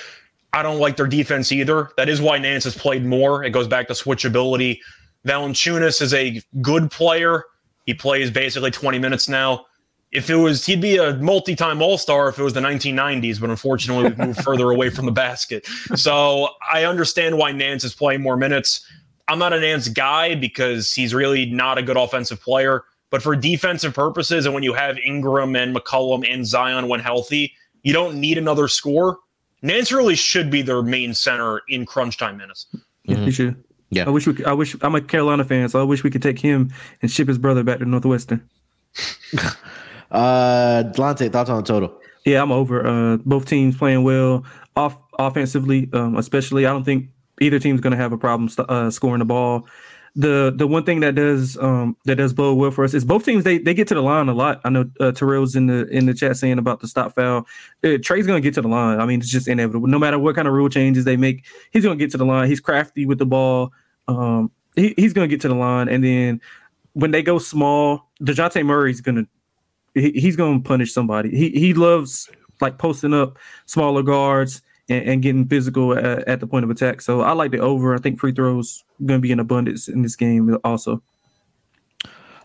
I 0.52 0.62
don't 0.62 0.78
like 0.78 0.96
their 0.96 1.06
defense 1.06 1.50
either. 1.50 1.90
That 1.96 2.08
is 2.08 2.20
why 2.20 2.38
Nance 2.38 2.64
has 2.64 2.76
played 2.76 3.04
more. 3.04 3.44
It 3.44 3.50
goes 3.50 3.68
back 3.68 3.88
to 3.88 3.94
switchability. 3.94 4.80
Valanciunas 5.26 6.00
is 6.00 6.14
a 6.14 6.40
good 6.62 6.90
player. 6.90 7.44
He 7.86 7.94
plays 7.94 8.30
basically 8.30 8.70
20 8.70 8.98
minutes 8.98 9.28
now. 9.28 9.64
If 10.10 10.30
it 10.30 10.36
was, 10.36 10.64
he'd 10.64 10.80
be 10.80 10.96
a 10.96 11.14
multi-time 11.16 11.82
All-Star 11.82 12.28
if 12.28 12.38
it 12.38 12.42
was 12.42 12.54
the 12.54 12.60
1990s. 12.60 13.40
But 13.40 13.50
unfortunately, 13.50 14.04
we've 14.04 14.18
moved 14.18 14.42
further 14.42 14.70
away 14.70 14.90
from 14.90 15.06
the 15.06 15.12
basket. 15.12 15.66
So 15.96 16.48
I 16.70 16.84
understand 16.84 17.36
why 17.36 17.52
Nance 17.52 17.84
is 17.84 17.94
playing 17.94 18.22
more 18.22 18.36
minutes. 18.36 18.86
I'm 19.28 19.38
not 19.38 19.52
a 19.52 19.60
Nance 19.60 19.88
guy 19.88 20.34
because 20.34 20.92
he's 20.94 21.12
really 21.12 21.46
not 21.46 21.76
a 21.76 21.82
good 21.82 21.96
offensive 21.98 22.40
player. 22.40 22.84
But 23.10 23.22
for 23.22 23.34
defensive 23.36 23.94
purposes, 23.94 24.44
and 24.44 24.54
when 24.54 24.62
you 24.62 24.74
have 24.74 24.98
Ingram 24.98 25.56
and 25.56 25.74
McCollum 25.74 26.30
and 26.30 26.46
Zion 26.46 26.88
when 26.88 27.00
healthy, 27.00 27.54
you 27.82 27.92
don't 27.92 28.20
need 28.20 28.36
another 28.38 28.68
score. 28.68 29.18
Nance 29.62 29.90
really 29.92 30.14
should 30.14 30.50
be 30.50 30.62
their 30.62 30.82
main 30.82 31.14
center 31.14 31.62
in 31.68 31.84
crunch 31.86 32.16
time 32.18 32.36
minutes. 32.36 32.66
Yeah, 33.04 33.16
Mhm. 33.16 33.24
he 33.24 33.30
should. 33.30 33.64
Yeah. 33.90 34.06
I 34.06 34.10
wish 34.10 34.26
we. 34.26 34.34
Could, 34.34 34.46
I 34.46 34.52
wish 34.52 34.76
I'm 34.82 34.94
a 34.94 35.00
Carolina 35.00 35.44
fan, 35.44 35.68
so 35.68 35.80
I 35.80 35.84
wish 35.84 36.04
we 36.04 36.10
could 36.10 36.22
take 36.22 36.38
him 36.38 36.72
and 37.00 37.10
ship 37.10 37.28
his 37.28 37.38
brother 37.38 37.62
back 37.64 37.78
to 37.78 37.84
Northwestern. 37.84 38.48
Uh, 40.10 40.84
Delonte, 40.94 41.30
thoughts 41.30 41.50
on 41.50 41.58
the 41.58 41.62
total? 41.62 41.92
Yeah, 42.24 42.42
I'm 42.42 42.52
over. 42.52 42.86
Uh, 42.86 43.16
both 43.18 43.46
teams 43.46 43.76
playing 43.76 44.04
well 44.04 44.44
off 44.76 44.96
offensively, 45.18 45.88
um, 45.92 46.16
especially. 46.16 46.66
I 46.66 46.70
don't 46.70 46.84
think 46.84 47.08
either 47.40 47.58
team's 47.58 47.80
going 47.80 47.90
to 47.90 47.96
have 47.96 48.12
a 48.12 48.18
problem 48.18 48.48
st- 48.48 48.68
uh, 48.68 48.90
scoring 48.90 49.18
the 49.18 49.24
ball. 49.24 49.66
The 50.16 50.52
the 50.54 50.66
one 50.66 50.84
thing 50.84 51.00
that 51.00 51.14
does 51.14 51.56
um, 51.58 51.96
that 52.04 52.16
does 52.16 52.32
bode 52.32 52.58
well 52.58 52.70
for 52.70 52.84
us 52.84 52.94
is 52.94 53.04
both 53.04 53.24
teams 53.24 53.44
they 53.44 53.58
they 53.58 53.74
get 53.74 53.88
to 53.88 53.94
the 53.94 54.02
line 54.02 54.28
a 54.28 54.34
lot. 54.34 54.60
I 54.64 54.70
know 54.70 54.90
uh, 55.00 55.12
Terrell's 55.12 55.54
in 55.54 55.66
the 55.66 55.86
in 55.88 56.06
the 56.06 56.14
chat 56.14 56.36
saying 56.36 56.58
about 56.58 56.80
the 56.80 56.88
stop 56.88 57.14
foul. 57.14 57.46
Uh, 57.84 57.98
Trae's 58.02 58.26
to 58.40 58.40
get 58.40 58.54
to 58.54 58.62
the 58.62 58.68
line. 58.68 59.00
I 59.00 59.06
mean, 59.06 59.20
it's 59.20 59.30
just 59.30 59.48
inevitable. 59.48 59.86
No 59.86 59.98
matter 59.98 60.18
what 60.18 60.34
kind 60.34 60.48
of 60.48 60.54
rule 60.54 60.68
changes 60.68 61.04
they 61.04 61.16
make, 61.16 61.44
he's 61.70 61.84
to 61.96 62.02
get 62.02 62.10
to 62.12 62.18
the 62.18 62.24
line. 62.24 62.48
He's 62.48 62.60
crafty 62.60 63.06
with 63.06 63.18
the 63.18 63.26
ball. 63.26 63.72
Um, 64.08 64.50
he, 64.74 64.94
he's 64.96 65.12
to 65.28 65.30
get 65.30 65.40
to 65.42 65.48
the 65.48 65.54
line, 65.54 65.88
and 65.88 66.02
then 66.02 66.40
when 66.94 67.10
they 67.10 67.22
go 67.22 67.38
small, 67.38 68.10
Dejounte 68.20 68.64
Murray's 68.64 69.00
to 69.00 69.28
he, 69.94 70.12
he's 70.12 70.36
to 70.62 70.68
punish 70.68 70.92
somebody. 70.92 71.30
He 71.30 71.50
he 71.50 71.74
loves 71.74 72.28
like 72.60 72.78
posting 72.78 73.14
up 73.14 73.38
smaller 73.66 74.02
guards 74.02 74.62
and, 74.88 75.08
and 75.08 75.22
getting 75.22 75.46
physical 75.46 75.96
at, 75.96 76.26
at 76.28 76.40
the 76.40 76.46
point 76.46 76.64
of 76.64 76.70
attack. 76.70 77.00
So 77.00 77.20
I 77.22 77.32
like 77.32 77.50
the 77.50 77.58
over. 77.58 77.94
I 77.94 77.98
think 77.98 78.18
free 78.18 78.32
throws 78.32 78.84
going 79.04 79.18
to 79.18 79.22
be 79.22 79.32
in 79.32 79.40
abundance 79.40 79.88
in 79.88 80.02
this 80.02 80.16
game 80.16 80.56
also. 80.64 81.02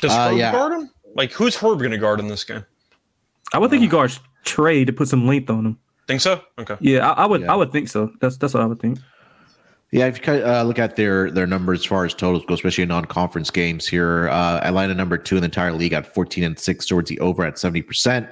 Does 0.02 0.12
Uh, 0.12 0.30
Herb 0.30 0.38
yeah. 0.38 0.52
guard 0.52 0.74
him? 0.74 0.90
Like, 1.16 1.32
who's 1.32 1.56
Herb 1.56 1.80
going 1.80 1.92
to 1.92 1.98
guard 1.98 2.20
in 2.20 2.28
this 2.28 2.44
game? 2.44 2.66
I 3.54 3.60
would 3.60 3.70
think 3.70 3.82
he 3.82 3.88
guards 3.88 4.20
Trae 4.46 4.86
to 4.86 4.94
put 4.94 5.08
some 5.08 5.28
length 5.28 5.50
on 5.50 5.66
him. 5.66 5.80
Think 6.08 6.22
so? 6.22 6.42
Okay. 6.60 6.76
Yeah, 6.82 7.12
I, 7.12 7.24
I 7.24 7.26
would. 7.26 7.42
Yeah. 7.42 7.54
I 7.54 7.56
would 7.56 7.72
think 7.72 7.88
so. 7.88 8.12
That's 8.20 8.36
that's 8.38 8.54
what 8.54 8.62
I 8.62 8.66
would 8.66 8.80
think. 8.80 9.00
Yeah, 9.92 10.08
if 10.08 10.18
you 10.18 10.24
kind 10.24 10.42
of, 10.42 10.48
uh, 10.48 10.64
look 10.64 10.80
at 10.80 10.96
their 10.96 11.30
their 11.32 11.46
numbers 11.46 11.82
as 11.82 11.86
far 11.86 12.04
as 12.04 12.14
totals 12.16 12.44
go, 12.46 12.56
especially 12.56 12.82
in 12.82 12.90
non-conference 12.90 13.52
games 13.52 13.88
here, 13.88 14.28
uh, 14.30 14.60
Atlanta 14.64 14.96
number 14.96 15.18
two 15.18 15.36
in 15.36 15.42
the 15.42 15.46
entire 15.46 15.72
league 15.72 15.94
at 15.94 16.12
14 16.14 16.44
and 16.44 16.60
six 16.60 16.88
towards 16.88 17.10
the 17.10 17.20
over 17.20 17.46
at 17.46 17.58
70 17.60 17.84
percent, 17.84 18.28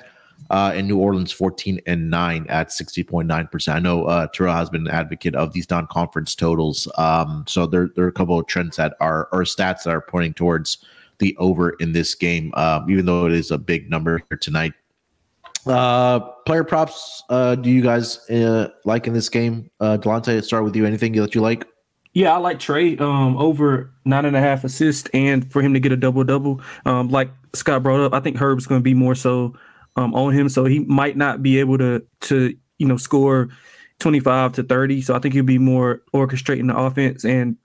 uh, 0.49 0.71
and 0.73 0.87
New 0.87 0.97
Orleans 0.97 1.31
14 1.31 1.79
and 1.85 2.09
nine 2.09 2.45
at 2.49 2.69
60.9 2.69 3.51
percent. 3.51 3.77
I 3.77 3.79
know 3.79 4.05
uh, 4.05 4.27
Terrell 4.27 4.55
has 4.55 4.69
been 4.69 4.87
an 4.87 4.93
advocate 4.93 5.35
of 5.35 5.53
these 5.53 5.69
non-conference 5.69 6.35
totals, 6.35 6.87
um, 6.97 7.45
so 7.47 7.65
there 7.65 7.89
there 7.95 8.05
are 8.05 8.09
a 8.09 8.13
couple 8.13 8.39
of 8.39 8.47
trends 8.47 8.77
that 8.77 8.95
are 8.99 9.27
or 9.31 9.43
stats 9.43 9.83
that 9.83 9.91
are 9.91 10.01
pointing 10.01 10.33
towards 10.33 10.77
the 11.19 11.35
over 11.37 11.71
in 11.79 11.93
this 11.93 12.15
game, 12.15 12.51
um, 12.55 12.89
even 12.89 13.05
though 13.05 13.25
it 13.27 13.33
is 13.33 13.51
a 13.51 13.57
big 13.57 13.89
number 13.89 14.19
tonight. 14.41 14.73
Uh, 15.65 16.19
player 16.19 16.63
props. 16.63 17.23
Uh, 17.29 17.55
do 17.55 17.69
you 17.69 17.81
guys 17.81 18.27
uh, 18.29 18.69
like 18.85 19.07
in 19.07 19.13
this 19.13 19.29
game? 19.29 19.69
Uh, 19.79 19.97
Delonte, 19.97 20.43
start 20.43 20.63
with 20.63 20.75
you. 20.75 20.85
Anything 20.85 21.13
that 21.13 21.35
you 21.35 21.41
like? 21.41 21.67
Yeah, 22.13 22.33
I 22.33 22.37
like 22.37 22.59
Trae 22.59 22.99
um, 22.99 23.37
over 23.37 23.93
nine 24.03 24.25
and 24.25 24.35
a 24.35 24.41
half 24.41 24.63
assists 24.63 25.09
and 25.13 25.49
for 25.49 25.61
him 25.61 25.73
to 25.73 25.79
get 25.79 25.91
a 25.93 25.97
double 25.97 26.23
double. 26.23 26.59
Um, 26.85 27.09
like 27.09 27.29
Scott 27.53 27.83
brought 27.83 28.01
up, 28.01 28.13
I 28.13 28.19
think 28.19 28.37
Herb's 28.37 28.67
going 28.67 28.81
to 28.81 28.83
be 28.83 28.93
more 28.93 29.15
so 29.15 29.53
um, 29.95 30.13
on 30.13 30.33
him, 30.33 30.49
so 30.49 30.65
he 30.65 30.79
might 30.79 31.17
not 31.17 31.43
be 31.43 31.59
able 31.59 31.77
to 31.77 32.05
to 32.21 32.55
you 32.77 32.87
know 32.87 32.97
score 32.97 33.49
twenty 33.99 34.19
five 34.19 34.53
to 34.53 34.63
thirty. 34.63 35.01
So 35.01 35.15
I 35.15 35.19
think 35.19 35.33
he'll 35.33 35.43
be 35.43 35.57
more 35.57 36.01
orchestrating 36.13 36.67
the 36.67 36.77
offense, 36.77 37.25
and 37.25 37.57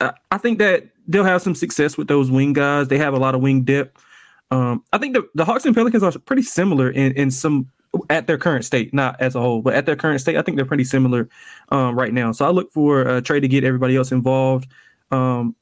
I, 0.00 0.12
I 0.30 0.38
think 0.38 0.58
that 0.58 0.88
they'll 1.06 1.24
have 1.24 1.42
some 1.42 1.54
success 1.54 1.96
with 1.96 2.08
those 2.08 2.30
wing 2.30 2.52
guys. 2.52 2.88
They 2.88 2.98
have 2.98 3.14
a 3.14 3.18
lot 3.18 3.34
of 3.34 3.40
wing 3.40 3.62
depth. 3.62 4.02
Um, 4.50 4.84
I 4.92 4.98
think 4.98 5.14
the, 5.14 5.26
the 5.34 5.44
Hawks 5.44 5.64
and 5.64 5.74
Pelicans 5.74 6.02
are 6.02 6.12
pretty 6.18 6.42
similar 6.42 6.90
in, 6.90 7.12
in 7.12 7.30
some 7.30 7.70
at 8.10 8.26
their 8.26 8.38
current 8.38 8.64
state, 8.64 8.92
not 8.94 9.20
as 9.20 9.34
a 9.34 9.40
whole, 9.40 9.62
but 9.62 9.74
at 9.74 9.86
their 9.86 9.96
current 9.96 10.20
state, 10.20 10.36
I 10.36 10.42
think 10.42 10.56
they're 10.56 10.66
pretty 10.66 10.84
similar 10.84 11.28
um, 11.70 11.94
right 11.98 12.12
now. 12.12 12.32
So 12.32 12.46
I 12.46 12.50
look 12.50 12.72
for 12.72 13.02
a 13.02 13.20
trade 13.22 13.40
to 13.40 13.48
get 13.48 13.64
everybody 13.64 13.96
else 13.96 14.12
involved 14.12 14.66
um, 15.10 15.54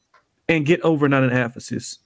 and 0.48 0.64
get 0.64 0.80
over 0.82 1.08
nine 1.08 1.24
and 1.24 1.32
a 1.32 1.36
half 1.36 1.56
assists. 1.56 1.98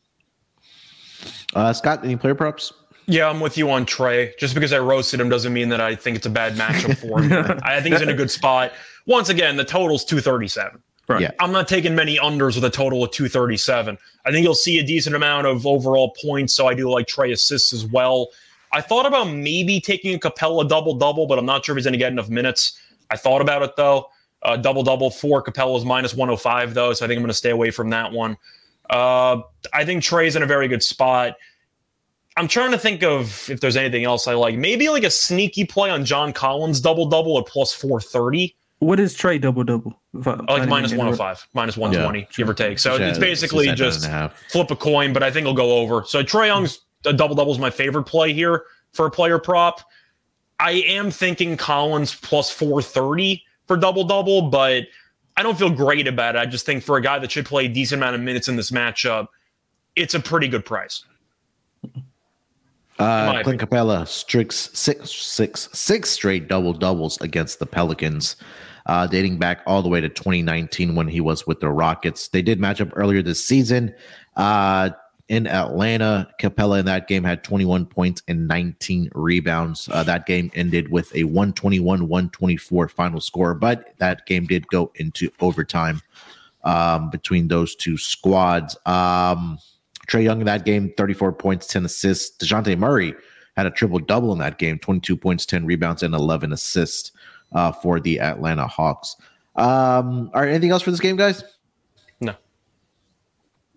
Uh, 1.55 1.73
Scott, 1.73 2.05
any 2.05 2.17
player 2.17 2.35
props? 2.35 2.73
Yeah, 3.07 3.29
I'm 3.29 3.41
with 3.41 3.59
you 3.59 3.71
on 3.71 3.85
Trae. 3.85 4.37
Just 4.39 4.55
because 4.55 4.73
I 4.73 4.79
roasted 4.79 5.21
him 5.21 5.29
doesn't 5.29 5.53
mean 5.53 5.69
that 5.69 5.81
I 5.81 5.95
think 5.95 6.17
it's 6.17 6.27
a 6.27 6.31
bad 6.31 6.55
matchup 6.55 6.97
for 6.97 7.23
him. 7.23 7.61
I 7.63 7.81
think 7.81 7.95
he's 7.95 8.03
in 8.03 8.09
a 8.09 8.15
good 8.15 8.31
spot. 8.31 8.73
Once 9.07 9.29
again, 9.29 9.57
the 9.57 9.65
total's 9.65 10.05
237. 10.05 10.83
Right. 11.07 11.21
Yeah. 11.21 11.31
I'm 11.39 11.53
not 11.53 11.69
taking 11.69 11.95
many 11.95 12.19
unders 12.19 12.55
with 12.55 12.65
a 12.65 12.71
total 12.71 13.05
of 13.05 13.11
237. 13.11 13.99
I 14.25 14.31
think 14.31 14.43
you'll 14.43 14.55
see 14.55 14.79
a 14.79 14.83
decent 14.83 15.15
amount 15.15 15.47
of 15.47 15.67
overall 15.67 16.15
points. 16.23 16.55
So 16.55 16.67
I 16.67 16.75
do 16.75 16.91
like 16.91 17.07
Trae 17.07 17.33
assists 17.33 17.73
as 17.75 17.85
well. 17.85 18.29
I 18.73 18.81
thought 18.81 19.07
about 19.07 19.25
maybe 19.25 19.81
taking 19.81 20.15
a 20.15 20.19
Capela 20.19 20.67
double 20.69 20.95
double, 20.95 21.27
but 21.27 21.39
I'm 21.39 21.47
not 21.47 21.65
sure 21.65 21.75
if 21.75 21.77
he's 21.77 21.85
going 21.85 21.93
to 21.93 21.99
get 21.99 22.11
enough 22.11 22.31
minutes. 22.31 22.81
I 23.11 23.17
thought 23.17 23.43
about 23.43 23.63
it 23.63 23.77
though. 23.77 24.09
Uh, 24.43 24.57
double 24.57 24.83
double 24.83 25.11
for 25.11 25.43
Capela's 25.43 25.85
minus 25.85 26.15
105 26.15 26.75
though, 26.75 26.93
so 26.93 27.05
I 27.05 27.09
think 27.09 27.19
I'm 27.19 27.23
going 27.23 27.29
to 27.29 27.35
stay 27.35 27.51
away 27.51 27.71
from 27.71 27.91
that 27.91 28.11
one. 28.13 28.37
Uh, 28.91 29.41
I 29.73 29.85
think 29.85 30.03
Trae's 30.03 30.37
in 30.37 30.43
a 30.43 30.47
very 30.47 30.69
good 30.69 30.83
spot. 30.83 31.37
I'm 32.37 32.49
trying 32.49 32.73
to 32.73 32.79
think 32.79 33.03
of 33.03 33.49
if 33.49 33.61
there's 33.61 33.77
anything 33.77 34.05
else 34.05 34.27
I 34.27 34.35
like. 34.35 34.57
Maybe 34.57 34.89
like 34.89 35.05
a 35.05 35.11
sneaky 35.11 35.65
play 35.65 35.91
on 35.91 36.05
John 36.05 36.33
Collins 36.33 36.81
double 36.81 37.07
double 37.07 37.39
at 37.39 37.47
plus 37.47 37.73
430. 37.73 38.57
What 38.81 38.99
is 38.99 39.17
Trae 39.17 39.41
double 39.41 39.65
double? 39.65 40.01
Like 40.13 40.69
minus 40.69 40.91
105, 40.93 41.49
minus 41.55 41.77
120, 41.77 42.19
yeah. 42.19 42.27
give 42.37 42.49
or 42.49 42.55
take. 42.55 42.79
So 42.79 42.97
yeah, 42.97 43.09
it's 43.09 43.19
basically 43.19 43.69
it's 43.69 43.79
just 43.79 44.11
flip 44.49 44.71
a 44.71 44.77
coin, 44.77 45.13
but 45.13 45.23
I 45.23 45.31
think 45.31 45.45
it'll 45.45 45.55
go 45.55 45.79
over. 45.79 46.05
So 46.07 46.23
Trae 46.23 46.47
Young's 46.47 46.81
a 47.05 47.13
double 47.13 47.35
double 47.35 47.53
is 47.53 47.59
my 47.59 47.71
favorite 47.71 48.05
play 48.05 48.33
here 48.33 48.65
for 48.93 49.07
a 49.07 49.11
player 49.11 49.39
prop. 49.39 49.81
I 50.59 50.73
am 50.73 51.11
thinking 51.11 51.57
Collins 51.57 52.15
plus 52.15 52.51
430 52.51 53.43
for 53.67 53.77
double 53.77 54.05
double, 54.05 54.43
but 54.43 54.85
I 55.37 55.43
don't 55.43 55.59
feel 55.59 55.71
great 55.71 56.07
about 56.07 56.37
it. 56.37 56.39
I 56.39 56.47
just 56.47 56.67
think 56.67 56.83
for 56.83 56.97
a 56.97 57.01
guy 57.01 57.19
that 57.19 57.31
should 57.31 57.47
play 57.47 57.67
a 57.67 57.69
decent 57.69 58.01
amount 58.01 58.17
of 58.17 58.23
minutes 58.23 58.49
in 58.49 58.57
this 58.57 58.71
matchup, 58.71 59.29
it's 59.97 60.15
a 60.15 60.21
pretty 60.21 60.49
good 60.49 60.65
price. 60.65 61.05
Uh, 62.99 63.43
Clint 63.43 63.61
Capela 63.61 64.07
streaks 64.07 64.71
six, 64.73 65.11
six, 65.11 65.69
six 65.73 66.11
straight 66.11 66.49
double 66.49 66.73
doubles 66.73 67.21
against 67.21 67.59
the 67.59 67.67
Pelicans, 67.67 68.37
uh, 68.87 69.07
dating 69.07 69.39
back 69.39 69.63
all 69.67 69.83
the 69.83 69.89
way 69.89 70.01
to 70.01 70.09
2019 70.09 70.95
when 70.95 71.09
he 71.09 71.21
was 71.21 71.47
with 71.47 71.61
the 71.61 71.69
Rockets. 71.69 72.29
They 72.29 72.43
did 72.43 72.61
match 72.61 72.81
up 72.81 72.91
earlier 72.95 73.21
this 73.21 73.45
season 73.45 73.95
uh, 74.37 74.91
in 75.29 75.47
Atlanta. 75.49 76.29
Capela 76.41 76.81
in 76.81 76.87
that 76.87 77.09
game 77.09 77.25
had 77.25 77.43
21 77.43 77.87
points 77.87 78.23
and 78.29 78.47
19 78.47 79.11
rebounds. 79.15 79.89
Uh, 79.91 80.05
that 80.05 80.27
game 80.27 80.51
ended 80.55 80.91
with 80.91 81.15
a 81.17 81.25
121 81.25 82.09
124 82.09 82.89
final 82.89 83.21
score, 83.21 83.55
but 83.55 83.95
that 83.99 84.25
game 84.27 84.47
did 84.47 84.69
go 84.69 84.93
into 84.97 85.31
overtime 85.41 86.01
um, 86.63 87.11
between 87.11 87.49
those 87.49 87.75
two 87.75 87.97
squads. 87.97 88.77
Um, 88.87 89.59
Trae 90.07 90.23
Young 90.23 90.41
in 90.41 90.47
that 90.47 90.65
game, 90.65 90.93
34 90.97 91.33
points, 91.33 91.67
10 91.67 91.85
assists. 91.85 92.37
Dejounte 92.45 92.77
Murray 92.79 93.15
had 93.57 93.67
a 93.67 93.71
triple 93.71 93.99
double 93.99 94.33
in 94.33 94.39
that 94.41 94.59
game 94.59 94.79
22 94.79 95.17
points, 95.17 95.47
10 95.47 95.65
rebounds, 95.65 96.03
and 96.03 96.15
11 96.15 96.53
assists 96.53 97.13
uh, 97.53 97.73
for 97.73 98.01
the 98.01 98.21
Atlanta 98.21 98.67
Hawks. 98.67 99.17
Um, 99.57 100.31
all 100.35 100.43
right, 100.43 100.51
anything 100.51 100.71
else 100.71 100.83
for 100.83 100.91
this 100.91 101.01
game, 101.01 101.17
guys? 101.17 101.45
No. 102.21 102.35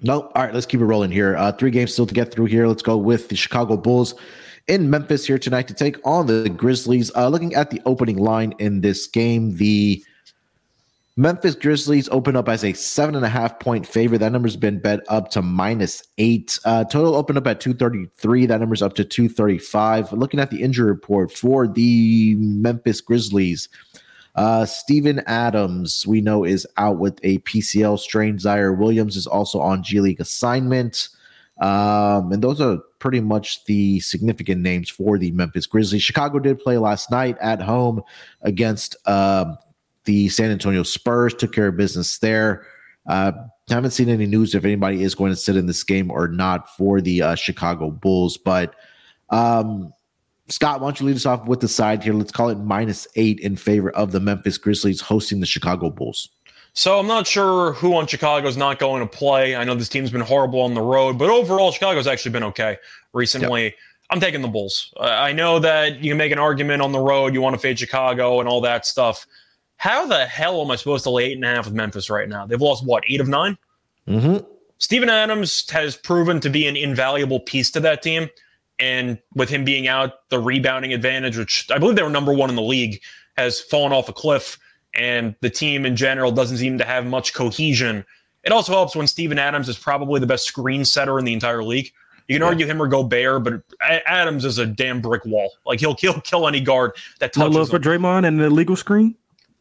No. 0.02 0.32
All 0.36 0.44
right, 0.44 0.54
let's 0.54 0.66
keep 0.66 0.82
it 0.82 0.86
rolling 0.86 1.12
here. 1.12 1.36
Uh, 1.38 1.52
three 1.52 1.72
games 1.72 1.94
still 1.94 2.08
to 2.08 2.14
get 2.14 2.32
through 2.32 2.46
here. 2.46 2.68
Let's 2.68 2.82
go 2.82 2.98
with 2.98 3.30
the 3.30 3.36
Chicago 3.36 3.78
Bulls 3.78 4.16
in 4.68 4.90
Memphis 4.90 5.26
here 5.26 5.38
tonight 5.38 5.68
to 5.68 5.74
take 5.74 5.98
on 6.06 6.28
the 6.28 6.50
Grizzlies. 6.50 7.12
Uh, 7.16 7.30
looking 7.30 7.54
at 7.56 7.70
the 7.70 7.82
opening 7.86 8.18
line 8.18 8.54
in 8.60 8.82
this 8.82 9.08
game, 9.08 9.56
the 9.58 10.04
Memphis 11.20 11.56
Grizzlies 11.56 12.08
open 12.10 12.36
up 12.36 12.48
as 12.48 12.64
a 12.64 12.74
seven 12.74 13.16
and 13.16 13.26
a 13.26 13.30
half 13.30 13.60
point 13.60 13.88
favorite. 13.88 14.20
That 14.20 14.32
number's 14.32 14.56
been 14.56 14.78
bet 14.78 15.00
up 15.10 15.32
to 15.32 15.42
minus 15.42 16.04
eight. 16.20 16.60
Uh, 16.64 16.84
total 16.84 17.16
opened 17.16 17.40
up 17.40 17.48
at 17.48 17.60
233. 17.60 18.46
That 18.46 18.60
number's 18.60 18.84
up 18.84 18.94
to 18.96 19.04
235. 19.04 20.14
Looking 20.14 20.40
at 20.40 20.52
the 20.52 20.62
injury 20.62 20.92
report 20.92 21.32
for 21.32 21.68
the 21.68 22.36
Memphis 22.36 23.02
Grizzlies, 23.02 23.68
uh, 24.36 24.68
Steven 24.68 25.24
Adams, 25.26 26.06
we 26.06 26.22
know, 26.22 26.44
is 26.44 26.68
out 26.78 27.00
with 27.00 27.20
a 27.24 27.40
PCL 27.40 27.98
strain. 27.98 28.38
Ziaire 28.38 28.78
Williams 28.78 29.16
is 29.16 29.26
also 29.26 29.60
on 29.60 29.82
G 29.82 30.00
League 30.00 30.22
assignment. 30.22 31.10
Um, 31.60 32.32
and 32.32 32.44
those 32.44 32.62
are 32.62 32.78
pretty 33.00 33.22
much 33.22 33.66
the 33.66 34.00
significant 34.02 34.62
names 34.62 34.92
for 34.92 35.18
the 35.18 35.32
Memphis 35.32 35.66
Grizzlies. 35.66 36.04
Chicago 36.04 36.38
did 36.38 36.60
play 36.60 36.78
last 36.78 37.10
night 37.10 37.38
at 37.42 37.60
home 37.60 38.04
against. 38.44 38.96
Uh, 39.08 39.56
the 40.08 40.30
San 40.30 40.50
Antonio 40.50 40.82
Spurs 40.82 41.36
took 41.36 41.54
care 41.54 41.68
of 41.68 41.78
business 41.78 42.18
there. 42.18 42.66
Uh, 43.08 43.32
haven't 43.70 43.92
seen 43.92 44.10
any 44.10 44.26
news 44.26 44.56
if 44.56 44.66
anybody 44.66 45.04
is 45.04 45.14
going 45.14 45.32
to 45.32 45.36
sit 45.36 45.56
in 45.56 45.68
this 45.68 45.84
game 45.84 46.10
or 46.10 46.28
not 46.28 46.76
for 46.76 47.00
the 47.00 47.22
uh, 47.22 47.36
Chicago 47.36 47.92
Bulls. 47.92 48.38
But 48.38 48.74
um, 49.30 49.94
Scott, 50.48 50.80
why 50.80 50.88
don't 50.88 51.00
you 51.00 51.06
lead 51.06 51.16
us 51.16 51.26
off 51.26 51.46
with 51.46 51.60
the 51.60 51.68
side 51.68 52.04
here? 52.04 52.14
Let's 52.14 52.32
call 52.32 52.50
it 52.50 52.58
minus 52.58 53.08
eight 53.16 53.40
in 53.42 53.56
favor 53.56 53.92
of 53.92 54.12
the 54.12 54.20
Memphis 54.20 54.58
Grizzlies 54.58 55.02
hosting 55.02 55.40
the 55.40 55.46
Chicago 55.46 55.90
Bulls. 55.90 56.30
So 56.74 57.00
I'm 57.00 57.08
not 57.08 57.26
sure 57.26 57.74
who 57.74 57.96
on 57.96 58.08
Chicago 58.08 58.48
is 58.48 58.56
not 58.56 58.80
going 58.80 59.02
to 59.02 59.08
play. 59.08 59.56
I 59.56 59.64
know 59.64 59.76
this 59.76 59.90
team's 59.90 60.12
been 60.12 60.22
horrible 60.22 60.62
on 60.62 60.74
the 60.74 60.82
road, 60.82 61.18
but 61.18 61.30
overall, 61.30 61.72
Chicago's 61.72 62.08
actually 62.08 62.32
been 62.32 62.44
okay 62.44 62.78
recently. 63.14 63.64
Yep. 63.64 63.74
I'm 64.10 64.20
taking 64.20 64.42
the 64.42 64.48
Bulls. 64.48 64.94
I 65.00 65.34
know 65.34 65.60
that 65.60 66.02
you 66.02 66.12
can 66.12 66.18
make 66.18 66.32
an 66.32 66.40
argument 66.40 66.82
on 66.82 66.94
the 66.94 67.00
road. 67.00 67.34
You 67.34 67.42
want 67.42 67.56
to 67.56 67.60
fade 67.60 67.80
Chicago 67.80 68.40
and 68.40 68.48
all 68.48 68.62
that 68.62 68.86
stuff 68.86 69.26
how 69.78 70.06
the 70.08 70.26
hell 70.26 70.62
am 70.62 70.72
I 70.72 70.76
supposed 70.76 71.04
to 71.04 71.10
lay 71.10 71.26
eight 71.26 71.38
and 71.38 71.46
a 71.46 71.48
half 71.48 71.66
with 71.66 71.74
Memphis 71.74 72.10
right 72.10 72.28
now? 72.28 72.46
They've 72.46 72.62
lost 72.62 72.86
what 72.86 73.04
eight 73.08 73.22
of 73.22 73.28
9 73.28 73.58
mm-hmm. 74.08 74.46
Steven 74.80 75.10
Adams 75.10 75.70
has 75.72 75.96
proven 75.96 76.40
to 76.40 76.50
be 76.50 76.68
an 76.68 76.76
invaluable 76.76 77.40
piece 77.40 77.72
to 77.72 77.80
that 77.80 78.04
team, 78.04 78.30
and 78.80 79.18
with 79.34 79.50
him 79.50 79.66
being 79.66 79.88
out, 79.88 80.30
the 80.30 80.40
rebounding 80.40 80.94
advantage, 80.94 81.36
which 81.36 81.68
I 81.72 81.80
believe 81.80 81.96
they 81.96 82.04
were 82.04 82.10
number 82.10 82.34
one 82.34 82.50
in 82.52 82.56
the 82.56 82.62
league, 82.62 83.02
has 83.38 83.60
fallen 83.60 83.92
off 83.92 84.08
a 84.08 84.14
cliff, 84.14 84.60
and 84.94 85.36
the 85.42 85.50
team 85.50 85.86
in 85.86 85.96
general 85.96 86.32
doesn't 86.32 86.58
seem 86.58 86.78
to 86.78 86.84
have 86.84 87.08
much 87.08 87.34
cohesion. 87.34 88.06
It 88.44 88.52
also 88.52 88.72
helps 88.72 88.96
when 88.96 89.08
Steven 89.08 89.40
Adams 89.40 89.68
is 89.68 89.78
probably 89.80 90.20
the 90.20 90.28
best 90.28 90.46
screen 90.46 90.86
setter 90.86 91.18
in 91.18 91.26
the 91.26 91.34
entire 91.34 91.64
league. 91.64 91.92
You 92.28 92.36
can 92.36 92.42
yeah. 92.42 92.48
argue 92.48 92.66
him 92.66 92.82
or 92.82 92.88
go 92.88 93.04
Gobert, 93.04 93.44
but 93.44 93.62
Adams 94.06 94.46
is 94.46 94.58
a 94.58 94.66
damn 94.66 95.02
brick 95.02 95.26
wall. 95.26 95.54
Like 95.66 95.80
he'll 95.80 95.96
kill 95.96 96.20
kill 96.22 96.48
any 96.48 96.62
guard 96.62 96.92
that 97.20 97.34
touches. 97.34 97.54
No 97.54 97.60
love 97.60 97.70
him. 97.70 97.82
for 97.82 97.90
Draymond 97.90 98.28
and 98.28 98.40
the 98.40 98.50
legal 98.50 98.76
screen. 98.76 99.16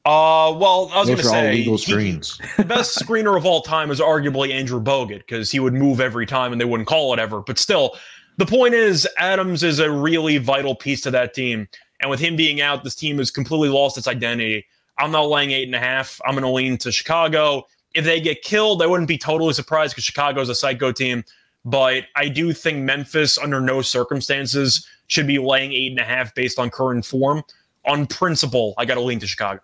Uh, 0.06 0.54
well, 0.56 0.88
I 0.94 1.00
was 1.00 1.08
going 1.08 1.18
to 1.18 1.24
say 1.24 1.52
legal 1.52 1.78
screens. 1.78 2.40
the 2.56 2.64
best 2.64 2.96
screener 3.04 3.36
of 3.36 3.44
all 3.44 3.60
time 3.60 3.90
is 3.90 3.98
arguably 3.98 4.52
Andrew 4.52 4.80
Bogut 4.80 5.18
because 5.18 5.50
he 5.50 5.58
would 5.58 5.74
move 5.74 6.00
every 6.00 6.26
time 6.26 6.52
and 6.52 6.60
they 6.60 6.64
wouldn't 6.64 6.88
call 6.88 7.12
it 7.12 7.18
ever. 7.18 7.40
But 7.40 7.58
still, 7.58 7.96
the 8.36 8.46
point 8.46 8.74
is 8.74 9.08
Adams 9.18 9.64
is 9.64 9.80
a 9.80 9.90
really 9.90 10.38
vital 10.38 10.76
piece 10.76 11.00
to 11.00 11.10
that 11.10 11.34
team, 11.34 11.66
and 12.00 12.08
with 12.08 12.20
him 12.20 12.36
being 12.36 12.60
out, 12.60 12.84
this 12.84 12.94
team 12.94 13.18
has 13.18 13.32
completely 13.32 13.68
lost 13.68 13.98
its 13.98 14.06
identity. 14.06 14.64
I'm 14.96 15.10
not 15.10 15.28
laying 15.28 15.50
eight 15.50 15.66
and 15.66 15.74
a 15.74 15.80
half. 15.80 16.20
I'm 16.24 16.34
going 16.34 16.44
to 16.44 16.50
lean 16.50 16.78
to 16.78 16.92
Chicago. 16.92 17.66
If 17.96 18.04
they 18.04 18.20
get 18.20 18.42
killed, 18.42 18.82
I 18.82 18.86
wouldn't 18.86 19.08
be 19.08 19.18
totally 19.18 19.54
surprised 19.54 19.94
because 19.94 20.04
Chicago 20.04 20.40
is 20.40 20.48
a 20.48 20.54
psycho 20.54 20.92
team. 20.92 21.24
But 21.64 22.04
I 22.14 22.28
do 22.28 22.52
think 22.52 22.78
Memphis, 22.78 23.38
under 23.38 23.60
no 23.60 23.82
circumstances, 23.82 24.86
should 25.08 25.26
be 25.26 25.38
laying 25.38 25.72
eight 25.72 25.90
and 25.90 25.98
a 25.98 26.04
half 26.04 26.32
based 26.32 26.60
on 26.60 26.70
current 26.70 27.04
form. 27.04 27.42
On 27.86 28.06
principle, 28.06 28.74
I 28.78 28.84
got 28.84 28.94
to 28.94 29.00
lean 29.00 29.18
to 29.18 29.26
Chicago. 29.26 29.60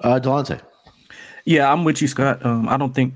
Uh, 0.00 0.20
Delonte. 0.20 0.60
Yeah, 1.44 1.72
I'm 1.72 1.84
with 1.84 2.02
you, 2.02 2.08
Scott. 2.08 2.44
Um, 2.44 2.68
I 2.68 2.76
don't 2.76 2.94
think 2.94 3.14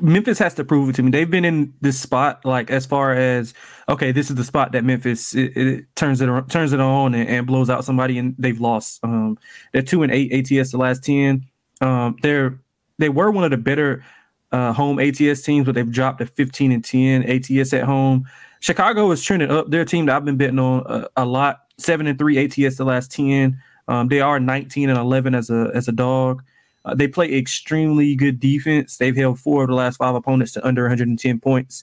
Memphis 0.00 0.38
has 0.38 0.54
to 0.54 0.64
prove 0.64 0.88
it 0.88 0.94
to 0.96 1.02
me. 1.02 1.10
They've 1.10 1.30
been 1.30 1.44
in 1.44 1.74
this 1.80 1.98
spot, 1.98 2.44
like 2.44 2.70
as 2.70 2.86
far 2.86 3.14
as 3.14 3.54
okay, 3.88 4.12
this 4.12 4.30
is 4.30 4.36
the 4.36 4.44
spot 4.44 4.72
that 4.72 4.84
Memphis 4.84 5.34
it, 5.34 5.56
it 5.56 5.96
turns 5.96 6.20
it 6.20 6.28
turns 6.48 6.72
it 6.72 6.80
on 6.80 7.14
and, 7.14 7.28
and, 7.28 7.46
blows 7.46 7.68
out 7.68 7.84
somebody, 7.84 8.18
and 8.18 8.34
they've 8.38 8.60
lost. 8.60 9.00
Um, 9.02 9.38
they're 9.72 9.82
two 9.82 10.02
and 10.02 10.12
eight 10.12 10.32
ATS 10.32 10.70
the 10.70 10.78
last 10.78 11.02
ten. 11.02 11.46
Um, 11.80 12.16
they're 12.22 12.58
they 12.98 13.08
were 13.08 13.30
one 13.30 13.44
of 13.44 13.50
the 13.50 13.56
better 13.56 14.04
uh, 14.52 14.72
home 14.72 15.00
ATS 15.00 15.42
teams, 15.42 15.66
but 15.66 15.74
they've 15.74 15.90
dropped 15.90 16.18
to 16.18 16.26
15 16.26 16.70
and 16.70 16.84
10 16.84 17.24
ATS 17.28 17.72
at 17.72 17.82
home. 17.82 18.24
Chicago 18.60 19.10
is 19.10 19.22
trending 19.22 19.50
up. 19.50 19.70
Their 19.70 19.84
team 19.84 20.06
that 20.06 20.14
I've 20.14 20.24
been 20.24 20.36
betting 20.36 20.60
on 20.60 20.84
a, 20.86 21.08
a 21.16 21.24
lot, 21.24 21.64
seven 21.76 22.06
and 22.06 22.16
three 22.16 22.38
ATS 22.38 22.76
the 22.76 22.84
last 22.84 23.10
10. 23.10 23.60
Um, 23.88 24.08
they 24.08 24.20
are 24.20 24.40
19 24.40 24.88
and 24.88 24.98
11 24.98 25.34
as 25.34 25.50
a 25.50 25.70
as 25.74 25.88
a 25.88 25.92
dog. 25.92 26.42
Uh, 26.84 26.94
they 26.94 27.08
play 27.08 27.34
extremely 27.34 28.14
good 28.14 28.38
defense. 28.40 28.98
They've 28.98 29.16
held 29.16 29.38
four 29.38 29.62
of 29.62 29.68
the 29.68 29.74
last 29.74 29.96
five 29.96 30.14
opponents 30.14 30.52
to 30.52 30.66
under 30.66 30.82
110 30.82 31.40
points. 31.40 31.82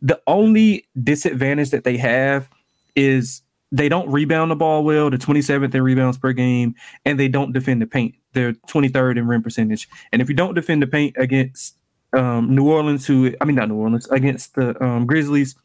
The 0.00 0.20
only 0.26 0.86
disadvantage 1.02 1.70
that 1.70 1.84
they 1.84 1.96
have 1.96 2.48
is 2.94 3.42
they 3.72 3.88
don't 3.88 4.08
rebound 4.10 4.50
the 4.50 4.56
ball 4.56 4.84
well. 4.84 5.10
The 5.10 5.18
27th 5.18 5.74
in 5.74 5.82
rebounds 5.82 6.18
per 6.18 6.32
game, 6.32 6.74
and 7.04 7.18
they 7.18 7.28
don't 7.28 7.52
defend 7.52 7.82
the 7.82 7.86
paint. 7.86 8.14
They're 8.32 8.52
23rd 8.52 9.18
in 9.18 9.26
rim 9.26 9.42
percentage. 9.42 9.88
And 10.12 10.22
if 10.22 10.28
you 10.28 10.34
don't 10.34 10.54
defend 10.54 10.82
the 10.82 10.86
paint 10.86 11.16
against 11.18 11.76
um, 12.12 12.54
New 12.54 12.70
Orleans, 12.70 13.06
who 13.06 13.34
I 13.40 13.44
mean 13.44 13.56
not 13.56 13.68
New 13.68 13.76
Orleans, 13.76 14.08
against 14.10 14.54
the 14.54 14.80
um, 14.82 15.06
Grizzlies, 15.06 15.56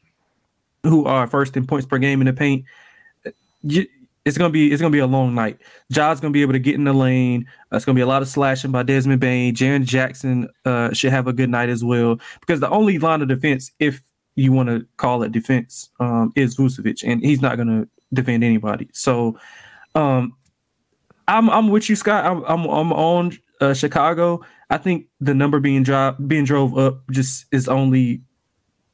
who 0.84 1.05
are 1.05 1.27
first 1.27 1.55
in 1.55 1.67
points 1.67 1.86
per 1.86 1.99
game 1.99 2.21
in 2.21 2.27
the 2.27 2.34
paint, 2.34 2.65
you, 3.61 3.86
it's 4.26 4.38
gonna 4.38 4.51
be 4.51 4.72
it's 4.72 4.82
gonna 4.82 4.91
be 4.91 4.99
a 4.99 5.07
long 5.07 5.34
night. 5.34 5.59
Ja's 5.91 6.19
gonna 6.19 6.32
be 6.32 6.41
able 6.41 6.53
to 6.53 6.59
get 6.59 6.76
in 6.76 6.84
the 6.84 6.93
lane. 6.93 7.45
Uh, 7.72 7.76
it's 7.78 7.86
gonna 7.86 7.95
be 7.95 8.01
a 8.01 8.07
lot 8.07 8.22
of 8.22 8.28
slashing 8.28 8.72
by 8.72 8.84
Desmond 8.84 9.19
Bane. 9.19 9.55
Jaren 9.55 9.84
Jackson 9.84 10.47
uh, 10.65 10.93
should 10.93 11.11
have 11.11 11.28
a 11.28 11.34
good 11.34 11.49
night 11.49 11.69
as 11.69 11.84
well 11.84 12.19
because 12.39 12.59
the 12.59 12.69
only 12.69 12.99
line 12.99 13.22
of 13.22 13.28
defense, 13.28 13.72
if 13.80 14.01
you 14.36 14.51
want 14.51 14.69
to 14.69 14.86
call 14.97 15.24
it 15.24 15.32
defense, 15.32 15.89
um, 15.99 16.32
is 16.36 16.55
Vucevic, 16.55 17.03
and 17.03 17.24
he's 17.24 17.41
not 17.41 17.57
gonna 17.57 17.88
defend 18.13 18.43
anybody. 18.43 18.89
So, 18.93 19.39
um, 19.95 20.34
I'm 21.28 21.49
I'm 21.49 21.69
with 21.69 21.89
you, 21.89 21.95
Scott. 21.95 22.26
I'm 22.26 22.43
I'm, 22.43 22.65
I'm 22.69 22.93
on 22.93 23.38
uh, 23.59 23.74
Chicago. 23.74 24.41
I 24.69 24.78
think 24.78 25.07
the 25.19 25.34
number 25.34 25.59
being 25.59 25.82
drop 25.82 26.17
being 26.28 26.45
drove 26.45 26.78
up 26.78 27.01
just 27.09 27.45
is 27.51 27.67
only. 27.67 28.22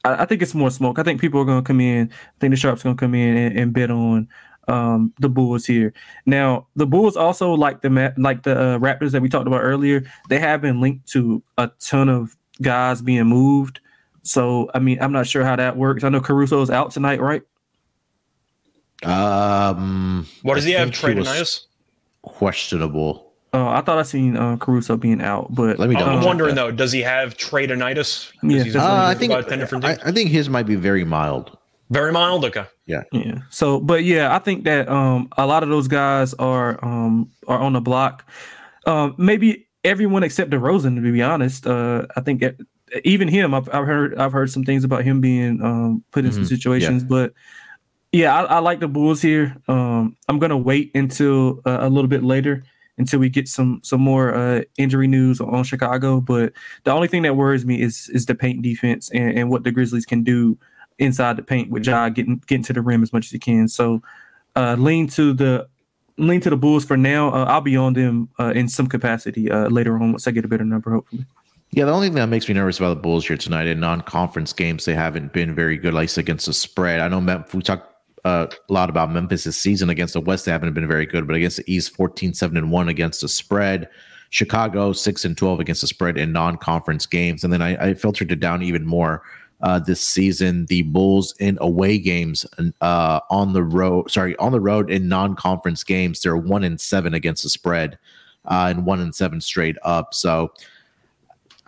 I, 0.05 0.23
I 0.23 0.25
think 0.25 0.41
it's 0.41 0.55
more 0.55 0.71
smoke. 0.71 0.99
I 0.99 1.03
think 1.03 1.19
people 1.19 1.41
are 1.41 1.45
going 1.45 1.61
to 1.61 1.67
come 1.67 1.81
in. 1.81 2.09
I 2.09 2.39
think 2.39 2.51
the 2.51 2.57
sharps 2.57 2.83
going 2.83 2.95
to 2.95 2.99
come 2.99 3.13
in 3.13 3.35
and, 3.35 3.59
and 3.59 3.73
bet 3.73 3.91
on 3.91 4.29
um, 4.67 5.13
the 5.19 5.29
Bulls 5.29 5.65
here. 5.65 5.93
Now, 6.25 6.67
the 6.75 6.85
Bulls 6.85 7.15
also 7.15 7.53
like 7.53 7.81
the 7.81 8.13
like 8.17 8.43
the 8.43 8.59
uh, 8.59 8.79
Raptors 8.79 9.11
that 9.11 9.21
we 9.21 9.29
talked 9.29 9.47
about 9.47 9.61
earlier. 9.61 10.03
They 10.29 10.39
have 10.39 10.61
been 10.61 10.81
linked 10.81 11.07
to 11.09 11.41
a 11.57 11.69
ton 11.79 12.09
of 12.09 12.35
guys 12.61 13.01
being 13.01 13.25
moved. 13.25 13.79
So, 14.23 14.69
I 14.73 14.79
mean, 14.79 14.97
I'm 15.01 15.13
not 15.13 15.25
sure 15.27 15.43
how 15.45 15.55
that 15.55 15.77
works. 15.77 16.03
I 16.03 16.09
know 16.09 16.19
Caruso 16.19 16.61
is 16.61 16.69
out 16.69 16.91
tonight, 16.91 17.21
right? 17.21 17.43
Um, 19.03 20.27
what 20.41 20.55
does 20.55 20.65
he 20.65 20.71
have? 20.73 20.91
Trade 20.91 21.25
Questionable. 22.23 23.27
Uh, 23.53 23.69
I 23.69 23.81
thought 23.81 23.97
I 23.97 24.03
seen 24.03 24.35
uh, 24.35 24.57
Caruso 24.57 24.97
being 24.97 25.21
out, 25.21 25.55
but 25.55 25.79
let 25.79 25.89
me. 25.89 25.95
I'm 25.95 26.23
wondering 26.23 26.55
that. 26.55 26.61
though, 26.61 26.71
does 26.71 26.91
he 26.91 27.01
have 27.01 27.37
tradenitis? 27.37 28.31
Yeah, 28.43 28.79
uh, 28.79 29.05
I 29.05 29.15
think 29.15 29.31
I, 29.31 29.97
I, 30.03 30.11
think 30.11 30.29
his 30.29 30.49
might 30.49 30.65
be 30.65 30.75
very 30.75 31.05
mild. 31.05 31.56
Very 31.89 32.11
mild. 32.11 32.43
Okay. 32.45 32.65
Yeah. 32.85 33.03
Yeah. 33.11 33.39
So, 33.49 33.79
but 33.79 34.03
yeah, 34.03 34.35
I 34.35 34.39
think 34.39 34.65
that 34.65 34.89
um, 34.89 35.29
a 35.37 35.45
lot 35.45 35.63
of 35.63 35.69
those 35.69 35.87
guys 35.87 36.33
are 36.35 36.83
um, 36.83 37.31
are 37.47 37.59
on 37.59 37.73
the 37.73 37.81
block. 37.81 38.29
Um, 38.85 39.15
maybe 39.17 39.67
everyone 39.83 40.23
except 40.23 40.51
DeRozan, 40.51 40.95
to 40.95 41.11
be 41.11 41.21
honest. 41.21 41.65
Uh, 41.65 42.05
I 42.15 42.21
think 42.21 42.41
it, 42.41 42.59
even 43.03 43.27
him. 43.27 43.53
I've, 43.53 43.69
I've, 43.73 43.85
heard 43.85 44.17
I've 44.17 44.33
heard 44.33 44.49
some 44.49 44.63
things 44.63 44.83
about 44.83 45.03
him 45.03 45.21
being 45.21 45.61
um, 45.61 46.03
put 46.11 46.25
in 46.25 46.31
mm-hmm. 46.31 46.41
some 46.41 46.45
situations, 46.45 47.03
yeah. 47.03 47.07
but 47.09 47.33
yeah, 48.11 48.35
I, 48.35 48.43
I, 48.43 48.59
like 48.59 48.79
the 48.79 48.87
Bulls 48.87 49.21
here. 49.21 49.55
Um, 49.67 50.15
I'm 50.27 50.39
gonna 50.39 50.57
wait 50.57 50.91
until 50.95 51.61
uh, 51.65 51.79
a 51.81 51.89
little 51.89 52.07
bit 52.07 52.23
later 52.23 52.63
until 52.97 53.19
we 53.19 53.29
get 53.29 53.47
some 53.47 53.79
some 53.83 54.01
more 54.01 54.33
uh, 54.33 54.61
injury 54.77 55.07
news 55.07 55.39
on 55.39 55.63
Chicago. 55.63 56.19
But 56.21 56.53
the 56.83 56.91
only 56.91 57.07
thing 57.07 57.23
that 57.23 57.35
worries 57.35 57.65
me 57.65 57.81
is 57.81 58.09
is 58.13 58.25
the 58.25 58.35
paint 58.35 58.61
defense 58.61 59.09
and, 59.11 59.37
and 59.37 59.49
what 59.49 59.63
the 59.63 59.71
Grizzlies 59.71 60.05
can 60.05 60.23
do 60.23 60.57
inside 60.99 61.35
the 61.37 61.43
paint 61.43 61.69
with 61.69 61.85
Ja 61.85 62.09
getting 62.09 62.41
getting 62.47 62.63
to 62.63 62.73
the 62.73 62.81
rim 62.81 63.03
as 63.03 63.13
much 63.13 63.25
as 63.25 63.31
he 63.31 63.39
can. 63.39 63.67
So 63.67 64.01
uh, 64.55 64.75
lean 64.77 65.07
to 65.09 65.33
the 65.33 65.67
lean 66.17 66.41
to 66.41 66.49
the 66.49 66.57
Bulls 66.57 66.85
for 66.85 66.97
now. 66.97 67.31
Uh, 67.31 67.45
I'll 67.45 67.61
be 67.61 67.77
on 67.77 67.93
them 67.93 68.29
uh, 68.39 68.53
in 68.55 68.67
some 68.67 68.87
capacity 68.87 69.51
uh, 69.51 69.69
later 69.69 69.95
on 69.95 70.11
once 70.11 70.27
I 70.27 70.31
get 70.31 70.45
a 70.45 70.47
better 70.47 70.65
number, 70.65 70.91
hopefully. 70.91 71.25
Yeah, 71.71 71.85
the 71.85 71.91
only 71.91 72.07
thing 72.07 72.15
that 72.15 72.29
makes 72.29 72.47
me 72.47 72.53
nervous 72.53 72.79
about 72.79 72.89
the 72.89 73.01
Bulls 73.01 73.27
here 73.27 73.37
tonight 73.37 73.67
in 73.67 73.79
non-conference 73.79 74.53
games, 74.53 74.85
they 74.85 74.95
haven't 74.95 75.33
been 75.33 75.53
very 75.53 75.77
good, 75.77 75.93
like 75.93 76.15
against 76.17 76.45
the 76.45 76.53
spread. 76.53 77.01
I 77.01 77.07
know 77.09 77.43
we 77.53 77.61
talked 77.61 77.93
uh, 78.23 78.47
a 78.69 78.73
lot 78.73 78.89
about 78.89 79.11
Memphis 79.11 79.43
this 79.43 79.57
season 79.57 79.89
against 79.89 80.13
the 80.13 80.21
West. 80.21 80.45
They 80.45 80.51
haven't 80.51 80.73
been 80.73 80.87
very 80.87 81.05
good, 81.05 81.27
but 81.27 81.35
against 81.35 81.57
the 81.57 81.71
East, 81.71 81.95
14, 81.95 82.33
7 82.33 82.57
and 82.57 82.71
1 82.71 82.89
against 82.89 83.21
the 83.21 83.27
spread. 83.27 83.89
Chicago, 84.29 84.91
6 84.91 85.25
and 85.25 85.37
12 85.37 85.59
against 85.59 85.81
the 85.81 85.87
spread 85.87 86.17
in 86.17 86.31
non 86.31 86.57
conference 86.57 87.05
games. 87.05 87.43
And 87.43 87.53
then 87.53 87.61
I, 87.61 87.89
I, 87.89 87.93
filtered 87.93 88.31
it 88.31 88.41
down 88.41 88.61
even 88.61 88.85
more 88.85 89.23
uh, 89.61 89.79
this 89.79 90.01
season. 90.01 90.65
The 90.67 90.83
Bulls 90.83 91.35
in 91.39 91.57
away 91.61 91.97
games 91.97 92.45
uh, 92.81 93.19
on 93.29 93.53
the 93.53 93.63
road, 93.63 94.11
sorry, 94.11 94.35
on 94.37 94.51
the 94.51 94.59
road 94.59 94.89
in 94.89 95.07
non 95.07 95.35
conference 95.35 95.83
games, 95.83 96.21
they're 96.21 96.37
1 96.37 96.63
in 96.63 96.77
7 96.77 97.13
against 97.13 97.43
the 97.43 97.49
spread 97.49 97.97
uh, 98.45 98.67
and 98.69 98.85
1 98.85 98.99
in 99.01 99.13
7 99.13 99.41
straight 99.41 99.77
up. 99.83 100.13
So, 100.13 100.51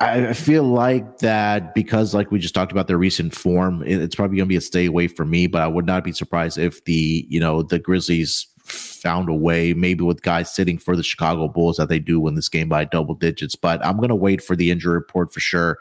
I 0.02 0.32
feel 0.32 0.64
like 0.64 1.18
that 1.18 1.76
because, 1.76 2.14
like 2.14 2.32
we 2.32 2.40
just 2.40 2.56
talked 2.56 2.72
about, 2.72 2.88
their 2.88 2.98
recent 2.98 3.36
form, 3.36 3.84
it's 3.86 4.16
probably 4.16 4.38
going 4.38 4.48
to 4.48 4.50
be 4.50 4.56
a 4.56 4.62
stay 4.62 4.86
away 4.86 5.10
for 5.10 5.26
me. 5.26 5.46
But 5.46 5.62
I 5.62 5.68
would 5.68 5.86
not 5.86 6.06
be 6.06 6.14
surprised 6.14 6.58
if 6.58 6.86
the 6.86 7.26
you 7.28 7.38
know 7.38 7.64
the 7.64 7.80
Grizzlies 7.80 8.48
found 8.64 9.28
a 9.28 9.34
way, 9.34 9.74
maybe 9.74 10.06
with 10.06 10.22
guys 10.22 10.54
sitting 10.54 10.78
for 10.78 10.96
the 10.96 11.04
Chicago 11.04 11.50
Bulls 11.50 11.78
that 11.78 11.90
they 11.90 12.00
do 12.00 12.20
win 12.20 12.36
this 12.36 12.48
game 12.48 12.70
by 12.70 12.86
double 12.86 13.14
digits. 13.14 13.56
But 13.56 13.86
I'm 13.86 13.98
going 13.98 14.10
to 14.10 14.16
wait 14.16 14.42
for 14.42 14.56
the 14.56 14.72
injury 14.72 14.94
report 14.94 15.34
for 15.34 15.42
sure. 15.42 15.78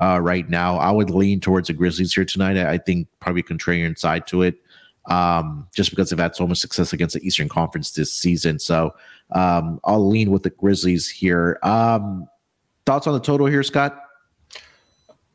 Uh, 0.00 0.20
right 0.20 0.48
now, 0.48 0.76
I 0.76 0.90
would 0.90 1.10
lean 1.10 1.40
towards 1.40 1.68
the 1.68 1.74
Grizzlies 1.74 2.14
here 2.14 2.24
tonight. 2.24 2.56
I 2.56 2.78
think 2.78 3.08
probably 3.20 3.42
contrarian 3.42 3.98
side 3.98 4.26
to 4.28 4.42
it, 4.42 4.56
um, 5.06 5.66
just 5.74 5.90
because 5.90 6.10
they've 6.10 6.18
had 6.18 6.36
so 6.36 6.46
much 6.46 6.58
success 6.58 6.92
against 6.92 7.14
the 7.14 7.26
Eastern 7.26 7.48
Conference 7.48 7.90
this 7.92 8.12
season. 8.12 8.58
So 8.58 8.94
um, 9.32 9.80
I'll 9.84 10.08
lean 10.08 10.30
with 10.30 10.44
the 10.44 10.50
Grizzlies 10.50 11.08
here. 11.08 11.58
Um, 11.62 12.28
Thoughts 12.86 13.06
on 13.06 13.12
the 13.12 13.20
total 13.20 13.46
here, 13.46 13.62
Scott? 13.62 14.02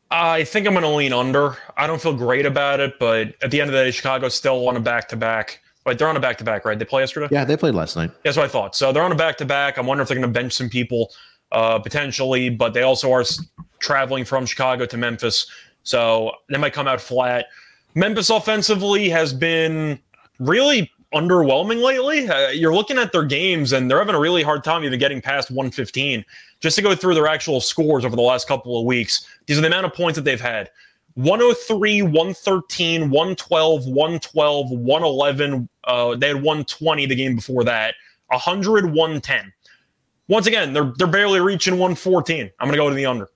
I 0.10 0.44
think 0.44 0.66
I'm 0.66 0.74
going 0.74 0.82
to 0.84 0.90
lean 0.90 1.14
under. 1.14 1.56
I 1.78 1.86
don't 1.86 2.02
feel 2.02 2.16
great 2.16 2.48
about 2.48 2.80
it, 2.80 2.98
but 3.00 3.36
at 3.44 3.52
the 3.52 3.62
end 3.62 3.70
of 3.70 3.76
the 3.76 3.84
day, 3.84 3.92
Chicago's 3.92 4.34
still 4.34 4.68
on 4.68 4.76
a 4.76 4.80
back 4.80 5.08
to 5.10 5.16
back. 5.16 5.60
Right, 5.86 5.96
they're 5.96 6.08
on 6.08 6.16
a 6.16 6.20
back 6.20 6.38
to 6.38 6.44
back, 6.44 6.66
right? 6.66 6.80
They 6.80 6.86
play 6.86 7.02
yesterday. 7.02 7.28
Yeah, 7.30 7.46
they 7.46 7.58
played 7.58 7.76
last 7.76 7.96
night. 7.96 8.10
That's 8.24 8.38
what 8.38 8.46
I 8.46 8.48
thought. 8.48 8.76
So 8.76 8.92
they're 8.92 9.04
on 9.04 9.12
a 9.12 9.16
back 9.16 9.38
to 9.38 9.46
back. 9.46 9.78
I'm 9.78 9.86
wondering 9.86 10.04
if 10.04 10.08
they're 10.10 10.18
going 10.18 10.34
to 10.34 10.40
bench 10.40 10.54
some 10.54 10.70
people 10.70 11.12
uh, 11.54 11.80
potentially, 11.80 12.50
but 12.50 12.74
they 12.74 12.82
also 12.82 13.12
are 13.12 13.24
traveling 13.80 14.26
from 14.26 14.46
Chicago 14.46 14.86
to 14.86 14.98
Memphis, 14.98 15.48
so 15.84 16.32
they 16.50 16.58
might 16.58 16.74
come 16.74 16.88
out 16.88 17.00
flat. 17.00 17.46
Memphis 17.96 18.30
offensively 18.30 19.10
has 19.10 19.34
been 19.34 20.00
really 20.40 20.92
underwhelming 21.14 21.82
lately. 21.82 22.28
Uh, 22.28 22.50
you're 22.50 22.74
looking 22.74 22.98
at 22.98 23.12
their 23.12 23.24
games, 23.24 23.72
and 23.72 23.90
they're 23.90 24.00
having 24.00 24.16
a 24.16 24.20
really 24.20 24.44
hard 24.44 24.64
time 24.64 24.84
even 24.84 25.00
getting 25.00 25.22
past 25.22 25.52
115. 25.52 26.26
Just 26.60 26.76
to 26.76 26.82
go 26.82 26.96
through 26.96 27.14
their 27.14 27.28
actual 27.28 27.62
scores 27.62 28.04
over 28.04 28.16
the 28.16 28.22
last 28.22 28.48
couple 28.48 28.80
of 28.80 28.86
weeks, 28.86 29.28
these 29.46 29.58
are 29.58 29.62
the 29.62 29.68
amount 29.68 29.86
of 29.86 29.94
points 29.94 30.16
that 30.16 30.24
they've 30.24 30.42
had 30.42 30.70
103, 31.16 32.02
113, 32.02 33.10
112, 33.10 33.86
112, 33.86 34.72
111. 34.72 35.70
Uh, 35.84 36.16
they 36.16 36.28
had 36.30 36.38
120 36.38 37.06
the 37.06 37.16
game 37.16 37.36
before 37.36 37.64
that, 37.64 37.96
100, 38.28 38.86
110. 38.86 39.54
Once 40.34 40.48
again, 40.48 40.74
they're 40.74 40.92
they're 40.98 41.06
barely 41.06 41.40
reaching 41.40 41.76
114. 41.76 42.50
I'm 42.60 42.68
going 42.68 42.72
to 42.72 42.78
go 42.78 42.90
to 42.90 42.96
the 42.96 43.06
under. 43.06 43.30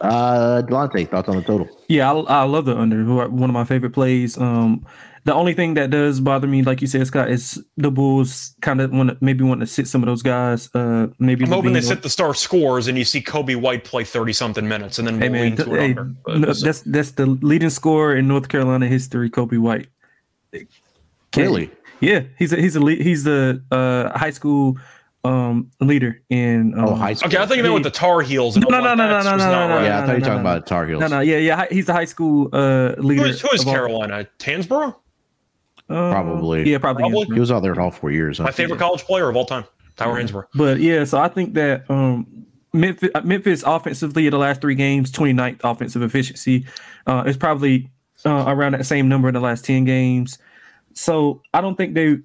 Uh, 0.00 0.62
Delonte, 0.62 1.08
thoughts 1.08 1.28
on 1.28 1.36
the 1.36 1.42
total? 1.42 1.68
Yeah, 1.86 2.12
I, 2.12 2.40
I 2.40 2.42
love 2.42 2.64
the 2.64 2.76
under. 2.76 3.04
One 3.04 3.50
of 3.50 3.54
my 3.54 3.62
favorite 3.62 3.92
plays. 3.92 4.36
Um, 4.36 4.84
the 5.22 5.32
only 5.32 5.54
thing 5.54 5.74
that 5.74 5.90
does 5.90 6.18
bother 6.18 6.48
me, 6.48 6.62
like 6.62 6.80
you 6.80 6.88
said, 6.88 7.06
Scott, 7.06 7.30
is 7.30 7.64
the 7.76 7.92
Bulls 7.92 8.56
kind 8.62 8.80
of 8.80 8.90
want 8.90 9.10
to 9.10 9.16
maybe 9.20 9.44
want 9.44 9.60
to 9.60 9.66
sit 9.68 9.86
some 9.86 10.02
of 10.02 10.08
those 10.08 10.22
guys. 10.22 10.68
Uh, 10.74 11.06
maybe 11.20 11.44
I'm 11.44 11.52
hoping 11.52 11.72
they 11.72 11.80
sit 11.82 12.02
the 12.02 12.10
star 12.10 12.34
scores 12.34 12.88
and 12.88 12.98
you 12.98 13.04
see 13.04 13.22
Coby 13.22 13.54
White 13.54 13.84
play 13.84 14.02
thirty 14.02 14.32
something 14.32 14.66
minutes, 14.66 14.98
and 14.98 15.06
then 15.06 15.20
hey, 15.20 15.28
man, 15.28 15.56
th- 15.56 15.68
hey, 15.68 15.94
no, 15.94 16.52
that's 16.52 16.80
that's 16.80 17.12
the 17.12 17.26
leading 17.26 17.70
scorer 17.70 18.16
in 18.16 18.26
North 18.26 18.48
Carolina 18.48 18.88
history, 18.88 19.30
Coby 19.30 19.60
White. 19.60 19.86
Really? 21.36 21.70
Yeah, 22.00 22.24
he's 22.38 22.52
a, 22.52 22.56
he's 22.56 22.74
a 22.74 22.80
he's 22.80 23.22
the 23.22 23.62
uh, 23.70 24.18
high 24.18 24.30
school 24.30 24.78
um 25.24 25.70
leader 25.80 26.20
in 26.28 26.74
um, 26.78 26.88
oh 26.88 26.94
high 26.94 27.14
school. 27.14 27.28
Okay, 27.28 27.38
I 27.38 27.46
think 27.46 27.58
you 27.58 27.62
know 27.62 27.74
with 27.74 27.82
the 27.82 27.90
Tar 27.90 28.20
Heels. 28.20 28.56
No, 28.56 28.68
no, 28.68 28.80
no, 28.80 28.94
no, 28.94 29.08
no, 29.08 29.22
no, 29.22 29.36
no, 29.36 29.68
no, 29.68 29.82
Yeah, 29.82 30.02
I 30.02 30.06
thought 30.06 30.08
you 30.08 30.14
were 30.14 30.20
talking 30.20 30.40
about 30.40 30.66
Tar 30.66 30.86
Heels. 30.86 31.00
No, 31.00 31.06
no, 31.06 31.20
yeah, 31.20 31.38
yeah. 31.38 31.66
He's 31.70 31.86
the 31.86 31.92
high 31.92 32.04
school 32.04 32.48
uh 32.52 32.94
leader. 32.98 33.22
Who 33.22 33.28
is, 33.28 33.40
who 33.40 33.50
is 33.50 33.64
Carolina? 33.64 34.26
Tandsboro. 34.38 34.94
Uh, 35.88 36.10
probably. 36.10 36.70
Yeah, 36.70 36.78
probably. 36.78 37.02
probably. 37.02 37.34
He 37.34 37.40
was 37.40 37.50
out 37.50 37.62
there 37.62 37.78
all 37.78 37.90
four 37.90 38.10
years. 38.10 38.40
My 38.40 38.50
favorite 38.50 38.78
college 38.78 39.02
player 39.02 39.28
of 39.28 39.36
all 39.36 39.44
time, 39.44 39.64
Tyler 39.96 40.22
Hansbrough. 40.22 40.46
But 40.54 40.80
yeah, 40.80 41.04
so 41.04 41.18
I 41.18 41.28
think 41.28 41.54
that 41.54 41.90
um, 41.90 42.46
Memphis, 42.72 43.10
uh, 43.14 43.20
Memphis 43.22 43.62
offensively 43.64 44.26
in 44.26 44.32
the 44.32 44.38
last 44.38 44.60
three 44.60 44.74
games, 44.74 45.12
29th 45.12 45.60
offensive 45.62 46.02
efficiency. 46.02 46.66
Uh, 47.06 47.22
is 47.26 47.36
probably 47.36 47.90
uh, 48.24 48.44
around 48.46 48.72
that 48.72 48.86
same 48.86 49.08
number 49.08 49.28
in 49.28 49.34
the 49.34 49.40
last 49.40 49.64
10 49.64 49.84
games. 49.84 50.38
So 50.94 51.42
I 51.52 51.60
don't 51.60 51.76
think 51.76 51.94
they. 51.94 52.18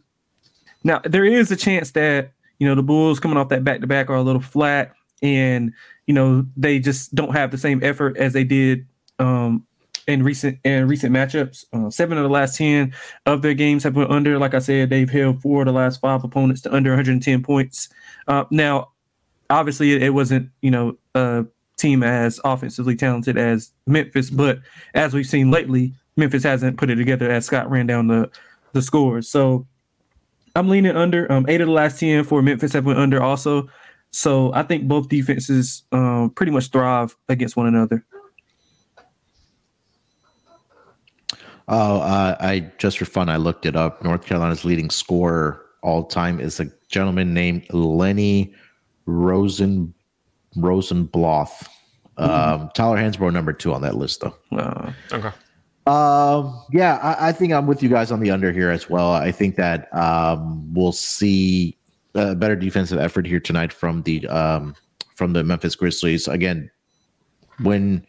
Now, 0.84 1.02
there 1.04 1.26
is 1.26 1.52
a 1.52 1.58
chance 1.58 1.92
that, 1.92 2.32
you 2.60 2.68
know, 2.68 2.76
the 2.76 2.84
Bulls 2.84 3.20
coming 3.20 3.38
off 3.38 3.50
that 3.50 3.64
back 3.64 3.82
to 3.82 3.88
back 3.88 4.10
are 4.10 4.16
a 4.16 4.22
little 4.22 4.42
flat 4.42 4.94
and, 5.22 5.74
you 6.06 6.14
know, 6.14 6.46
they 6.56 6.80
just 6.80 7.16
don't 7.16 7.34
have 7.34 7.52
the 7.52 7.58
same 7.58 7.84
effort 7.84 8.18
as 8.18 8.34
they 8.34 8.44
did 8.44 8.86
um, 9.18 9.66
in 10.08 10.24
recent 10.24 10.60
in 10.64 10.88
recent 10.88 11.14
matchups. 11.14 11.66
Uh, 11.72 11.90
seven 11.90 12.18
of 12.18 12.24
the 12.24 12.30
last 12.30 12.58
ten 12.58 12.94
of 13.26 13.42
their 13.42 13.54
games 13.54 13.84
have 13.84 13.96
went 13.96 14.12
under. 14.12 14.40
Like 14.40 14.54
I 14.54 14.60
said, 14.60 14.90
they've 14.90 15.10
held 15.10 15.42
four 15.42 15.62
of 15.62 15.68
the 15.68 15.72
last 15.72 16.02
five 16.02 16.24
opponents 16.24 16.62
to 16.62 16.74
under 16.74 16.92
110 16.92 17.44
points. 17.44 17.90
Uh, 18.28 18.46
now, 18.50 18.90
obviously, 19.50 19.94
it, 19.94 20.04
it, 20.04 20.10
wasn't 20.10 20.50
you 20.62 20.72
know 20.72 20.98
a 21.16 21.46
team 21.78 22.04
as 22.04 22.40
offensively 22.44 22.96
talented 22.96 23.38
as 23.38 23.72
Memphis, 23.86 24.30
but 24.30 24.60
as 24.96 25.14
we've 25.14 25.28
seen 25.28 25.52
lately, 25.52 25.94
Memphis 26.18 26.44
hasn't 26.44 26.78
put 26.78 26.90
it 26.90 26.96
together. 26.96 27.30
As 27.30 27.46
Scott 27.46 27.70
ran 27.70 27.88
down 27.88 28.08
the 28.08 28.30
the 28.74 28.82
scores, 28.82 29.30
so 29.30 29.68
I'm 30.56 30.70
leaning 30.70 30.96
under. 30.96 31.32
Um, 31.32 31.46
eight 31.48 31.62
of 31.62 31.68
the 31.68 31.74
last 31.74 32.00
ten 32.00 32.24
for 32.24 32.42
Memphis 32.42 32.74
have 32.74 32.86
went 32.86 33.00
under 33.00 33.22
also. 33.22 33.70
So 34.12 34.54
I 34.54 34.64
think 34.64 34.88
both 34.88 35.08
defenses 35.10 35.84
um, 35.92 36.32
pretty 36.32 36.52
much 36.52 36.68
thrive 36.70 37.16
against 37.28 37.56
one 37.56 37.68
another. 37.68 38.06
Oh, 41.68 42.00
uh, 42.02 42.36
I 42.40 42.72
just 42.80 42.98
for 42.98 43.06
fun, 43.06 43.30
I 43.30 43.38
looked 43.38 43.66
it 43.68 43.76
up. 43.76 44.04
North 44.04 44.26
Carolina's 44.26 44.66
leading 44.66 44.90
scorer 44.90 45.64
all 45.84 46.04
time 46.04 46.40
is 46.40 46.60
a 46.60 46.66
gentleman 46.90 47.34
named 47.34 47.72
Lenny 47.72 48.54
Rosen 49.06 49.94
Rosenbluth. 50.58 51.68
Um, 52.18 52.70
Tyler 52.74 52.98
Hansbrough, 52.98 53.32
number 53.32 53.54
two 53.54 53.74
on 53.74 53.82
that 53.84 53.96
list, 53.96 54.22
though. 54.22 54.36
Uh, 54.52 54.92
Okay. 55.12 55.30
Um, 55.90 56.62
yeah, 56.72 56.98
I, 56.98 57.30
I 57.30 57.32
think 57.32 57.52
I'm 57.52 57.66
with 57.66 57.82
you 57.82 57.90
guys 57.90 58.12
on 58.12 58.20
the 58.20 58.30
under 58.30 58.52
here 58.52 58.70
as 58.70 58.88
well. 58.92 59.12
I 59.12 59.32
think 59.32 59.56
that 59.56 59.92
um, 59.92 60.72
we'll 60.72 60.92
see 60.92 61.76
a 62.14 62.36
better 62.36 62.56
defensive 62.56 63.00
effort 63.00 63.26
here 63.26 63.40
tonight 63.40 63.74
from 63.74 64.04
the 64.04 64.28
um, 64.28 64.76
from 65.16 65.34
the 65.34 65.44
Memphis 65.44 65.76
Grizzlies. 65.76 66.28
Again, 66.28 66.70
when 67.64 68.06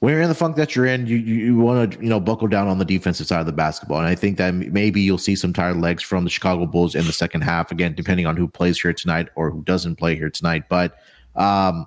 when 0.00 0.12
you're 0.12 0.20
in 0.20 0.28
the 0.28 0.34
funk 0.34 0.56
that 0.56 0.76
you're 0.76 0.84
in, 0.84 1.06
you 1.06 1.16
you, 1.16 1.34
you 1.46 1.56
want 1.56 1.94
to 1.94 2.02
you 2.02 2.10
know 2.10 2.20
buckle 2.20 2.46
down 2.46 2.68
on 2.68 2.78
the 2.78 2.84
defensive 2.84 3.26
side 3.26 3.40
of 3.40 3.46
the 3.46 3.52
basketball, 3.52 4.00
and 4.00 4.06
I 4.06 4.14
think 4.14 4.36
that 4.36 4.52
maybe 4.52 5.00
you'll 5.00 5.16
see 5.16 5.34
some 5.34 5.54
tired 5.54 5.78
legs 5.78 6.02
from 6.02 6.24
the 6.24 6.30
Chicago 6.30 6.66
Bulls 6.66 6.94
in 6.94 7.06
the 7.06 7.12
second 7.12 7.40
half. 7.40 7.72
Again, 7.72 7.94
depending 7.94 8.26
on 8.26 8.36
who 8.36 8.46
plays 8.46 8.78
here 8.78 8.92
tonight 8.92 9.30
or 9.34 9.50
who 9.50 9.62
doesn't 9.62 9.96
play 9.96 10.14
here 10.14 10.30
tonight, 10.30 10.64
but. 10.68 10.98
Um, 11.36 11.86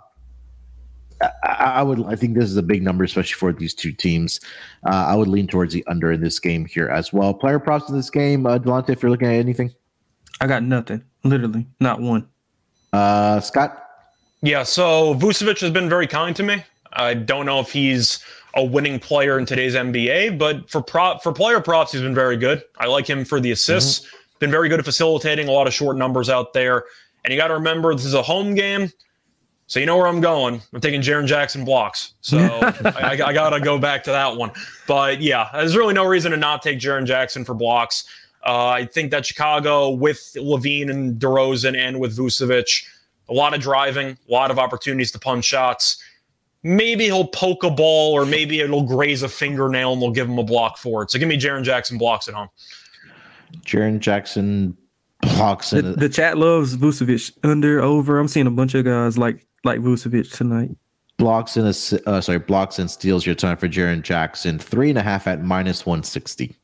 I, 1.22 1.30
I 1.44 1.84
would. 1.84 2.04
I 2.06 2.16
think 2.16 2.36
this 2.36 2.46
is 2.50 2.58
a 2.58 2.64
big 2.64 2.82
number, 2.84 3.04
especially 3.04 3.36
for 3.36 3.52
these 3.54 3.74
two 3.74 3.92
teams. 3.92 4.40
Uh, 4.86 5.06
I 5.08 5.16
would 5.16 5.28
lean 5.28 5.48
towards 5.48 5.74
the 5.74 5.86
under 5.88 6.12
in 6.12 6.22
this 6.22 6.40
game 6.40 6.66
here 6.66 6.88
as 6.90 7.12
well. 7.12 7.34
Player 7.34 7.60
props 7.60 7.90
in 7.90 7.96
this 7.96 8.10
game, 8.10 8.46
uh, 8.46 8.58
Delonte. 8.60 8.90
If 8.90 9.02
you're 9.04 9.12
looking 9.12 9.28
at 9.28 9.34
anything, 9.36 9.74
I 10.42 10.48
got 10.48 10.64
nothing. 10.64 11.04
Literally, 11.24 11.68
not 11.80 12.00
one. 12.00 12.28
uh, 12.94 13.40
Scott. 13.42 13.86
Yeah, 14.42 14.64
so 14.64 15.16
Vucevic 15.16 15.60
has 15.60 15.72
been 15.72 15.90
very 15.90 16.08
kind 16.08 16.34
to 16.38 16.44
me. 16.44 16.64
I 16.94 17.14
don't 17.14 17.46
know 17.46 17.60
if 17.60 17.72
he's 17.72 18.24
a 18.56 18.64
winning 18.64 18.98
player 19.00 19.38
in 19.38 19.46
today's 19.46 19.76
NBA, 19.76 20.38
but 20.38 20.70
for 20.70 20.82
prop 20.82 21.22
for 21.22 21.34
player 21.34 21.60
props, 21.60 21.92
he's 21.92 22.02
been 22.02 22.16
very 22.16 22.38
good. 22.38 22.64
I 22.78 22.88
like 22.88 23.06
him 23.08 23.26
for 23.26 23.40
the 23.42 23.52
assists. 23.52 24.08
Been 24.40 24.50
very 24.50 24.70
good 24.70 24.80
at 24.80 24.86
facilitating 24.86 25.50
a 25.50 25.52
lot 25.52 25.68
of 25.68 25.74
short 25.74 25.98
numbers 25.98 26.30
out 26.30 26.54
there. 26.54 26.86
And 27.26 27.34
you 27.34 27.38
got 27.38 27.50
to 27.50 27.56
remember, 27.56 27.94
this 27.94 28.06
is 28.06 28.14
a 28.14 28.22
home 28.22 28.56
game, 28.56 28.90
so 29.70 29.80
you 29.80 29.86
know 29.86 29.98
where 29.98 30.08
I'm 30.08 30.20
going. 30.20 30.60
I'm 30.74 30.82
taking 30.82 31.00
Jaren 31.00 31.28
Jackson 31.28 31.64
blocks, 31.64 32.16
so 32.22 32.40
I, 32.40 33.22
I 33.24 33.34
got 33.34 33.52
to 33.52 33.60
go 33.60 33.78
back 33.78 34.04
to 34.06 34.12
that 34.12 34.36
one. 34.36 34.52
But 34.88 35.22
yeah, 35.22 35.48
there's 35.54 35.78
really 35.78 35.94
no 35.94 36.06
reason 36.06 36.32
to 36.32 36.38
not 36.38 36.64
take 36.64 36.80
Jaren 36.80 37.06
Jackson 37.06 37.46
for 37.46 37.54
blocks. 37.54 38.06
Uh, 38.44 38.70
I 38.70 38.86
think 38.86 39.12
that 39.12 39.28
Chicago 39.28 39.92
with 39.92 40.18
LaVine 40.36 40.90
and 40.90 41.22
DeRozan 41.22 41.78
and 41.78 42.00
with 42.00 42.18
Vucevic, 42.18 42.84
a 43.30 43.34
lot 43.34 43.54
of 43.54 43.62
driving, 43.62 44.18
a 44.28 44.32
lot 44.32 44.50
of 44.50 44.58
opportunities 44.58 45.12
to 45.12 45.20
punch 45.20 45.46
shots. 45.46 46.04
Maybe 46.64 47.06
he'll 47.06 47.28
poke 47.28 47.64
a 47.64 47.70
ball, 47.70 48.14
or 48.14 48.26
maybe 48.26 48.62
it'll 48.62 48.82
graze 48.82 49.22
a 49.22 49.30
fingernail 49.30 49.94
and 49.94 50.02
they'll 50.02 50.10
give 50.10 50.28
him 50.28 50.40
a 50.40 50.44
block 50.44 50.80
for 50.80 51.04
it. 51.04 51.12
So 51.12 51.20
give 51.20 51.28
me 51.28 51.38
Jaren 51.38 51.64
Jackson 51.64 52.00
blocks 52.00 52.28
at 52.28 52.34
home. 52.34 52.50
Jaren 53.66 54.00
Jackson 54.00 54.76
blocks 55.22 55.70
The, 55.70 55.84
the 55.84 56.10
chat 56.10 56.40
loves 56.40 56.76
Vucevic 56.76 57.38
under 57.44 57.82
over. 57.82 58.18
I'm 58.18 58.28
seeing 58.28 58.48
a 58.48 58.52
bunch 58.52 58.74
of 58.74 58.84
guys 58.84 59.16
like 59.16 59.46
like 59.64 59.80
Vucevic 59.80 60.32
tonight. 60.36 60.72
blocks 61.18 61.58
in 61.58 61.66
a 61.66 61.74
uh, 62.10 62.22
sorry 62.22 62.40
blocks 62.40 62.80
and 62.80 62.90
steals 62.90 63.26
your 63.26 63.36
time 63.36 63.58
for 63.58 63.68
Jaren 63.68 64.02
Jackson 64.02 64.58
three 64.60 64.90
and 64.90 64.98
a 64.98 65.04
half 65.04 65.28
at 65.28 65.44
minus 65.44 65.86
one 65.86 66.04
sixty. 66.04 66.56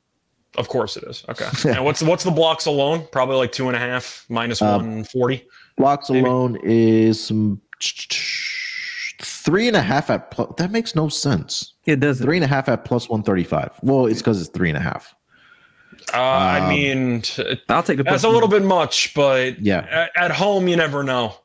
Of 0.58 0.70
course 0.70 0.96
it 0.96 1.04
is. 1.04 1.26
Okay. 1.28 1.48
and 1.76 1.84
what's 1.84 2.02
what's 2.02 2.24
the 2.24 2.32
blocks 2.32 2.66
alone? 2.66 3.06
Probably 3.12 3.36
like 3.36 3.52
two 3.52 3.68
and 3.68 3.76
a 3.76 3.80
half 3.80 4.26
minus 4.30 4.62
Um, 4.62 4.86
one 4.86 5.04
forty. 5.04 5.46
Blocks 5.78 6.10
Maybe. 6.10 6.26
alone 6.26 6.58
is 6.64 7.22
some 7.22 7.62
three 9.22 9.68
and 9.68 9.76
a 9.76 9.82
half 9.82 10.10
at 10.10 10.32
plus. 10.32 10.54
That 10.58 10.72
makes 10.72 10.96
no 10.96 11.10
sense. 11.10 11.74
It 11.86 12.00
doesn't. 12.00 12.26
Three 12.26 12.38
and 12.38 12.44
a 12.44 12.48
half 12.48 12.70
at 12.70 12.86
plus 12.86 13.10
one 13.10 13.24
thirty 13.24 13.44
five. 13.44 13.72
Well, 13.82 14.06
it's 14.06 14.20
because 14.22 14.40
it's 14.40 14.50
three 14.50 14.70
and 14.70 14.78
a 14.78 14.82
half. 14.82 15.14
Uh, 16.14 16.18
I 16.18 16.60
um, 16.60 16.70
mean, 16.70 17.22
t- 17.22 17.60
I'll 17.70 17.84
take 17.84 17.98
the. 17.98 18.04
that's 18.04 18.24
a 18.24 18.30
little 18.30 18.48
bit 18.50 18.64
much, 18.64 19.14
but 19.14 19.60
Yeah. 19.60 19.80
at, 19.90 20.12
at 20.16 20.32
home 20.32 20.68
you 20.68 20.76
never 20.76 21.04
know. 21.04 21.36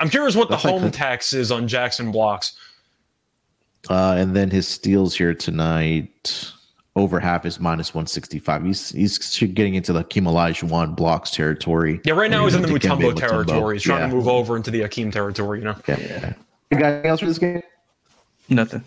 I'm 0.00 0.08
curious 0.10 0.34
what 0.34 0.48
That's 0.48 0.62
the 0.62 0.70
home 0.70 0.82
the- 0.82 0.90
tax 0.90 1.32
is 1.32 1.52
on 1.52 1.68
Jackson 1.68 2.10
blocks. 2.10 2.54
Uh, 3.88 4.14
and 4.18 4.34
then 4.36 4.50
his 4.50 4.66
steals 4.68 5.14
here 5.16 5.32
tonight 5.34 6.52
over 6.96 7.18
half 7.20 7.46
is 7.46 7.58
minus 7.60 7.94
one 7.94 8.06
sixty 8.06 8.38
five. 8.38 8.62
He's 8.64 8.90
he's 8.90 9.18
getting 9.38 9.74
into 9.74 9.92
the 9.92 10.04
Kim 10.04 10.24
Olajuwon 10.24 10.94
blocks 10.96 11.30
territory. 11.30 12.00
Yeah, 12.04 12.12
right 12.14 12.30
now 12.30 12.44
he's 12.44 12.54
in 12.54 12.62
the 12.62 12.68
Dikembe 12.68 12.78
Mutombo 12.78 13.12
Mutombo. 13.12 13.16
territory. 13.16 13.76
He's 13.76 13.82
trying 13.84 14.00
Yeah. 14.00 14.08
to 14.08 14.14
move 14.16 14.28
over 14.28 14.56
into 14.56 14.70
the 14.70 14.82
Akeem 14.82 15.12
territory. 15.12 15.60
You 15.60 15.64
know. 15.66 15.76
Yeah. 15.86 16.34
You 16.70 16.78
got 16.78 16.86
anything 16.86 17.10
else 17.10 17.20
for 17.20 17.26
this 17.26 17.38
game? 17.38 17.62
Nothing. 18.48 18.84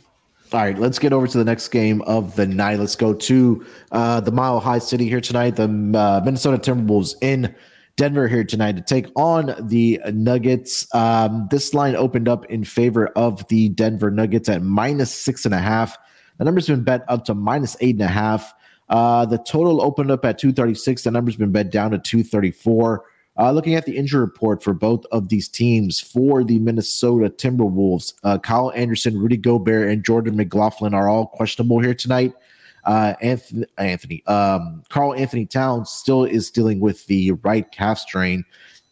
All 0.52 0.60
right, 0.60 0.78
let's 0.78 1.00
get 1.00 1.12
over 1.14 1.26
to 1.28 1.38
the 1.40 1.44
next 1.44 1.70
game 1.70 2.04
of 2.04 2.36
the 2.36 2.46
night. 2.46 2.78
Let's 2.80 2.96
go 2.96 3.14
to 3.16 3.66
uh, 3.92 4.20
the 4.20 4.32
Mile 4.32 4.60
High 4.60 4.78
City 4.80 5.10
here 5.10 5.20
tonight. 5.22 5.56
The 5.56 5.64
uh, 5.64 6.22
Minnesota 6.24 6.60
Timberwolves 6.60 7.16
in 7.22 7.54
Denver 7.96 8.28
here 8.28 8.44
tonight 8.44 8.76
to 8.76 8.82
take 8.82 9.08
on 9.16 9.54
the 9.68 10.02
Nuggets. 10.12 10.88
Um, 10.96 11.48
this 11.52 11.74
line 11.74 11.96
opened 11.96 12.28
up 12.28 12.46
in 12.48 12.64
favor 12.64 13.08
of 13.10 13.48
the 13.50 13.70
Denver 13.70 14.10
Nuggets 14.10 14.50
at 14.50 14.64
minus 14.64 15.14
six 15.14 15.46
and 15.46 15.54
a 15.54 15.60
half. 15.60 15.98
The 16.40 16.46
number's 16.46 16.68
been 16.68 16.84
bet 16.84 17.06
up 17.08 17.26
to 17.26 17.36
minus 17.36 17.78
eight 17.82 17.96
and 17.96 18.02
a 18.02 18.08
half. 18.08 18.54
Uh, 18.90 19.26
the 19.26 19.38
total 19.38 19.82
opened 19.82 20.12
up 20.12 20.26
at 20.26 20.38
236. 20.38 21.04
The 21.04 21.12
number's 21.12 21.36
been 21.36 21.52
bet 21.52 21.72
down 21.72 21.92
to 21.92 22.00
234. 22.00 23.06
Uh, 23.40 23.52
looking 23.52 23.74
at 23.76 23.86
the 23.86 23.98
injury 23.98 24.22
report 24.22 24.62
for 24.62 24.74
both 24.74 25.06
of 25.12 25.30
these 25.30 25.48
teams, 25.48 26.00
for 26.00 26.44
the 26.44 26.60
Minnesota 26.60 27.30
Timberwolves, 27.30 28.14
uh, 28.24 28.38
Kyle 28.38 28.72
Anderson, 28.76 29.18
Rudy 29.18 29.38
Gobert, 29.38 29.90
and 29.90 30.06
Jordan 30.06 30.36
McLaughlin 30.36 30.94
are 30.94 31.10
all 31.10 31.26
questionable 31.28 31.80
here 31.80 31.96
tonight. 31.96 32.34
Uh, 32.86 33.14
Anthony, 33.22 34.26
um, 34.28 34.84
Karl-Anthony 34.90 35.46
Towns 35.46 35.90
still 35.90 36.26
is 36.26 36.52
dealing 36.52 36.80
with 36.80 37.06
the 37.08 37.32
right 37.44 37.72
calf 37.72 38.00
strain, 38.00 38.44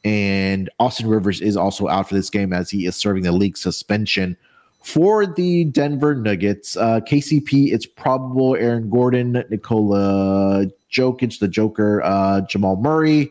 and 0.03 0.69
Austin 0.79 1.07
Rivers 1.07 1.41
is 1.41 1.57
also 1.57 1.87
out 1.87 2.07
for 2.07 2.15
this 2.15 2.29
game 2.29 2.53
as 2.53 2.69
he 2.69 2.85
is 2.85 2.95
serving 2.95 3.23
the 3.23 3.31
league 3.31 3.57
suspension. 3.57 4.37
For 4.83 5.27
the 5.27 5.65
Denver 5.65 6.15
Nuggets, 6.15 6.75
uh, 6.75 7.01
KCP, 7.01 7.71
it's 7.71 7.85
probable 7.85 8.55
Aaron 8.55 8.89
Gordon, 8.89 9.43
Nikola 9.49 10.65
Jokic, 10.91 11.37
the 11.37 11.47
Joker, 11.47 12.01
uh, 12.03 12.41
Jamal 12.41 12.77
Murray, 12.77 13.29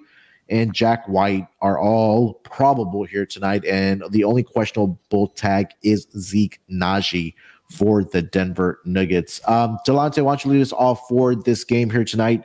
and 0.48 0.72
Jack 0.72 1.08
White 1.08 1.46
are 1.60 1.78
all 1.78 2.34
probable 2.34 3.04
here 3.04 3.26
tonight. 3.26 3.64
And 3.64 4.04
the 4.10 4.24
only 4.24 4.42
questionable 4.42 5.28
tag 5.28 5.68
is 5.82 6.06
Zeke 6.16 6.60
Nnaji 6.70 7.34
for 7.70 8.04
the 8.04 8.20
Denver 8.20 8.80
Nuggets. 8.84 9.40
Um, 9.46 9.78
Delonte, 9.86 10.22
why 10.22 10.32
don't 10.32 10.44
you 10.44 10.50
lead 10.52 10.62
us 10.62 10.72
off 10.72 11.08
for 11.08 11.34
this 11.34 11.64
game 11.64 11.88
here 11.88 12.04
tonight 12.04 12.44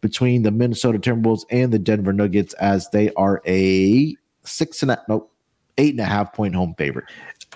between 0.00 0.42
the 0.42 0.50
Minnesota 0.50 0.98
Timberwolves 0.98 1.44
and 1.50 1.72
the 1.72 1.78
Denver 1.78 2.12
Nuggets 2.12 2.52
as 2.54 2.90
they 2.90 3.10
are 3.14 3.40
a 3.46 4.14
six 4.44 4.82
and 4.82 4.90
a 4.90 5.02
nope, 5.08 5.32
eight 5.78 5.92
and 5.92 6.00
a 6.00 6.04
half 6.04 6.32
point 6.34 6.54
home 6.54 6.74
favorite. 6.76 7.06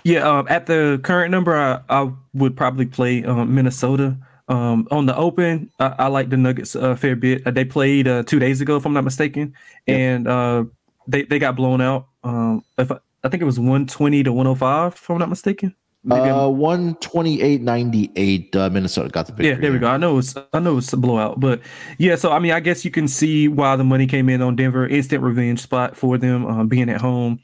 Yeah, 0.05 0.21
um, 0.21 0.47
at 0.49 0.67
the 0.67 1.01
current 1.03 1.31
number, 1.31 1.55
I, 1.55 1.81
I 1.91 2.11
would 2.35 2.57
probably 2.57 2.87
play 2.87 3.25
um, 3.25 3.55
Minnesota. 3.55 4.17
Um, 4.49 4.89
on 4.91 5.05
the 5.05 5.15
open, 5.15 5.71
I, 5.79 5.95
I 5.99 6.07
like 6.07 6.31
the 6.31 6.39
Nuggets 6.39 6.75
a 6.75 6.97
fair 6.97 7.17
bit. 7.17 7.47
Uh, 7.47 7.51
they 7.51 7.67
played 7.67 8.09
uh, 8.09 8.23
two 8.23 8.39
days 8.39 8.63
ago, 8.63 8.77
if 8.77 8.87
I'm 8.87 8.95
not 8.95 9.05
mistaken, 9.05 9.53
and 9.87 10.27
uh, 10.27 10.65
they 11.07 11.25
they 11.25 11.39
got 11.39 11.55
blown 11.55 11.83
out. 11.83 12.07
Um, 12.25 12.65
if 12.79 12.91
I, 12.91 12.99
I 13.25 13.29
think 13.29 13.43
it 13.43 13.47
was 13.47 13.59
120 13.59 14.23
to 14.23 14.33
105, 14.33 14.95
if 14.95 15.11
I'm 15.11 15.19
not 15.19 15.29
mistaken. 15.29 15.75
Maybe 16.05 16.23
I'm- 16.23 16.35
Uh, 16.35 16.49
128.98. 16.49 18.55
Uh, 18.57 18.71
Minnesota 18.71 19.09
got 19.11 19.27
the 19.27 19.33
victory. 19.33 19.49
yeah, 19.51 19.57
there 19.61 19.73
we 19.73 19.79
go. 19.79 19.89
I 19.89 19.97
know 19.97 20.19
it's 20.19 20.35
I 20.53 20.59
know 20.61 20.79
it's 20.79 20.93
a 20.93 20.97
blowout, 20.97 21.41
but 21.41 21.61
yeah. 21.99 22.17
So 22.17 22.33
I 22.33 22.39
mean, 22.39 22.53
I 22.53 22.61
guess 22.61 22.85
you 22.85 22.91
can 22.91 23.09
see 23.09 23.49
why 23.49 23.77
the 23.77 23.85
money 23.85 24.07
came 24.07 24.29
in 24.29 24.43
on 24.43 24.57
Denver. 24.57 24.87
Instant 24.87 25.23
revenge 25.23 25.61
spot 25.61 25.97
for 25.97 26.19
them, 26.19 26.47
uh, 26.47 26.65
being 26.65 26.89
at 26.89 27.01
home. 27.01 27.41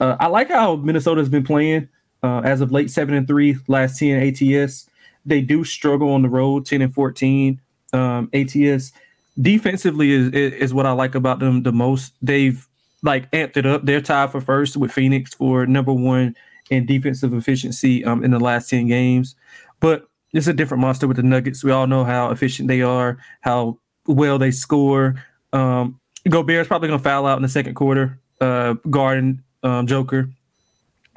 Uh, 0.00 0.16
I 0.20 0.26
like 0.26 0.50
how 0.50 0.76
Minnesota's 0.76 1.28
been 1.28 1.44
playing 1.44 1.88
uh, 2.22 2.40
as 2.40 2.60
of 2.60 2.72
late, 2.72 2.90
seven 2.90 3.14
and 3.14 3.26
three, 3.26 3.56
last 3.68 3.98
ten 3.98 4.20
ATS. 4.22 4.88
They 5.26 5.40
do 5.40 5.64
struggle 5.64 6.10
on 6.12 6.22
the 6.22 6.28
road, 6.28 6.66
ten 6.66 6.82
and 6.82 6.92
fourteen 6.94 7.60
um, 7.92 8.28
ATS. 8.34 8.92
Defensively 9.40 10.12
is, 10.12 10.28
is 10.32 10.52
is 10.52 10.74
what 10.74 10.86
I 10.86 10.92
like 10.92 11.14
about 11.14 11.38
them 11.38 11.62
the 11.62 11.72
most. 11.72 12.12
They've 12.22 12.66
like 13.02 13.30
amped 13.32 13.56
it 13.56 13.66
up. 13.66 13.84
They're 13.84 14.00
tied 14.00 14.30
for 14.30 14.40
first 14.40 14.76
with 14.76 14.92
Phoenix 14.92 15.34
for 15.34 15.66
number 15.66 15.92
one 15.92 16.36
in 16.70 16.86
defensive 16.86 17.34
efficiency 17.34 18.04
um, 18.04 18.24
in 18.24 18.30
the 18.30 18.38
last 18.40 18.70
ten 18.70 18.86
games, 18.86 19.36
but 19.80 20.08
it's 20.32 20.46
a 20.46 20.52
different 20.52 20.80
monster 20.80 21.06
with 21.06 21.16
the 21.16 21.22
Nuggets. 21.22 21.62
We 21.62 21.70
all 21.70 21.86
know 21.86 22.04
how 22.04 22.30
efficient 22.30 22.68
they 22.68 22.82
are, 22.82 23.18
how 23.42 23.78
well 24.06 24.38
they 24.38 24.50
score. 24.50 25.22
Um, 25.52 26.00
Gobert's 26.28 26.66
probably 26.68 26.88
going 26.88 26.98
to 26.98 27.04
foul 27.04 27.26
out 27.26 27.36
in 27.36 27.42
the 27.42 27.48
second 27.48 27.74
quarter, 27.74 28.18
uh, 28.40 28.74
guarding 28.90 29.42
um, 29.62 29.86
Joker. 29.86 30.30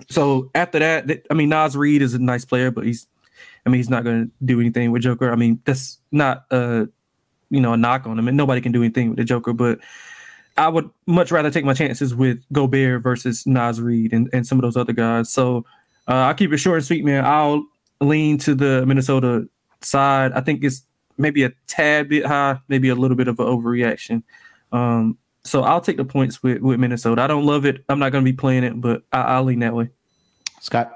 So 0.09 0.51
after 0.53 0.77
that, 0.79 1.07
th- 1.07 1.25
I 1.31 1.33
mean, 1.33 1.49
Naz 1.49 1.75
Reid 1.75 2.01
is 2.01 2.13
a 2.13 2.19
nice 2.19 2.45
player, 2.45 2.69
but 2.69 2.85
he's, 2.85 3.07
I 3.65 3.69
mean, 3.69 3.79
he's 3.79 3.89
not 3.89 4.03
going 4.03 4.25
to 4.25 4.31
do 4.45 4.59
anything 4.59 4.91
with 4.91 5.01
Joker. 5.01 5.31
I 5.31 5.35
mean, 5.35 5.59
that's 5.65 5.97
not 6.11 6.45
a, 6.51 6.87
you 7.49 7.59
know, 7.59 7.73
a 7.73 7.77
knock 7.77 8.05
on 8.05 8.19
him, 8.19 8.27
and 8.27 8.37
nobody 8.37 8.61
can 8.61 8.71
do 8.71 8.83
anything 8.83 9.09
with 9.09 9.17
the 9.17 9.23
Joker. 9.23 9.53
But 9.53 9.79
I 10.57 10.69
would 10.69 10.89
much 11.05 11.31
rather 11.31 11.51
take 11.51 11.65
my 11.65 11.73
chances 11.73 12.15
with 12.15 12.43
Gobert 12.51 13.03
versus 13.03 13.45
Naz 13.45 13.79
Reid 13.79 14.11
and, 14.11 14.29
and 14.33 14.45
some 14.45 14.57
of 14.57 14.63
those 14.63 14.75
other 14.75 14.93
guys. 14.93 15.31
So 15.31 15.65
uh, 16.07 16.13
I'll 16.13 16.33
keep 16.33 16.51
it 16.51 16.57
short 16.57 16.77
and 16.77 16.85
sweet, 16.85 17.05
man. 17.05 17.23
I'll 17.25 17.65
lean 18.01 18.37
to 18.39 18.55
the 18.55 18.85
Minnesota 18.85 19.47
side. 19.81 20.31
I 20.33 20.41
think 20.41 20.63
it's 20.63 20.83
maybe 21.17 21.43
a 21.43 21.51
tad 21.67 22.09
bit 22.09 22.25
high, 22.25 22.59
maybe 22.67 22.89
a 22.89 22.95
little 22.95 23.17
bit 23.17 23.27
of 23.27 23.39
an 23.39 23.45
overreaction. 23.45 24.23
Um, 24.71 25.17
so 25.43 25.63
I'll 25.63 25.81
take 25.81 25.97
the 25.97 26.05
points 26.05 26.43
with, 26.43 26.59
with 26.61 26.79
Minnesota. 26.79 27.21
I 27.21 27.27
don't 27.27 27.45
love 27.45 27.65
it. 27.65 27.83
I'm 27.87 27.99
not 27.99 28.11
going 28.11 28.23
to 28.23 28.31
be 28.31 28.35
playing 28.35 28.63
it, 28.63 28.79
but 28.79 29.03
I, 29.11 29.39
will 29.39 29.45
lean 29.45 29.59
that 29.59 29.73
way. 29.73 29.89
Scott. 30.59 30.93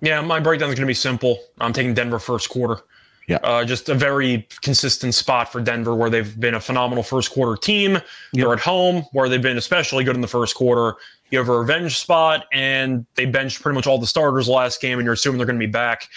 Yeah, 0.00 0.20
my 0.20 0.40
breakdown 0.40 0.68
is 0.68 0.74
going 0.74 0.86
to 0.86 0.90
be 0.90 0.94
simple. 0.94 1.38
I'm 1.60 1.72
taking 1.72 1.92
Denver 1.92 2.18
first 2.18 2.48
quarter. 2.48 2.82
Yeah. 3.30 3.36
Uh, 3.44 3.64
just 3.64 3.88
a 3.88 3.94
very 3.94 4.48
consistent 4.60 5.14
spot 5.14 5.52
for 5.52 5.60
Denver 5.60 5.94
where 5.94 6.10
they've 6.10 6.38
been 6.40 6.54
a 6.54 6.60
phenomenal 6.60 7.04
first 7.04 7.30
quarter 7.30 7.56
team. 7.56 7.92
Yep. 7.92 8.02
They're 8.32 8.52
at 8.54 8.58
home 8.58 9.04
where 9.12 9.28
they've 9.28 9.40
been 9.40 9.56
especially 9.56 10.02
good 10.02 10.16
in 10.16 10.20
the 10.20 10.26
first 10.26 10.56
quarter. 10.56 10.96
You 11.30 11.38
have 11.38 11.48
a 11.48 11.56
revenge 11.56 11.96
spot, 11.96 12.46
and 12.52 13.06
they 13.14 13.26
benched 13.26 13.62
pretty 13.62 13.76
much 13.76 13.86
all 13.86 13.98
the 13.98 14.06
starters 14.08 14.48
last 14.48 14.80
game, 14.80 14.98
and 14.98 15.04
you're 15.04 15.14
assuming 15.14 15.38
they're 15.38 15.46
going 15.46 15.60
to 15.60 15.64
be 15.64 15.70
back. 15.70 16.08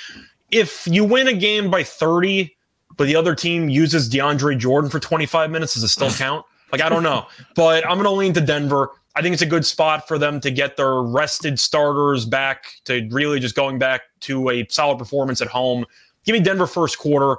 If 0.50 0.88
you 0.88 1.06
win 1.06 1.28
a 1.28 1.34
game 1.34 1.70
by 1.70 1.84
30, 1.84 2.58
but 2.98 3.06
the 3.06 3.16
other 3.16 3.36
team 3.36 3.70
uses 3.70 4.10
DeAndre 4.10 4.58
Jordan 4.58 4.90
for 4.90 5.00
25 5.00 5.52
minutes, 5.52 5.76
does 5.76 5.84
it 5.84 5.90
still 5.90 6.10
count? 6.10 6.44
Like, 6.72 6.82
I 6.82 6.90
don't 6.90 7.04
know. 7.04 7.28
But 7.56 7.86
I'm 7.86 7.98
going 7.98 8.06
to 8.06 8.10
lean 8.10 8.34
to 8.34 8.42
Denver. 8.42 8.90
I 9.16 9.22
think 9.22 9.34
it's 9.34 9.44
a 9.44 9.48
good 9.48 9.68
spot 9.68 10.08
for 10.08 10.18
them 10.18 10.40
to 10.40 10.50
get 10.50 10.78
their 10.78 11.04
rested 11.04 11.60
starters 11.60 12.26
back 12.26 12.66
to 12.86 13.08
really 13.12 13.40
just 13.40 13.54
going 13.54 13.78
back 13.78 14.02
to 14.22 14.50
a 14.50 14.66
solid 14.70 14.98
performance 14.98 15.40
at 15.40 15.48
home. 15.48 15.86
Give 16.26 16.34
me 16.34 16.40
Denver 16.40 16.68
first 16.68 16.98
quarter. 16.98 17.38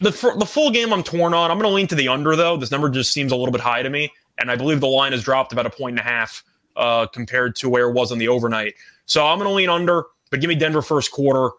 The, 0.00 0.10
the 0.38 0.46
full 0.46 0.70
game 0.70 0.92
I'm 0.92 1.02
torn 1.02 1.34
on. 1.34 1.50
I'm 1.50 1.58
going 1.58 1.70
to 1.70 1.74
lean 1.74 1.86
to 1.88 1.94
the 1.94 2.08
under, 2.08 2.36
though. 2.36 2.56
This 2.56 2.70
number 2.70 2.88
just 2.90 3.12
seems 3.12 3.32
a 3.32 3.36
little 3.36 3.52
bit 3.52 3.60
high 3.60 3.82
to 3.82 3.90
me. 3.90 4.12
And 4.38 4.50
I 4.50 4.56
believe 4.56 4.80
the 4.80 4.88
line 4.88 5.12
has 5.12 5.22
dropped 5.22 5.52
about 5.52 5.66
a 5.66 5.70
point 5.70 5.98
and 5.98 6.00
a 6.00 6.10
half 6.10 6.42
uh, 6.76 7.06
compared 7.06 7.54
to 7.56 7.68
where 7.68 7.88
it 7.88 7.92
was 7.92 8.10
on 8.10 8.18
the 8.18 8.28
overnight. 8.28 8.74
So 9.06 9.26
I'm 9.26 9.38
going 9.38 9.48
to 9.48 9.54
lean 9.54 9.68
under, 9.68 10.04
but 10.30 10.40
give 10.40 10.48
me 10.48 10.54
Denver 10.54 10.82
first 10.82 11.12
quarter. 11.12 11.50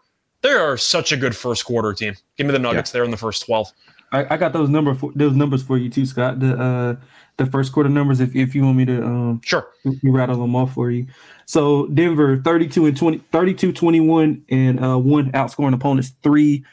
They 0.42 0.50
are 0.50 0.76
such 0.76 1.12
a 1.12 1.16
good 1.16 1.34
first 1.34 1.64
quarter 1.64 1.92
team. 1.94 2.14
Give 2.36 2.46
me 2.46 2.52
the 2.52 2.58
Nuggets 2.58 2.90
yeah. 2.90 2.98
there 2.98 3.04
in 3.04 3.10
the 3.10 3.16
first 3.16 3.46
12. 3.46 3.72
I, 4.12 4.34
I 4.34 4.36
got 4.36 4.52
those 4.52 4.68
number 4.68 4.94
for, 4.94 5.12
those 5.14 5.34
numbers 5.34 5.62
for 5.62 5.78
you 5.78 5.88
too, 5.88 6.06
Scott. 6.06 6.38
The 6.40 6.56
uh, 6.56 6.96
the 7.38 7.46
first 7.46 7.72
quarter 7.72 7.88
numbers, 7.88 8.20
if, 8.20 8.34
if 8.34 8.54
you 8.54 8.64
want 8.64 8.76
me 8.76 8.84
to 8.86 9.02
um 9.04 9.40
sure 9.44 9.68
you 9.84 10.12
rattle 10.12 10.40
them 10.40 10.54
off 10.54 10.74
for 10.74 10.90
you. 10.90 11.06
So 11.46 11.86
Denver 11.86 12.36
32 12.38 12.86
and 12.86 12.96
20, 12.96 13.18
32 13.30 13.72
21 13.72 14.44
and 14.48 14.84
uh 14.84 14.98
one 14.98 15.32
outscoring 15.32 15.74
opponents 15.74 16.12
three 16.22 16.64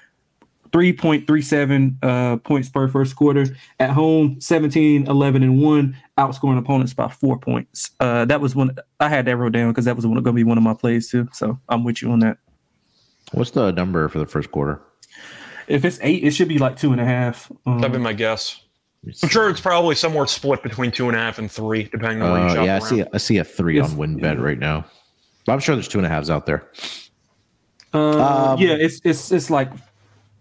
3.37 0.74 1.98
uh, 2.02 2.38
points 2.38 2.68
per 2.68 2.88
first 2.88 3.16
quarter. 3.16 3.46
At 3.80 3.92
home, 3.92 4.42
17, 4.42 5.08
11, 5.08 5.44
and 5.44 5.62
1, 5.62 5.98
outscoring 6.18 6.58
opponents 6.58 6.96
by 6.96 7.10
four 7.10 7.38
points. 7.38 7.92
Uh, 8.00 8.26
that 8.26 8.42
was 8.42 8.56
one 8.56 8.76
I 9.00 9.08
had 9.08 9.26
that 9.26 9.38
wrote 9.38 9.54
down 9.54 9.70
because 9.70 9.86
that 9.86 9.96
was 9.96 10.04
going 10.04 10.24
to 10.24 10.32
be 10.34 10.44
one 10.44 10.58
of 10.58 10.64
my 10.64 10.74
plays 10.74 11.10
too. 11.10 11.30
So 11.32 11.60
I'm 11.70 11.84
with 11.84 12.02
you 12.02 12.12
on 12.12 12.20
that. 12.20 12.40
What's 13.34 13.52
the 13.52 13.72
number 13.72 14.10
for 14.10 14.18
the 14.18 14.26
first 14.26 14.52
quarter? 14.52 14.82
If 15.68 15.86
it's 15.86 16.00
eight, 16.02 16.24
it 16.24 16.32
should 16.32 16.48
be 16.48 16.58
like 16.58 16.76
two 16.76 16.92
and 16.92 17.00
a 17.00 17.06
half. 17.06 17.52
Um, 17.66 17.80
That'd 17.80 17.94
be 17.94 18.00
my 18.00 18.14
guess. 18.14 18.63
I'm 19.06 19.30
sure 19.30 19.50
it's 19.50 19.60
probably 19.60 19.96
somewhere 19.96 20.26
split 20.28 20.64
between 20.64 20.92
two 20.92 21.08
and 21.08 21.16
a 21.16 21.20
half 21.20 21.38
and 21.38 21.52
three, 21.52 21.84
depending 21.84 22.22
on 22.22 22.32
where 22.32 22.42
you 22.42 22.46
uh, 22.46 22.54
shop 22.54 22.66
Yeah, 22.66 22.74
around. 22.74 22.84
I 22.84 22.90
see. 22.90 23.04
I 23.14 23.18
see 23.18 23.38
a 23.38 23.44
three 23.44 23.80
on 23.80 23.90
WynnBET 23.92 24.22
yeah. 24.22 24.42
right 24.42 24.60
now. 24.60 24.86
But 25.46 25.54
I'm 25.54 25.60
sure 25.60 25.76
there's 25.76 25.90
two 25.90 26.00
and 26.00 26.06
a 26.06 26.10
halves 26.10 26.30
out 26.30 26.46
there. 26.46 26.70
Uh, 27.94 28.54
um, 28.54 28.60
yeah, 28.60 28.74
it's 28.74 29.02
it's 29.04 29.32
it's 29.32 29.50
like 29.50 29.70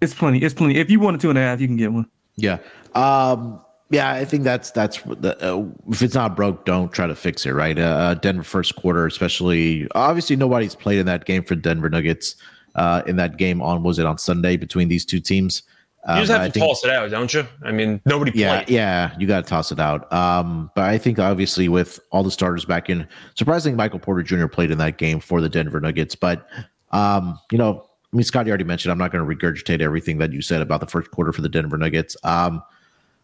it's 0.01 0.15
plenty. 0.15 0.39
It's 0.39 0.55
plenty. 0.55 0.77
If 0.77 0.91
you 0.91 1.01
want 1.01 1.17
a 1.17 1.19
two 1.19 1.29
and 1.31 1.39
a 1.39 1.43
half, 1.43 1.61
you 1.61 1.67
can 1.67 1.77
get 1.77 1.93
one. 1.93 2.07
Yeah. 2.37 2.59
Um, 2.95 3.61
yeah, 3.91 4.13
I 4.13 4.25
think 4.25 4.45
that's 4.45 4.71
that's 4.71 5.03
the, 5.03 5.37
uh, 5.45 5.65
if 5.91 6.01
it's 6.01 6.15
not 6.15 6.35
broke, 6.37 6.65
don't 6.65 6.93
try 6.93 7.07
to 7.07 7.15
fix 7.15 7.45
it. 7.45 7.51
Right. 7.51 7.79
Uh, 7.79 7.83
uh, 7.83 8.15
Denver 8.15 8.43
first 8.43 8.77
quarter, 8.77 9.07
especially. 9.07 9.89
Obviously, 9.95 10.37
nobody's 10.37 10.75
played 10.75 10.99
in 10.99 11.07
that 11.07 11.25
game 11.25 11.43
for 11.43 11.55
Denver 11.57 11.91
Nuggets. 11.91 12.37
Uh, 12.75 13.03
in 13.07 13.17
that 13.17 13.37
game 13.37 13.61
on 13.61 13.83
was 13.83 13.99
it 13.99 14.07
on 14.07 14.17
Sunday 14.17 14.57
between 14.57 14.89
these 14.89 15.05
two 15.05 15.21
teams? 15.21 15.63
You 16.09 16.17
just 16.17 16.33
um, 16.33 16.41
have 16.41 16.49
to 16.49 16.53
think, 16.53 16.67
toss 16.67 16.85
it 16.85 16.91
out, 16.91 17.11
don't 17.13 17.33
you? 17.33 17.47
I 17.63 17.71
mean, 17.71 18.01
nobody. 18.05 18.33
Yeah, 18.35 18.65
yeah, 18.67 19.15
you 19.19 19.27
got 19.29 19.45
to 19.45 19.49
toss 19.49 19.71
it 19.71 19.79
out. 19.79 20.13
Um, 20.13 20.69
but 20.75 20.85
I 20.85 20.99
think 20.99 21.21
obviously 21.21 21.69
with 21.69 22.01
all 22.11 22.25
the 22.25 22.31
starters 22.31 22.65
back 22.65 22.91
in, 22.91 23.07
surprisingly, 23.37 23.77
Michael 23.77 24.01
Porter 24.01 24.25
Jr. 24.25 24.49
played 24.49 24.73
in 24.73 24.79
that 24.79 24.99
game 24.99 25.21
for 25.21 25.41
the 25.41 25.49
Denver 25.49 25.81
Nuggets. 25.81 26.17
But 26.17 26.49
um, 26.91 27.39
you 27.53 27.59
know, 27.59 27.87
I 28.13 28.17
mean, 28.17 28.25
Scott, 28.25 28.47
you 28.47 28.51
already 28.51 28.65
mentioned. 28.65 28.91
I'm 28.91 28.99
not 28.99 29.13
going 29.13 29.25
to 29.25 29.37
regurgitate 29.37 29.81
everything 29.81 30.19
that 30.19 30.33
you 30.33 30.43
said 30.43 30.61
about 30.61 30.81
the 30.81 30.87
first 30.87 31.13
quarter 31.13 31.33
for 31.33 31.41
the 31.41 31.49
Denver 31.49 31.79
Nuggets. 31.79 32.17
Um, 32.25 32.63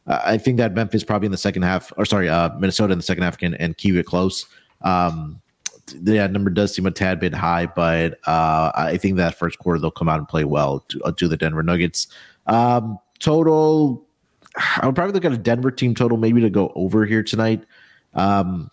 I 0.07 0.39
think 0.39 0.57
that 0.59 0.73
Memphis 0.73 1.05
probably 1.05 1.27
in 1.27 1.33
the 1.33 1.39
second 1.39 1.63
half, 1.63 1.93
or 1.97 2.07
sorry, 2.07 2.29
uh, 2.29 2.51
Minnesota 2.59 2.93
in 2.93 2.99
the 2.99 3.05
second 3.05 3.25
half 3.25 3.37
can 3.37 3.55
and 3.55 3.77
keep 3.77 3.97
it 3.97 4.07
close. 4.07 4.47
Um, 4.83 5.43
yeah, 6.03 6.27
number 6.27 6.51
does 6.51 6.75
seem 6.75 6.87
a 6.87 6.91
tad 6.91 7.21
bit 7.21 7.35
high, 7.35 7.67
but 7.67 8.19
uh, 8.27 8.73
I 8.75 8.97
think 8.97 9.17
that 9.17 9.35
first 9.35 9.59
quarter 9.59 9.81
they'll 9.81 9.91
come 9.91 10.09
out 10.09 10.19
and 10.19 10.29
play 10.29 10.45
well 10.45 10.81
to, 10.89 11.03
uh, 11.03 11.13
to 11.13 11.29
the 11.29 11.37
Denver 11.37 11.63
Nuggets. 11.63 12.07
Um, 12.49 12.99
total, 13.21 14.07
I 14.57 14.87
would 14.87 14.95
probably 14.95 15.13
look 15.13 15.25
at 15.25 15.33
a 15.33 15.39
Denver 15.39 15.71
team 15.71 15.95
total 15.95 16.19
maybe 16.19 16.41
to 16.41 16.51
go 16.51 16.73
over 16.75 17.07
here 17.07 17.23
tonight. 17.23 17.65
Um, 18.15 18.71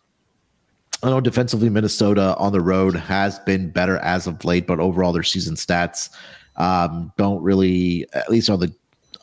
I 1.04 1.10
know 1.10 1.22
defensively, 1.22 1.70
Minnesota 1.70 2.36
on 2.38 2.52
the 2.52 2.62
road 2.62 2.96
has 2.96 3.38
been 3.40 3.70
better 3.70 3.98
as 3.98 4.26
of 4.26 4.44
late, 4.44 4.66
but 4.66 4.80
overall 4.80 5.14
their 5.14 5.24
season 5.24 5.56
stats 5.56 6.10
um, 6.56 7.12
don't 7.18 7.44
really, 7.44 8.08
at 8.14 8.30
least 8.30 8.50
on 8.50 8.60
the 8.60 8.74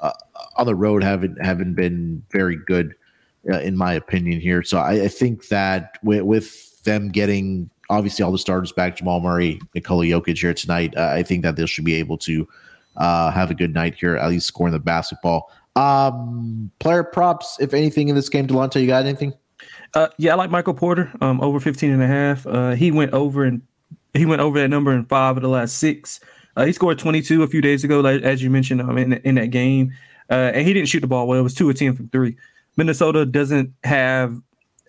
uh, 0.01 0.13
on 0.57 0.67
the 0.67 0.75
road, 0.75 1.03
haven't 1.03 1.43
haven't 1.43 1.75
been 1.75 2.23
very 2.31 2.57
good, 2.67 2.95
uh, 3.51 3.59
in 3.61 3.77
my 3.77 3.95
opinion. 3.95 4.41
Here, 4.41 4.63
so 4.63 4.79
I, 4.79 5.05
I 5.05 5.09
think 5.09 5.49
that 5.49 5.99
with, 6.03 6.23
with, 6.23 6.69
them 6.83 7.11
getting 7.11 7.71
obviously 7.91 8.25
all 8.25 8.33
the 8.33 8.39
starters 8.39 8.73
back, 8.73 8.97
Jamal 8.97 9.21
Murray, 9.21 9.61
Nikola 9.73 10.05
Jokic 10.05 10.37
here 10.37 10.53
tonight, 10.53 10.93
uh, 10.97 11.11
I 11.13 11.23
think 11.23 11.45
that 11.45 11.55
they 11.55 11.65
should 11.65 11.85
be 11.85 11.95
able 11.95 12.19
to 12.19 12.49
uh, 12.97 13.31
have 13.31 13.51
a 13.51 13.55
good 13.55 13.75
night 13.75 13.95
here, 13.95 14.17
at 14.17 14.29
least 14.31 14.47
scoring 14.47 14.73
the 14.73 14.79
basketball. 14.79 15.51
Um, 15.77 16.71
player 16.79 17.05
props, 17.05 17.57
if 17.61 17.75
anything, 17.75 18.09
in 18.09 18.15
this 18.15 18.29
game, 18.29 18.47
Delonte, 18.47 18.81
you 18.81 18.87
got 18.87 19.05
anything? 19.05 19.33
Uh, 19.95 20.09
yeah, 20.19 20.33
I 20.33 20.35
like 20.37 20.51
Michael 20.51 20.75
Porter. 20.75 21.13
Um, 21.21 21.41
over 21.41 21.61
15 21.61 21.91
and 21.91 22.03
a 22.03 22.07
half. 22.07 22.47
Uh, 22.47 22.73
he 22.73 22.91
went 22.91 23.13
over 23.13 23.45
and 23.45 23.63
he 24.15 24.27
went 24.27 24.41
over 24.41 24.59
that 24.59 24.69
number 24.69 24.93
in 24.93 25.05
five 25.07 25.37
of 25.37 25.43
the 25.43 25.49
last 25.49 25.79
six. 25.79 26.21
Uh, 26.57 26.67
he 26.67 26.73
scored 26.73 26.99
22 26.99 27.43
a 27.43 27.47
few 27.47 27.63
days 27.63 27.83
ago, 27.85 28.01
like, 28.01 28.23
as 28.23 28.43
you 28.43 28.51
mentioned, 28.51 28.83
um, 28.83 28.99
in, 28.99 29.15
in 29.15 29.37
that 29.37 29.51
game. 29.51 29.93
Uh, 30.31 30.53
and 30.55 30.67
he 30.67 30.73
didn't 30.73 30.89
shoot 30.89 31.01
the 31.01 31.07
ball 31.07 31.27
well. 31.27 31.39
It 31.39 31.43
was 31.43 31.55
two 31.55 31.69
of 31.71 31.77
10 31.77 31.97
from 31.97 32.09
three. 32.09 32.37
Minnesota 32.77 33.25
doesn't 33.25 33.73
have 33.85 34.41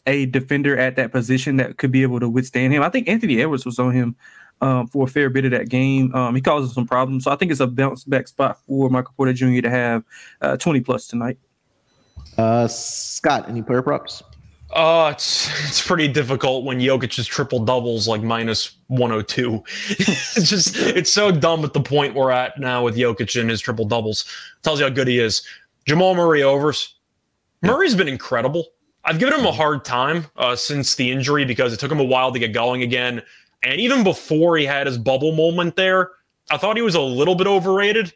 a 0.06 0.26
defender 0.28 0.78
at 0.78 0.96
that 0.98 1.12
position 1.12 1.58
that 1.58 1.78
could 1.78 1.92
be 1.92 2.02
able 2.02 2.20
to 2.20 2.28
withstand 2.28 2.74
him. 2.74 2.82
I 2.82 2.90
think 2.90 3.08
Anthony 3.08 3.42
Edwards 3.42 3.66
was 3.66 3.80
on 3.80 3.94
him 3.94 4.16
um, 4.64 4.88
for 4.88 5.06
a 5.06 5.10
fair 5.10 5.30
bit 5.30 5.44
of 5.44 5.52
that 5.52 5.68
game. 5.68 6.15
Um, 6.15 6.34
he 6.35 6.41
causes 6.41 6.73
some 6.73 6.88
problems. 6.88 7.26
So 7.26 7.31
I 7.31 7.35
think 7.35 7.52
it's 7.52 7.60
a 7.60 7.68
bounce 7.68 8.06
back 8.06 8.30
spot 8.30 8.60
for 8.65 8.90
Michael 8.90 9.14
Porter 9.18 9.34
Jr. 9.34 9.60
to 9.61 9.69
have 9.69 10.03
uh, 10.41 10.57
20 10.57 10.80
plus 10.80 11.06
tonight. 11.06 11.38
Uh, 12.38 12.68
Scott, 12.68 13.49
any 13.49 13.61
player 13.61 13.81
props? 13.81 14.23
Uh, 14.72 15.11
it's 15.14 15.49
it's 15.68 15.85
pretty 15.85 16.07
difficult 16.07 16.65
when 16.65 16.80
Jokic 16.80 17.11
just 17.11 17.30
triple 17.30 17.60
doubles 17.60 18.07
like 18.07 18.23
minus 18.23 18.77
102. 18.88 19.64
it's 19.90 20.49
just 20.49 20.76
it's 20.77 21.14
so 21.14 21.30
dumb 21.30 21.64
at 21.64 21.73
the 21.73 21.81
point 21.81 22.15
we're 22.15 22.31
at 22.31 22.60
now 22.60 22.84
with 22.84 22.95
Jokic 22.95 23.40
and 23.40 23.52
his 23.52 23.61
triple 23.61 23.85
doubles. 23.85 24.26
Tells 24.64 24.80
you 24.80 24.85
how 24.85 24.91
good 24.91 25.07
he 25.07 25.19
is. 25.19 25.44
Jamal 25.85 26.15
Murray 26.15 26.41
overs. 26.41 26.95
Murray's 27.61 27.94
been 27.94 28.07
incredible. 28.07 28.69
I've 29.06 29.19
given 29.19 29.38
him 29.38 29.45
a 29.45 29.52
hard 29.52 29.84
time 29.85 30.26
uh, 30.38 30.56
since 30.56 30.95
the 30.95 31.11
injury 31.11 31.45
because 31.45 31.73
it 31.73 31.80
took 31.80 31.91
him 31.91 31.99
a 31.99 32.06
while 32.06 32.31
to 32.31 32.40
get 32.40 32.53
going 32.53 32.81
again. 32.81 33.22
And 33.64 33.80
even 33.80 34.03
before 34.03 34.57
he 34.57 34.65
had 34.65 34.88
his 34.88 34.98
bubble 34.98 35.34
moment 35.34 35.76
there, 35.76 36.11
I 36.52 36.57
thought 36.57 36.76
he 36.76 36.81
was 36.81 36.95
a 36.95 37.02
little 37.02 37.35
bit 37.35 37.48
overrated. 37.48 38.14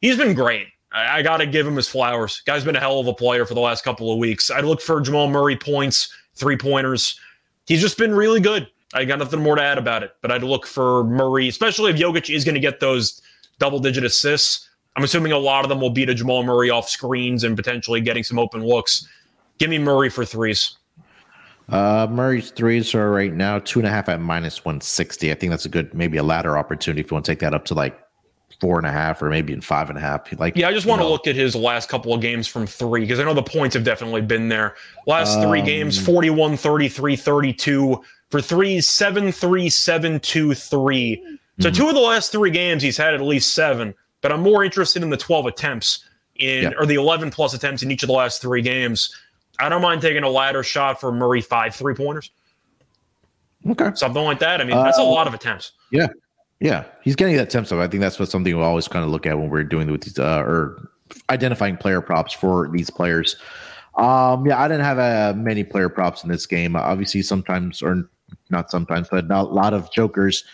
He's 0.00 0.16
been 0.16 0.34
great. 0.34 0.66
I, 0.92 1.18
I 1.18 1.22
got 1.22 1.38
to 1.38 1.46
give 1.46 1.66
him 1.66 1.76
his 1.76 1.88
flowers. 1.88 2.42
Guy's 2.46 2.64
been 2.64 2.76
a 2.76 2.80
hell 2.80 2.98
of 2.98 3.06
a 3.06 3.14
player 3.14 3.46
for 3.46 3.54
the 3.54 3.60
last 3.60 3.84
couple 3.84 4.12
of 4.12 4.18
weeks. 4.18 4.50
I'd 4.50 4.64
look 4.64 4.80
for 4.80 5.00
Jamal 5.00 5.28
Murray 5.28 5.56
points, 5.56 6.12
three 6.34 6.56
pointers. 6.56 7.18
He's 7.66 7.80
just 7.80 7.98
been 7.98 8.14
really 8.14 8.40
good. 8.40 8.68
I 8.92 9.04
got 9.04 9.20
nothing 9.20 9.40
more 9.40 9.54
to 9.54 9.62
add 9.62 9.78
about 9.78 10.02
it, 10.02 10.16
but 10.20 10.32
I'd 10.32 10.42
look 10.42 10.66
for 10.66 11.04
Murray, 11.04 11.46
especially 11.48 11.92
if 11.92 11.96
Jokic 11.96 12.34
is 12.34 12.44
going 12.44 12.56
to 12.56 12.60
get 12.60 12.80
those 12.80 13.22
double 13.60 13.78
digit 13.78 14.02
assists. 14.02 14.68
I'm 14.96 15.04
assuming 15.04 15.30
a 15.30 15.38
lot 15.38 15.64
of 15.64 15.68
them 15.68 15.80
will 15.80 15.90
be 15.90 16.04
to 16.04 16.14
Jamal 16.14 16.42
Murray 16.42 16.70
off 16.70 16.88
screens 16.88 17.44
and 17.44 17.56
potentially 17.56 18.00
getting 18.00 18.24
some 18.24 18.40
open 18.40 18.64
looks. 18.64 19.06
Give 19.58 19.70
me 19.70 19.78
Murray 19.78 20.08
for 20.10 20.24
threes. 20.24 20.76
Uh, 21.70 22.06
Murray's 22.10 22.50
threes 22.50 22.94
are 22.94 23.10
right 23.10 23.32
now 23.32 23.58
two 23.60 23.78
and 23.78 23.86
a 23.86 23.90
half 23.90 24.08
at 24.08 24.20
minus 24.20 24.64
160. 24.64 25.30
I 25.30 25.34
think 25.34 25.50
that's 25.50 25.64
a 25.64 25.68
good, 25.68 25.94
maybe 25.94 26.16
a 26.16 26.22
ladder 26.22 26.58
opportunity 26.58 27.00
if 27.00 27.10
you 27.10 27.14
want 27.14 27.24
to 27.24 27.32
take 27.32 27.38
that 27.40 27.54
up 27.54 27.64
to 27.66 27.74
like 27.74 27.98
four 28.60 28.76
and 28.76 28.86
a 28.86 28.90
half 28.90 29.22
or 29.22 29.30
maybe 29.30 29.52
in 29.52 29.60
five 29.60 29.88
and 29.88 29.96
a 29.96 30.00
half. 30.00 30.38
Like, 30.38 30.56
yeah, 30.56 30.68
I 30.68 30.72
just 30.72 30.86
want 30.86 31.00
know. 31.00 31.06
to 31.06 31.12
look 31.12 31.26
at 31.26 31.34
his 31.34 31.54
last 31.54 31.88
couple 31.88 32.12
of 32.12 32.20
games 32.20 32.46
from 32.46 32.66
three 32.66 33.00
because 33.00 33.20
I 33.20 33.24
know 33.24 33.34
the 33.34 33.42
points 33.42 33.74
have 33.74 33.84
definitely 33.84 34.20
been 34.20 34.48
there. 34.48 34.76
Last 35.06 35.38
um, 35.38 35.48
three 35.48 35.62
games 35.62 35.98
41, 35.98 36.56
33, 36.56 37.16
32 37.16 38.02
for 38.30 38.40
threes, 38.40 38.88
7 38.88 39.32
3, 39.32 39.68
7 39.68 40.20
2, 40.20 40.54
3. 40.54 41.38
So 41.60 41.68
mm-hmm. 41.68 41.76
two 41.76 41.88
of 41.88 41.94
the 41.94 42.00
last 42.00 42.32
three 42.32 42.50
games 42.50 42.82
he's 42.82 42.96
had 42.96 43.14
at 43.14 43.20
least 43.20 43.54
seven, 43.54 43.94
but 44.20 44.32
I'm 44.32 44.42
more 44.42 44.64
interested 44.64 45.02
in 45.02 45.10
the 45.10 45.16
12 45.16 45.46
attempts 45.46 46.04
in 46.36 46.64
yeah. 46.64 46.70
or 46.78 46.86
the 46.86 46.94
11 46.94 47.30
plus 47.30 47.54
attempts 47.54 47.82
in 47.82 47.90
each 47.90 48.02
of 48.02 48.06
the 48.08 48.14
last 48.14 48.40
three 48.40 48.62
games. 48.62 49.14
I 49.60 49.68
don't 49.68 49.82
mind 49.82 50.02
taking 50.02 50.22
a 50.22 50.28
ladder 50.28 50.62
shot 50.62 51.00
for 51.00 51.12
Murray 51.12 51.40
five 51.40 51.74
three 51.74 51.94
pointers. 51.94 52.30
Okay. 53.68 53.90
Something 53.94 54.24
like 54.24 54.38
that. 54.38 54.60
I 54.60 54.64
mean, 54.64 54.76
that's 54.76 54.98
uh, 54.98 55.02
a 55.02 55.04
lot 55.04 55.26
of 55.26 55.34
attempts. 55.34 55.72
Yeah. 55.90 56.08
Yeah, 56.60 56.84
he's 57.02 57.16
getting 57.16 57.36
that 57.36 57.48
temp 57.48 57.66
stuff. 57.66 57.78
I 57.78 57.88
think 57.88 58.02
that's 58.02 58.18
what 58.18 58.28
something 58.28 58.54
we 58.54 58.62
always 58.62 58.86
kind 58.86 59.02
of 59.02 59.10
look 59.10 59.24
at 59.24 59.38
when 59.38 59.48
we're 59.48 59.64
doing 59.64 59.90
with 59.90 60.02
these, 60.02 60.18
uh, 60.18 60.42
or 60.46 60.90
identifying 61.30 61.78
player 61.78 62.02
props 62.02 62.34
for 62.34 62.68
these 62.68 62.90
players. 62.90 63.36
Um, 63.96 64.46
yeah, 64.46 64.60
I 64.60 64.68
didn't 64.68 64.84
have 64.84 64.98
uh, 64.98 65.32
many 65.38 65.64
player 65.64 65.88
props 65.88 66.22
in 66.22 66.28
this 66.28 66.44
game. 66.44 66.76
Obviously, 66.76 67.22
sometimes 67.22 67.80
or 67.80 68.10
not 68.50 68.70
sometimes, 68.70 69.08
but 69.10 69.26
not 69.26 69.46
a 69.46 69.48
lot 69.48 69.72
of 69.72 69.90
jokers. 69.90 70.44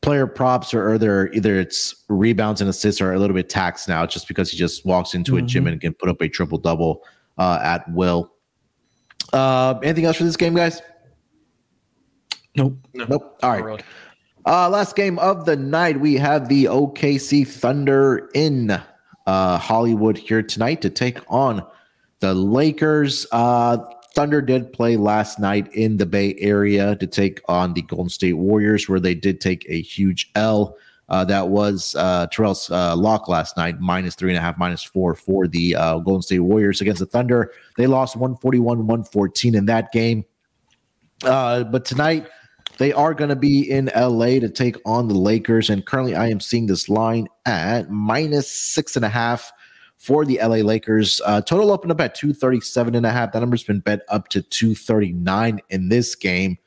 Player 0.00 0.26
props 0.26 0.72
or 0.72 0.94
either 0.94 1.28
either 1.32 1.60
it's 1.60 1.94
rebounds 2.08 2.62
and 2.62 2.70
assists 2.70 3.02
are 3.02 3.12
a 3.12 3.18
little 3.18 3.34
bit 3.34 3.50
taxed 3.50 3.86
now, 3.86 4.06
just 4.06 4.28
because 4.28 4.50
he 4.50 4.56
just 4.56 4.86
walks 4.86 5.12
into 5.12 5.32
mm-hmm. 5.32 5.44
a 5.44 5.46
gym 5.46 5.64
mm-hmm. 5.64 5.72
and 5.72 5.80
can 5.82 5.92
put 5.92 6.08
up 6.08 6.22
a 6.22 6.28
triple 6.28 6.56
double 6.56 7.02
uh, 7.38 7.58
at 7.62 7.90
will. 7.90 8.32
Uh, 9.32 9.78
anything 9.82 10.04
else 10.04 10.16
for 10.16 10.24
this 10.24 10.36
game, 10.36 10.54
guys? 10.54 10.82
Nope. 12.56 12.76
Nope. 12.94 13.38
All 13.42 13.62
right. 13.62 13.82
Uh, 14.46 14.68
last 14.68 14.96
game 14.96 15.18
of 15.18 15.44
the 15.44 15.56
night, 15.56 16.00
we 16.00 16.14
have 16.14 16.48
the 16.48 16.64
OKC 16.64 17.46
Thunder 17.46 18.30
in 18.34 18.70
uh, 19.26 19.58
Hollywood 19.58 20.16
here 20.16 20.42
tonight 20.42 20.80
to 20.82 20.90
take 20.90 21.18
on 21.28 21.64
the 22.20 22.34
Lakers. 22.34 23.26
Uh, 23.30 23.76
Thunder 24.14 24.40
did 24.40 24.72
play 24.72 24.96
last 24.96 25.38
night 25.38 25.72
in 25.74 25.98
the 25.98 26.06
Bay 26.06 26.34
Area 26.38 26.96
to 26.96 27.06
take 27.06 27.40
on 27.46 27.74
the 27.74 27.82
Golden 27.82 28.08
State 28.08 28.32
Warriors, 28.32 28.88
where 28.88 28.98
they 28.98 29.14
did 29.14 29.40
take 29.40 29.66
a 29.68 29.80
huge 29.80 30.30
L. 30.34 30.76
Uh, 31.08 31.24
that 31.24 31.48
was 31.48 31.94
uh, 31.96 32.26
Terrell's 32.26 32.70
uh, 32.70 32.94
lock 32.94 33.28
last 33.28 33.56
night, 33.56 33.80
minus 33.80 34.14
three 34.14 34.30
and 34.30 34.38
a 34.38 34.40
half, 34.40 34.58
minus 34.58 34.82
four 34.82 35.14
for 35.14 35.46
the 35.46 35.74
uh, 35.74 35.98
Golden 35.98 36.22
State 36.22 36.40
Warriors 36.40 36.80
against 36.80 37.00
the 37.00 37.06
Thunder. 37.06 37.52
They 37.76 37.86
lost 37.86 38.16
141 38.16 38.78
114 38.78 39.54
in 39.54 39.66
that 39.66 39.90
game. 39.90 40.24
Uh, 41.24 41.64
but 41.64 41.84
tonight, 41.84 42.28
they 42.76 42.92
are 42.92 43.14
going 43.14 43.30
to 43.30 43.36
be 43.36 43.68
in 43.70 43.90
LA 43.96 44.38
to 44.38 44.50
take 44.50 44.76
on 44.84 45.08
the 45.08 45.14
Lakers. 45.14 45.70
And 45.70 45.84
currently, 45.84 46.14
I 46.14 46.28
am 46.28 46.40
seeing 46.40 46.66
this 46.66 46.88
line 46.88 47.26
at 47.46 47.90
minus 47.90 48.50
six 48.50 48.94
and 48.94 49.04
a 49.04 49.08
half 49.08 49.50
for 49.96 50.26
the 50.26 50.38
LA 50.42 50.56
Lakers. 50.56 51.22
Uh, 51.24 51.40
total 51.40 51.72
opened 51.72 51.90
up 51.90 52.00
at 52.02 52.14
237 52.14 52.94
and 52.94 53.06
a 53.06 53.10
half. 53.10 53.32
That 53.32 53.40
number's 53.40 53.64
been 53.64 53.80
bet 53.80 54.02
up 54.10 54.28
to 54.28 54.42
239 54.42 55.60
in 55.70 55.88
this 55.88 56.14
game. 56.14 56.58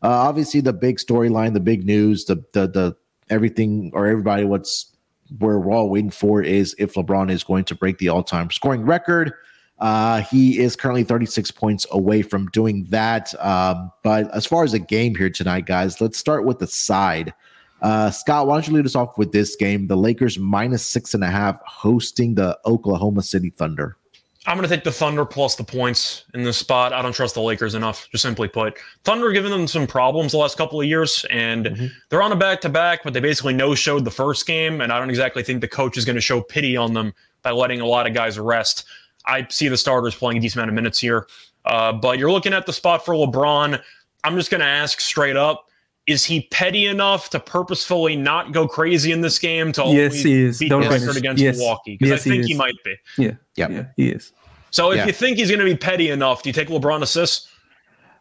Obviously, 0.00 0.60
the 0.60 0.72
big 0.72 0.96
storyline, 0.96 1.52
the 1.52 1.60
big 1.60 1.84
news, 1.84 2.24
the, 2.24 2.42
the, 2.54 2.66
the, 2.66 2.96
everything 3.32 3.90
or 3.94 4.06
everybody, 4.06 4.44
what's 4.44 4.94
where 5.38 5.58
we're 5.58 5.74
all 5.74 5.88
waiting 5.88 6.10
for 6.10 6.42
is 6.42 6.74
if 6.78 6.94
LeBron 6.94 7.30
is 7.30 7.42
going 7.42 7.64
to 7.64 7.74
break 7.74 7.98
the 7.98 8.08
all 8.08 8.22
time 8.22 8.50
scoring 8.50 8.82
record. 8.82 9.32
Uh, 9.78 10.20
he 10.22 10.60
is 10.60 10.76
currently 10.76 11.02
36 11.02 11.50
points 11.50 11.86
away 11.90 12.22
from 12.22 12.46
doing 12.48 12.84
that. 12.90 13.34
Um, 13.44 13.90
but 14.04 14.32
as 14.32 14.46
far 14.46 14.62
as 14.62 14.72
the 14.72 14.78
game 14.78 15.14
here 15.14 15.30
tonight, 15.30 15.66
guys, 15.66 16.00
let's 16.00 16.18
start 16.18 16.44
with 16.44 16.60
the 16.60 16.68
side. 16.68 17.34
Uh, 17.80 18.10
Scott, 18.10 18.46
why 18.46 18.54
don't 18.54 18.68
you 18.68 18.74
lead 18.74 18.86
us 18.86 18.94
off 18.94 19.18
with 19.18 19.32
this 19.32 19.56
game? 19.56 19.88
The 19.88 19.96
Lakers 19.96 20.38
minus 20.38 20.84
six 20.84 21.14
and 21.14 21.24
a 21.24 21.30
half 21.30 21.58
hosting 21.66 22.36
the 22.36 22.56
Oklahoma 22.64 23.22
City 23.22 23.50
Thunder. 23.50 23.96
I'm 24.44 24.56
going 24.56 24.68
to 24.68 24.74
take 24.74 24.82
the 24.82 24.90
Thunder 24.90 25.24
plus 25.24 25.54
the 25.54 25.62
points 25.62 26.24
in 26.34 26.42
this 26.42 26.58
spot. 26.58 26.92
I 26.92 27.00
don't 27.00 27.12
trust 27.12 27.34
the 27.34 27.40
Lakers 27.40 27.76
enough, 27.76 28.08
just 28.10 28.22
simply 28.22 28.48
put. 28.48 28.76
Thunder 29.04 29.30
giving 29.30 29.52
them 29.52 29.68
some 29.68 29.86
problems 29.86 30.32
the 30.32 30.38
last 30.38 30.58
couple 30.58 30.80
of 30.80 30.86
years, 30.86 31.24
and 31.30 31.66
mm-hmm. 31.66 31.86
they're 32.08 32.22
on 32.22 32.32
a 32.32 32.36
back 32.36 32.60
to 32.62 32.68
back, 32.68 33.04
but 33.04 33.12
they 33.12 33.20
basically 33.20 33.54
no 33.54 33.74
showed 33.76 34.04
the 34.04 34.10
first 34.10 34.44
game. 34.46 34.80
And 34.80 34.92
I 34.92 34.98
don't 34.98 35.10
exactly 35.10 35.44
think 35.44 35.60
the 35.60 35.68
coach 35.68 35.96
is 35.96 36.04
going 36.04 36.16
to 36.16 36.20
show 36.20 36.40
pity 36.40 36.76
on 36.76 36.92
them 36.92 37.14
by 37.42 37.52
letting 37.52 37.80
a 37.80 37.86
lot 37.86 38.08
of 38.08 38.14
guys 38.14 38.36
rest. 38.36 38.84
I 39.26 39.46
see 39.48 39.68
the 39.68 39.76
starters 39.76 40.16
playing 40.16 40.38
a 40.38 40.40
decent 40.40 40.58
amount 40.58 40.70
of 40.70 40.74
minutes 40.74 40.98
here. 40.98 41.28
Uh, 41.64 41.92
but 41.92 42.18
you're 42.18 42.32
looking 42.32 42.52
at 42.52 42.66
the 42.66 42.72
spot 42.72 43.04
for 43.04 43.14
LeBron. 43.14 43.80
I'm 44.24 44.36
just 44.36 44.50
going 44.50 44.60
to 44.60 44.66
ask 44.66 45.00
straight 45.00 45.36
up 45.36 45.68
is 46.06 46.24
he 46.24 46.48
petty 46.50 46.86
enough 46.86 47.30
to 47.30 47.40
purposefully 47.40 48.16
not 48.16 48.52
go 48.52 48.66
crazy 48.66 49.12
in 49.12 49.20
this 49.20 49.38
game 49.38 49.72
to 49.72 49.84
yes, 49.86 50.14
he 50.14 50.44
is. 50.44 50.58
beat 50.58 50.68
Don't 50.68 50.82
Bastard 50.82 51.16
against 51.16 51.42
yes. 51.42 51.58
Milwaukee? 51.58 51.96
Because 51.96 52.10
yes, 52.10 52.20
I 52.20 52.30
think 52.30 52.44
he, 52.44 52.52
he, 52.52 52.58
might 52.58 52.74
be. 52.84 52.96
Yeah. 53.18 53.32
Yep. 53.56 53.70
Yeah, 53.70 53.84
he 53.96 54.08
is. 54.10 54.32
So 54.70 54.90
if 54.90 54.98
yeah. 54.98 55.06
you 55.06 55.12
think 55.12 55.38
he's 55.38 55.48
going 55.48 55.60
to 55.60 55.64
be 55.64 55.76
petty 55.76 56.10
enough, 56.10 56.42
do 56.42 56.48
you 56.48 56.52
take 56.52 56.68
LeBron 56.68 57.02
assists? 57.02 57.48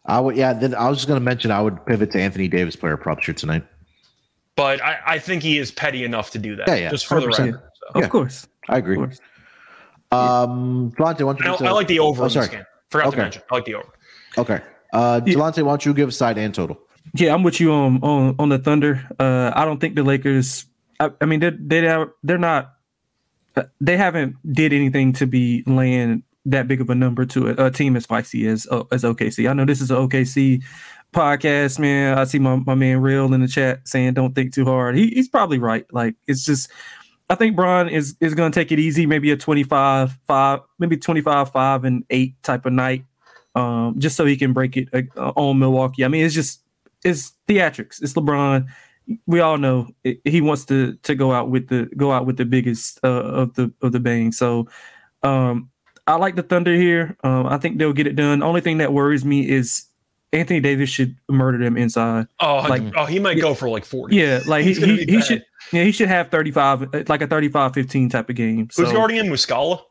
I 0.05 0.19
would, 0.19 0.35
yeah. 0.35 0.53
Then 0.53 0.75
I 0.75 0.89
was 0.89 0.99
just 0.99 1.07
going 1.07 1.19
to 1.19 1.23
mention 1.23 1.49
I 1.49 1.61
would 1.61 1.83
pivot 1.85 2.11
to 2.11 2.21
Anthony 2.21 2.47
Davis 2.47 2.75
player 2.75 2.97
props 2.97 3.25
here 3.25 3.33
tonight. 3.33 3.63
But 4.55 4.81
I, 4.83 4.99
I 5.05 5.19
think 5.19 5.41
he 5.41 5.57
is 5.57 5.71
petty 5.71 6.03
enough 6.03 6.29
to 6.31 6.39
do 6.39 6.55
that. 6.57 6.67
Yeah, 6.67 6.75
yeah. 6.75 6.89
Just 6.89 7.07
for 7.07 7.19
100%. 7.19 7.21
the 7.21 7.27
record. 7.27 7.61
So. 7.93 8.01
Of 8.01 8.09
course. 8.09 8.47
I 8.69 8.77
agree. 8.77 8.97
Um, 10.11 10.91
Delonte, 10.97 11.25
why 11.25 11.33
don't 11.33 11.39
you 11.61 11.67
I, 11.67 11.69
I 11.69 11.71
like 11.71 11.87
the 11.87 11.99
over 11.99 12.23
oh, 12.23 12.27
in 12.27 12.33
this 12.33 12.47
game. 12.47 12.65
Forgot 12.89 13.07
okay. 13.07 13.15
to 13.15 13.21
mention. 13.23 13.41
I 13.49 13.55
like 13.55 13.65
the 13.65 13.75
over. 13.75 13.89
Okay. 14.37 14.61
Uh, 14.93 15.21
Delonte, 15.21 15.63
why 15.63 15.71
don't 15.71 15.85
you 15.85 15.93
give 15.93 16.13
side 16.13 16.37
and 16.37 16.53
total? 16.53 16.77
Yeah, 17.13 17.33
I'm 17.33 17.43
with 17.43 17.59
you 17.59 17.71
on 17.71 18.01
on, 18.03 18.35
on 18.39 18.49
the 18.49 18.57
Thunder. 18.57 19.07
Uh, 19.19 19.51
I 19.55 19.65
don't 19.65 19.79
think 19.79 19.95
the 19.95 20.03
Lakers. 20.03 20.65
I, 20.99 21.11
I 21.19 21.25
mean, 21.25 21.39
they 21.39 21.49
they 21.49 22.05
they're 22.23 22.37
not. 22.37 22.73
Uh, 23.55 23.63
they 23.81 23.97
haven't 23.97 24.37
did 24.53 24.71
anything 24.71 25.11
to 25.13 25.27
be 25.27 25.63
laying 25.67 26.23
that 26.45 26.67
big 26.67 26.81
of 26.81 26.89
a 26.89 26.95
number 26.95 27.25
to 27.25 27.49
a, 27.49 27.67
a 27.67 27.71
team 27.71 27.95
as 27.95 28.07
feisty 28.07 28.47
as 28.47 28.67
uh, 28.71 28.83
as 28.91 29.03
OKC. 29.03 29.49
I 29.49 29.53
know 29.53 29.65
this 29.65 29.81
is 29.81 29.91
an 29.91 29.97
OKC 29.97 30.63
podcast, 31.13 31.79
man. 31.79 32.17
I 32.17 32.23
see 32.23 32.39
my, 32.39 32.55
my 32.55 32.75
man 32.75 33.01
Real 33.01 33.33
in 33.33 33.41
the 33.41 33.47
chat 33.47 33.87
saying 33.87 34.13
don't 34.13 34.33
think 34.33 34.53
too 34.53 34.65
hard. 34.65 34.95
He, 34.95 35.07
he's 35.09 35.27
probably 35.27 35.59
right. 35.59 35.85
Like 35.91 36.15
it's 36.27 36.45
just 36.45 36.71
I 37.29 37.35
think 37.35 37.55
Bron 37.55 37.89
is 37.89 38.15
is 38.19 38.33
going 38.33 38.51
to 38.51 38.59
take 38.59 38.71
it 38.71 38.79
easy, 38.79 39.05
maybe 39.05 39.31
a 39.31 39.37
25 39.37 40.17
5, 40.27 40.59
maybe 40.79 40.97
25 40.97 41.51
5 41.51 41.83
and 41.85 42.03
8 42.09 42.43
type 42.43 42.65
of 42.65 42.73
night. 42.73 43.05
Um, 43.53 43.95
just 43.99 44.15
so 44.15 44.25
he 44.25 44.37
can 44.37 44.53
break 44.53 44.77
it 44.77 44.87
uh, 44.93 45.31
on 45.35 45.59
Milwaukee. 45.59 46.05
I 46.05 46.07
mean, 46.07 46.25
it's 46.25 46.33
just 46.33 46.60
it's 47.03 47.33
theatrics. 47.47 48.01
It's 48.01 48.13
LeBron. 48.13 48.67
We 49.25 49.39
all 49.39 49.57
know 49.57 49.87
it, 50.03 50.21
he 50.23 50.41
wants 50.41 50.65
to 50.65 50.93
to 51.03 51.15
go 51.15 51.31
out 51.31 51.49
with 51.49 51.67
the 51.67 51.89
go 51.97 52.11
out 52.11 52.25
with 52.25 52.37
the 52.37 52.45
biggest 52.45 52.99
uh, 53.03 53.07
of 53.07 53.53
the 53.55 53.71
of 53.81 53.91
the 53.91 53.99
bang. 53.99 54.31
So 54.31 54.67
um, 55.23 55.69
I 56.07 56.15
like 56.15 56.35
the 56.35 56.43
Thunder 56.43 56.75
here. 56.75 57.17
Um, 57.23 57.47
I 57.47 57.57
think 57.57 57.77
they'll 57.77 57.93
get 57.93 58.07
it 58.07 58.15
done. 58.15 58.43
Only 58.43 58.61
thing 58.61 58.77
that 58.77 58.93
worries 58.93 59.25
me 59.25 59.49
is 59.49 59.85
Anthony 60.33 60.59
Davis 60.59 60.89
should 60.89 61.17
murder 61.29 61.57
them 61.57 61.77
inside. 61.77 62.27
Oh, 62.39 62.57
like 62.69 62.83
oh, 62.95 63.05
he 63.05 63.19
might 63.19 63.37
yeah, 63.37 63.43
go 63.43 63.53
for 63.53 63.69
like 63.69 63.85
forty. 63.85 64.15
Yeah, 64.15 64.41
like 64.45 64.63
he 64.63 64.73
he, 64.73 65.03
he 65.05 65.21
should 65.21 65.43
yeah, 65.71 65.83
he 65.83 65.91
should 65.91 66.09
have 66.09 66.29
35, 66.29 67.07
like 67.07 67.21
a 67.21 67.27
35 67.27 67.73
15 67.73 68.09
type 68.09 68.29
of 68.29 68.35
game. 68.35 68.67
Who's 68.75 68.87
so, 68.87 68.91
guarding 68.91 69.17
him? 69.17 69.27
Muscala? 69.27 69.81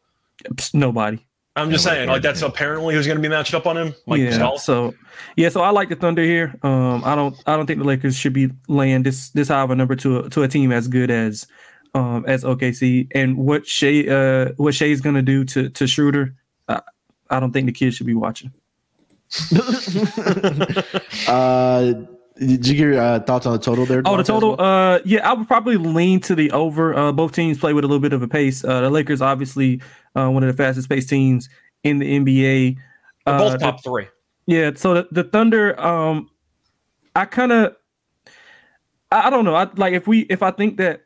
Nobody. 0.74 1.24
I'm 1.56 1.70
just 1.70 1.82
saying, 1.85 2.09
like 2.09 2.22
that's 2.22 2.43
apparently 2.43 2.94
who's 2.94 3.06
going 3.06 3.18
to 3.18 3.22
be 3.22 3.28
matched 3.28 3.55
up 3.55 3.66
on 3.66 3.77
him. 3.77 3.94
Like 4.06 4.20
yeah. 4.20 4.31
Muscala? 4.31 4.59
So, 4.59 4.94
yeah. 5.36 5.48
So 5.48 5.62
I 5.62 5.70
like 5.70 5.89
the 5.89 5.97
Thunder 5.97 6.22
here. 6.22 6.55
Um, 6.62 7.02
I 7.05 7.16
don't. 7.16 7.36
I 7.47 7.56
don't 7.56 7.66
think 7.66 7.81
the 7.81 7.85
Lakers 7.85 8.16
should 8.16 8.32
be 8.32 8.51
laying 8.68 9.02
this 9.02 9.31
this 9.31 9.48
high 9.48 9.62
of 9.62 9.70
a 9.70 9.77
number 9.77 9.97
to 9.97 10.20
a, 10.20 10.31
to 10.31 10.43
a 10.43 10.48
team 10.48 10.70
as 10.70 10.86
good 10.86 11.10
as 11.10 11.47
um 11.94 12.24
as 12.27 12.44
OKC. 12.44 13.09
And 13.14 13.36
what 13.36 13.66
Shai 13.66 14.06
uh 14.06 14.52
what 14.56 14.74
Shai's 14.74 15.01
going 15.01 15.16
to 15.16 15.22
do 15.22 15.44
to 15.47 15.68
to 15.70 15.86
Schroeder, 15.89 16.36
I, 16.68 16.82
I 17.31 17.40
don't 17.40 17.52
think 17.52 17.66
the 17.66 17.72
kids 17.72 17.97
should 17.97 18.06
be 18.06 18.14
watching. 18.14 18.52
uh 21.28 21.93
did 22.41 22.67
you 22.67 22.75
hear 22.75 22.99
uh, 22.99 23.21
thoughts 23.21 23.45
on 23.45 23.53
the 23.53 23.59
total 23.59 23.85
there? 23.85 24.03
Oh, 24.07 24.17
the 24.17 24.23
total. 24.23 24.57
Well? 24.57 24.95
Uh, 24.95 25.01
yeah, 25.05 25.29
I 25.29 25.35
would 25.35 25.47
probably 25.47 25.77
lean 25.77 26.21
to 26.21 26.35
the 26.35 26.51
over. 26.53 26.95
Uh, 26.95 27.12
both 27.12 27.33
teams 27.33 27.59
play 27.59 27.75
with 27.75 27.85
a 27.85 27.87
little 27.87 28.01
bit 28.01 28.15
of 28.15 28.23
a 28.23 28.29
pace. 28.29 28.65
Uh, 28.65 28.81
the 28.81 28.91
Lakers, 28.91 29.21
obviously, 29.21 29.83
uh, 30.17 30.29
one 30.31 30.43
of 30.43 30.47
the 30.47 30.62
fastest 30.62 30.89
paced 30.89 31.11
teams 31.11 31.51
in 31.85 31.99
the 31.99 32.19
NBA. 32.19 32.79
Uh, 33.27 33.39
both 33.39 33.61
top 33.61 33.85
three. 33.85 34.07
Yeah. 34.47 34.71
So 34.75 34.95
the, 34.95 35.09
the 35.11 35.25
Thunder, 35.25 35.79
um, 35.79 36.31
I 37.15 37.27
kind 37.27 37.53
of, 37.53 37.77
I, 39.12 39.27
I 39.27 39.31
don't 39.31 39.45
know. 39.45 39.55
I 39.55 39.69
like 39.77 39.93
if 39.93 40.07
we 40.07 40.21
if 40.21 40.43
I 40.43 40.51
think 40.51 40.79
that 40.79 41.03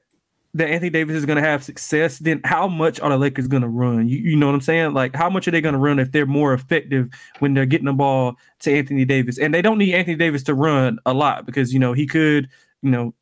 that 0.55 0.69
Anthony 0.69 0.91
Davis 0.91 1.17
is 1.17 1.27
going 1.27 1.37
to 1.37 1.43
have 1.43 1.65
success, 1.65 2.19
then 2.19 2.41
how 2.45 2.69
much 2.69 3.01
are 3.01 3.11
the 3.11 3.19
Lakers 3.19 3.49
going 3.49 3.63
to 3.63 3.69
run? 3.69 4.09
You, 4.09 4.19
you 4.19 4.37
know 4.37 4.47
what 4.47 4.55
I'm 4.55 4.61
saying? 4.61 4.95
Like, 4.95 5.15
how 5.15 5.29
much 5.29 5.49
are 5.49 5.51
they 5.51 5.61
going 5.61 5.75
to 5.75 5.79
run 5.79 5.99
if 5.99 6.13
they're 6.13 6.27
more 6.27 6.55
effective 6.55 7.09
when 7.41 7.55
they're 7.55 7.67
getting 7.67 7.87
the 7.87 7.93
ball 7.93 8.37
to 8.61 8.73
Anthony 8.73 9.05
Davis? 9.05 9.37
And 9.37 9.53
they 9.53 9.63
don't 9.63 9.79
need 9.79 9.95
Anthony 9.95 10.17
Davis 10.17 10.45
to 10.45 10.55
run 10.55 10.99
a 11.05 11.13
lot 11.13 11.45
because 11.45 11.75
you 11.75 11.81
know 11.81 11.93
he 11.93 12.07
could, 12.07 12.49
you 12.83 12.91
know, 12.91 13.15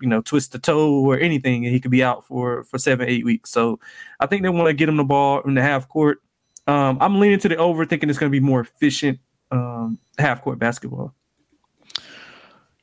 you 0.00 0.08
know, 0.08 0.22
twist 0.22 0.52
the 0.52 0.58
toe 0.58 1.04
or 1.04 1.18
anything, 1.18 1.66
and 1.66 1.74
he 1.74 1.80
could 1.80 1.90
be 1.90 2.02
out 2.02 2.26
for 2.26 2.64
for 2.64 2.78
seven, 2.78 3.08
eight 3.08 3.24
weeks. 3.24 3.50
So, 3.50 3.78
I 4.18 4.26
think 4.26 4.42
they 4.42 4.48
want 4.48 4.66
to 4.66 4.72
get 4.72 4.88
him 4.88 4.96
the 4.96 5.04
ball 5.04 5.42
in 5.42 5.54
the 5.54 5.62
half 5.62 5.88
court. 5.88 6.22
Um, 6.66 6.96
I'm 7.00 7.20
leaning 7.20 7.38
to 7.40 7.48
the 7.48 7.56
over, 7.56 7.84
thinking 7.84 8.08
it's 8.08 8.18
going 8.18 8.32
to 8.32 8.34
be 8.34 8.44
more 8.44 8.60
efficient 8.60 9.20
um, 9.50 9.98
half 10.18 10.42
court 10.42 10.58
basketball. 10.58 11.14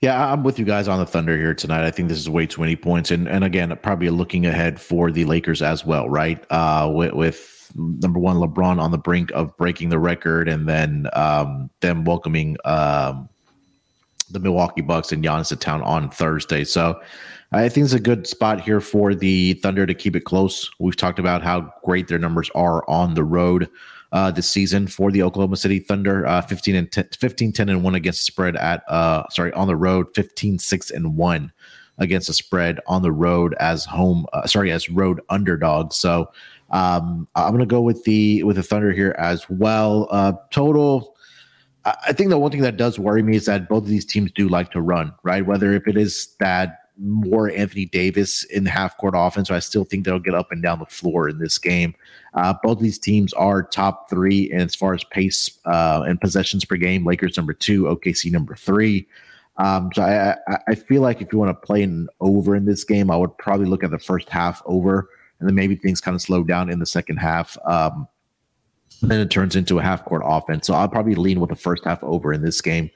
Yeah, 0.01 0.33
I'm 0.33 0.41
with 0.41 0.57
you 0.57 0.65
guys 0.65 0.87
on 0.87 0.97
the 0.97 1.05
Thunder 1.05 1.37
here 1.37 1.53
tonight. 1.53 1.85
I 1.85 1.91
think 1.91 2.09
this 2.09 2.17
is 2.17 2.27
way 2.27 2.47
too 2.47 2.61
many 2.61 2.75
points, 2.75 3.11
and 3.11 3.27
and 3.27 3.43
again, 3.43 3.77
probably 3.83 4.09
looking 4.09 4.47
ahead 4.47 4.81
for 4.81 5.11
the 5.11 5.25
Lakers 5.25 5.61
as 5.61 5.85
well, 5.85 6.09
right? 6.09 6.43
Uh, 6.49 6.91
with, 6.91 7.13
with 7.13 7.71
number 7.75 8.19
one, 8.19 8.37
LeBron 8.37 8.81
on 8.81 8.89
the 8.89 8.97
brink 8.97 9.31
of 9.31 9.55
breaking 9.57 9.89
the 9.89 9.99
record, 9.99 10.49
and 10.49 10.67
then 10.67 11.07
um, 11.13 11.69
them 11.81 12.03
welcoming 12.03 12.57
um, 12.65 13.29
the 14.31 14.39
Milwaukee 14.39 14.81
Bucks 14.81 15.11
and 15.11 15.23
Giannis 15.23 15.49
to 15.49 15.55
town 15.55 15.83
on 15.83 16.09
Thursday. 16.09 16.63
So 16.63 16.99
I 17.51 17.69
think 17.69 17.83
it's 17.85 17.93
a 17.93 17.99
good 17.99 18.25
spot 18.25 18.59
here 18.59 18.81
for 18.81 19.13
the 19.13 19.53
Thunder 19.53 19.85
to 19.85 19.93
keep 19.93 20.15
it 20.15 20.21
close. 20.21 20.67
We've 20.79 20.97
talked 20.97 21.19
about 21.19 21.43
how 21.43 21.71
great 21.83 22.07
their 22.07 22.17
numbers 22.17 22.49
are 22.55 22.89
on 22.89 23.13
the 23.13 23.23
road 23.23 23.69
uh, 24.11 24.31
this 24.31 24.49
season 24.49 24.87
for 24.87 25.11
the 25.11 25.23
Oklahoma 25.23 25.57
City 25.57 25.79
Thunder. 25.79 26.25
Uh, 26.25 26.41
15 26.41 26.75
and 26.75 26.91
10, 26.91 27.09
15, 27.17 27.51
10 27.53 27.69
and 27.69 27.83
1 27.83 27.95
against 27.95 28.25
spread 28.25 28.55
at, 28.55 28.83
uh, 28.89 29.27
sorry, 29.29 29.53
on 29.53 29.67
the 29.67 29.75
road, 29.75 30.07
15, 30.15 30.59
6 30.59 30.91
and 30.91 31.15
1 31.15 31.51
against 31.97 32.27
the 32.27 32.33
spread 32.33 32.79
on 32.87 33.01
the 33.01 33.11
road 33.11 33.55
as 33.59 33.85
home. 33.85 34.25
Uh, 34.33 34.45
sorry, 34.47 34.71
as 34.71 34.89
road 34.89 35.21
underdogs. 35.29 35.95
So 35.95 36.31
um, 36.71 37.27
I'm 37.35 37.51
going 37.51 37.59
to 37.59 37.65
go 37.65 37.81
with 37.81 38.03
the 38.03 38.43
with 38.43 38.55
the 38.55 38.63
Thunder 38.63 38.91
here 38.91 39.15
as 39.17 39.49
well. 39.49 40.07
Uh, 40.11 40.33
total. 40.51 41.15
I 41.83 42.13
think 42.13 42.29
the 42.29 42.37
one 42.37 42.51
thing 42.51 42.61
that 42.61 42.77
does 42.77 42.99
worry 42.99 43.23
me 43.23 43.35
is 43.35 43.45
that 43.45 43.67
both 43.67 43.83
of 43.83 43.89
these 43.89 44.05
teams 44.05 44.31
do 44.33 44.47
like 44.47 44.71
to 44.71 44.81
run, 44.81 45.13
right? 45.23 45.43
Whether 45.43 45.73
if 45.73 45.87
it 45.87 45.97
is 45.97 46.35
that 46.39 46.80
more 47.01 47.49
Anthony 47.49 47.85
Davis 47.85 48.43
in 48.45 48.63
the 48.63 48.69
half 48.69 48.97
court 48.97 49.13
offense, 49.17 49.47
so 49.47 49.55
I 49.55 49.59
still 49.59 49.83
think 49.83 50.05
they'll 50.05 50.19
get 50.19 50.35
up 50.35 50.51
and 50.51 50.61
down 50.61 50.79
the 50.79 50.85
floor 50.85 51.27
in 51.27 51.39
this 51.39 51.57
game. 51.57 51.95
Uh, 52.33 52.53
both 52.63 52.79
these 52.79 52.99
teams 52.99 53.33
are 53.33 53.63
top 53.63 54.09
three 54.09 54.51
and 54.51 54.61
as 54.61 54.75
far 54.75 54.93
as 54.93 55.03
pace 55.03 55.59
uh, 55.65 56.03
and 56.07 56.21
possessions 56.21 56.63
per 56.63 56.77
game. 56.77 57.05
Lakers 57.05 57.37
number 57.37 57.53
two, 57.53 57.83
OKC 57.83 58.31
number 58.31 58.55
three. 58.55 59.07
Um, 59.57 59.89
so 59.93 60.01
I, 60.01 60.37
I 60.67 60.75
feel 60.75 61.01
like 61.01 61.21
if 61.21 61.31
you 61.33 61.39
want 61.39 61.49
to 61.49 61.65
play 61.65 61.83
an 61.83 62.07
over 62.19 62.55
in 62.55 62.65
this 62.65 62.83
game, 62.83 63.11
I 63.11 63.17
would 63.17 63.37
probably 63.37 63.65
look 63.65 63.83
at 63.83 63.91
the 63.91 63.99
first 63.99 64.29
half 64.29 64.61
over, 64.65 65.09
and 65.39 65.47
then 65.47 65.55
maybe 65.55 65.75
things 65.75 66.01
kind 66.01 66.15
of 66.15 66.21
slow 66.21 66.43
down 66.43 66.69
in 66.69 66.79
the 66.79 66.85
second 66.85 67.17
half. 67.17 67.57
Um, 67.65 68.07
then 69.01 69.19
it 69.19 69.31
turns 69.31 69.55
into 69.55 69.79
a 69.79 69.81
half 69.81 70.05
court 70.05 70.21
offense. 70.23 70.67
So 70.67 70.73
I'll 70.73 70.87
probably 70.87 71.15
lean 71.15 71.39
with 71.39 71.49
the 71.49 71.55
first 71.55 71.83
half 71.83 72.03
over 72.03 72.31
in 72.31 72.43
this 72.43 72.61
game. 72.61 72.89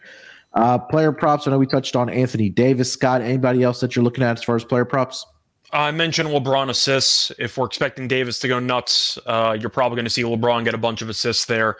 Uh, 0.55 0.77
player 0.77 1.11
props. 1.11 1.47
I 1.47 1.51
know 1.51 1.57
we 1.57 1.67
touched 1.67 1.95
on 1.95 2.09
Anthony 2.09 2.49
Davis. 2.49 2.91
Scott, 2.91 3.21
anybody 3.21 3.61
else 3.61 3.81
that 3.81 3.95
you're 3.95 4.03
looking 4.03 4.23
at 4.23 4.37
as 4.37 4.43
far 4.43 4.55
as 4.55 4.63
player 4.63 4.85
props? 4.85 5.25
I 5.71 5.91
mentioned 5.91 6.29
LeBron 6.29 6.69
assists. 6.69 7.31
If 7.37 7.57
we're 7.57 7.65
expecting 7.65 8.07
Davis 8.07 8.39
to 8.39 8.47
go 8.47 8.59
nuts, 8.59 9.19
uh, 9.25 9.57
you're 9.59 9.69
probably 9.69 9.97
going 9.97 10.05
to 10.05 10.11
see 10.11 10.23
LeBron 10.23 10.63
get 10.63 10.73
a 10.73 10.77
bunch 10.77 11.01
of 11.01 11.09
assists 11.09 11.45
there. 11.45 11.75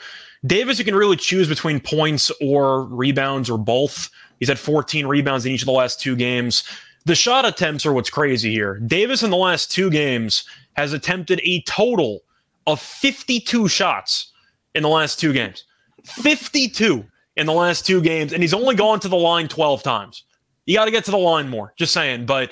Davis, 0.45 0.77
you 0.77 0.85
can 0.85 0.95
really 0.95 1.15
choose 1.15 1.47
between 1.47 1.79
points 1.79 2.31
or 2.41 2.83
rebounds 2.85 3.49
or 3.49 3.57
both. 3.57 4.09
He's 4.39 4.49
had 4.49 4.59
14 4.59 5.07
rebounds 5.07 5.45
in 5.45 5.53
each 5.53 5.61
of 5.61 5.67
the 5.67 5.71
last 5.71 6.01
two 6.01 6.17
games. 6.17 6.63
The 7.05 7.15
shot 7.15 7.45
attempts 7.45 7.85
are 7.85 7.93
what's 7.93 8.09
crazy 8.09 8.51
here. 8.51 8.79
Davis 8.79 9.23
in 9.23 9.29
the 9.29 9.37
last 9.37 9.71
two 9.71 9.89
games 9.89 10.43
has 10.73 10.91
attempted 10.91 11.39
a 11.43 11.61
total 11.61 12.23
of 12.67 12.81
52 12.81 13.69
shots 13.69 14.33
in 14.73 14.83
the 14.83 14.89
last 14.89 15.19
two 15.19 15.31
games. 15.31 15.63
52 16.03 17.05
in 17.37 17.45
the 17.45 17.53
last 17.53 17.85
two 17.85 18.01
games, 18.01 18.33
and 18.33 18.41
he's 18.41 18.53
only 18.53 18.75
gone 18.75 18.99
to 19.01 19.07
the 19.07 19.15
line 19.15 19.47
12 19.47 19.83
times. 19.83 20.23
You 20.65 20.75
got 20.75 20.85
to 20.85 20.91
get 20.91 21.05
to 21.05 21.11
the 21.11 21.17
line 21.17 21.49
more, 21.49 21.73
just 21.77 21.93
saying. 21.93 22.25
But 22.25 22.51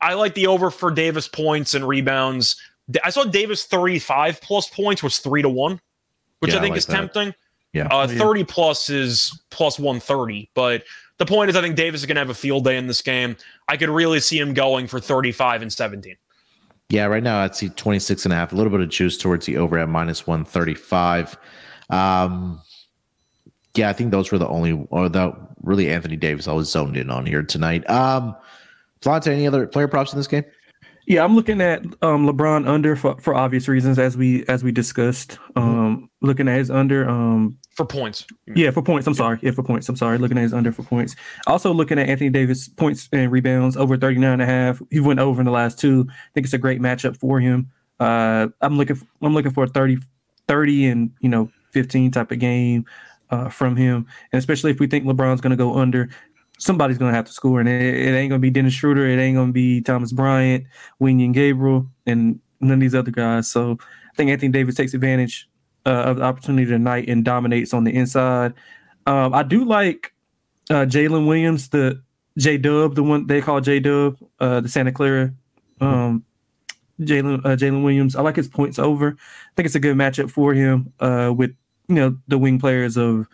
I 0.00 0.14
like 0.14 0.34
the 0.34 0.46
over 0.46 0.70
for 0.70 0.90
Davis 0.90 1.28
points 1.28 1.74
and 1.74 1.86
rebounds. 1.86 2.60
I 3.04 3.10
saw 3.10 3.24
Davis 3.24 3.64
35 3.64 4.40
plus 4.40 4.68
points 4.68 5.02
was 5.02 5.18
three 5.18 5.42
to 5.42 5.48
one, 5.48 5.80
which 6.40 6.52
yeah, 6.52 6.58
I 6.58 6.60
think 6.60 6.72
I 6.72 6.74
like 6.74 6.78
is 6.78 6.86
that. 6.86 6.96
tempting. 6.96 7.34
Yeah. 7.72 7.86
Uh, 7.90 8.06
30 8.06 8.44
plus 8.44 8.90
is 8.90 9.40
plus 9.50 9.78
130. 9.78 10.50
But 10.54 10.84
the 11.18 11.26
point 11.26 11.48
is, 11.50 11.56
I 11.56 11.60
think 11.62 11.76
Davis 11.76 12.00
is 12.00 12.06
going 12.06 12.16
to 12.16 12.20
have 12.20 12.30
a 12.30 12.34
field 12.34 12.64
day 12.64 12.76
in 12.76 12.86
this 12.86 13.00
game. 13.00 13.36
I 13.68 13.76
could 13.76 13.88
really 13.88 14.20
see 14.20 14.38
him 14.38 14.52
going 14.52 14.86
for 14.86 15.00
35 15.00 15.62
and 15.62 15.72
17. 15.72 16.16
Yeah, 16.90 17.06
right 17.06 17.22
now 17.22 17.38
I'd 17.40 17.56
see 17.56 17.70
26 17.70 18.26
and 18.26 18.34
a 18.34 18.36
half, 18.36 18.52
a 18.52 18.56
little 18.56 18.70
bit 18.70 18.80
of 18.80 18.90
juice 18.90 19.16
towards 19.16 19.46
the 19.46 19.56
over 19.56 19.78
at 19.78 19.88
minus 19.88 20.26
135. 20.26 21.38
Um, 21.88 22.60
yeah, 23.74 23.88
I 23.88 23.92
think 23.92 24.10
those 24.10 24.30
were 24.30 24.38
the 24.38 24.48
only, 24.48 24.86
or 24.90 25.08
the 25.08 25.34
really 25.62 25.90
Anthony 25.90 26.16
Davis 26.16 26.48
I 26.48 26.52
was 26.52 26.70
zoned 26.70 26.96
in 26.96 27.10
on 27.10 27.26
here 27.26 27.42
tonight. 27.42 27.88
Um, 27.88 28.36
Flante, 29.00 29.28
any 29.28 29.46
other 29.46 29.66
player 29.66 29.88
props 29.88 30.12
in 30.12 30.18
this 30.18 30.26
game? 30.26 30.44
Yeah, 31.06 31.24
I'm 31.24 31.34
looking 31.34 31.60
at 31.60 31.82
um, 32.02 32.28
LeBron 32.28 32.68
under 32.68 32.94
for, 32.94 33.16
for 33.20 33.34
obvious 33.34 33.66
reasons, 33.66 33.98
as 33.98 34.16
we 34.16 34.46
as 34.46 34.62
we 34.62 34.70
discussed. 34.70 35.32
Mm-hmm. 35.56 35.58
Um, 35.58 35.96
mm-hmm. 35.96 36.26
Looking 36.26 36.48
at 36.48 36.58
his 36.58 36.70
under 36.70 37.08
um, 37.08 37.58
for 37.70 37.84
points. 37.84 38.24
Yeah, 38.54 38.70
for 38.70 38.82
points. 38.82 39.08
I'm 39.08 39.14
sorry. 39.14 39.40
Yeah, 39.42 39.50
for 39.50 39.64
points. 39.64 39.88
I'm 39.88 39.96
sorry. 39.96 40.18
Looking 40.18 40.38
at 40.38 40.42
his 40.42 40.54
under 40.54 40.70
for 40.70 40.84
points. 40.84 41.16
Also 41.48 41.72
looking 41.72 41.98
at 41.98 42.08
Anthony 42.08 42.30
Davis 42.30 42.68
points 42.68 43.08
and 43.12 43.32
rebounds 43.32 43.76
over 43.76 43.96
39 43.96 44.32
and 44.32 44.42
a 44.42 44.46
half. 44.46 44.80
He 44.90 45.00
went 45.00 45.18
over 45.18 45.40
in 45.40 45.44
the 45.44 45.50
last 45.50 45.78
two. 45.78 46.06
I 46.08 46.14
think 46.34 46.44
it's 46.44 46.54
a 46.54 46.58
great 46.58 46.80
matchup 46.80 47.16
for 47.16 47.40
him. 47.40 47.72
Uh, 47.98 48.48
I'm 48.60 48.76
looking. 48.76 48.96
For, 48.96 49.06
I'm 49.22 49.34
looking 49.34 49.52
for 49.52 49.64
a 49.64 49.68
30, 49.68 49.98
30 50.46 50.86
and 50.86 51.10
you 51.20 51.28
know 51.28 51.50
15 51.72 52.12
type 52.12 52.30
of 52.30 52.38
game 52.38 52.84
uh, 53.32 53.48
from 53.48 53.74
him, 53.74 54.06
and 54.30 54.38
especially 54.38 54.70
if 54.70 54.78
we 54.78 54.86
think 54.86 55.04
LeBron's 55.04 55.40
going 55.40 55.50
to 55.50 55.56
go 55.56 55.74
under 55.76 56.08
somebody's 56.62 56.96
going 56.96 57.10
to 57.10 57.16
have 57.16 57.24
to 57.24 57.32
score, 57.32 57.58
and 57.58 57.68
it, 57.68 57.82
it 57.82 58.14
ain't 58.14 58.30
going 58.30 58.40
to 58.40 58.42
be 58.42 58.50
Dennis 58.50 58.72
Schroeder, 58.72 59.06
it 59.06 59.18
ain't 59.18 59.36
going 59.36 59.48
to 59.48 59.52
be 59.52 59.80
Thomas 59.80 60.12
Bryant, 60.12 60.64
Wenyen 61.00 61.32
Gabriel, 61.34 61.88
and 62.06 62.38
none 62.60 62.74
of 62.74 62.80
these 62.80 62.94
other 62.94 63.10
guys. 63.10 63.48
So 63.48 63.78
I 63.80 64.16
think 64.16 64.30
Anthony 64.30 64.52
Davis 64.52 64.76
takes 64.76 64.94
advantage 64.94 65.48
uh, 65.84 65.90
of 65.90 66.18
the 66.18 66.22
opportunity 66.22 66.66
tonight 66.66 67.08
and 67.08 67.24
dominates 67.24 67.74
on 67.74 67.82
the 67.84 67.92
inside. 67.92 68.54
Um, 69.06 69.34
I 69.34 69.42
do 69.42 69.64
like 69.64 70.12
uh, 70.70 70.86
Jalen 70.86 71.26
Williams, 71.26 71.68
the 71.70 72.00
J 72.38 72.58
Dub, 72.58 72.94
the 72.94 73.02
one 73.02 73.26
they 73.26 73.40
call 73.40 73.60
J 73.60 73.80
Dub, 73.80 74.16
uh, 74.38 74.60
the 74.60 74.68
Santa 74.68 74.92
Clara. 74.92 75.34
Um, 75.80 76.24
Jalen 77.00 77.44
uh, 77.44 77.56
Jalen 77.56 77.82
Williams. 77.82 78.14
I 78.14 78.22
like 78.22 78.36
his 78.36 78.46
points 78.46 78.78
over. 78.78 79.16
I 79.18 79.50
think 79.56 79.66
it's 79.66 79.74
a 79.74 79.80
good 79.80 79.96
matchup 79.96 80.30
for 80.30 80.54
him 80.54 80.92
uh, 81.00 81.32
with 81.36 81.52
you 81.94 82.00
know 82.00 82.16
the 82.28 82.38
wing 82.38 82.58
players 82.58 82.96
of 82.96 83.28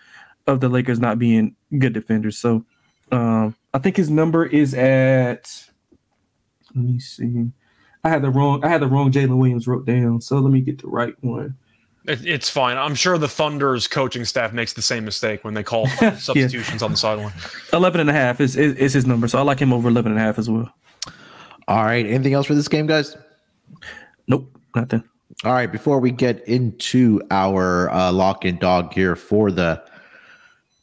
of 0.46 0.60
the 0.60 0.68
Lakers 0.68 0.98
not 0.98 1.18
being 1.18 1.54
good 1.78 1.92
defenders. 1.92 2.38
So 2.38 2.64
um, 3.12 3.54
I 3.72 3.78
think 3.78 3.96
his 3.96 4.10
number 4.10 4.44
is 4.44 4.74
at. 4.74 5.50
Let 6.74 6.84
me 6.84 6.98
see. 6.98 7.50
I 8.04 8.08
had 8.08 8.22
the 8.22 8.30
wrong. 8.30 8.64
I 8.64 8.68
had 8.68 8.82
the 8.82 8.88
wrong 8.88 9.12
Jalen 9.12 9.38
Williams 9.38 9.66
wrote 9.66 9.86
down. 9.86 10.20
So 10.20 10.38
let 10.38 10.52
me 10.52 10.60
get 10.60 10.80
the 10.80 10.88
right 10.88 11.14
one. 11.20 11.56
It, 12.06 12.26
it's 12.26 12.50
fine. 12.50 12.76
I'm 12.76 12.94
sure 12.94 13.18
the 13.18 13.28
Thunder's 13.28 13.86
coaching 13.86 14.24
staff 14.24 14.52
makes 14.52 14.72
the 14.72 14.82
same 14.82 15.04
mistake 15.04 15.44
when 15.44 15.54
they 15.54 15.62
call 15.62 15.86
substitutions 16.18 16.80
yeah. 16.80 16.84
on 16.84 16.92
the 16.92 16.96
sideline. 16.96 17.32
11 17.72 18.00
and 18.00 18.08
a 18.08 18.14
half 18.14 18.40
is, 18.40 18.56
is, 18.56 18.74
is 18.76 18.92
his 18.94 19.06
number. 19.06 19.28
So 19.28 19.38
I 19.38 19.42
like 19.42 19.58
him 19.58 19.72
over 19.72 19.88
11 19.88 20.12
and 20.12 20.20
a 20.20 20.24
half 20.24 20.38
as 20.38 20.48
well. 20.48 20.72
All 21.66 21.84
right. 21.84 22.06
Anything 22.06 22.32
else 22.32 22.46
for 22.46 22.54
this 22.54 22.68
game, 22.68 22.86
guys? 22.86 23.14
Nope. 24.26 24.50
Nothing. 24.74 25.04
All 25.44 25.52
right. 25.52 25.70
Before 25.70 26.00
we 26.00 26.10
get 26.10 26.46
into 26.48 27.20
our 27.30 27.90
uh, 27.90 28.12
lock 28.12 28.44
and 28.44 28.58
dog 28.58 28.92
here 28.92 29.14
for 29.14 29.50
the 29.50 29.82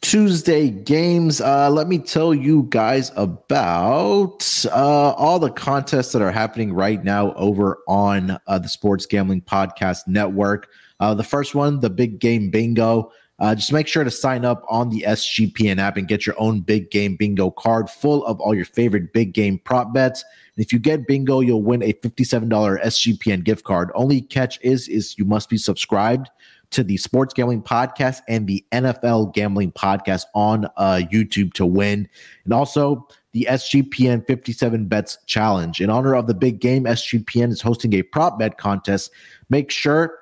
Tuesday 0.05 0.69
games. 0.69 1.41
Uh, 1.41 1.67
let 1.67 1.87
me 1.87 1.97
tell 1.97 2.31
you 2.31 2.67
guys 2.69 3.11
about 3.15 4.65
uh, 4.67 5.11
all 5.13 5.39
the 5.39 5.49
contests 5.49 6.11
that 6.11 6.21
are 6.21 6.31
happening 6.31 6.71
right 6.71 7.03
now 7.03 7.33
over 7.33 7.79
on 7.87 8.37
uh, 8.45 8.59
the 8.59 8.69
Sports 8.69 9.07
Gambling 9.07 9.41
Podcast 9.41 10.07
Network. 10.07 10.69
Uh, 10.99 11.15
the 11.15 11.23
first 11.23 11.55
one, 11.55 11.79
the 11.79 11.89
Big 11.89 12.19
Game 12.19 12.51
Bingo. 12.51 13.11
Uh, 13.39 13.55
just 13.55 13.73
make 13.73 13.87
sure 13.87 14.03
to 14.03 14.11
sign 14.11 14.45
up 14.45 14.63
on 14.69 14.89
the 14.89 15.03
SGPN 15.07 15.79
app 15.79 15.97
and 15.97 16.07
get 16.07 16.27
your 16.27 16.35
own 16.37 16.61
Big 16.61 16.91
Game 16.91 17.15
Bingo 17.15 17.49
card 17.49 17.89
full 17.89 18.23
of 18.27 18.39
all 18.39 18.53
your 18.53 18.65
favorite 18.65 19.11
big 19.11 19.33
game 19.33 19.57
prop 19.57 19.91
bets. 19.91 20.23
If 20.57 20.71
you 20.71 20.79
get 20.79 21.07
bingo, 21.07 21.41
you'll 21.41 21.63
win 21.63 21.83
a 21.83 21.93
$57 21.93 22.49
SGPN 22.49 23.43
gift 23.43 23.65
card. 23.65 23.91
Only 23.93 24.21
catch 24.21 24.59
is 24.61 24.87
is 24.87 25.17
you 25.17 25.25
must 25.25 25.49
be 25.49 25.57
subscribed 25.57 26.29
to 26.71 26.83
the 26.83 26.97
Sports 26.97 27.33
Gambling 27.33 27.61
Podcast 27.61 28.21
and 28.27 28.47
the 28.47 28.65
NFL 28.71 29.33
Gambling 29.33 29.71
Podcast 29.71 30.25
on 30.33 30.65
uh, 30.77 31.01
YouTube 31.11 31.53
to 31.53 31.65
win. 31.65 32.07
And 32.43 32.53
also 32.53 33.07
the 33.33 33.47
SGPN 33.49 34.25
57 34.25 34.87
Bets 34.87 35.17
Challenge. 35.25 35.81
In 35.81 35.89
honor 35.89 36.15
of 36.15 36.27
the 36.27 36.33
big 36.33 36.59
game, 36.59 36.85
SGPN 36.85 37.51
is 37.51 37.61
hosting 37.61 37.93
a 37.93 38.01
prop 38.01 38.39
bet 38.39 38.57
contest. 38.57 39.11
Make 39.49 39.71
sure, 39.71 40.17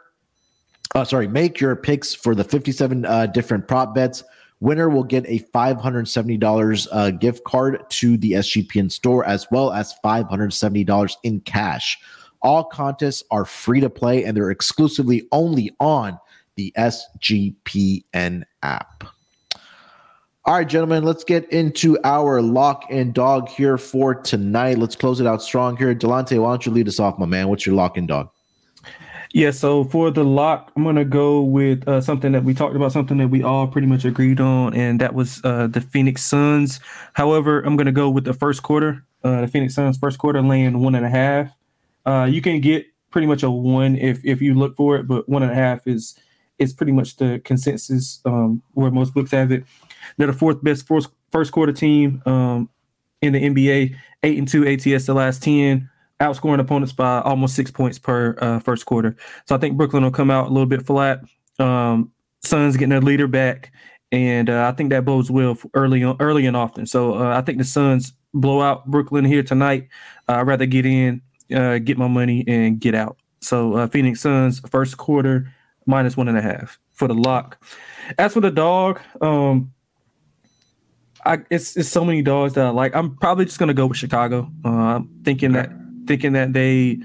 uh, 0.96 1.04
sorry, 1.04 1.28
make 1.28 1.60
your 1.60 1.76
picks 1.76 2.14
for 2.14 2.36
the 2.36 2.44
57 2.44 3.06
uh, 3.06 3.28
different 3.28 3.68
prop 3.68 3.96
bets. 3.96 4.24
Winner 4.64 4.88
will 4.88 5.04
get 5.04 5.26
a 5.28 5.40
$570 5.54 6.88
uh, 6.90 7.12
gift 7.12 7.44
card 7.44 7.84
to 7.90 8.16
the 8.16 8.32
SGPN 8.32 8.90
store 8.90 9.26
as 9.26 9.46
well 9.52 9.74
as 9.74 9.94
$570 10.06 11.16
in 11.24 11.42
cash. 11.42 12.00
All 12.42 12.64
contests 12.64 13.24
are 13.30 13.44
free 13.44 13.82
to 13.82 13.90
play 13.90 14.24
and 14.24 14.38
they're 14.38 14.52
exclusively 14.52 15.28
only 15.34 15.76
on 15.82 16.18
the 16.56 16.74
SGPN 16.78 18.44
app. 18.62 19.04
All 20.46 20.56
right, 20.56 20.68
gentlemen, 20.68 21.04
let's 21.04 21.26
get 21.26 21.52
into 21.52 21.98
our 22.06 22.42
lock 22.42 22.86
and 22.90 23.14
dog 23.14 23.50
here 23.50 23.78
for 23.78 24.16
tonight. 24.16 24.78
Let's 24.78 24.96
close 24.96 25.20
it 25.20 25.28
out 25.28 25.42
strong 25.42 25.76
here. 25.76 25.94
Delonte, 25.94 26.42
why 26.42 26.52
don't 26.52 26.66
you 26.66 26.72
lead 26.72 26.88
us 26.88 27.02
off, 27.02 27.20
my 27.20 27.26
man? 27.26 27.50
What's 27.50 27.66
your 27.66 27.76
lock 27.76 27.98
and 27.98 28.08
dog? 28.08 28.30
Yeah, 29.34 29.50
so 29.50 29.84
for 29.86 30.12
the 30.12 30.24
lock, 30.24 30.72
I'm 30.76 30.84
gonna 30.84 31.04
go 31.04 31.42
with 31.42 31.88
uh, 31.88 32.02
something 32.02 32.34
that 32.34 32.44
we 32.44 32.54
talked 32.54 32.76
about, 32.76 32.92
something 32.92 33.18
that 33.18 33.30
we 33.30 33.42
all 33.42 33.66
pretty 33.68 33.88
much 33.88 34.06
agreed 34.06 34.40
on, 34.40 34.76
and 34.76 35.02
that 35.02 35.16
was 35.16 35.42
uh, 35.44 35.66
the 35.66 35.82
Phoenix 35.82 36.24
Suns. 36.24 36.80
However, 37.14 37.62
I'm 37.62 37.76
gonna 37.76 37.92
go 37.92 38.12
with 38.12 38.26
the 38.26 38.34
first 38.34 38.62
quarter. 38.62 39.04
Uh, 39.24 39.42
the 39.42 39.48
Phoenix 39.48 39.74
Suns 39.74 39.98
first 39.98 40.20
quarter 40.20 40.40
laying 40.44 40.80
one 40.82 40.94
and 40.94 41.04
a 41.04 41.10
half. 41.10 41.52
Uh, 42.06 42.28
you 42.30 42.44
can 42.44 42.62
get 42.62 42.86
pretty 43.10 43.26
much 43.26 43.42
a 43.42 43.50
one 43.50 43.96
if 43.96 44.24
if 44.24 44.40
you 44.40 44.54
look 44.54 44.76
for 44.76 44.98
it, 44.98 45.08
but 45.08 45.28
one 45.28 45.42
and 45.42 45.52
a 45.52 45.56
half 45.56 45.88
is 45.88 46.16
is 46.60 46.72
pretty 46.72 46.92
much 46.92 47.16
the 47.16 47.42
consensus 47.44 48.22
um, 48.26 48.62
where 48.74 48.92
most 48.92 49.16
books 49.16 49.32
have 49.32 49.52
it. 49.52 49.64
They're 50.18 50.28
the 50.28 50.34
fourth 50.34 50.64
best 50.64 50.86
first, 50.86 51.10
first 51.32 51.52
quarter 51.52 51.74
team 51.74 52.22
um, 52.28 52.70
in 53.20 53.34
the 53.34 53.42
NBA, 53.42 53.96
eight 54.22 54.38
and 54.38 54.48
two 54.48 54.68
ATS 54.68 55.08
the 55.08 55.16
last 55.16 55.42
ten, 55.42 55.90
outscoring 56.24 56.60
opponents 56.60 56.94
by 56.94 57.22
almost 57.22 57.56
six 57.56 57.70
points 57.70 58.00
per 58.00 58.36
uh, 58.40 58.60
first 58.60 58.86
quarter. 58.86 59.16
So 59.46 59.56
I 59.56 59.58
think 59.60 59.78
Brooklyn 59.78 60.04
will 60.04 60.12
come 60.12 60.32
out 60.32 60.48
a 60.48 60.50
little 60.50 60.66
bit 60.66 60.86
flat. 60.86 61.22
Um, 61.60 62.12
Suns 62.42 62.76
getting 62.76 62.90
their 62.90 63.02
leader 63.02 63.28
back, 63.28 63.72
and 64.12 64.50
uh, 64.50 64.68
I 64.68 64.76
think 64.76 64.90
that 64.90 65.06
bodes 65.06 65.32
well 65.32 65.58
early 65.74 66.04
on, 66.04 66.18
early 66.20 66.46
and 66.46 66.58
often. 66.58 66.86
So 66.86 67.16
uh, 67.16 67.38
I 67.38 67.42
think 67.42 67.58
the 67.58 67.64
Suns 67.64 68.14
blow 68.34 68.62
out 68.62 68.86
Brooklyn 68.88 69.24
here 69.26 69.44
tonight. 69.44 69.88
Uh, 70.28 70.34
I'd 70.34 70.48
rather 70.48 70.66
get 70.66 70.86
in, 70.86 71.22
uh, 71.54 71.78
get 71.78 71.98
my 71.98 72.08
money, 72.08 72.44
and 72.48 72.80
get 72.80 72.96
out. 72.96 73.18
So 73.42 73.76
uh, 73.76 73.88
Phoenix 73.88 74.22
Suns 74.22 74.60
first 74.72 74.98
quarter 74.98 75.54
minus 75.86 76.18
one 76.18 76.28
and 76.28 76.38
a 76.38 76.42
half 76.42 76.80
for 76.94 77.08
the 77.08 77.14
lock. 77.14 77.64
As 78.18 78.34
for 78.34 78.42
the 78.42 78.52
dog, 78.52 79.00
um, 79.22 79.72
I 81.26 81.40
it's 81.50 81.78
it's 81.78 81.90
so 81.90 82.04
many 82.04 82.22
dogs 82.22 82.54
that 82.54 82.66
I 82.66 82.70
like. 82.70 82.96
I'm 82.96 83.16
probably 83.16 83.46
just 83.46 83.60
gonna 83.60 83.74
go 83.74 83.88
with 83.88 83.98
Chicago. 83.98 84.52
Uh, 84.66 84.70
I'm 84.70 85.22
thinking 85.24 85.54
that 85.54 85.72
thinking 86.08 86.34
that 86.34 86.54
they 86.54 87.00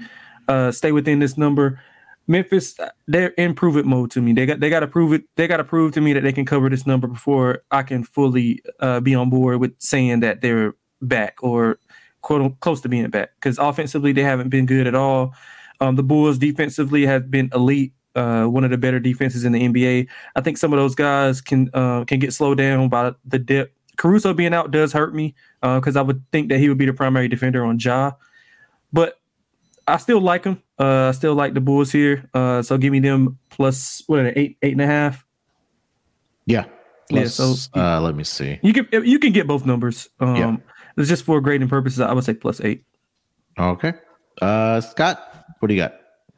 uh, 0.47 0.71
stay 0.71 0.91
within 0.91 1.19
this 1.19 1.37
number. 1.37 1.81
Memphis, 2.27 2.75
they're 3.07 3.29
in 3.29 3.55
prove 3.55 3.75
it 3.75 3.85
mode 3.85 4.11
to 4.11 4.21
me. 4.21 4.33
They 4.33 4.45
got 4.45 4.59
they 4.59 4.69
got 4.69 4.81
to 4.81 4.87
prove 4.87 5.13
it. 5.13 5.23
They 5.35 5.47
got 5.47 5.57
to 5.57 5.63
prove 5.63 5.93
to 5.93 6.01
me 6.01 6.13
that 6.13 6.21
they 6.21 6.31
can 6.31 6.45
cover 6.45 6.69
this 6.69 6.85
number 6.85 7.07
before 7.07 7.63
I 7.71 7.81
can 7.81 8.03
fully 8.03 8.61
uh, 8.79 8.99
be 8.99 9.15
on 9.15 9.31
board 9.31 9.59
with 9.59 9.73
saying 9.79 10.19
that 10.19 10.41
they're 10.41 10.75
back 11.01 11.37
or 11.41 11.79
quote 12.21 12.59
close 12.59 12.81
to 12.81 12.89
being 12.89 13.09
back. 13.09 13.31
Because 13.35 13.57
offensively, 13.57 14.11
they 14.11 14.21
haven't 14.21 14.49
been 14.49 14.67
good 14.67 14.85
at 14.85 14.93
all. 14.93 15.33
Um, 15.81 15.95
the 15.95 16.03
Bulls 16.03 16.37
defensively 16.37 17.05
have 17.05 17.31
been 17.31 17.49
elite. 17.53 17.93
Uh, 18.15 18.45
one 18.45 18.63
of 18.63 18.71
the 18.71 18.77
better 18.77 18.99
defenses 18.99 19.45
in 19.45 19.51
the 19.51 19.67
NBA. 19.67 20.07
I 20.35 20.41
think 20.41 20.57
some 20.57 20.73
of 20.73 20.77
those 20.77 20.93
guys 20.93 21.41
can 21.41 21.69
uh, 21.73 22.05
can 22.05 22.19
get 22.19 22.33
slowed 22.33 22.59
down 22.59 22.89
by 22.89 23.13
the 23.25 23.39
dip. 23.39 23.73
Caruso 23.97 24.33
being 24.33 24.53
out 24.53 24.71
does 24.71 24.93
hurt 24.93 25.15
me 25.15 25.35
because 25.61 25.95
uh, 25.95 25.99
I 25.99 26.03
would 26.03 26.23
think 26.31 26.49
that 26.49 26.59
he 26.59 26.69
would 26.69 26.77
be 26.77 26.85
the 26.85 26.93
primary 26.93 27.27
defender 27.27 27.65
on 27.65 27.79
Ja. 27.79 28.11
But 28.91 29.19
I 29.87 29.97
still 29.97 30.21
like 30.21 30.43
them. 30.43 30.61
Uh, 30.79 31.09
I 31.09 31.11
still 31.11 31.35
like 31.35 31.53
the 31.53 31.61
Bulls 31.61 31.91
here. 31.91 32.29
Uh, 32.33 32.61
so 32.61 32.77
give 32.77 32.91
me 32.91 32.99
them 32.99 33.37
plus 33.49 34.03
what 34.07 34.19
are 34.19 34.23
they, 34.23 34.39
eight, 34.39 34.57
eight 34.61 34.71
and 34.73 34.81
a 34.81 34.87
half. 34.87 35.25
Yeah. 36.45 36.65
Plus, 37.09 37.39
yeah. 37.39 37.53
So 37.53 37.79
uh, 37.79 38.01
let 38.01 38.15
me 38.15 38.23
see. 38.23 38.59
You 38.61 38.73
can 38.73 38.87
you 39.05 39.19
can 39.19 39.33
get 39.33 39.47
both 39.47 39.65
numbers. 39.65 40.09
Um, 40.19 40.35
yeah. 40.35 40.57
It's 40.97 41.09
just 41.09 41.23
for 41.23 41.41
grading 41.41 41.69
purposes. 41.69 42.01
I 42.01 42.13
would 42.13 42.23
say 42.23 42.33
plus 42.33 42.61
eight. 42.61 42.83
Okay. 43.57 43.93
Uh, 44.41 44.79
Scott, 44.81 45.45
what 45.59 45.67
do 45.67 45.73
you 45.73 45.81
got? 45.81 45.93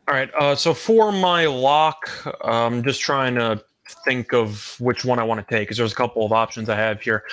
All 0.08 0.16
right. 0.16 0.30
Uh, 0.34 0.56
so 0.56 0.74
for 0.74 1.12
my 1.12 1.46
lock, 1.46 2.10
I'm 2.44 2.84
just 2.84 3.02
trying 3.02 3.36
to 3.36 3.64
think 4.06 4.34
of 4.34 4.76
which 4.80 5.04
one 5.06 5.20
I 5.20 5.24
want 5.24 5.46
to 5.46 5.54
take 5.56 5.68
because 5.68 5.78
there's 5.78 5.92
a 5.92 5.96
couple 5.96 6.26
of 6.26 6.32
options 6.32 6.70
I 6.70 6.76
have 6.76 7.02
here. 7.02 7.24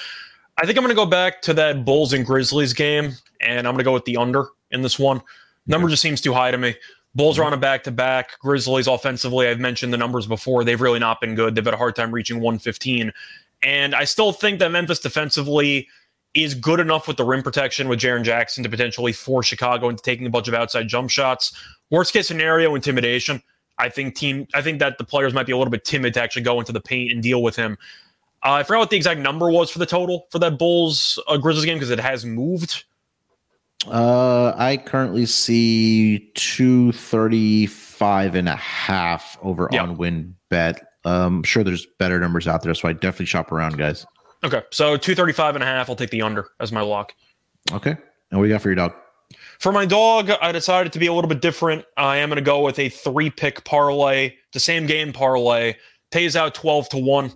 I 0.61 0.67
think 0.67 0.77
I'm 0.77 0.83
going 0.83 0.95
to 0.95 1.01
go 1.01 1.07
back 1.07 1.41
to 1.43 1.55
that 1.55 1.85
Bulls 1.85 2.13
and 2.13 2.27
Grizzlies 2.27 2.73
game, 2.73 3.13
and 3.41 3.67
I'm 3.67 3.75
going 3.75 3.79
to 3.79 3.85
go 3.85 3.93
with 3.93 4.05
the 4.05 4.17
under 4.17 4.47
in 4.71 4.83
this 4.83 4.99
one. 4.99 5.23
Number 5.67 5.89
just 5.89 6.03
seems 6.03 6.21
too 6.21 6.33
high 6.33 6.51
to 6.51 6.59
me. 6.59 6.75
Bulls 7.15 7.39
are 7.39 7.45
on 7.45 7.53
a 7.53 7.57
back 7.57 7.83
to 7.85 7.91
back. 7.91 8.39
Grizzlies 8.41 8.87
offensively, 8.87 9.49
I've 9.49 9.59
mentioned 9.59 9.93
the 9.93 9.97
numbers 9.97 10.27
before. 10.27 10.65
They've 10.65 10.81
really 10.81 10.99
not 10.99 11.21
been 11.21 11.35
good. 11.35 11.55
They've 11.55 11.65
had 11.65 11.75
a 11.75 11.79
hard 11.79 11.97
time 11.97 12.13
reaching 12.13 12.37
115. 12.37 13.13
And 13.63 13.95
I 13.95 14.05
still 14.05 14.33
think 14.33 14.61
that 14.61 14.71
Memphis 14.71 15.01
defensively 15.01 15.89
is 16.35 16.55
good 16.55 16.79
enough 16.79 17.09
with 17.09 17.17
the 17.17 17.25
rim 17.25 17.43
protection 17.43 17.89
with 17.89 17.99
Jaren 17.99 18.23
Jackson 18.23 18.63
to 18.63 18.69
potentially 18.69 19.13
force 19.13 19.47
Chicago 19.47 19.89
into 19.89 20.03
taking 20.03 20.27
a 20.27 20.31
bunch 20.31 20.47
of 20.47 20.55
outside 20.55 20.87
jump 20.87 21.11
shots. 21.11 21.53
Worst 21.91 22.13
case 22.13 22.29
scenario, 22.29 22.75
intimidation. 22.75 23.43
I 23.79 23.89
think 23.89 24.15
team. 24.15 24.47
I 24.55 24.63
think 24.63 24.81
that 24.81 24.99
the 24.99 25.05
players 25.05 25.33
might 25.33 25.47
be 25.47 25.53
a 25.53 25.57
little 25.57 25.71
bit 25.71 25.85
timid 25.85 26.15
to 26.15 26.23
actually 26.23 26.43
go 26.43 26.59
into 26.59 26.73
the 26.73 26.81
paint 26.81 27.13
and 27.13 27.23
deal 27.23 27.43
with 27.43 27.57
him. 27.57 27.79
Uh, 28.45 28.53
I 28.53 28.63
forgot 28.63 28.81
what 28.81 28.91
the 28.91 28.97
exact 28.97 29.21
number 29.21 29.51
was 29.51 29.71
for 29.71 29.79
the 29.79 29.87
total 29.87 30.27
for 30.31 30.39
that 30.41 30.59
Bulls 30.59 31.19
uh, 31.29 31.37
Grizzlies 31.37 31.65
game 31.65 31.77
because 31.77 31.91
it 31.91 32.01
has 32.01 32.25
moved. 32.25 32.85
Uh, 33.87 34.53
I 34.57 34.77
currently 34.77 35.27
see 35.27 36.31
235 36.35 38.35
and 38.35 38.49
a 38.49 38.57
half 38.57 39.39
over 39.43 39.69
yep. 39.71 39.83
on 39.83 39.97
win 39.97 40.35
bet. 40.49 40.85
Um, 41.05 41.39
I'm 41.39 41.43
sure 41.45 41.63
there's 41.63 41.87
better 41.99 42.19
numbers 42.19 42.49
out 42.49 42.63
there, 42.63 42.75
so 42.75 42.89
I 42.89 42.93
definitely 42.93 43.27
shop 43.27 43.53
around, 43.53 43.79
guys. 43.79 44.05
Okay. 44.45 44.63
So 44.71 44.97
235 44.97 45.57
and 45.57 45.63
a 45.63 45.67
half. 45.67 45.89
I'll 45.89 45.97
take 45.97 46.11
the 46.11 46.23
under 46.23 46.49
as 46.61 46.73
my 46.73 46.81
lock. 46.81 47.15
Okay. 47.73 47.91
And 47.91 48.39
what 48.39 48.45
do 48.45 48.49
you 48.49 48.55
got 48.55 48.63
for 48.63 48.69
your 48.69 48.77
dog? 48.77 48.95
For 49.59 49.73
my 49.73 49.85
dog, 49.85 50.31
I 50.41 50.53
decided 50.53 50.93
to 50.93 50.99
be 50.99 51.07
a 51.07 51.13
little 51.13 51.29
bit 51.29 51.41
different. 51.41 51.85
I 51.97 52.19
am 52.19 52.29
going 52.29 52.37
to 52.37 52.43
go 52.43 52.63
with 52.63 52.79
a 52.79 52.89
three 52.89 53.31
pick 53.31 53.65
parlay, 53.65 54.35
the 54.53 54.61
same 54.61 54.87
game 54.87 55.13
parlay, 55.13 55.75
pays 56.11 56.37
out 56.37 56.55
12 56.55 56.89
to 56.91 56.99
1. 56.99 57.33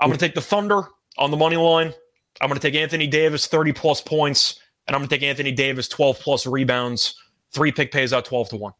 I'm 0.00 0.08
going 0.08 0.18
to 0.18 0.24
take 0.24 0.34
the 0.34 0.40
Thunder 0.40 0.82
on 1.18 1.30
the 1.30 1.36
money 1.36 1.56
line. 1.56 1.92
I'm 2.40 2.48
going 2.48 2.58
to 2.58 2.70
take 2.70 2.80
Anthony 2.80 3.06
Davis 3.06 3.46
30 3.46 3.72
plus 3.72 4.00
points 4.00 4.58
and 4.86 4.96
I'm 4.96 5.00
going 5.00 5.08
to 5.08 5.14
take 5.14 5.22
Anthony 5.22 5.52
Davis 5.52 5.88
12 5.88 6.18
plus 6.18 6.46
rebounds. 6.46 7.14
Three 7.52 7.72
pick 7.72 7.92
pays 7.92 8.12
out 8.12 8.24
12 8.24 8.50
to 8.50 8.56
1. 8.56 8.72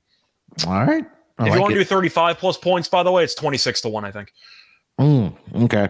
All 0.67 0.73
right. 0.73 1.05
I 1.39 1.45
if 1.45 1.51
like 1.51 1.55
you 1.55 1.61
want 1.61 1.73
to 1.73 1.79
do 1.79 1.85
35 1.85 2.39
plus 2.39 2.57
points, 2.57 2.89
by 2.89 3.03
the 3.03 3.11
way, 3.11 3.25
it's 3.25 3.35
26 3.35 3.81
to 3.83 3.89
1, 3.89 4.05
I 4.05 4.11
think. 4.11 4.33
Mm, 5.01 5.35
okay. 5.65 5.89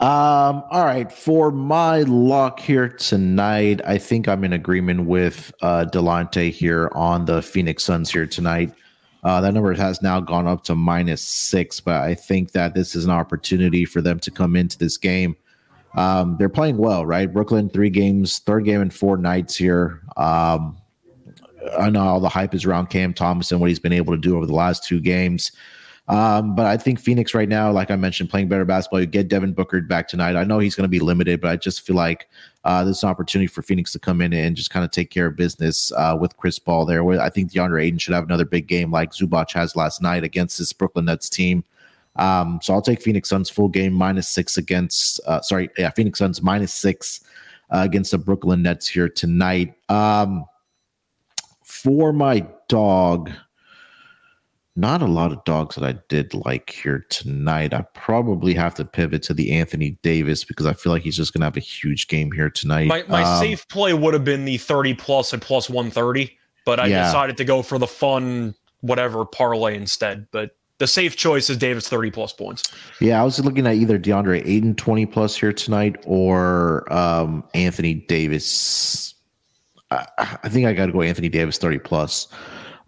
Um, 0.00 0.62
all 0.70 0.84
right. 0.84 1.10
For 1.10 1.50
my 1.50 2.00
luck 2.00 2.60
here 2.60 2.88
tonight, 2.88 3.80
I 3.86 3.98
think 3.98 4.28
I'm 4.28 4.44
in 4.44 4.52
agreement 4.52 5.06
with 5.06 5.52
uh, 5.62 5.86
Delonte 5.90 6.50
here 6.50 6.90
on 6.94 7.24
the 7.24 7.42
Phoenix 7.42 7.84
Suns 7.84 8.10
here 8.10 8.26
tonight. 8.26 8.72
Uh, 9.22 9.40
that 9.40 9.52
number 9.52 9.72
has 9.74 10.00
now 10.00 10.20
gone 10.20 10.46
up 10.46 10.64
to 10.64 10.74
minus 10.74 11.22
six, 11.22 11.80
but 11.80 11.96
I 11.96 12.14
think 12.14 12.52
that 12.52 12.74
this 12.74 12.94
is 12.94 13.04
an 13.04 13.10
opportunity 13.10 13.84
for 13.84 14.00
them 14.00 14.18
to 14.20 14.30
come 14.30 14.56
into 14.56 14.78
this 14.78 14.96
game 14.96 15.36
um, 15.94 16.36
they're 16.38 16.48
playing 16.48 16.76
well, 16.76 17.04
right? 17.04 17.32
Brooklyn, 17.32 17.68
three 17.68 17.90
games, 17.90 18.38
third 18.40 18.64
game 18.64 18.80
in 18.80 18.90
four 18.90 19.16
nights 19.16 19.56
here. 19.56 20.02
Um, 20.16 20.76
I 21.78 21.90
know 21.90 22.00
all 22.00 22.20
the 22.20 22.28
hype 22.28 22.54
is 22.54 22.64
around 22.64 22.90
Cam 22.90 23.12
Thomas 23.12 23.52
and 23.52 23.60
what 23.60 23.68
he's 23.68 23.78
been 23.78 23.92
able 23.92 24.14
to 24.14 24.20
do 24.20 24.36
over 24.36 24.46
the 24.46 24.54
last 24.54 24.84
two 24.84 25.00
games. 25.00 25.52
Um, 26.08 26.56
but 26.56 26.66
I 26.66 26.76
think 26.76 26.98
Phoenix 26.98 27.34
right 27.34 27.48
now, 27.48 27.70
like 27.70 27.90
I 27.90 27.96
mentioned, 27.96 28.30
playing 28.30 28.48
better 28.48 28.64
basketball. 28.64 29.00
You 29.00 29.06
get 29.06 29.28
Devin 29.28 29.52
Booker 29.52 29.80
back 29.80 30.08
tonight. 30.08 30.34
I 30.34 30.42
know 30.42 30.58
he's 30.58 30.74
going 30.74 30.84
to 30.84 30.88
be 30.88 30.98
limited, 30.98 31.40
but 31.40 31.50
I 31.50 31.56
just 31.56 31.82
feel 31.82 31.94
like 31.94 32.28
uh, 32.64 32.82
this 32.82 33.04
opportunity 33.04 33.46
for 33.46 33.62
Phoenix 33.62 33.92
to 33.92 34.00
come 34.00 34.20
in 34.20 34.32
and 34.32 34.56
just 34.56 34.70
kind 34.70 34.84
of 34.84 34.90
take 34.90 35.10
care 35.10 35.26
of 35.26 35.36
business 35.36 35.92
uh, 35.92 36.16
with 36.20 36.36
Chris 36.36 36.58
Paul 36.58 36.84
there. 36.84 37.08
I 37.20 37.30
think 37.30 37.52
DeAndre 37.52 37.84
Ayton 37.84 37.98
should 37.98 38.14
have 38.14 38.24
another 38.24 38.44
big 38.44 38.66
game 38.66 38.90
like 38.90 39.12
Zubac 39.12 39.52
has 39.52 39.76
last 39.76 40.02
night 40.02 40.24
against 40.24 40.58
this 40.58 40.72
Brooklyn 40.72 41.04
Nets 41.04 41.28
team. 41.28 41.62
Um, 42.16 42.60
so 42.62 42.74
I'll 42.74 42.82
take 42.82 43.00
Phoenix 43.00 43.28
Suns 43.28 43.48
full 43.48 43.68
game 43.68 43.92
minus 43.92 44.28
six 44.28 44.58
against, 44.58 45.20
uh, 45.26 45.40
sorry, 45.40 45.70
yeah, 45.78 45.90
Phoenix 45.90 46.18
Suns 46.18 46.42
minus 46.42 46.74
six 46.74 47.20
uh, 47.70 47.82
against 47.84 48.10
the 48.10 48.18
Brooklyn 48.18 48.62
Nets 48.62 48.88
here 48.88 49.08
tonight. 49.08 49.74
Um, 49.88 50.44
for 51.62 52.12
my 52.12 52.46
dog, 52.68 53.30
not 54.76 55.02
a 55.02 55.06
lot 55.06 55.32
of 55.32 55.44
dogs 55.44 55.76
that 55.76 55.84
I 55.84 55.98
did 56.08 56.32
like 56.34 56.70
here 56.70 57.04
tonight. 57.10 57.74
I 57.74 57.82
probably 57.94 58.54
have 58.54 58.74
to 58.76 58.84
pivot 58.84 59.22
to 59.24 59.34
the 59.34 59.52
Anthony 59.52 59.98
Davis 60.02 60.44
because 60.44 60.66
I 60.66 60.72
feel 60.72 60.92
like 60.92 61.02
he's 61.02 61.16
just 61.16 61.32
going 61.32 61.40
to 61.40 61.46
have 61.46 61.56
a 61.56 61.60
huge 61.60 62.08
game 62.08 62.32
here 62.32 62.50
tonight. 62.50 62.86
My, 62.86 63.04
my 63.08 63.22
um, 63.22 63.40
safe 63.40 63.66
play 63.68 63.94
would 63.94 64.14
have 64.14 64.24
been 64.24 64.44
the 64.44 64.58
30 64.58 64.94
plus 64.94 65.32
and 65.32 65.42
plus 65.42 65.68
130, 65.68 66.36
but 66.64 66.80
I 66.80 66.86
yeah. 66.86 67.04
decided 67.04 67.36
to 67.38 67.44
go 67.44 67.62
for 67.62 67.78
the 67.78 67.86
fun, 67.86 68.54
whatever 68.80 69.24
parlay 69.24 69.76
instead. 69.76 70.26
But 70.30 70.56
the 70.80 70.86
safe 70.86 71.14
choice 71.14 71.50
is 71.50 71.58
Davis 71.58 71.88
30 71.88 72.10
plus 72.10 72.32
points. 72.32 72.62
Yeah, 73.00 73.20
I 73.20 73.24
was 73.24 73.38
looking 73.38 73.66
at 73.66 73.74
either 73.74 73.98
DeAndre 73.98 74.42
Ayton 74.46 74.74
20 74.74 75.06
plus 75.06 75.36
here 75.36 75.52
tonight 75.52 76.02
or 76.06 76.90
um, 76.92 77.44
Anthony 77.52 77.94
Davis. 77.94 79.14
I, 79.90 80.06
I 80.42 80.48
think 80.48 80.66
I 80.66 80.72
got 80.72 80.86
to 80.86 80.92
go 80.92 81.02
Anthony 81.02 81.28
Davis 81.28 81.58
30 81.58 81.80
plus. 81.80 82.28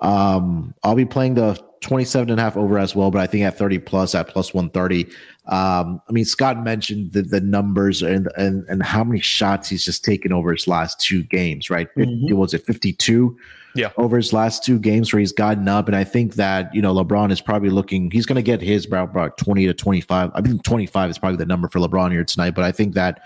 Um, 0.00 0.74
I'll 0.82 0.94
be 0.94 1.04
playing 1.04 1.34
the 1.34 1.62
27 1.82 2.30
and 2.30 2.40
a 2.40 2.42
half 2.42 2.56
over 2.56 2.78
as 2.78 2.96
well, 2.96 3.10
but 3.10 3.20
I 3.20 3.26
think 3.26 3.44
at 3.44 3.58
30 3.58 3.78
plus 3.80 4.14
at 4.14 4.28
plus 4.28 4.54
130. 4.54 5.04
Um, 5.46 6.00
I 6.08 6.12
mean, 6.12 6.24
Scott 6.24 6.62
mentioned 6.62 7.12
the, 7.12 7.22
the 7.22 7.40
numbers 7.40 8.02
and, 8.02 8.28
and 8.36 8.64
and 8.68 8.82
how 8.82 9.04
many 9.04 9.20
shots 9.20 9.68
he's 9.68 9.84
just 9.84 10.04
taken 10.04 10.32
over 10.32 10.52
his 10.52 10.66
last 10.66 11.00
two 11.00 11.22
games, 11.24 11.68
right? 11.68 11.88
Mm-hmm. 11.96 12.34
Was 12.36 12.54
it 12.54 12.64
52? 12.64 13.36
yeah. 13.74 13.90
over 13.96 14.16
his 14.16 14.32
last 14.32 14.64
two 14.64 14.78
games 14.78 15.12
where 15.12 15.20
he's 15.20 15.32
gotten 15.32 15.68
up. 15.68 15.86
And 15.86 15.96
I 15.96 16.04
think 16.04 16.34
that, 16.34 16.74
you 16.74 16.82
know, 16.82 16.94
LeBron 16.94 17.30
is 17.30 17.40
probably 17.40 17.70
looking, 17.70 18.10
he's 18.10 18.26
going 18.26 18.36
to 18.36 18.42
get 18.42 18.60
his 18.60 18.86
about, 18.86 19.10
about 19.10 19.38
20 19.38 19.66
to 19.66 19.74
25. 19.74 20.30
I 20.34 20.40
mean, 20.40 20.58
25 20.60 21.10
is 21.10 21.18
probably 21.18 21.38
the 21.38 21.46
number 21.46 21.68
for 21.68 21.78
LeBron 21.78 22.12
here 22.12 22.24
tonight, 22.24 22.54
but 22.54 22.64
I 22.64 22.72
think 22.72 22.94
that 22.94 23.22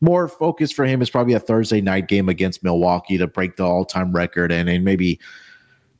more 0.00 0.28
focus 0.28 0.72
for 0.72 0.84
him 0.84 1.02
is 1.02 1.10
probably 1.10 1.34
a 1.34 1.40
Thursday 1.40 1.80
night 1.80 2.08
game 2.08 2.28
against 2.28 2.62
Milwaukee 2.62 3.18
to 3.18 3.26
break 3.26 3.56
the 3.56 3.64
all 3.64 3.84
time 3.84 4.12
record 4.12 4.52
and, 4.52 4.68
and 4.68 4.84
maybe 4.84 5.20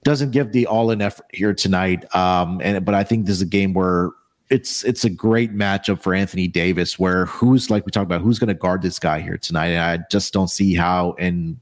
doesn't 0.05 0.31
give 0.31 0.53
the 0.53 0.67
all 0.67 0.91
in 0.91 1.03
effort 1.03 1.27
here 1.33 1.53
tonight. 1.53 2.05
Um, 2.15 2.61
and, 2.63 2.85
but 2.85 2.95
I 2.95 3.03
think 3.03 3.27
this 3.27 3.37
is 3.37 3.43
a 3.43 3.47
game 3.47 3.73
where, 3.73 4.11
it's 4.51 4.85
it's 4.85 5.05
a 5.05 5.11
great 5.11 5.55
matchup 5.55 6.03
for 6.03 6.13
Anthony 6.13 6.47
Davis 6.47 6.99
where 6.99 7.25
who's 7.25 7.71
like 7.71 7.87
we 7.87 7.91
talked 7.91 8.05
about 8.05 8.21
who's 8.21 8.39
going 8.39 8.49
to 8.49 8.55
guard 8.55 8.83
this 8.83 8.99
guy 8.99 9.21
here 9.21 9.39
tonight 9.39 9.69
and 9.69 9.81
I 9.81 10.05
just 10.11 10.35
don't 10.35 10.49
see 10.49 10.75
how 10.75 11.17
and 11.19 11.59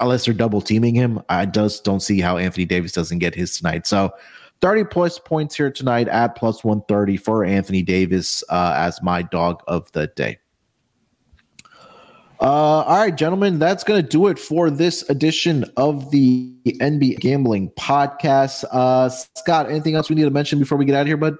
unless 0.00 0.24
they're 0.24 0.34
double 0.34 0.60
teaming 0.60 0.94
him, 0.94 1.22
I 1.28 1.46
just 1.46 1.84
don't 1.84 2.00
see 2.00 2.20
how 2.20 2.36
Anthony 2.36 2.64
Davis 2.64 2.92
doesn't 2.92 3.18
get 3.18 3.34
his 3.34 3.56
tonight. 3.56 3.86
So 3.86 4.12
30 4.60 4.84
plus 4.84 5.18
points 5.18 5.56
here 5.56 5.70
tonight 5.70 6.08
at 6.08 6.34
plus 6.34 6.64
130 6.64 7.16
for 7.16 7.44
Anthony 7.44 7.82
Davis 7.82 8.42
uh, 8.48 8.74
as 8.76 9.02
my 9.02 9.22
dog 9.22 9.62
of 9.68 9.90
the 9.92 10.08
day. 10.08 10.38
Uh, 12.40 12.84
all 12.86 12.98
right, 12.98 13.16
gentlemen, 13.16 13.58
that's 13.58 13.82
going 13.82 14.00
to 14.00 14.08
do 14.08 14.28
it 14.28 14.38
for 14.38 14.70
this 14.70 15.08
edition 15.10 15.64
of 15.76 16.10
the 16.12 16.54
NBA 16.66 17.18
Gambling 17.18 17.70
Podcast. 17.70 18.64
Uh, 18.70 19.08
Scott, 19.08 19.68
anything 19.68 19.96
else 19.96 20.08
we 20.08 20.14
need 20.14 20.22
to 20.22 20.30
mention 20.30 20.60
before 20.60 20.78
we 20.78 20.84
get 20.84 20.94
out 20.94 21.02
of 21.02 21.06
here, 21.08 21.16
bud? 21.16 21.36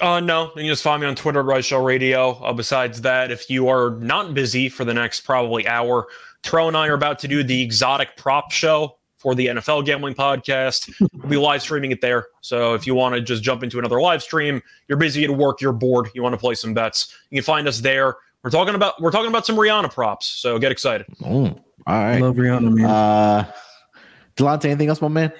Uh, 0.00 0.20
no, 0.20 0.44
you 0.54 0.62
can 0.62 0.66
just 0.66 0.84
find 0.84 1.00
me 1.00 1.08
on 1.08 1.16
Twitter 1.16 1.42
Right 1.42 1.64
Show 1.64 1.84
Radio. 1.84 2.30
Uh, 2.34 2.52
besides 2.52 3.00
that, 3.00 3.32
if 3.32 3.50
you 3.50 3.66
are 3.66 3.98
not 3.98 4.32
busy 4.32 4.68
for 4.68 4.84
the 4.84 4.94
next 4.94 5.22
probably 5.22 5.66
hour, 5.66 6.06
Tro 6.44 6.68
and 6.68 6.76
I 6.76 6.86
are 6.86 6.94
about 6.94 7.18
to 7.20 7.28
do 7.28 7.42
the 7.42 7.60
exotic 7.60 8.16
prop 8.16 8.52
show 8.52 8.96
for 9.16 9.34
the 9.34 9.46
NFL 9.46 9.84
gambling 9.84 10.14
podcast. 10.14 10.92
We'll 11.12 11.28
be 11.28 11.36
live 11.36 11.62
streaming 11.62 11.90
it 11.90 12.00
there. 12.00 12.28
So 12.42 12.74
if 12.74 12.86
you 12.86 12.94
want 12.94 13.16
to 13.16 13.20
just 13.20 13.42
jump 13.42 13.64
into 13.64 13.80
another 13.80 14.00
live 14.00 14.22
stream, 14.22 14.62
you're 14.86 14.98
busy 14.98 15.24
at 15.24 15.30
work, 15.30 15.60
you're 15.60 15.72
bored, 15.72 16.10
you 16.14 16.22
want 16.22 16.34
to 16.34 16.38
play 16.38 16.54
some 16.54 16.74
bets, 16.74 17.12
you 17.30 17.36
can 17.36 17.44
find 17.44 17.66
us 17.66 17.80
there. 17.80 18.14
We're 18.48 18.58
talking 18.58 18.74
about 18.74 18.98
we're 18.98 19.10
talking 19.10 19.28
about 19.28 19.44
some 19.44 19.56
Rihanna 19.56 19.92
props. 19.92 20.26
So 20.26 20.58
get 20.58 20.72
excited. 20.72 21.06
Mm, 21.20 21.60
all 21.86 21.94
right. 21.94 22.18
Love 22.18 22.36
Rihanna, 22.36 22.72
man. 22.72 22.86
Uh, 22.86 23.52
Delonte, 24.38 24.64
anything 24.64 24.88
else, 24.88 25.02
my 25.02 25.08
man? 25.08 25.32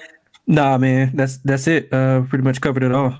Nah, 0.47 0.77
man. 0.77 1.13
That's 1.15 1.39
that's 1.39 1.67
it. 1.69 1.91
Uh, 1.91 2.21
pretty 2.23 2.45
much 2.45 2.61
covered 2.61 2.83
it 2.83 2.93
all. 2.93 3.17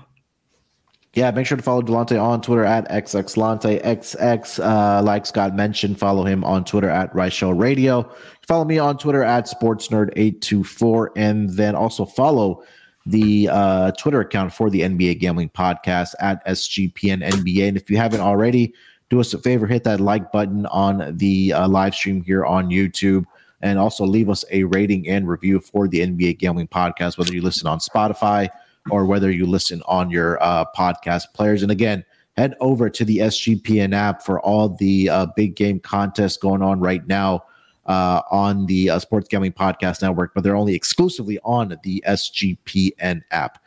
Yeah, 1.15 1.31
make 1.31 1.47
sure 1.47 1.57
to 1.57 1.63
follow 1.63 1.81
Delonte 1.81 2.21
on 2.21 2.39
Twitter 2.39 2.63
at 2.63 2.87
XXLante. 2.89 3.83
XX, 3.83 4.63
uh, 4.63 5.01
like 5.01 5.25
Scott 5.25 5.55
mentioned, 5.55 5.97
follow 5.97 6.23
him 6.23 6.43
on 6.43 6.63
Twitter 6.63 6.89
at 6.89 7.13
Right 7.15 7.33
Show 7.33 7.49
Radio. 7.49 8.07
Follow 8.47 8.63
me 8.63 8.77
on 8.77 8.95
Twitter 8.99 9.23
at 9.23 9.47
SportsNerd824. 9.47 11.07
And 11.15 11.49
then 11.49 11.73
also 11.73 12.05
follow 12.05 12.63
the 13.07 13.49
uh, 13.51 13.91
Twitter 13.93 14.19
account 14.19 14.53
for 14.53 14.69
the 14.69 14.81
NBA 14.81 15.19
Gambling 15.19 15.49
Podcast 15.49 16.13
at 16.19 16.45
SGPN 16.45 17.23
NBA. 17.23 17.69
And 17.69 17.75
if 17.75 17.89
you 17.89 17.97
haven't 17.97 18.21
already, 18.21 18.75
do 19.09 19.19
us 19.19 19.33
a 19.33 19.39
favor, 19.39 19.65
hit 19.67 19.83
that 19.85 19.99
like 19.99 20.31
button 20.31 20.65
on 20.67 21.17
the 21.17 21.53
uh, 21.53 21.67
live 21.67 21.95
stream 21.95 22.21
here 22.21 22.45
on 22.45 22.69
YouTube. 22.69 23.25
And 23.61 23.77
also 23.77 24.05
leave 24.05 24.29
us 24.29 24.45
a 24.51 24.63
rating 24.63 25.09
and 25.09 25.27
review 25.27 25.59
for 25.59 25.87
the 25.87 25.99
NBA 25.99 26.37
Gambling 26.37 26.69
Podcast, 26.69 27.17
whether 27.17 27.33
you 27.33 27.41
listen 27.41 27.67
on 27.67 27.79
Spotify 27.79 28.47
or 28.89 29.05
whether 29.05 29.29
you 29.29 29.45
listen 29.45 29.81
on 29.85 30.09
your 30.09 30.41
uh, 30.41 30.63
podcast 30.77 31.25
players. 31.33 31.61
And 31.61 31.71
again, 31.71 32.05
head 32.37 32.55
over 32.61 32.89
to 32.89 33.03
the 33.03 33.17
SGPN 33.17 33.93
app 33.93 34.23
for 34.23 34.39
all 34.39 34.69
the 34.69 35.09
uh, 35.09 35.25
big 35.35 35.55
game 35.55 35.79
contests 35.81 36.37
going 36.37 36.61
on 36.61 36.79
right 36.79 37.05
now 37.05 37.43
uh, 37.85 38.21
on 38.31 38.65
the 38.67 38.91
uh, 38.91 38.99
Sports 38.99 39.27
Gambling 39.27 39.51
Podcast 39.51 40.01
Network, 40.01 40.33
but 40.33 40.43
they're 40.43 40.55
only 40.55 40.75
exclusively 40.75 41.39
on 41.43 41.77
the 41.83 42.03
SGPN 42.07 43.21
app. 43.31 43.61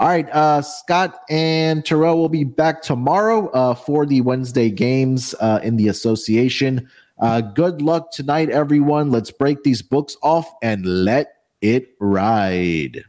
All 0.00 0.06
right, 0.06 0.30
uh, 0.30 0.62
Scott 0.62 1.22
and 1.28 1.84
Terrell 1.84 2.18
will 2.18 2.28
be 2.28 2.44
back 2.44 2.82
tomorrow 2.82 3.48
uh, 3.48 3.74
for 3.74 4.06
the 4.06 4.20
Wednesday 4.20 4.70
games 4.70 5.34
uh, 5.40 5.58
in 5.64 5.76
the 5.76 5.88
association. 5.88 6.88
Uh, 7.18 7.40
good 7.40 7.82
luck 7.82 8.12
tonight, 8.12 8.48
everyone. 8.48 9.10
Let's 9.10 9.32
break 9.32 9.64
these 9.64 9.82
books 9.82 10.16
off 10.22 10.48
and 10.62 10.86
let 10.86 11.32
it 11.60 11.96
ride. 11.98 13.02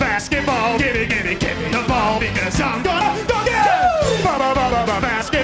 Basketball, 0.00 0.78
give 0.78 0.96
me, 0.96 1.06
give 1.06 1.24
me, 1.24 1.34
give 1.36 1.58
me 1.58 1.68
the 1.68 1.84
ball 1.86 2.18
because 2.18 2.60
I'm 2.60 2.82
gonna. 2.82 2.98
Basketball. 5.00 5.37